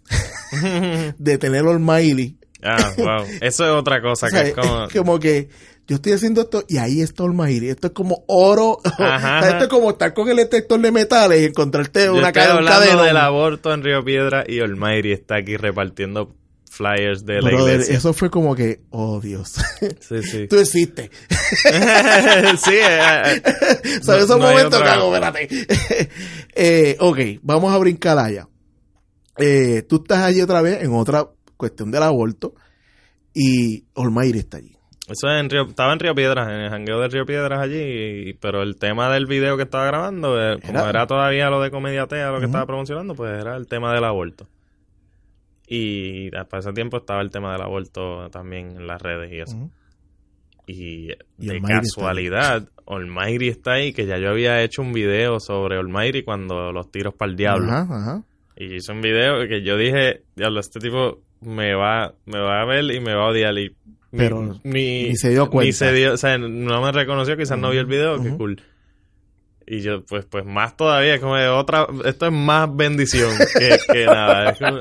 de 1.18 1.38
tener 1.38 1.66
Almighty, 1.66 2.38
ah, 2.62 2.92
wow. 2.96 3.26
Eso 3.40 3.64
es 3.64 3.70
otra 3.70 4.00
cosa 4.00 4.28
que 4.30 4.48
es 4.48 4.54
como... 4.54 4.84
es 4.84 4.92
como 4.92 5.18
que 5.18 5.48
yo 5.86 5.96
estoy 5.96 6.12
haciendo 6.12 6.40
esto 6.40 6.64
y 6.68 6.78
ahí 6.78 7.00
está 7.00 7.22
Olmairi. 7.22 7.68
Esto 7.68 7.88
es 7.88 7.92
como 7.92 8.24
oro. 8.26 8.78
Ajá, 8.98 9.48
esto 9.48 9.64
es 9.64 9.68
como 9.68 9.90
estar 9.90 10.14
con 10.14 10.28
el 10.28 10.36
detector 10.36 10.80
de 10.80 10.90
metales 10.90 11.42
y 11.42 11.44
encontrarte 11.44 12.06
Yo 12.06 12.14
una 12.14 12.32
cadena. 12.32 12.54
hablando 12.56 13.04
del 13.04 13.16
aborto 13.16 13.72
en 13.72 13.84
Río 13.84 14.04
Piedra 14.04 14.44
y 14.46 14.60
Olmairi 14.60 15.12
está 15.12 15.36
aquí 15.36 15.56
repartiendo 15.56 16.34
flyers 16.76 17.24
de 17.24 17.40
la 17.40 17.48
Brother, 17.50 17.74
iglesia. 17.74 17.96
eso 17.96 18.12
fue 18.12 18.30
como 18.30 18.54
que, 18.54 18.82
oh 18.90 19.20
Dios, 19.20 19.54
Sí, 20.00 20.22
sí. 20.22 20.46
tú 20.48 20.58
existes. 20.58 21.10
sí, 22.58 22.74
eh, 22.74 23.36
eh, 23.36 23.42
¿Sabes 24.02 24.24
esos 24.24 24.38
no 24.38 24.46
hay 24.46 24.56
momentos 24.56 24.82
hago? 24.82 25.14
Espérate. 25.14 25.48
eh, 26.54 26.96
ok, 27.00 27.18
vamos 27.42 27.72
a 27.72 27.78
brincar 27.78 28.18
allá. 28.18 28.48
Eh, 29.38 29.82
tú 29.88 29.96
estás 29.96 30.18
allí 30.20 30.40
otra 30.40 30.62
vez 30.62 30.82
en 30.82 30.92
otra 30.94 31.26
cuestión 31.56 31.90
del 31.90 32.02
aborto 32.02 32.54
y 33.34 33.84
Olmairi 33.94 34.38
está 34.40 34.58
allí. 34.58 34.72
Eso 35.08 35.28
es 35.28 35.38
en 35.40 35.48
Río, 35.50 35.66
estaba 35.68 35.92
en 35.92 36.00
Río 36.00 36.14
Piedras, 36.16 36.48
en 36.48 36.54
el 36.62 36.70
jangueo 36.70 36.98
de 37.00 37.08
Río 37.08 37.24
Piedras 37.26 37.60
allí, 37.60 37.78
y- 38.30 38.32
pero 38.34 38.62
el 38.62 38.76
tema 38.76 39.08
del 39.12 39.26
video 39.26 39.56
que 39.56 39.62
estaba 39.62 39.86
grabando, 39.86 40.36
eh, 40.40 40.58
como 40.64 40.80
Era- 40.80 40.90
era 40.90 41.06
todavía 41.06 41.48
lo 41.48 41.60
de 41.60 41.70
Comediatea, 41.70 42.30
lo 42.30 42.40
que 42.40 42.46
estaba 42.46 42.66
promocionando, 42.66 43.14
pues 43.14 43.40
era 43.40 43.56
el 43.56 43.68
tema 43.68 43.94
del 43.94 44.02
aborto. 44.02 44.48
Y 45.66 46.30
para 46.30 46.58
ese 46.58 46.72
tiempo 46.72 46.98
estaba 46.98 47.20
el 47.22 47.30
tema 47.30 47.52
del 47.52 47.62
aborto 47.62 48.28
también 48.30 48.76
en 48.76 48.86
las 48.86 49.02
redes 49.02 49.32
y 49.32 49.40
eso. 49.40 49.70
Y, 50.68 51.10
Y 51.38 51.46
de 51.46 51.60
casualidad, 51.60 52.68
Almighty 52.86 53.48
está 53.48 53.72
ahí, 53.74 53.92
que 53.92 54.06
ya 54.06 54.18
yo 54.18 54.30
había 54.30 54.62
hecho 54.62 54.82
un 54.82 54.92
video 54.92 55.38
sobre 55.40 55.76
Almighty 55.78 56.22
cuando 56.22 56.72
los 56.72 56.90
tiros 56.90 57.14
para 57.14 57.30
el 57.30 57.36
diablo. 57.36 57.70
Ajá, 57.72 57.82
ajá. 57.88 58.22
Y 58.56 58.76
hice 58.76 58.92
un 58.92 59.00
video 59.00 59.46
que 59.48 59.62
yo 59.62 59.76
dije, 59.76 60.22
diablo, 60.34 60.60
este 60.60 60.80
tipo 60.80 61.20
me 61.40 61.74
va, 61.74 62.14
me 62.24 62.40
va 62.40 62.62
a 62.62 62.64
ver 62.64 62.84
y 62.92 63.00
me 63.00 63.14
va 63.14 63.24
a 63.26 63.28
odiar. 63.30 63.56
Y 63.58 63.76
Pero 64.10 64.58
ni, 64.64 65.04
ni 65.08 65.16
se 65.16 65.30
dio 65.30 65.50
cuenta. 65.50 65.66
Ni 65.66 65.72
se 65.72 65.92
dio, 65.92 66.14
o 66.14 66.16
sea, 66.16 66.38
no 66.38 66.80
me 66.82 66.90
reconoció, 66.92 67.36
quizás 67.36 67.58
no 67.58 67.70
vio 67.70 67.80
el 67.80 67.86
video, 67.86 68.20
qué 68.22 68.28
Ujú. 68.28 68.38
cool. 68.38 68.62
Y 69.68 69.80
yo, 69.80 70.04
pues, 70.04 70.24
pues 70.26 70.44
más 70.46 70.76
todavía, 70.76 71.20
como 71.20 71.36
de 71.36 71.48
otra, 71.48 71.86
esto 72.04 72.26
es 72.26 72.32
más 72.32 72.74
bendición 72.74 73.32
que, 73.58 73.76
que 73.92 74.06
nada. 74.06 74.50
Es 74.50 74.58
como, 74.60 74.78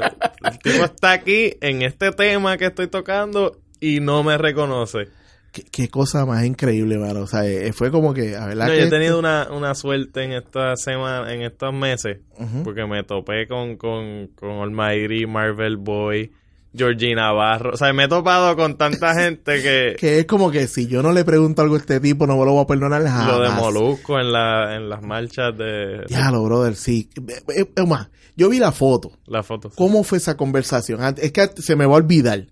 tipo 0.71 0.83
está 0.83 1.13
aquí 1.13 1.53
en 1.61 1.81
este 1.81 2.11
tema 2.11 2.57
que 2.57 2.65
estoy 2.65 2.87
tocando 2.87 3.57
y 3.79 3.99
no 3.99 4.23
me 4.23 4.37
reconoce. 4.37 5.07
Qué, 5.51 5.63
qué 5.71 5.87
cosa 5.87 6.25
más 6.25 6.43
increíble, 6.43 6.97
mano. 6.97 7.21
O 7.21 7.27
sea, 7.27 7.45
eh, 7.47 7.71
fue 7.71 7.89
como 7.89 8.13
que, 8.13 8.35
a 8.35 8.47
verdad 8.47 8.65
No, 8.67 8.73
que... 8.73 8.79
yo 8.81 8.85
he 8.87 8.89
tenido 8.89 9.17
una, 9.17 9.47
una 9.51 9.73
suerte 9.73 10.23
en 10.23 10.33
esta 10.33 10.75
semana, 10.75 11.33
en 11.33 11.43
estos 11.43 11.73
meses, 11.73 12.17
Ujú. 12.37 12.63
porque 12.63 12.85
me 12.85 13.03
topé 13.03 13.47
con, 13.47 13.77
con, 13.77 14.27
con 14.35 14.49
Almighty, 14.61 15.25
Marvel 15.25 15.77
Boy, 15.77 16.31
Georgina 16.75 17.23
Navarro. 17.27 17.71
O 17.73 17.77
sea, 17.77 17.93
me 17.93 18.03
he 18.03 18.07
topado 18.07 18.55
con 18.55 18.77
tanta 18.77 19.13
gente 19.19 19.61
que 19.61 19.95
Que 19.97 20.19
es 20.19 20.25
como 20.25 20.51
que 20.51 20.67
si 20.67 20.87
yo 20.87 21.01
no 21.01 21.11
le 21.11 21.23
pregunto 21.25 21.61
algo 21.61 21.75
a 21.75 21.77
este 21.79 21.99
tipo, 21.99 22.27
no 22.27 22.37
me 22.37 22.45
lo 22.45 22.51
voy 22.53 22.63
a 22.63 22.67
perdonar 22.67 23.03
jamás. 23.03 23.27
lo 23.27 23.39
de 23.41 23.49
Molusco 23.49 24.19
en, 24.19 24.31
la, 24.31 24.75
en 24.75 24.89
las 24.89 25.01
marchas 25.01 25.57
de 25.57 26.03
Diablo, 26.07 26.43
brother, 26.43 26.75
sí. 26.75 27.09
Eh, 27.27 27.41
eh, 27.61 27.65
Es 27.75 27.87
más, 27.87 28.09
yo 28.35 28.49
vi 28.49 28.59
la 28.59 28.71
foto. 28.71 29.11
la 29.27 29.43
foto. 29.43 29.69
¿Cómo 29.75 30.03
fue 30.03 30.17
esa 30.17 30.35
conversación? 30.37 30.99
Es 31.17 31.31
que 31.31 31.47
se 31.57 31.75
me 31.75 31.85
va 31.85 31.93
a 31.93 31.97
olvidar. 31.97 32.45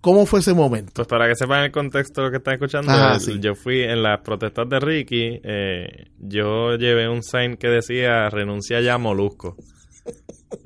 ¿Cómo 0.00 0.26
fue 0.26 0.40
ese 0.40 0.52
momento? 0.52 0.92
Pues 0.96 1.06
para 1.06 1.28
que 1.28 1.36
sepan 1.36 1.62
el 1.62 1.70
contexto 1.70 2.20
de 2.22 2.26
lo 2.26 2.30
que 2.32 2.38
están 2.38 2.54
escuchando, 2.54 2.90
Ajá, 2.90 3.14
el- 3.14 3.20
sí. 3.20 3.38
yo 3.40 3.54
fui 3.54 3.82
en 3.82 4.02
las 4.02 4.20
protestas 4.20 4.68
de 4.68 4.80
Ricky, 4.80 5.40
eh, 5.44 6.06
yo 6.18 6.74
llevé 6.76 7.08
un 7.08 7.22
sign 7.22 7.56
que 7.56 7.68
decía 7.68 8.28
renuncia 8.30 8.80
ya 8.80 8.94
a 8.94 8.98
Molusco. 8.98 9.56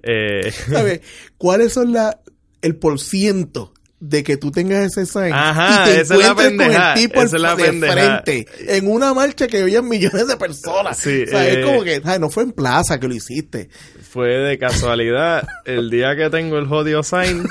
Eh, 0.02 0.50
¿Sabes? 0.50 1.00
¿Cuáles 1.38 1.72
son 1.72 1.92
la, 1.92 2.18
el 2.62 2.76
por 2.76 2.98
ciento 3.00 3.72
de 4.00 4.22
que 4.22 4.36
tú 4.36 4.52
tengas 4.52 4.86
ese 4.96 5.06
sign 5.06 5.32
Ajá, 5.32 5.82
y 5.82 5.84
te 5.94 6.00
esa 6.02 6.14
es 6.14 6.20
la 6.20 6.26
encuentres 6.28 6.68
con 6.68 6.82
el 6.82 6.94
tipo 6.94 7.20
esa 7.22 7.34
es 7.36 7.42
la 7.42 7.56
de 7.56 7.64
pendeja. 7.64 7.92
frente 8.22 8.46
en 8.76 8.86
una 8.88 9.12
marcha 9.12 9.48
que 9.48 9.60
había 9.62 9.82
millones 9.82 10.28
de 10.28 10.36
personas? 10.36 10.96
Sí, 10.98 11.24
o 11.24 11.26
sea, 11.26 11.48
eh, 11.48 11.60
es 11.60 11.66
como 11.66 11.82
que 11.82 12.00
ay, 12.04 12.18
no 12.20 12.30
fue 12.30 12.44
en 12.44 12.52
plaza 12.52 13.00
que 13.00 13.08
lo 13.08 13.14
hiciste. 13.14 13.70
fue 14.08 14.28
de 14.28 14.56
casualidad 14.56 15.46
el 15.64 15.90
día 15.90 16.14
que 16.16 16.30
tengo 16.30 16.58
el 16.58 16.66
jodido 16.68 17.02
sign 17.02 17.44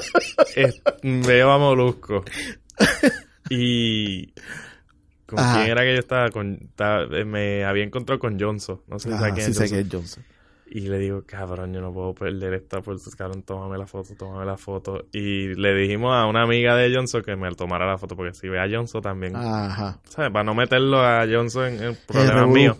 es- 0.56 0.80
veo 1.02 1.50
a 1.50 1.58
Molusco 1.58 2.24
y 3.50 4.32
con 5.26 5.38
Ajá. 5.38 5.58
quién 5.58 5.70
era 5.70 5.82
que 5.82 5.92
yo 5.94 6.00
estaba 6.00 6.30
con 6.30 6.54
estaba- 6.62 7.04
eh, 7.16 7.24
me 7.24 7.64
había 7.64 7.84
encontrado 7.84 8.18
con 8.18 8.38
Johnson 8.40 8.80
no 8.88 8.98
sé 8.98 9.10
si 9.10 9.16
quién 9.34 9.36
sí 9.36 9.50
es 9.50 9.56
sé 9.56 9.62
Johnson. 9.64 9.68
que 9.68 9.80
es 9.80 9.92
Johnson. 9.92 10.24
Y 10.72 10.82
le 10.88 10.98
digo 10.98 11.24
cabrón 11.26 11.74
yo 11.74 11.80
no 11.80 11.92
puedo 11.92 12.14
perder 12.14 12.54
esta 12.54 12.80
por 12.80 12.96
cabrón 13.16 13.42
tómame 13.42 13.76
la 13.76 13.86
foto 13.86 14.14
tómame 14.16 14.46
la 14.46 14.56
foto 14.56 15.04
y 15.12 15.54
le 15.54 15.74
dijimos 15.74 16.12
a 16.14 16.26
una 16.26 16.42
amiga 16.44 16.76
de 16.76 16.94
Johnson 16.94 17.22
que 17.22 17.34
me 17.36 17.50
tomara 17.56 17.86
la 17.86 17.98
foto 17.98 18.14
porque 18.16 18.34
si 18.34 18.48
ve 18.48 18.60
a 18.60 18.68
Johnson 18.70 19.02
también 19.02 19.34
Ajá. 19.36 19.98
¿sabes? 20.04 20.30
Para 20.30 20.44
no 20.44 20.54
meterlo 20.54 20.98
a 21.00 21.26
Johnson 21.30 21.64
en 21.66 21.82
el 21.82 21.96
problema 22.06 22.34
revolú. 22.34 22.54
mío. 22.54 22.76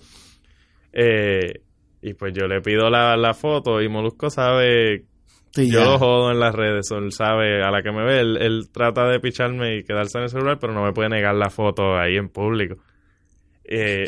Eh, 0.92 1.62
y 2.02 2.14
pues 2.14 2.32
yo 2.34 2.46
le 2.46 2.60
pido 2.60 2.88
la, 2.90 3.16
la 3.16 3.34
foto 3.34 3.80
y 3.82 3.88
Molusco 3.88 4.30
sabe, 4.30 5.04
Sí, 5.52 5.68
yo 5.70 5.80
ya. 5.80 5.84
lo 5.84 5.98
jodo 5.98 6.30
en 6.30 6.38
las 6.40 6.54
redes, 6.54 6.90
él 6.92 7.10
sabe, 7.12 7.62
a 7.62 7.70
la 7.70 7.82
que 7.82 7.90
me 7.92 8.04
ve, 8.04 8.20
él, 8.20 8.36
él 8.40 8.68
trata 8.72 9.08
de 9.08 9.18
picharme 9.20 9.76
y 9.78 9.84
quedarse 9.84 10.18
en 10.18 10.24
el 10.24 10.30
celular, 10.30 10.58
pero 10.60 10.72
no 10.72 10.84
me 10.84 10.92
puede 10.92 11.08
negar 11.08 11.34
la 11.34 11.50
foto 11.50 11.96
ahí 11.96 12.16
en 12.16 12.28
público. 12.28 12.76
Eh, 13.64 14.04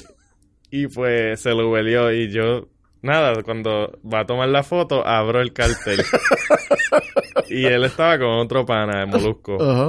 y 0.70 0.86
pues 0.86 1.40
se 1.40 1.50
lo 1.50 1.68
huelió 1.70 2.10
y 2.12 2.30
yo, 2.30 2.68
nada, 3.02 3.42
cuando 3.42 3.98
va 4.02 4.20
a 4.20 4.26
tomar 4.26 4.48
la 4.48 4.62
foto, 4.62 5.06
abro 5.06 5.40
el 5.40 5.52
cartel. 5.52 6.00
y 7.48 7.64
él 7.66 7.84
estaba 7.84 8.18
con 8.18 8.28
otro 8.28 8.64
pana 8.64 9.00
de 9.00 9.06
Molusco. 9.06 9.62
Ajá. 9.62 9.88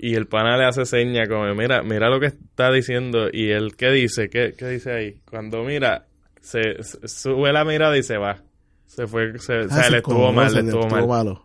Y 0.00 0.14
el 0.14 0.26
pana 0.28 0.56
le 0.56 0.64
hace 0.64 0.84
seña 0.86 1.26
como, 1.26 1.52
mira, 1.54 1.82
mira 1.82 2.08
lo 2.08 2.20
que 2.20 2.26
está 2.26 2.70
diciendo. 2.70 3.28
Y 3.32 3.50
él, 3.50 3.74
¿qué 3.76 3.90
dice? 3.90 4.28
¿Qué, 4.30 4.54
qué 4.56 4.68
dice 4.68 4.92
ahí? 4.92 5.20
Cuando 5.28 5.64
mira, 5.64 6.06
se, 6.40 6.82
se- 6.84 7.08
sube 7.08 7.52
la 7.52 7.64
mirada 7.64 7.96
y 7.98 8.02
se 8.04 8.16
va. 8.16 8.42
Se 8.86 9.06
fue, 9.08 9.36
se, 9.40 9.54
o 9.54 9.64
Ah, 9.64 9.68
sea, 9.68 9.82
se 9.84 9.90
le 9.90 9.96
estuvo 9.98 10.32
mal, 10.32 10.52
le 10.54 10.60
estuvo 10.60 10.86
mal. 10.88 11.06
malo. 11.08 11.44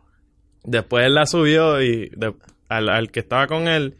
Después 0.63 1.05
él 1.05 1.15
la 1.15 1.25
subió 1.25 1.81
y 1.81 2.09
de- 2.15 2.35
al, 2.69 2.89
al 2.89 3.09
que 3.11 3.21
estaba 3.21 3.47
con 3.47 3.67
él, 3.67 3.97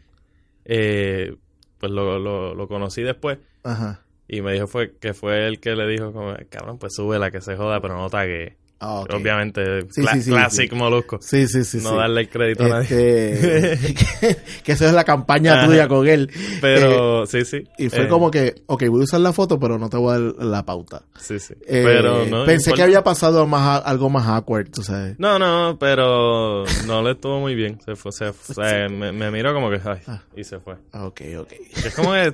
eh, 0.64 1.34
pues 1.78 1.90
lo, 1.92 2.18
lo, 2.20 2.54
lo 2.54 2.68
conocí 2.68 3.02
después. 3.02 3.38
Ajá. 3.64 4.03
Y 4.26 4.42
me 4.42 4.52
dijo 4.52 4.66
fue 4.66 4.96
que 4.96 5.14
fue 5.14 5.46
él 5.46 5.60
que 5.60 5.74
le 5.76 5.86
dijo 5.86 6.12
como, 6.12 6.34
cabrón, 6.48 6.78
pues 6.78 6.94
sube 6.94 7.18
la 7.18 7.30
que 7.30 7.40
se 7.40 7.56
joda, 7.56 7.80
pero 7.80 7.96
no 7.96 8.08
tague. 8.08 8.56
Ah. 8.84 9.04
Obviamente, 9.16 9.62
Sí, 9.90 10.02
cla- 10.02 10.12
sí, 10.14 10.22
sí, 10.22 10.30
classic 10.30 10.70
sí. 10.70 10.76
molusco. 10.76 11.18
Sí, 11.20 11.46
sí, 11.48 11.64
sí. 11.64 11.78
no 11.82 11.96
darle 11.96 12.22
el 12.22 12.28
crédito 12.28 12.64
a 12.64 12.68
nadie. 12.68 13.72
Este, 13.72 13.94
que, 14.20 14.36
que 14.62 14.72
esa 14.72 14.86
es 14.86 14.92
la 14.92 15.04
campaña 15.04 15.54
Ajá. 15.58 15.66
tuya 15.66 15.88
con 15.88 16.06
él. 16.06 16.30
Pero, 16.60 17.26
sí, 17.26 17.44
sí. 17.44 17.64
Y 17.78 17.88
fue 17.88 18.04
Eh, 18.04 18.08
como 18.08 18.30
que, 18.30 18.54
ok, 18.66 18.84
voy 18.88 19.00
a 19.00 19.04
usar 19.04 19.20
la 19.20 19.32
foto, 19.32 19.58
pero 19.58 19.78
no 19.78 19.88
te 19.88 19.96
voy 19.96 20.14
a 20.14 20.18
dar 20.18 20.44
la 20.44 20.64
pauta. 20.64 21.02
Sí, 21.18 21.38
sí. 21.38 21.54
Eh, 21.66 21.82
pero 21.84 22.24
no 22.26 22.44
pensé 22.44 22.72
que 22.72 22.82
había 22.82 23.02
pasado 23.02 23.46
más, 23.46 23.82
algo 23.84 24.10
más 24.10 24.26
awkward, 24.28 24.70
tú 24.70 24.82
sabes. 24.82 25.18
No, 25.18 25.38
no, 25.38 25.76
pero 25.78 26.64
no 26.86 27.02
le 27.02 27.12
estuvo 27.12 27.40
muy 27.40 27.54
bien. 27.54 27.78
Se 27.84 27.94
fue, 27.96 28.12
se, 28.12 28.32
fue- 28.32 28.64
o 28.64 28.68
sea, 28.68 28.88
me, 28.88 29.12
me 29.12 29.30
miró 29.30 29.54
como 29.54 29.70
que, 29.70 29.80
ay, 29.84 29.98
Ah. 30.06 30.22
y 30.36 30.44
se 30.44 30.58
fue. 30.60 30.74
Ah, 30.92 31.06
Ok, 31.06 31.20
ok. 31.40 31.52
Es 31.84 31.94
como 31.94 32.12
que, 32.12 32.32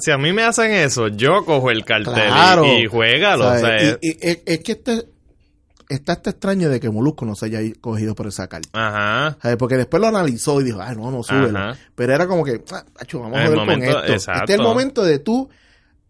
si 0.00 0.10
a 0.10 0.18
mí 0.18 0.32
me 0.32 0.42
hacen 0.42 0.72
eso, 0.72 1.08
yo 1.08 1.44
cojo 1.44 1.70
el 1.70 1.84
cartel 1.84 2.12
y- 2.12 2.16
Claro. 2.16 2.64
y, 2.66 2.86
juégalo. 2.86 3.52
y, 3.56 4.08
y- 4.08 4.16
es, 4.20 4.38
es 4.44 4.58
que 4.60 4.72
este, 4.72 5.04
está 5.88 6.14
este 6.14 6.30
extraño 6.30 6.68
de 6.68 6.80
que 6.80 6.90
Molusco 6.90 7.24
no 7.24 7.34
se 7.34 7.46
haya 7.46 7.60
cogido 7.80 8.14
por 8.14 8.26
esa 8.26 8.48
carta. 8.48 8.68
Ajá. 8.72 9.38
¿Sabes? 9.40 9.56
Porque 9.56 9.76
después 9.76 10.00
lo 10.00 10.06
analizó 10.08 10.60
y 10.60 10.64
dijo, 10.64 10.80
ay, 10.82 10.96
no, 10.96 11.10
no, 11.10 11.22
súbelo. 11.22 11.58
Ajá. 11.58 11.78
Pero 11.94 12.14
era 12.14 12.26
como 12.26 12.44
que, 12.44 12.62
ah, 12.72 12.84
vamos 13.14 13.38
a 13.38 13.48
ver 13.48 13.56
momento- 13.56 13.72
con 13.72 13.82
esto. 14.04 14.12
exacto. 14.12 14.40
Este 14.42 14.52
es 14.54 14.58
el 14.58 14.64
momento 14.64 15.04
de 15.04 15.18
tú 15.18 15.48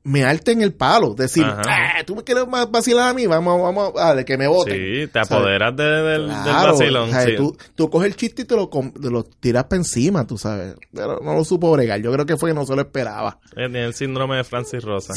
mearte 0.05 0.53
en 0.53 0.63
el 0.63 0.73
palo. 0.73 1.15
Decir, 1.15 1.43
ah, 1.45 1.95
tú 2.07 2.15
me 2.15 2.23
quieres 2.23 2.47
más 2.47 2.71
vacilar 2.71 3.09
a 3.11 3.13
mí, 3.13 3.27
vamos, 3.27 3.61
vamos, 3.61 3.93
a 3.97 4.15
de 4.15 4.25
que 4.25 4.39
me 4.39 4.47
voten. 4.47 4.75
Sí, 4.77 5.11
te 5.13 5.19
apoderas 5.19 5.75
de- 5.77 5.83
del, 5.85 6.27
vacilón. 6.29 7.11
sí. 7.11 7.37
tú, 7.37 7.57
tú 7.75 7.91
coges 7.91 8.07
el 8.07 8.17
chiste 8.17 8.43
y 8.43 8.45
te 8.45 8.55
lo, 8.55 8.71
com- 8.71 8.93
te 8.93 9.11
lo 9.11 9.25
tiras 9.25 9.65
para 9.65 9.79
encima, 9.79 10.25
tú 10.27 10.39
sabes. 10.39 10.77
Pero 10.95 11.19
no 11.25 11.35
lo 11.35 11.45
supo 11.45 11.73
bregar. 11.73 12.01
Yo 12.01 12.13
creo 12.13 12.25
que 12.25 12.37
fue 12.37 12.51
que 12.51 12.55
no 12.55 12.65
se 12.65 12.77
lo 12.77 12.83
esperaba. 12.83 13.41
Eh, 13.51 13.55
Tiene 13.69 13.85
el 13.85 13.95
síndrome 13.95 14.37
de 14.37 14.45
Francis 14.45 14.83
Rosa. 14.85 15.13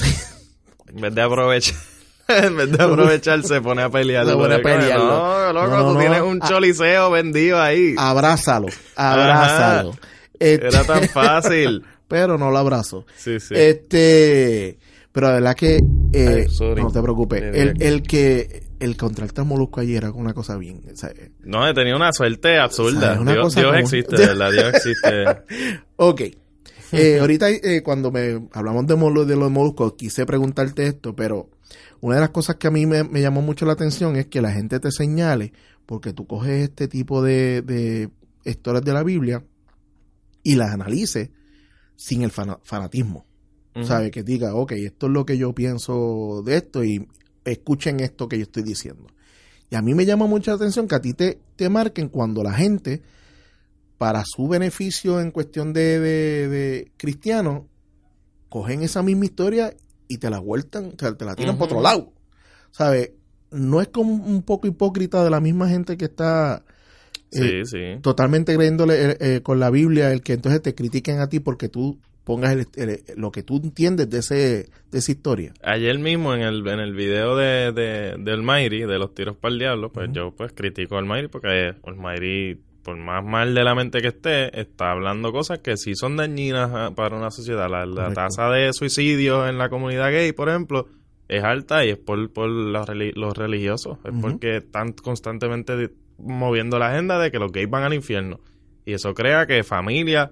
En 0.87 1.01
vez 1.01 1.13
de 1.13 1.21
aprovechar. 1.21 1.75
En 2.29 2.55
vez 2.57 2.71
de 2.71 2.83
aprovechar, 2.83 3.43
se 3.43 3.59
pone 3.61 3.81
a 3.81 3.89
pelear. 3.89 4.25
Se 4.25 4.33
pone 4.33 4.55
a 4.55 4.61
pelearlo. 4.61 5.05
No, 5.07 5.53
loco, 5.53 5.67
No, 5.67 5.77
no, 5.83 5.93
tú 5.93 5.99
tienes 5.99 6.21
un 6.21 6.39
Ah. 6.41 6.47
choliseo 6.47 7.11
vendido 7.11 7.61
ahí. 7.61 7.95
Abrázalo, 7.97 8.67
abrázalo. 8.95 9.91
Este, 10.39 10.67
Era 10.67 10.83
tan 10.85 11.03
fácil. 11.09 11.83
pero 12.07 12.37
no 12.37 12.49
lo 12.51 12.57
abrazo. 12.57 13.05
Sí, 13.17 13.39
sí. 13.39 13.53
Este, 13.55 14.77
pero 15.11 15.27
la 15.27 15.33
verdad 15.33 15.55
que, 15.55 15.77
eh, 16.13 16.47
Ay, 16.49 16.75
no 16.81 16.91
te 16.91 17.01
preocupes. 17.01 17.41
El, 17.43 17.81
el 17.81 18.03
que, 18.03 18.63
el 18.79 18.95
contratar 18.95 19.45
Molusco 19.45 19.81
ayer 19.81 19.97
era 19.97 20.11
una 20.11 20.33
cosa 20.33 20.55
bien. 20.57 20.81
o 20.91 20.95
sea, 20.95 21.09
eh, 21.09 21.31
No, 21.43 21.67
he 21.67 21.73
tenido 21.73 21.97
una 21.97 22.13
suerte 22.13 22.57
absurda. 22.59 23.15
Dios, 23.15 23.43
cosa 23.43 23.59
Dios 23.59 23.71
como- 23.71 23.83
existe, 23.83 24.15
¿verdad? 24.15 24.51
Dios 24.51 24.73
existe. 24.73 25.25
Ok. 25.97 26.21
Eh, 26.91 27.19
ahorita 27.19 27.49
eh, 27.51 27.83
cuando 27.83 28.09
me 28.11 28.47
hablamos 28.53 28.87
de, 28.87 28.95
molu- 28.95 29.25
de 29.25 29.35
los 29.35 29.51
moluscos, 29.51 29.93
quise 29.93 30.25
preguntarte 30.25 30.87
esto, 30.87 31.15
pero 31.15 31.49
una 32.01 32.15
de 32.15 32.21
las 32.21 32.29
cosas 32.29 32.55
que 32.57 32.67
a 32.67 32.71
mí 32.71 32.85
me, 32.85 33.03
me 33.03 33.21
llamó 33.21 33.41
mucho 33.41 33.65
la 33.65 33.73
atención 33.73 34.15
es 34.15 34.27
que 34.27 34.41
la 34.41 34.51
gente 34.51 34.79
te 34.79 34.91
señale, 34.91 35.53
porque 35.85 36.13
tú 36.13 36.27
coges 36.27 36.63
este 36.63 36.87
tipo 36.87 37.21
de, 37.21 37.61
de 37.61 38.09
historias 38.45 38.83
de 38.85 38.93
la 38.93 39.03
Biblia 39.03 39.43
y 40.43 40.55
las 40.55 40.71
analices 40.71 41.29
sin 41.95 42.21
el 42.23 42.31
fana- 42.31 42.59
fanatismo. 42.63 43.25
Ujú. 43.75 43.85
¿Sabe? 43.85 44.11
Que 44.11 44.23
diga, 44.23 44.55
ok, 44.55 44.71
esto 44.73 45.07
es 45.07 45.11
lo 45.11 45.25
que 45.25 45.37
yo 45.37 45.53
pienso 45.53 46.41
de 46.45 46.57
esto 46.57 46.83
y 46.83 47.07
escuchen 47.45 47.99
esto 47.99 48.27
que 48.27 48.37
yo 48.37 48.43
estoy 48.43 48.63
diciendo. 48.63 49.07
Y 49.69 49.75
a 49.75 49.81
mí 49.81 49.93
me 49.93 50.05
llama 50.05 50.25
mucha 50.25 50.53
atención 50.53 50.87
que 50.87 50.95
a 50.95 51.01
ti 51.01 51.13
te, 51.13 51.39
te 51.55 51.69
marquen 51.69 52.09
cuando 52.09 52.43
la 52.43 52.53
gente, 52.53 53.01
para 53.97 54.23
su 54.25 54.47
beneficio 54.47 55.19
en 55.21 55.31
cuestión 55.31 55.73
de, 55.73 55.99
de, 55.99 56.47
de 56.47 56.91
cristiano, 56.97 57.67
cogen 58.49 58.81
esa 58.81 59.03
misma 59.03 59.25
historia 59.25 59.75
y 60.09 60.17
te 60.17 60.29
la 60.29 60.39
vueltan, 60.39 60.91
te 60.97 61.23
la 61.23 61.35
tiran 61.35 61.51
Ujú. 61.51 61.59
por 61.59 61.67
otro 61.69 61.81
lado. 61.81 62.11
¿Sabe? 62.71 63.13
No 63.51 63.79
es 63.81 63.87
como 63.87 64.13
un 64.13 64.41
poco 64.43 64.67
hipócrita 64.67 65.23
de 65.23 65.29
la 65.29 65.39
misma 65.39 65.69
gente 65.69 65.95
que 65.97 66.05
está 66.05 66.63
eh, 67.31 67.63
Sí, 67.63 67.65
sí. 67.65 67.99
totalmente 68.01 68.55
creyéndole 68.55 69.11
eh, 69.11 69.17
eh, 69.19 69.41
con 69.41 69.59
la 69.59 69.69
Biblia 69.69 70.11
el 70.11 70.21
que 70.23 70.33
entonces 70.33 70.61
te 70.63 70.73
critiquen 70.75 71.19
a 71.19 71.29
ti 71.29 71.39
porque 71.39 71.69
tú 71.69 71.99
pongas 72.23 72.53
el- 72.53 72.67
el- 72.75 73.03
lo 73.15 73.31
que 73.31 73.43
tú 73.43 73.57
entiendes 73.57 74.09
de 74.09 74.19
ese 74.19 74.69
de 74.91 74.97
esa 74.97 75.11
historia. 75.11 75.53
Ayer 75.63 75.97
mismo 75.99 76.33
en 76.33 76.41
el, 76.41 76.67
en 76.67 76.79
el 76.79 76.93
video 76.95 77.35
de, 77.35 77.71
de, 77.71 78.15
de 78.19 78.31
Almighty, 78.31 78.79
de 78.81 78.97
los 78.99 79.13
tiros 79.13 79.35
para 79.37 79.53
el 79.53 79.59
diablo, 79.59 79.91
pues 79.91 80.09
yo 80.11 80.31
pues 80.35 80.51
critico 80.53 80.95
a 80.95 80.99
Almighty 80.99 81.27
porque 81.27 81.75
Almighty, 81.83 82.59
por 82.89 82.97
más 82.97 83.23
mal 83.23 83.53
de 83.53 83.63
la 83.63 83.75
mente 83.75 84.01
que 84.01 84.07
esté, 84.07 84.59
está 84.59 84.91
hablando 84.91 85.31
cosas 85.31 85.59
que 85.59 85.77
sí 85.77 85.93
son 85.93 86.17
dañinas 86.17 86.71
ah, 86.73 86.91
para 86.95 87.15
una 87.15 87.29
sociedad. 87.29 87.69
La, 87.69 87.85
tasa 88.13 88.49
de 88.49 88.73
suicidios 88.73 89.47
en 89.47 89.59
la 89.59 89.69
comunidad 89.69 90.11
gay, 90.11 90.31
por 90.31 90.49
ejemplo, 90.49 90.87
es 91.27 91.43
alta 91.43 91.85
y 91.85 91.91
es 91.91 91.97
por, 91.97 92.31
por 92.33 92.49
los, 92.49 92.87
reli- 92.87 93.13
los 93.13 93.37
religiosos. 93.37 93.99
Es 94.03 94.11
porque 94.19 94.57
están 94.57 94.93
constantemente 94.93 95.91
moviendo 96.17 96.79
la 96.79 96.89
agenda 96.89 97.19
de 97.19 97.29
que 97.29 97.37
los 97.37 97.51
gays 97.51 97.69
van 97.69 97.83
al 97.83 97.93
infierno. 97.93 98.39
Y 98.85 98.93
eso 98.93 99.13
crea 99.13 99.45
que 99.45 99.63
familias 99.63 100.31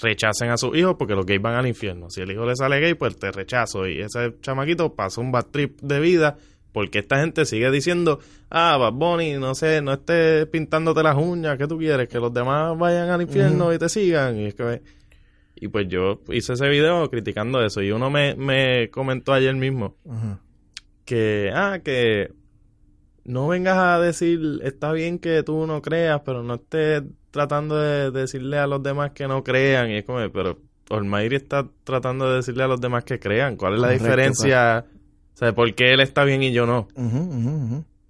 rechacen 0.00 0.50
a 0.50 0.56
sus 0.56 0.76
hijos 0.76 0.94
porque 0.96 1.14
los 1.16 1.26
gays 1.26 1.42
van 1.42 1.54
al 1.56 1.66
infierno. 1.66 2.08
Si 2.08 2.20
el 2.20 2.30
hijo 2.30 2.46
le 2.46 2.54
sale 2.54 2.78
gay, 2.78 2.94
pues 2.94 3.16
te 3.18 3.32
rechazo. 3.32 3.88
Y 3.88 4.00
ese 4.00 4.36
chamaquito 4.42 4.94
pasa 4.94 5.20
un 5.20 5.32
bad 5.32 5.46
trip 5.46 5.80
de 5.80 5.98
vida 5.98 6.36
porque 6.76 6.98
esta 6.98 7.18
gente 7.20 7.46
sigue 7.46 7.70
diciendo, 7.70 8.18
ah, 8.50 8.76
Bad 8.76 8.92
Bunny, 8.92 9.38
no 9.38 9.54
sé, 9.54 9.80
no 9.80 9.94
estés 9.94 10.44
pintándote 10.44 11.02
las 11.02 11.16
uñas, 11.16 11.56
¿qué 11.56 11.66
tú 11.66 11.78
quieres? 11.78 12.06
Que 12.06 12.20
los 12.20 12.34
demás 12.34 12.76
vayan 12.76 13.08
al 13.08 13.22
infierno 13.22 13.72
y 13.72 13.78
te 13.78 13.88
sigan. 13.88 14.38
Y, 14.38 14.48
es 14.48 14.54
que, 14.54 14.82
y 15.54 15.68
pues 15.68 15.88
yo 15.88 16.20
hice 16.28 16.52
ese 16.52 16.68
video 16.68 17.08
criticando 17.08 17.64
eso 17.64 17.80
y 17.80 17.92
uno 17.92 18.10
me, 18.10 18.34
me 18.34 18.90
comentó 18.90 19.32
ayer 19.32 19.54
mismo 19.54 19.96
que, 21.06 21.50
ah, 21.54 21.78
que 21.82 22.34
no 23.24 23.48
vengas 23.48 23.78
a 23.78 23.98
decir, 23.98 24.60
está 24.62 24.92
bien 24.92 25.18
que 25.18 25.42
tú 25.42 25.66
no 25.66 25.80
creas, 25.80 26.20
pero 26.26 26.42
no 26.42 26.56
estés 26.56 27.04
tratando 27.30 27.78
de 27.78 28.10
decirle 28.10 28.58
a 28.58 28.66
los 28.66 28.82
demás 28.82 29.12
que 29.12 29.26
no 29.26 29.42
crean. 29.42 29.88
Y 29.92 29.96
es 29.96 30.04
como, 30.04 30.18
pero 30.30 30.58
Olmairi 30.90 31.36
está 31.36 31.66
tratando 31.84 32.28
de 32.28 32.36
decirle 32.36 32.64
a 32.64 32.68
los 32.68 32.82
demás 32.82 33.04
que 33.04 33.18
crean. 33.18 33.56
¿Cuál 33.56 33.76
es 33.76 33.80
la 33.80 33.86
Correcto, 33.86 34.04
diferencia? 34.04 34.84
O 35.36 35.38
sea, 35.38 35.54
¿por 35.54 35.74
qué 35.74 35.92
él 35.92 36.00
está 36.00 36.24
bien 36.24 36.42
y 36.42 36.50
yo 36.52 36.64
no? 36.64 36.88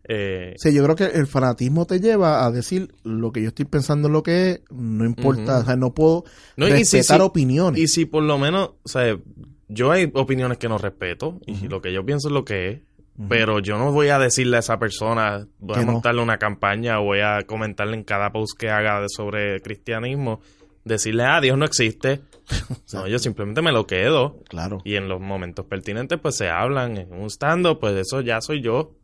Eh, 0.09 0.55
Sí, 0.59 0.73
yo 0.73 0.85
creo 0.85 0.95
que 0.95 1.05
el 1.19 1.27
fanatismo 1.27 1.85
te 1.87 1.99
lleva 1.99 2.47
a 2.47 2.51
decir 2.53 2.95
lo 3.03 3.33
que 3.33 3.43
yo 3.43 3.49
estoy 3.49 3.65
pensando 3.65 4.07
en 4.07 4.13
lo 4.13 4.23
que 4.23 4.51
es, 4.51 4.61
no 4.71 5.05
importa, 5.05 5.59
o 5.59 5.65
sea, 5.65 5.75
no 5.77 5.93
puedo 5.93 6.25
No, 6.57 6.67
respetar 6.67 7.19
si- 7.19 7.23
opiniones. 7.23 7.81
y 7.81 7.89
si 7.89 8.05
por 8.05 8.23
lo 8.23 8.39
menos, 8.39 8.71
o 8.85 8.89
sea, 8.89 9.17
yo 9.69 9.91
hay 9.91 10.09
opiniones 10.15 10.59
que 10.59 10.69
no 10.69 10.79
respeto 10.79 11.41
y 11.47 11.67
lo 11.67 11.81
que 11.83 11.93
yo 11.93 12.05
pienso 12.07 12.29
es 12.29 12.35
lo 12.35 12.45
que 12.45 12.69
es. 12.71 12.81
Pero 13.31 13.61
yo 13.61 13.79
no 13.79 13.93
voy 13.93 14.09
a 14.11 14.19
decirle 14.19 14.59
a 14.59 14.61
esa 14.61 14.79
persona, 14.79 15.49
voy 15.59 15.75
Que 15.75 15.81
a 15.81 15.85
no. 15.87 15.93
montarle 15.93 16.23
una 16.23 16.37
campaña 16.37 16.99
voy 16.99 17.21
a 17.21 17.45
comentarle 17.47 17.97
en 17.97 18.05
cada 18.05 18.31
post 18.31 18.57
que 18.59 18.69
haga 18.69 19.07
sobre 19.09 19.61
cristianismo, 19.63 20.41
decirle, 20.85 21.25
ah, 21.25 21.41
Dios 21.41 21.57
no 21.57 21.65
existe. 21.65 22.21
No, 22.93 23.07
yo 23.09 23.19
simplemente 23.19 23.63
me 23.63 23.73
lo 23.73 23.87
quedo. 23.87 24.41
Claro. 24.49 24.81
Y 24.85 24.97
en 24.97 25.09
los 25.09 25.21
momentos 25.21 25.67
pertinentes, 25.67 26.19
pues 26.21 26.37
se 26.37 26.49
hablan. 26.49 26.97
En 26.97 27.13
un 27.13 27.27
stand 27.31 27.67
pues 27.79 27.95
eso 27.97 28.21
ya 28.21 28.41
soy 28.41 28.63
yo. 28.63 28.95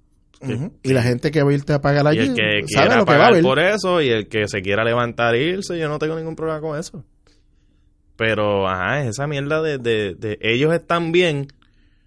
Y 0.82 0.92
la 0.92 1.02
gente 1.02 1.30
que 1.30 1.42
va 1.42 1.50
a 1.50 1.54
irte 1.54 1.72
a 1.72 1.80
pagar 1.80 2.04
Y 2.14 2.18
allí 2.18 2.28
el 2.30 2.34
que 2.34 2.64
sabe 2.66 2.88
quiera 2.88 2.96
lo 2.96 3.04
que 3.06 3.14
va 3.16 3.26
a 3.26 3.30
pagar 3.30 3.32
ver. 3.34 3.42
por 3.42 3.60
eso 3.60 4.00
y 4.00 4.08
el 4.08 4.28
que 4.28 4.48
se 4.48 4.60
quiera 4.60 4.82
levantar 4.84 5.36
e 5.36 5.44
irse, 5.44 5.78
yo 5.78 5.88
no 5.88 5.98
tengo 6.00 6.16
ningún 6.16 6.34
problema 6.34 6.60
con 6.60 6.76
eso. 6.78 7.04
Pero, 8.16 8.68
ajá, 8.68 9.02
es 9.02 9.10
esa 9.10 9.26
mierda 9.26 9.62
de, 9.62 9.78
de, 9.78 10.14
de 10.14 10.38
ellos 10.40 10.72
están 10.74 11.12
bien 11.12 11.48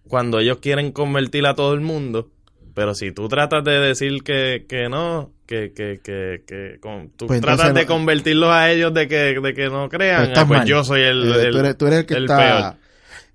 cuando 0.08 0.40
ellos 0.40 0.58
quieren 0.58 0.92
convertir 0.92 1.46
a 1.48 1.56
todo 1.56 1.74
el 1.74 1.82
mundo. 1.82 2.30
Pero 2.76 2.94
si 2.94 3.12
tú 3.12 3.28
tratas 3.28 3.64
de 3.64 3.80
decir 3.80 4.22
que, 4.24 4.66
que 4.70 4.88
no, 4.90 5.32
que, 5.48 5.72
que, 5.74 6.00
que, 6.04 6.44
que 6.46 6.78
con- 6.80 7.10
tú 7.16 7.26
Pues 7.26 7.42
tratas 7.42 7.74
de 7.74 7.82
no- 7.82 7.88
convertirlos 7.88 8.50
a 8.52 8.70
ellos 8.70 8.94
de 8.94 9.08
que, 9.08 9.40
de 9.42 9.54
que 9.56 9.70
no 9.70 9.90
crean, 9.90 10.26
Pues 10.28 10.38
ah, 10.38 10.46
pues 10.48 10.66
yo 10.66 10.84
soy 10.84 11.02
el, 11.02 11.24
Eh, 11.34 11.42
el- 11.48 11.52
tú, 11.54 11.58
eres, 11.60 11.78
tú 11.78 11.88
eres 11.88 12.00
el 12.00 12.06
que 12.06 12.14
el 12.16 12.24
está... 12.26 12.38
peor. 12.38 12.76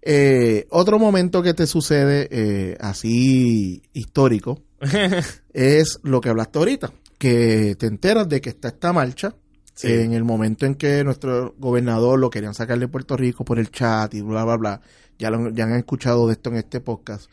Eh, 0.03 0.67
otro 0.71 0.99
momento 0.99 1.43
que 1.43 1.53
te 1.55 1.67
sucede 1.67 2.29
eh, 2.31 2.77
así 2.81 3.83
histórico 3.93 4.63
es 5.53 5.99
lo 6.03 6.21
que 6.21 6.29
hablaste 6.29 6.59
ahorita, 6.59 6.93
que 7.19 7.75
te 7.79 7.87
enteras 7.87 8.29
de 8.29 8.41
que 8.41 8.51
está 8.51 8.69
esta 8.69 8.93
marcha 8.93 9.35
Sí. 9.75 9.91
en 9.91 10.13
el 10.13 10.25
momento 10.25 10.67
en 10.67 10.75
que 10.75 11.03
nuestro 11.05 11.55
gobernador 11.59 12.19
lo 12.19 12.29
querían 12.29 12.53
sacar 12.53 12.79
de 12.79 12.87
Puerto 12.89 13.17
Rico 13.17 13.47
por 13.47 13.59
el 13.59 13.71
chat 13.71 14.13
y 14.13 14.21
bla, 14.21 14.45
bla, 14.45 14.57
bla. 14.59 14.81
Ya, 15.19 15.31
lo- 15.31 15.49
ya 15.51 15.65
han 15.65 15.75
escuchado 15.75 16.27
de 16.27 16.35
esto 16.35 16.51
en 16.51 16.57
este 16.57 16.81
podcast. 16.81 17.31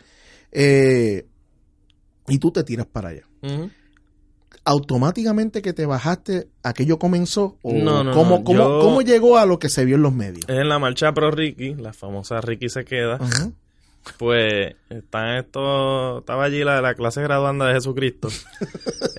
Eh, 0.53 1.25
y 2.27 2.39
tú 2.39 2.51
te 2.51 2.63
tiras 2.63 2.85
para 2.87 3.09
allá. 3.09 3.23
Automáticamente 4.65 5.61
que 5.61 5.71
te 5.71 5.85
bajaste, 5.85 6.47
aquello 6.61 6.99
comenzó 6.99 7.57
o 7.61 7.71
No, 7.71 8.03
no, 8.03 8.11
cómo, 8.11 8.37
no, 8.39 8.43
cómo, 8.43 8.57
yo- 8.59 8.79
cómo 8.81 9.01
llegó 9.01 9.37
a 9.37 9.45
lo 9.45 9.59
que 9.59 9.69
se 9.69 9.85
vio 9.85 9.95
en 9.95 10.01
los 10.01 10.13
medios. 10.13 10.43
En 10.49 10.67
la 10.67 10.77
marcha 10.77 11.13
pro 11.13 11.31
Ricky, 11.31 11.75
la 11.75 11.93
famosa 11.93 12.41
Ricky 12.41 12.67
se 12.69 12.83
queda. 12.83 13.17
Pues 14.17 14.73
están 14.89 15.37
estos, 15.37 16.19
estaba 16.19 16.45
allí 16.45 16.63
la, 16.63 16.81
la 16.81 16.95
clase 16.95 17.21
graduanda 17.21 17.67
de 17.67 17.73
Jesucristo. 17.75 18.29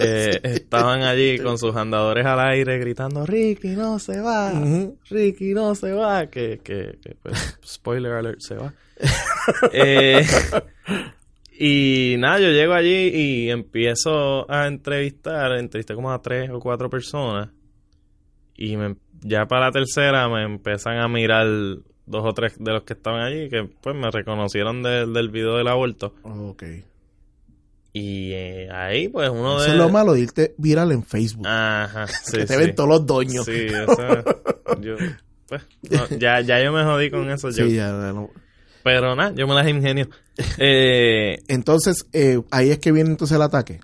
Eh, 0.00 0.38
estaban 0.44 1.02
allí 1.02 1.40
con 1.40 1.58
sus 1.58 1.74
andadores 1.74 2.24
al 2.24 2.38
aire 2.38 2.78
gritando, 2.78 3.26
Ricky 3.26 3.70
no 3.70 3.98
se 3.98 4.20
va. 4.20 4.52
Ricky 5.10 5.54
no 5.54 5.74
se 5.74 5.90
va, 5.90 6.28
que, 6.28 6.60
que, 6.62 7.00
que, 7.02 7.16
pues, 7.20 7.58
spoiler 7.66 8.12
alert, 8.12 8.38
se 8.40 8.54
va. 8.54 8.72
Eh, 9.72 10.24
y 11.60 12.16
nada, 12.18 12.38
yo 12.38 12.50
llego 12.50 12.72
allí 12.74 13.08
y 13.08 13.50
empiezo 13.50 14.50
a 14.50 14.66
entrevistar, 14.68 15.52
entrevisté 15.58 15.94
como 15.94 16.12
a 16.12 16.22
tres 16.22 16.50
o 16.50 16.60
cuatro 16.60 16.88
personas 16.88 17.50
y 18.54 18.76
me- 18.76 18.96
ya 19.20 19.46
para 19.46 19.66
la 19.66 19.72
tercera 19.72 20.28
me 20.28 20.44
empiezan 20.44 20.98
a 20.98 21.08
mirar 21.08 21.46
dos 22.06 22.24
o 22.24 22.32
tres 22.32 22.54
de 22.58 22.72
los 22.72 22.82
que 22.84 22.92
estaban 22.94 23.20
allí 23.22 23.48
que 23.48 23.64
pues 23.82 23.94
me 23.96 24.10
reconocieron 24.10 24.82
del- 24.82 25.12
del 25.12 25.28
video 25.30 25.56
del 25.56 25.68
aborto 25.68 26.14
Ok. 26.22 26.62
y 27.92 28.32
eh, 28.32 28.68
ahí 28.70 29.08
pues 29.08 29.28
uno 29.30 29.56
Eso 29.56 29.64
de 29.66 29.70
es 29.72 29.76
lo 29.76 29.88
malo 29.88 30.12
de 30.12 30.20
irte 30.20 30.54
viral 30.58 30.92
en 30.92 31.02
Facebook. 31.02 31.46
ajá 31.46 32.06
sí, 32.24 32.38
que 32.38 32.44
te 32.46 32.54
sí. 32.54 32.58
ven 32.60 32.74
todos 32.74 32.88
los 32.88 33.06
doños. 33.06 33.44
sí 33.44 33.52
eso 33.66 34.24
yo 34.80 34.96
pues 35.48 35.62
no, 35.90 36.06
ya 36.18 36.40
ya 36.42 36.62
yo 36.62 36.72
me 36.72 36.84
jodí 36.84 37.10
con 37.10 37.28
eso 37.30 37.48
yo. 37.50 37.66
Sí, 37.66 37.74
ya, 37.74 37.86
ya 37.88 38.12
no. 38.12 38.30
pero 38.84 39.16
nada 39.16 39.32
yo 39.34 39.46
me 39.48 39.54
las 39.54 39.66
ingenio 39.68 40.08
eh, 40.58 41.38
Entonces, 41.48 42.06
eh, 42.12 42.40
ahí 42.50 42.70
es 42.70 42.78
que 42.78 42.92
viene 42.92 43.10
entonces 43.10 43.36
el 43.36 43.42
ataque. 43.42 43.80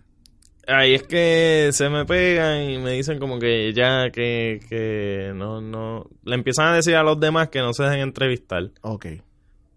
Ahí 0.67 0.95
es 0.95 1.03
que 1.03 1.71
se 1.73 1.91
me 1.91 2.07
pegan 2.07 2.71
y 2.71 2.79
me 2.79 2.93
dicen 2.93 3.19
como 3.19 3.39
que 3.39 3.73
ya 3.75 4.11
que, 4.11 4.61
que 4.69 5.33
no, 5.35 5.61
no... 5.61 6.09
Le 6.25 6.35
empiezan 6.37 6.69
a 6.69 6.77
decir 6.77 6.95
a 6.95 7.03
los 7.03 7.21
demás 7.21 7.49
que 7.49 7.59
no 7.59 7.75
se 7.75 7.83
dejen 7.83 8.01
entrevistar. 8.01 8.71
Ok. 8.81 9.07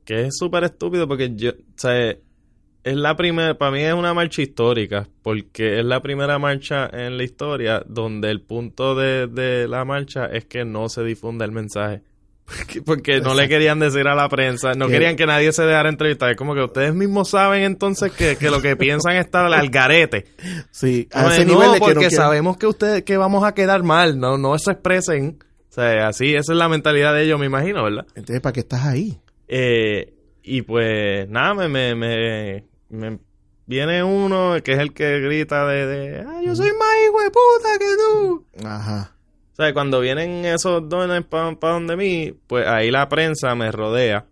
Que 0.05 0.27
es 0.27 0.37
súper 0.37 0.63
estúpido 0.63 1.07
porque 1.07 1.35
yo... 1.35 1.51
O 1.51 1.53
sea, 1.75 2.11
es 2.11 2.95
la 2.95 3.17
primera... 3.17 3.57
Para 3.57 3.71
mí 3.71 3.81
es 3.81 3.93
una 3.93 4.13
marcha 4.13 4.41
histórica. 4.41 5.09
Porque 5.23 5.79
es 5.79 5.85
la 5.85 6.01
primera 6.01 6.39
marcha 6.39 6.89
en 6.93 7.17
la 7.17 7.23
historia 7.25 7.83
donde 7.85 8.31
el 8.31 8.39
punto 8.39 8.95
de, 8.95 9.27
de 9.27 9.67
la 9.67 9.83
marcha 9.83 10.27
es 10.27 10.45
que 10.45 10.63
no 10.63 10.87
se 10.87 11.03
difunda 11.03 11.43
el 11.43 11.51
mensaje. 11.51 12.01
Porque, 12.85 13.19
no 13.21 13.33
le 13.33 13.47
querían 13.49 13.79
decir 13.79 14.07
a 14.07 14.15
la 14.15 14.29
prensa, 14.29 14.73
no 14.73 14.87
Que- 14.87 14.93
querían 14.93 15.15
que 15.15 15.25
nadie 15.25 15.51
se 15.51 15.63
dejara 15.63 15.89
entrevistar. 15.89 16.31
Es 16.31 16.37
como 16.37 16.55
que 16.55 16.61
ustedes 16.63 16.93
mismos 16.93 17.29
saben 17.29 17.63
entonces 17.63 18.11
que, 18.13 18.37
que 18.37 18.49
lo 18.49 18.61
que 18.61 18.75
piensan 18.77 19.15
está 19.17 19.45
al 19.45 19.69
garete. 19.69 20.25
Sí, 20.71 21.07
a 21.13 21.23
No, 21.23 21.31
ese 21.31 21.45
no, 21.45 21.53
nivel 21.55 21.67
de 21.71 21.73
que 21.75 21.79
porque 21.79 21.93
no 21.95 21.99
quieren- 22.01 22.17
sabemos 22.17 22.57
que 22.57 22.67
ustedes 22.67 23.03
que 23.03 23.17
vamos 23.17 23.43
a 23.43 23.53
quedar 23.53 23.83
mal, 23.83 24.17
no 24.19 24.37
no 24.37 24.57
se 24.59 24.71
expresen. 24.71 25.39
O 25.69 25.73
sea, 25.73 26.07
así 26.07 26.33
esa 26.35 26.53
es 26.53 26.57
la 26.57 26.69
mentalidad 26.69 27.13
de 27.13 27.23
ellos, 27.23 27.39
me 27.39 27.45
imagino, 27.45 27.83
¿verdad? 27.83 28.05
Entonces, 28.15 28.41
¿para 28.41 28.53
qué 28.53 28.61
estás 28.61 28.85
ahí? 28.85 29.19
Eh, 29.47 30.13
y 30.41 30.61
pues 30.61 31.27
nada, 31.29 31.53
me, 31.53 31.67
me, 31.67 31.95
me, 31.95 32.63
me- 32.89 33.19
viene 33.65 34.01
uno 34.03 34.55
que 34.63 34.71
es 34.71 34.79
el 34.79 34.93
que 34.93 35.19
grita 35.19 35.67
de, 35.67 35.85
de 35.85 36.19
ah, 36.21 36.39
yo 36.43 36.55
soy 36.55 36.69
más 36.71 36.89
hijo 37.05 37.21
de 37.21 37.29
puta 37.29 37.77
que 37.77 37.85
tú. 37.97 38.45
Ajá. 38.65 39.11
O 39.57 39.63
sea, 39.63 39.73
cuando 39.73 39.99
vienen 40.01 40.45
esos 40.45 40.87
dones 40.87 41.25
para 41.25 41.55
donde 41.73 41.95
mí, 41.97 42.31
pues 42.45 42.67
ahí 42.67 42.91
la 42.91 43.09
prensa 43.09 43.55
me 43.55 43.71
rodea. 43.71 44.25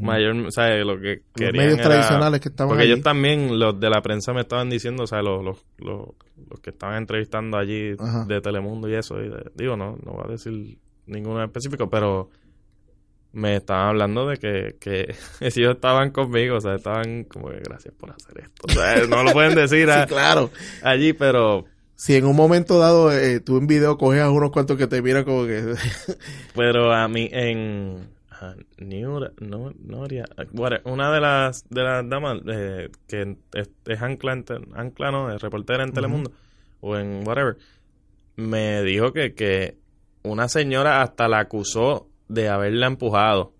Mayor, 0.00 0.36
o 0.46 0.50
sea, 0.50 0.68
lo 0.84 1.00
que 1.00 1.14
Los 1.16 1.22
querían 1.34 1.64
medios 1.64 1.78
era- 1.78 1.88
tradicionales 1.88 2.40
que 2.40 2.48
estaban 2.50 2.68
Porque 2.68 2.82
allí. 2.82 2.92
ellos 2.92 3.02
también, 3.04 3.58
los 3.58 3.80
de 3.80 3.88
la 3.88 4.02
prensa 4.02 4.34
me 4.34 4.42
estaban 4.42 4.68
diciendo, 4.68 5.04
o 5.04 5.06
sea, 5.06 5.22
los, 5.22 5.42
los, 5.42 5.64
los, 5.78 6.08
los 6.50 6.60
que 6.60 6.70
estaban 6.70 6.96
entrevistando 6.98 7.56
allí 7.56 7.92
Ajá. 7.98 8.26
de 8.26 8.40
Telemundo 8.42 8.86
y 8.90 8.94
eso, 8.96 9.18
y 9.22 9.30
de- 9.30 9.50
digo, 9.54 9.76
no, 9.78 9.96
no 10.04 10.12
voy 10.12 10.24
a 10.26 10.32
decir 10.32 10.76
ninguno 11.06 11.38
en 11.38 11.46
específico, 11.46 11.88
pero 11.88 12.28
me 13.32 13.56
estaban 13.56 13.88
hablando 13.88 14.26
de 14.28 14.36
que, 14.36 14.76
que 14.78 15.14
ellos 15.40 15.74
estaban 15.74 16.10
conmigo, 16.10 16.56
o 16.56 16.60
sea, 16.60 16.74
estaban 16.74 17.24
como 17.24 17.48
que 17.48 17.60
gracias 17.60 17.94
por 17.94 18.10
hacer 18.10 18.40
esto. 18.42 18.62
O 18.68 18.72
sea, 18.72 19.06
no 19.08 19.22
lo 19.22 19.32
pueden 19.32 19.54
decir 19.54 19.88
a- 19.90 20.02
Sí, 20.02 20.08
claro. 20.08 20.50
allí, 20.82 21.14
pero 21.14 21.64
Si 22.04 22.14
en 22.16 22.26
un 22.26 22.36
momento 22.36 22.78
dado 22.78 23.10
eh, 23.10 23.40
tú 23.40 23.56
en 23.56 23.66
video 23.66 23.96
coges 23.96 24.20
a 24.20 24.30
unos 24.30 24.50
cuantos 24.50 24.76
que 24.76 24.86
te 24.86 25.00
miran 25.00 25.24
como 25.24 25.46
que... 25.46 25.74
pero 26.54 26.92
a 26.92 27.08
mí 27.08 27.30
en 27.32 28.08
Niura- 28.76 29.32
no, 29.40 29.72
Noria, 29.82 30.26
una 30.84 31.10
de 31.10 31.20
las 31.22 31.66
de 31.70 31.82
las 31.82 32.06
damas 32.06 32.42
eh, 32.46 32.90
que 33.08 33.36
es, 33.54 33.70
es 33.86 34.02
ancla, 34.02 34.34
en 34.34 34.44
ancla 34.74 35.10
no, 35.10 35.34
es 35.34 35.40
reportera 35.40 35.82
en 35.82 35.92
Telemundo 35.94 36.30
o 36.82 36.94
en 36.98 37.26
whatever, 37.26 37.56
me 38.36 38.82
dijo 38.82 39.14
que, 39.14 39.32
que 39.32 39.78
una 40.24 40.50
señora 40.50 41.00
hasta 41.00 41.26
la 41.26 41.38
acusó 41.38 42.08
de 42.28 42.50
haberla 42.50 42.86
empujado. 42.86 43.54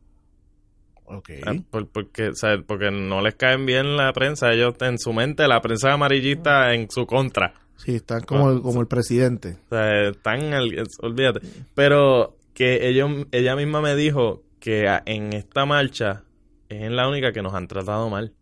ok. 1.07 1.31
Ah, 1.47 1.55
por- 1.71 1.89
porque, 1.89 2.29
o 2.29 2.35
sea, 2.35 2.59
porque 2.67 2.91
no 2.91 3.23
les 3.23 3.37
caen 3.37 3.65
bien 3.65 3.97
la 3.97 4.13
prensa. 4.13 4.53
Ellos 4.53 4.75
en 4.81 4.99
su 4.99 5.15
mente, 5.15 5.49
la 5.49 5.63
prensa 5.63 5.95
amarillista 5.95 6.75
en 6.75 6.91
su 6.91 7.07
contra. 7.07 7.55
Sí, 7.77 7.97
están 7.97 8.23
como, 8.23 8.51
el, 8.51 8.63
como 8.63 8.81
el 8.81 8.87
presidente. 8.87 9.57
O 9.67 9.69
sea, 9.75 10.09
están, 10.09 10.55
al- 10.55 10.87
olvídate. 11.03 11.41
Pero 11.75 12.37
que 12.55 12.89
ellos, 12.89 13.11
ella 13.33 13.57
misma 13.57 13.81
me 13.81 13.95
dijo 13.97 14.43
que 14.61 14.87
en 15.07 15.33
esta 15.33 15.67
marcha 15.67 16.23
es 16.69 16.83
en 16.83 16.97
la 16.97 17.09
única 17.09 17.33
que 17.33 17.43
nos 17.43 17.55
han 17.55 17.67
tratado 17.69 18.09
mal. 18.09 18.33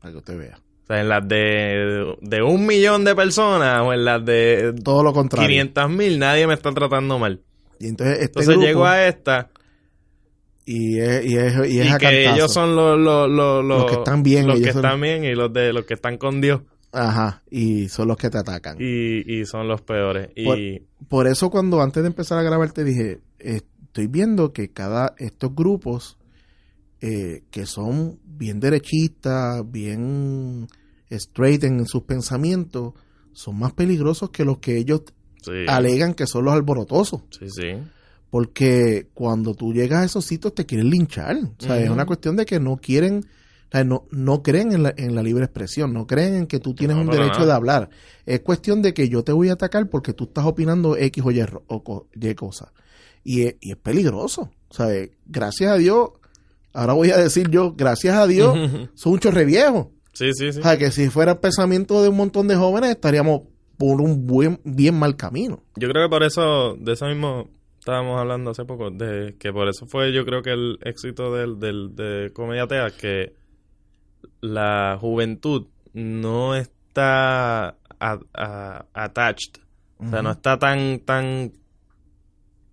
Para 0.00 0.12
que 0.12 0.18
usted 0.18 0.38
vea. 0.38 0.58
O 0.84 0.86
sea, 0.86 1.00
en 1.00 1.08
las 1.08 1.26
de, 1.26 2.14
de 2.20 2.42
un 2.42 2.64
millón 2.66 3.04
de 3.04 3.14
personas 3.16 3.82
o 3.82 3.92
en 3.92 4.04
las 4.04 4.24
de 4.24 4.72
Todo 4.84 5.02
lo 5.02 5.12
contrario. 5.12 5.48
500 5.48 5.90
mil, 5.90 6.18
nadie 6.18 6.46
me 6.46 6.54
está 6.54 6.72
tratando 6.72 7.18
mal. 7.18 7.40
Y 7.80 7.88
entonces 7.88 8.14
este 8.20 8.26
Entonces 8.26 8.48
grupo, 8.54 8.66
llego 8.66 8.86
a 8.86 9.06
esta 9.08 9.50
y 10.64 10.98
es, 10.98 11.24
y 11.26 11.36
es, 11.36 11.54
y 11.68 11.76
y, 11.76 11.80
es 11.80 11.92
a 11.92 11.98
que 11.98 12.28
ellos 12.30 12.52
son 12.52 12.74
los, 12.74 12.98
los, 12.98 13.28
los, 13.30 13.64
Los 13.64 13.86
que 13.90 13.96
están 13.98 14.22
bien, 14.22 14.46
los 14.46 14.56
ellos 14.56 14.66
que 14.68 14.72
son- 14.72 14.84
están 14.84 15.00
bien 15.00 15.24
y 15.24 15.34
los 15.34 15.52
de 15.52 15.72
los 15.72 15.84
que 15.84 15.94
están 15.94 16.16
con 16.18 16.40
Dios. 16.40 16.62
Ajá, 16.92 17.42
y 17.50 17.88
son 17.88 18.08
los 18.08 18.16
que 18.16 18.30
te 18.30 18.38
atacan. 18.38 18.76
y, 18.80 19.40
y 19.40 19.44
son 19.46 19.68
los 19.68 19.82
peores. 19.82 20.28
Por- 20.44 20.58
Y 20.58 20.82
Por 21.08 21.26
eso 21.26 21.50
cuando 21.50 21.82
antes 21.82 22.02
de 22.02 22.08
empezar 22.08 22.38
a 22.38 22.42
grabar 22.42 22.72
te 22.72 22.84
dije, 22.84 23.20
estoy 23.38 24.06
viendo 24.06 24.52
que 24.52 24.70
cada 24.70 25.14
estos 25.18 25.54
grupos 25.54 26.16
eh, 27.00 27.42
que 27.50 27.66
son 27.66 28.18
bien 28.24 28.58
derechistas, 28.60 29.62
bien 29.70 30.66
straight 31.10 31.62
en 31.64 31.86
sus 31.86 32.02
pensamientos, 32.04 32.94
son 33.32 33.58
más 33.58 33.72
peligrosos 33.74 34.30
que 34.30 34.44
los 34.46 34.58
que 34.58 34.78
ellos 34.78 35.02
sí, 35.42 35.52
alegan 35.68 36.14
que 36.14 36.26
son 36.26 36.46
los 36.46 36.54
alborotosos. 36.54 37.22
sí, 37.30 37.48
sí. 37.50 37.72
Porque 38.30 39.08
cuando 39.14 39.54
tú 39.54 39.72
llegas 39.72 40.00
a 40.00 40.04
esos 40.04 40.24
sitios 40.24 40.54
te 40.54 40.66
quieren 40.66 40.90
linchar. 40.90 41.36
O 41.36 41.54
sea, 41.62 41.78
es 41.80 41.88
una 41.90 42.06
cuestión 42.06 42.36
de 42.36 42.44
que 42.44 42.58
no 42.58 42.76
quieren, 42.76 43.24
o 43.68 43.70
sea, 43.72 43.84
no, 43.84 44.06
no 44.10 44.42
creen 44.42 44.72
en 44.72 44.82
la, 44.84 44.94
en 44.96 45.14
la 45.14 45.22
libre 45.22 45.44
expresión, 45.44 45.92
no 45.92 46.06
creen 46.06 46.34
en 46.34 46.46
que 46.46 46.60
tú 46.60 46.74
tienes 46.74 46.96
No, 46.96 47.02
un 47.02 47.10
derecho 47.10 47.40
nada. 47.40 47.46
de 47.46 47.52
hablar. 47.52 47.90
Es 48.24 48.40
cuestión 48.40 48.80
de 48.82 48.94
que 48.94 49.08
yo 49.08 49.24
te 49.24 49.32
voy 49.32 49.48
a 49.48 49.54
atacar 49.54 49.88
porque 49.88 50.12
tú 50.12 50.24
estás 50.24 50.44
opinando 50.46 50.96
X 50.96 51.22
o 51.26 51.30
Y, 51.30 51.40
o 51.66 52.06
Y 52.14 52.34
cosa. 52.34 52.72
Y 53.24 53.42
es, 53.42 53.56
y 53.60 53.72
es 53.72 53.76
peligroso. 53.76 54.50
O 54.68 54.74
sea, 54.74 54.92
eh, 54.94 55.12
gracias 55.26 55.72
a 55.72 55.76
Dios, 55.76 56.10
ahora 56.72 56.92
voy 56.92 57.10
a 57.10 57.16
decir 57.18 57.50
yo, 57.50 57.72
gracias 57.76 58.16
a 58.16 58.26
Dios, 58.26 58.56
son 58.94 59.12
un 59.14 59.18
chorre 59.18 59.44
viejo. 59.44 59.90
Sí, 60.12 60.30
sí, 60.32 60.52
sí. 60.52 60.60
O 60.60 60.62
sea, 60.62 60.78
que 60.78 60.90
si 60.90 61.10
fuera 61.10 61.32
el 61.32 61.38
pensamiento 61.38 62.02
de 62.02 62.08
un 62.08 62.16
montón 62.16 62.48
de 62.48 62.56
jóvenes, 62.56 62.90
estaríamos 62.90 63.42
por 63.76 64.00
un 64.00 64.26
buen, 64.26 64.60
bien 64.64 64.98
mal 64.98 65.16
camino. 65.16 65.62
Yo 65.76 65.88
creo 65.90 66.06
que 66.06 66.08
por 66.10 66.22
eso, 66.22 66.74
de 66.80 66.92
eso 66.92 67.06
mismo 67.06 67.50
estábamos 67.80 68.18
hablando 68.18 68.50
hace 68.50 68.64
poco, 68.64 68.90
de 68.90 69.36
que 69.38 69.52
por 69.52 69.68
eso 69.68 69.86
fue 69.86 70.12
yo 70.14 70.24
creo 70.24 70.42
que 70.42 70.50
el 70.52 70.78
éxito 70.82 71.34
del, 71.34 71.58
del 71.60 71.94
de 71.94 72.30
Comediatea, 72.32 72.90
que 72.90 73.34
la 74.40 74.96
juventud 75.00 75.66
no 75.92 76.54
está 76.54 77.68
a- 78.00 78.18
a- 78.34 78.84
attached, 78.94 79.58
o 79.98 80.10
sea, 80.10 80.22
no 80.22 80.30
está 80.32 80.58
tan, 80.58 81.00
tan, 81.00 81.52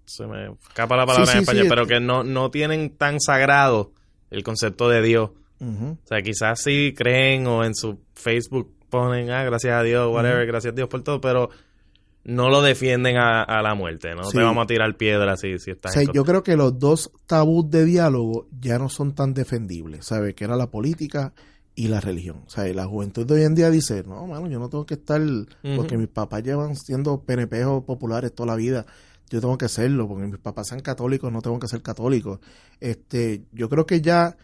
se 0.06 0.28
me 0.28 0.52
escapa 0.52 0.98
la 0.98 1.06
palabra 1.06 1.26
Sí, 1.26 1.32
en 1.32 1.38
sí, 1.38 1.44
español, 1.44 1.64
sí. 1.64 1.70
pero 1.70 1.88
que 1.88 2.00
no, 2.00 2.24
no 2.24 2.52
tienen 2.52 2.90
tan 2.98 3.20
sagrado 3.20 3.94
el 4.30 4.44
concepto 4.44 4.90
de 4.90 5.02
Dios. 5.02 5.32
O 5.62 5.98
sea, 6.04 6.22
quizás 6.22 6.60
sí 6.62 6.94
creen 6.98 7.48
o 7.48 7.64
en 7.64 7.74
su 7.74 8.02
Facebook 8.16 8.74
ponen, 8.90 9.32
ah, 9.32 9.46
gracias 9.46 9.74
a 9.74 9.82
Dios, 9.84 10.14
whatever, 10.14 10.46
gracias 10.46 10.74
a 10.74 10.76
Dios 10.76 10.90
por 10.90 11.02
todo, 11.04 11.22
pero 11.22 11.50
no 12.24 12.50
lo 12.50 12.62
defienden 12.62 13.18
a, 13.18 13.44
a 13.44 13.62
la 13.62 13.76
muerte, 13.76 14.16
¿no? 14.16 14.24
Sí. 14.24 14.38
Te 14.38 14.44
vamos 14.44 14.64
a 14.64 14.68
tirar 14.68 14.96
piedras 14.96 15.42
si, 15.42 15.60
si 15.60 15.72
O 15.72 15.74
estás 15.74 15.94
sea, 15.94 16.04
en 16.04 16.12
yo 16.14 16.24
creo 16.24 16.44
que 16.44 16.56
los 16.56 16.80
dos 16.80 17.12
tabús 17.28 17.70
de 17.70 17.86
diálogo 17.86 18.48
ya 18.60 18.80
no 18.80 18.90
son 18.90 19.14
tan 19.14 19.34
defendibles, 19.34 20.06
¿sabes? 20.06 20.34
Que 20.34 20.46
era 20.46 20.56
la 20.56 20.72
política 20.72 21.34
y 21.76 21.88
la 21.88 22.00
religión. 22.00 22.44
O 22.46 22.50
sea, 22.50 22.66
la 22.74 22.86
juventud 22.86 23.26
de 23.26 23.34
hoy 23.34 23.44
en 23.44 23.56
día 23.56 23.70
dice, 23.70 24.04
no, 24.08 24.26
mano, 24.28 24.48
yo 24.48 24.60
no 24.60 24.70
tengo 24.70 24.86
que 24.86 24.94
estar, 24.94 25.22
porque 25.76 25.98
mis 25.98 26.08
papás 26.08 26.44
llevan 26.44 26.76
siendo 26.76 27.22
PNP 27.22 27.64
populares 27.86 28.34
toda 28.34 28.48
la 28.48 28.56
vida, 28.56 28.86
yo 29.30 29.42
tengo 29.42 29.58
que 29.58 29.68
serlo, 29.68 30.08
porque 30.08 30.28
mis 30.28 30.40
papás 30.40 30.68
sean 30.68 30.82
católicos, 30.82 31.32
no 31.32 31.42
tengo 31.42 31.60
que 31.60 31.68
ser 31.68 31.82
católico. 31.82 32.40
Este, 32.80 33.44
yo 33.52 33.68
creo 33.70 33.86
que 33.86 34.02
ya 34.02 34.38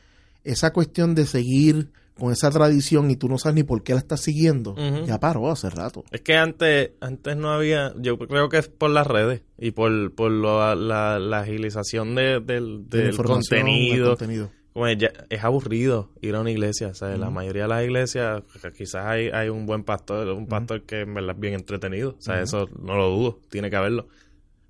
esa 0.44 0.74
cuestión 0.74 1.14
de 1.14 1.26
seguir 1.26 1.92
con 2.20 2.32
esa 2.32 2.52
tradición 2.52 3.10
y 3.10 3.16
tú 3.16 3.28
no 3.30 3.38
sabes 3.38 3.56
ni 3.56 3.64
por 3.64 3.82
qué 3.84 3.94
la 3.94 4.00
estás 4.00 4.22
siguiendo, 4.22 4.76
ya 5.06 5.20
paró 5.20 5.50
hace 5.50 5.70
rato. 5.70 6.04
Es 6.12 6.22
que 6.22 6.36
antes, 6.36 6.92
antes 7.02 7.36
no 7.38 7.50
había, 7.52 7.94
yo 7.98 8.18
creo 8.20 8.50
que 8.50 8.58
es 8.60 8.68
por 8.68 8.90
las 8.92 9.08
redes 9.08 9.42
y 9.58 9.72
por, 9.72 10.14
por 10.14 10.32
lo- 10.32 10.76
la, 10.76 11.18
la 11.20 11.40
agilización 11.40 12.16
de- 12.16 12.40
del, 12.40 12.90
del 12.90 13.16
contenido. 13.18 14.10
contenido. 14.10 14.52
Como 14.74 14.86
es, 14.88 14.98
ya- 15.00 15.12
es 15.30 15.44
aburrido 15.44 16.12
ir 16.22 16.36
a 16.36 16.42
una 16.42 16.52
iglesia, 16.52 16.90
o 16.90 16.94
sea, 16.94 17.18
la 17.18 17.30
mayoría 17.32 17.64
de 17.64 17.68
las 17.70 17.84
iglesias, 17.84 18.44
que 18.62 18.72
quizás 18.72 19.04
hay, 19.06 19.30
hay 19.30 19.50
un 19.50 19.66
buen 19.66 19.84
pastor, 19.84 20.28
un 20.30 20.46
pastor 20.48 20.84
que 20.84 21.02
en 21.02 21.14
verdad 21.16 21.36
es 21.36 21.40
bien 21.40 21.54
entretenido, 21.56 22.12
o 22.18 22.22
sea, 22.22 22.42
eso 22.42 22.68
no 22.80 22.96
lo 22.96 23.10
dudo, 23.10 23.40
tiene 23.50 23.70
que 23.72 23.76
haberlo. 23.78 24.08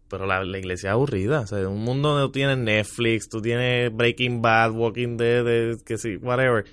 Pero 0.07 0.25
la, 0.25 0.43
la 0.43 0.57
iglesia 0.57 0.89
es 0.89 0.93
aburrida, 0.93 1.41
o 1.41 1.47
sea, 1.47 1.67
un 1.67 1.83
mundo 1.83 2.09
donde 2.09 2.25
tú 2.27 2.31
tienes 2.31 2.57
Netflix, 2.57 3.29
tú 3.29 3.41
tienes 3.41 3.93
Breaking 3.95 4.41
Bad, 4.41 4.71
Walking 4.71 5.17
Dead, 5.17 5.43
de- 5.45 5.77
que 5.85 5.97
sí, 5.99 6.15
whatever, 6.15 6.65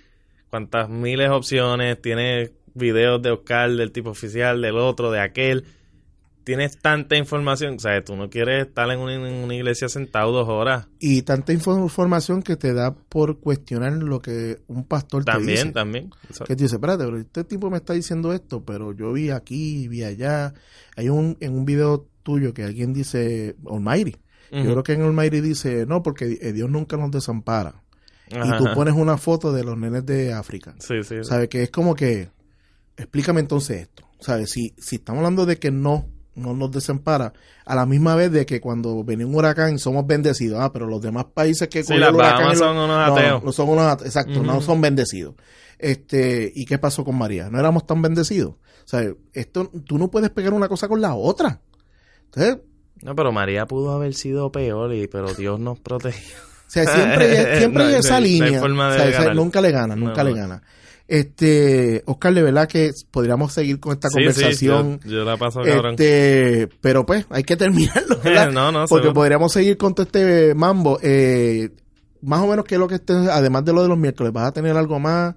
cuantas 0.50 0.88
miles 0.88 1.28
de 1.28 1.34
opciones, 1.34 2.00
tienes 2.00 2.52
videos 2.74 3.22
de 3.22 3.30
Oscar, 3.30 3.70
del 3.70 3.92
tipo 3.92 4.10
oficial, 4.10 4.60
del 4.62 4.76
otro, 4.76 5.10
de 5.10 5.20
aquel, 5.20 5.64
tienes 6.44 6.78
tanta 6.78 7.16
información, 7.16 7.74
o 7.74 7.78
sea, 7.80 8.04
tú 8.04 8.14
no 8.14 8.30
quieres 8.30 8.68
estar 8.68 8.88
en 8.90 9.00
una, 9.00 9.14
en 9.14 9.22
una 9.44 9.54
iglesia 9.54 9.88
sentado 9.88 10.30
dos 10.30 10.48
horas. 10.48 10.86
Y 11.00 11.22
tanta 11.22 11.52
info- 11.52 11.76
información 11.76 12.40
que 12.42 12.54
te 12.56 12.72
da 12.72 12.94
por 12.94 13.40
cuestionar 13.40 13.92
lo 13.94 14.20
que 14.20 14.58
un 14.68 14.84
pastor 14.84 15.24
te 15.24 15.32
También, 15.32 15.56
dice. 15.58 15.72
también. 15.72 16.10
Sea, 16.30 16.46
Que 16.46 16.54
tú 16.54 16.62
dices, 16.62 16.74
espérate, 16.74 17.04
pero 17.04 17.18
este 17.18 17.42
tipo 17.44 17.68
me 17.70 17.78
está 17.78 17.94
diciendo 17.94 18.32
esto, 18.32 18.64
pero 18.64 18.92
yo 18.92 19.12
vi 19.12 19.30
aquí, 19.30 19.88
vi 19.88 20.04
allá. 20.04 20.54
Hay 20.96 21.08
un, 21.08 21.36
en 21.40 21.54
un 21.58 21.64
video 21.64 22.06
tuyo 22.22 22.54
que 22.54 22.62
alguien 22.62 22.92
dice, 22.92 23.56
Almighty. 23.68 24.16
Yo 24.52 24.60
Ujú. 24.60 24.70
creo 24.70 24.82
que 24.84 24.92
en 24.92 25.02
Almighty 25.02 25.40
dice, 25.40 25.86
no, 25.86 26.04
porque 26.04 26.38
eh, 26.40 26.52
Dios 26.52 26.70
nunca 26.70 26.96
nos 26.96 27.10
desampara. 27.10 27.82
Ajá. 28.34 28.56
Y 28.56 28.58
tú 28.58 28.64
pones 28.74 28.94
una 28.94 29.16
foto 29.18 29.52
de 29.52 29.62
los 29.64 29.76
nenes 29.78 30.04
de 30.06 30.32
África. 30.32 30.74
Sí, 30.78 31.02
sí. 31.04 31.16
¿Sabes? 31.22 31.48
Que 31.48 31.62
es 31.64 31.70
como 31.70 31.94
que, 31.94 32.30
explícame 32.96 33.40
entonces 33.40 33.82
esto. 33.82 34.04
¿Sabes? 34.20 34.50
Si, 34.50 34.74
si 34.78 34.96
estamos 34.96 35.18
hablando 35.18 35.46
de 35.46 35.58
que 35.58 35.70
no, 35.70 36.08
no 36.34 36.54
nos 36.54 36.70
desampara, 36.72 37.32
a 37.64 37.74
la 37.74 37.86
misma 37.86 38.14
vez 38.16 38.32
de 38.32 38.46
que 38.46 38.60
cuando 38.60 39.04
viene 39.04 39.24
un 39.24 39.34
huracán 39.34 39.78
somos 39.78 40.06
bendecidos. 40.06 40.58
Ah, 40.60 40.72
pero 40.72 40.86
los 40.86 41.00
demás 41.02 41.26
países 41.32 41.68
que 41.68 41.84
Sí, 41.84 41.92
el 41.92 42.00
huracán 42.00 42.16
Bahamas 42.18 42.56
y 42.56 42.58
lo- 42.60 42.64
son 42.66 42.76
unos 42.76 42.88
no, 42.88 43.14
ateos. 43.14 43.44
No, 43.44 43.52
son 43.52 43.68
unos 43.68 43.84
ate- 43.84 44.06
exacto, 44.06 44.42
no 44.42 44.54
Ujú. 44.54 44.62
son 44.62 44.80
bendecidos. 44.80 45.34
Este, 45.78 46.50
¿y 46.54 46.64
qué 46.64 46.78
pasó 46.78 47.04
con 47.04 47.16
María? 47.18 47.50
No 47.50 47.58
éramos 47.60 47.86
tan 47.86 48.00
bendecidos. 48.02 48.52
O 48.52 48.88
sea, 48.88 49.02
esto, 49.34 49.70
tú 49.84 49.98
no 49.98 50.10
puedes 50.10 50.30
pegar 50.30 50.54
una 50.54 50.68
cosa 50.68 50.88
con 50.88 51.00
la 51.00 51.14
otra. 51.14 51.60
Entonces, 52.26 52.58
No, 53.02 53.14
pero 53.14 53.30
María 53.32 53.66
pudo 53.66 53.92
haber 53.92 54.14
sido 54.14 54.50
peor, 54.50 54.94
y, 54.94 55.06
pero 55.06 55.34
Dios 55.34 55.60
nos 55.60 55.78
protegió. 55.80 56.34
O 56.66 56.70
sea, 56.70 56.84
siempre, 56.86 57.56
siempre 57.58 57.82
No, 57.84 57.88
hay 57.90 57.94
esa 57.96 58.14
no 58.20 58.26
línea. 58.26 58.62
O 58.62 58.92
sea, 58.92 59.08
esa- 59.08 59.34
nunca 59.34 59.60
le 59.60 59.70
gana, 59.70 59.94
nunca 59.96 60.24
le 60.24 60.34
gana. 60.34 60.62
Este, 61.08 62.02
Oscar, 62.06 62.34
de 62.34 62.42
verdad 62.42 62.68
que 62.68 62.90
podríamos 63.12 63.52
seguir 63.52 63.78
con 63.78 63.92
esta 63.92 64.08
Sí, 64.08 64.14
sí, 64.18 64.24
conversación. 64.24 65.00
yo, 65.04 65.10
yo 65.10 65.24
la 65.24 65.36
paso 65.36 65.60
cabrón. 65.62 65.92
este, 65.92 66.68
pero 66.80 67.06
pues, 67.06 67.26
hay 67.30 67.44
que 67.44 67.56
terminarlo, 67.56 68.18
¿verdad? 68.24 68.50
no, 68.50 68.72
no, 68.72 68.86
Porque 68.86 69.04
seguro. 69.04 69.14
podríamos 69.14 69.52
seguir 69.52 69.76
con 69.76 69.94
todo 69.94 70.04
este 70.06 70.54
mambo. 70.54 70.98
Eh, 71.02 71.70
más 72.22 72.40
o 72.40 72.48
menos 72.48 72.64
que 72.64 72.74
es 72.74 72.80
lo 72.80 72.88
que 72.88 72.96
esté, 72.96 73.12
además 73.12 73.64
de 73.64 73.72
lo 73.72 73.82
de 73.82 73.88
los 73.88 73.98
miércoles, 73.98 74.32
vas 74.32 74.48
a 74.48 74.52
tener 74.52 74.76
algo 74.76 74.98
más. 74.98 75.36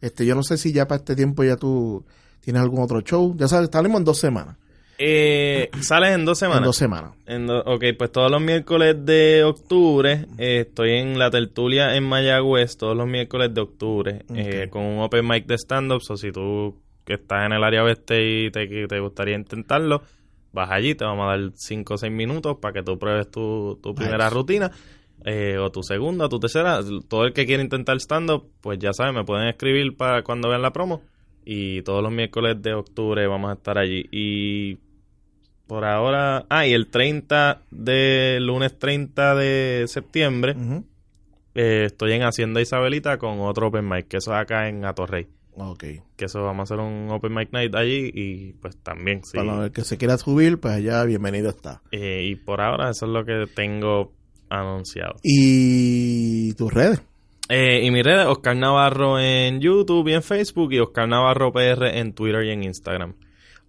Este, 0.00 0.24
yo 0.24 0.34
no 0.34 0.42
sé 0.42 0.56
si 0.56 0.72
ya 0.72 0.88
para 0.88 1.00
este 1.00 1.14
tiempo 1.14 1.44
ya 1.44 1.56
tú 1.56 2.02
tienes 2.40 2.62
algún 2.62 2.80
otro 2.82 3.02
show. 3.02 3.36
Ya 3.36 3.46
sabes, 3.46 3.64
estaremos 3.64 3.98
en 3.98 4.04
dos 4.04 4.18
semanas. 4.18 4.56
Eh, 5.02 5.70
sales 5.80 6.10
en 6.14 6.24
dos 6.26 6.38
semanas. 6.38 6.58
En 6.60 6.64
dos 6.66 6.76
semanas. 6.76 7.12
En 7.26 7.46
do- 7.46 7.62
ok, 7.64 7.84
pues 7.98 8.12
todos 8.12 8.30
los 8.30 8.40
miércoles 8.42 8.96
de 9.04 9.44
octubre 9.44 10.26
eh, 10.38 10.66
estoy 10.68 10.92
en 10.98 11.18
la 11.18 11.30
tertulia 11.30 11.96
en 11.96 12.04
Mayagüez, 12.04 12.76
todos 12.76 12.94
los 12.96 13.06
miércoles 13.08 13.54
de 13.54 13.60
octubre, 13.62 14.22
eh, 14.34 14.68
con 14.70 14.82
un 14.84 14.98
open 15.00 15.26
mic 15.26 15.46
de 15.46 15.54
stand-up. 15.56 16.02
O 16.08 16.16
si 16.16 16.30
tú 16.32 16.76
que 17.04 17.14
estás 17.14 17.46
en 17.46 17.52
el 17.52 17.64
área 17.64 17.82
oeste 17.82 18.22
y 18.22 18.50
te, 18.50 18.66
te 18.86 19.00
gustaría 19.00 19.34
intentarlo, 19.36 20.02
vas 20.52 20.70
allí, 20.70 20.94
te 20.94 21.04
vamos 21.04 21.24
a 21.24 21.36
dar 21.38 21.50
5 21.54 21.94
o 21.94 21.96
6 21.96 22.12
minutos 22.12 22.58
para 22.60 22.74
que 22.74 22.82
tú 22.82 22.98
pruebes 22.98 23.30
tu, 23.30 23.78
tu 23.82 23.94
primera 23.94 24.24
Nice. 24.26 24.34
rutina. 24.34 24.70
eh, 25.24 25.56
o 25.58 25.70
tu 25.70 25.82
segunda 25.82 26.26
o 26.26 26.28
tu 26.28 26.38
tercera. 26.38 26.80
Todo 27.08 27.24
el 27.24 27.32
que 27.32 27.46
quiera 27.46 27.62
intentar 27.62 27.96
stand-up, 28.00 28.44
pues 28.60 28.78
ya 28.78 28.92
saben, 28.92 29.14
me 29.14 29.24
pueden 29.24 29.48
escribir 29.48 29.96
para 29.96 30.22
cuando 30.22 30.48
vean 30.50 30.62
la 30.62 30.72
promo. 30.72 31.02
Y 31.44 31.80
todos 31.82 32.02
los 32.02 32.12
miércoles 32.12 32.60
de 32.60 32.74
octubre 32.74 33.26
vamos 33.26 33.50
a 33.50 33.54
estar 33.54 33.78
allí. 33.78 34.04
Y 34.12 34.78
por 35.70 35.84
ahora. 35.84 36.46
Ah, 36.50 36.66
y 36.66 36.72
el 36.72 36.88
30 36.88 37.62
de. 37.70 38.38
lunes 38.40 38.76
30 38.76 39.36
de 39.36 39.84
septiembre. 39.86 40.56
Eh, 41.54 41.84
estoy 41.86 42.12
en 42.12 42.22
Hacienda 42.22 42.60
Isabelita 42.60 43.18
con 43.18 43.38
otro 43.38 43.68
Open 43.68 43.88
Mic, 43.88 44.08
que 44.08 44.16
eso 44.16 44.34
es 44.34 44.40
acá 44.40 44.68
en 44.68 44.84
Atorrey. 44.84 45.28
Ok. 45.54 45.84
Que 46.16 46.24
eso 46.24 46.42
vamos 46.42 46.58
a 46.58 46.74
hacer 46.74 46.84
un 46.84 47.08
Open 47.10 47.32
Mic 47.32 47.52
Night 47.52 47.72
allí. 47.76 48.10
Y 48.12 48.52
pues 48.54 48.78
también, 48.78 49.22
sí. 49.22 49.36
Para 49.36 49.66
el 49.66 49.70
que 49.70 49.84
se 49.84 49.96
quiera 49.96 50.18
subir, 50.18 50.58
pues 50.58 50.74
allá 50.74 51.04
bienvenido 51.04 51.50
está. 51.50 51.82
Eh, 51.92 52.26
y 52.28 52.34
por 52.34 52.60
ahora, 52.60 52.90
eso 52.90 53.06
es 53.06 53.12
lo 53.12 53.24
que 53.24 53.44
tengo 53.54 54.12
anunciado. 54.48 55.20
Y 55.22 56.52
tus 56.54 56.74
redes. 56.74 57.00
Eh, 57.48 57.84
y 57.84 57.92
mi 57.92 58.02
red 58.02 58.22
es 58.22 58.26
Oscar 58.26 58.56
Navarro 58.56 59.20
en 59.20 59.60
YouTube 59.60 60.08
y 60.08 60.14
en 60.14 60.24
Facebook 60.24 60.72
y 60.72 60.80
Oscar 60.80 61.08
Navarro 61.08 61.52
PR 61.52 61.96
en 61.96 62.12
Twitter 62.12 62.42
y 62.44 62.50
en 62.50 62.64
Instagram. 62.64 63.14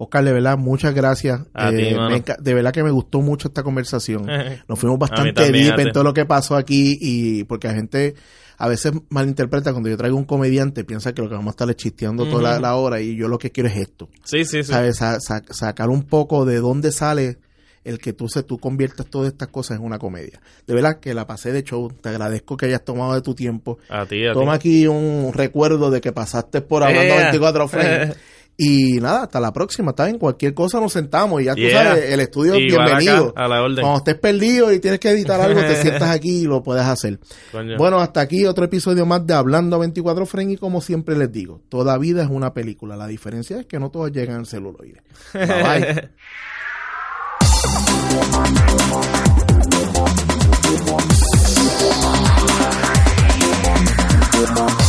Oscar, 0.03 0.23
de 0.23 0.33
verdad, 0.33 0.57
muchas 0.57 0.93
gracias. 0.95 1.41
A 1.53 1.69
Eh, 1.69 1.95
me 2.09 2.23
de 2.39 2.53
verdad 2.53 2.71
que 2.73 2.81
me 2.83 2.91
gustó 2.91 3.21
mucho 3.21 3.47
esta 3.49 3.61
conversación. 3.63 4.25
Nos 4.67 4.79
fuimos 4.79 4.97
bastante 4.97 5.51
deep 5.51 5.79
en 5.79 5.91
todo 5.91 6.03
lo 6.03 6.13
que 6.13 6.25
pasó 6.25 6.55
aquí 6.55 6.97
y 6.99 7.43
porque 7.43 7.67
la 7.67 7.75
gente 7.75 8.15
a 8.57 8.67
veces 8.67 8.93
malinterpreta 9.09 9.71
cuando 9.71 9.89
yo 9.89 9.97
traigo 9.97 10.17
un 10.17 10.25
comediante, 10.25 10.83
piensa 10.83 11.13
que 11.13 11.21
lo 11.21 11.29
que 11.29 11.35
vamos 11.35 11.49
a 11.49 11.51
estar 11.51 11.69
es 11.69 11.75
chisteando 11.75 12.27
toda 12.27 12.59
la, 12.59 12.75
hora 12.75 12.99
y 13.01 13.15
yo 13.15 13.27
lo 13.27 13.37
que 13.39 13.51
quiero 13.51 13.69
es 13.69 13.75
esto. 13.77 14.09
Sí, 14.23 14.43
sí, 14.45 14.63
sí. 14.63 14.71
¿Sabes? 14.71 14.97
Sa- 14.97 15.19
sa- 15.19 15.41
sacar 15.49 15.89
un 15.89 16.03
poco 16.03 16.45
de 16.45 16.57
dónde 16.57 16.91
sale 16.91 17.37
el 17.83 17.97
que 17.97 18.13
tú, 18.13 18.29
se, 18.29 18.43
tú 18.43 18.59
conviertas 18.59 19.07
todas 19.07 19.31
estas 19.31 19.47
cosas 19.47 19.77
en 19.79 19.83
una 19.83 19.97
comedia. 19.97 20.39
De 20.67 20.75
verdad 20.75 20.99
que 20.99 21.15
la 21.15 21.25
pasé 21.25 21.51
de 21.51 21.63
show. 21.63 21.91
Te 21.91 22.09
agradezco 22.09 22.55
que 22.55 22.67
hayas 22.67 22.85
tomado 22.85 23.15
de 23.15 23.21
tu 23.21 23.33
tiempo. 23.33 23.79
A 23.89 24.05
ti, 24.05 24.25
a 24.27 24.33
Toma 24.33 24.53
aquí 24.53 24.85
un 24.85 25.31
recuerdo 25.33 25.89
de 25.89 25.99
que 26.01 26.11
pasaste 26.11 26.61
por 26.61 26.83
hablando 26.83 27.13
Yeah. 27.15 27.21
24 27.23 27.67
frames. 27.67 28.15
Y 28.63 28.99
nada, 29.01 29.23
hasta 29.23 29.39
la 29.39 29.51
próxima. 29.51 29.89
Está 29.89 30.05
bien, 30.05 30.19
cualquier 30.19 30.53
cosa 30.53 30.79
nos 30.79 30.93
sentamos 30.93 31.41
y 31.41 31.45
ya 31.45 31.55
tú 31.55 31.61
Yeah. 31.61 31.83
sabes, 31.83 32.11
el 32.11 32.19
estudio 32.19 32.53
es 32.53 32.71
acá, 32.73 32.85
bienvenido. 32.85 33.33
a 33.35 33.47
la 33.47 33.63
orden. 33.63 33.81
Cuando 33.81 33.97
estés 33.97 34.15
perdido 34.19 34.71
y 34.71 34.79
tienes 34.79 34.99
que 34.99 35.09
editar 35.09 35.41
algo, 35.41 35.59
te 35.61 35.75
sientas 35.81 36.09
aquí 36.11 36.41
y 36.41 36.43
lo 36.43 36.61
puedes 36.61 36.83
hacer. 36.85 37.19
Coño. 37.51 37.75
Bueno, 37.77 37.99
hasta 37.99 38.21
aquí 38.21 38.45
otro 38.45 38.63
episodio 38.65 39.03
más 39.07 39.25
de 39.25 39.33
Hablando 39.33 39.77
a 39.77 39.79
24 39.79 40.27
Frames 40.27 40.53
y 40.53 40.57
como 40.57 40.79
siempre 40.81 41.17
les 41.17 41.31
digo, 41.31 41.61
toda 41.69 41.97
vida 41.97 42.21
es 42.21 42.29
una 42.29 42.53
película. 42.53 42.95
La 42.95 43.07
diferencia 43.07 43.59
es 43.61 43.65
que 43.65 43.79
no 43.79 43.89
todos 43.89 44.11
llegan 44.11 44.35
al 44.37 44.45
celuloide. 44.45 45.01
Bye 45.33 45.45
bye. 45.47 46.09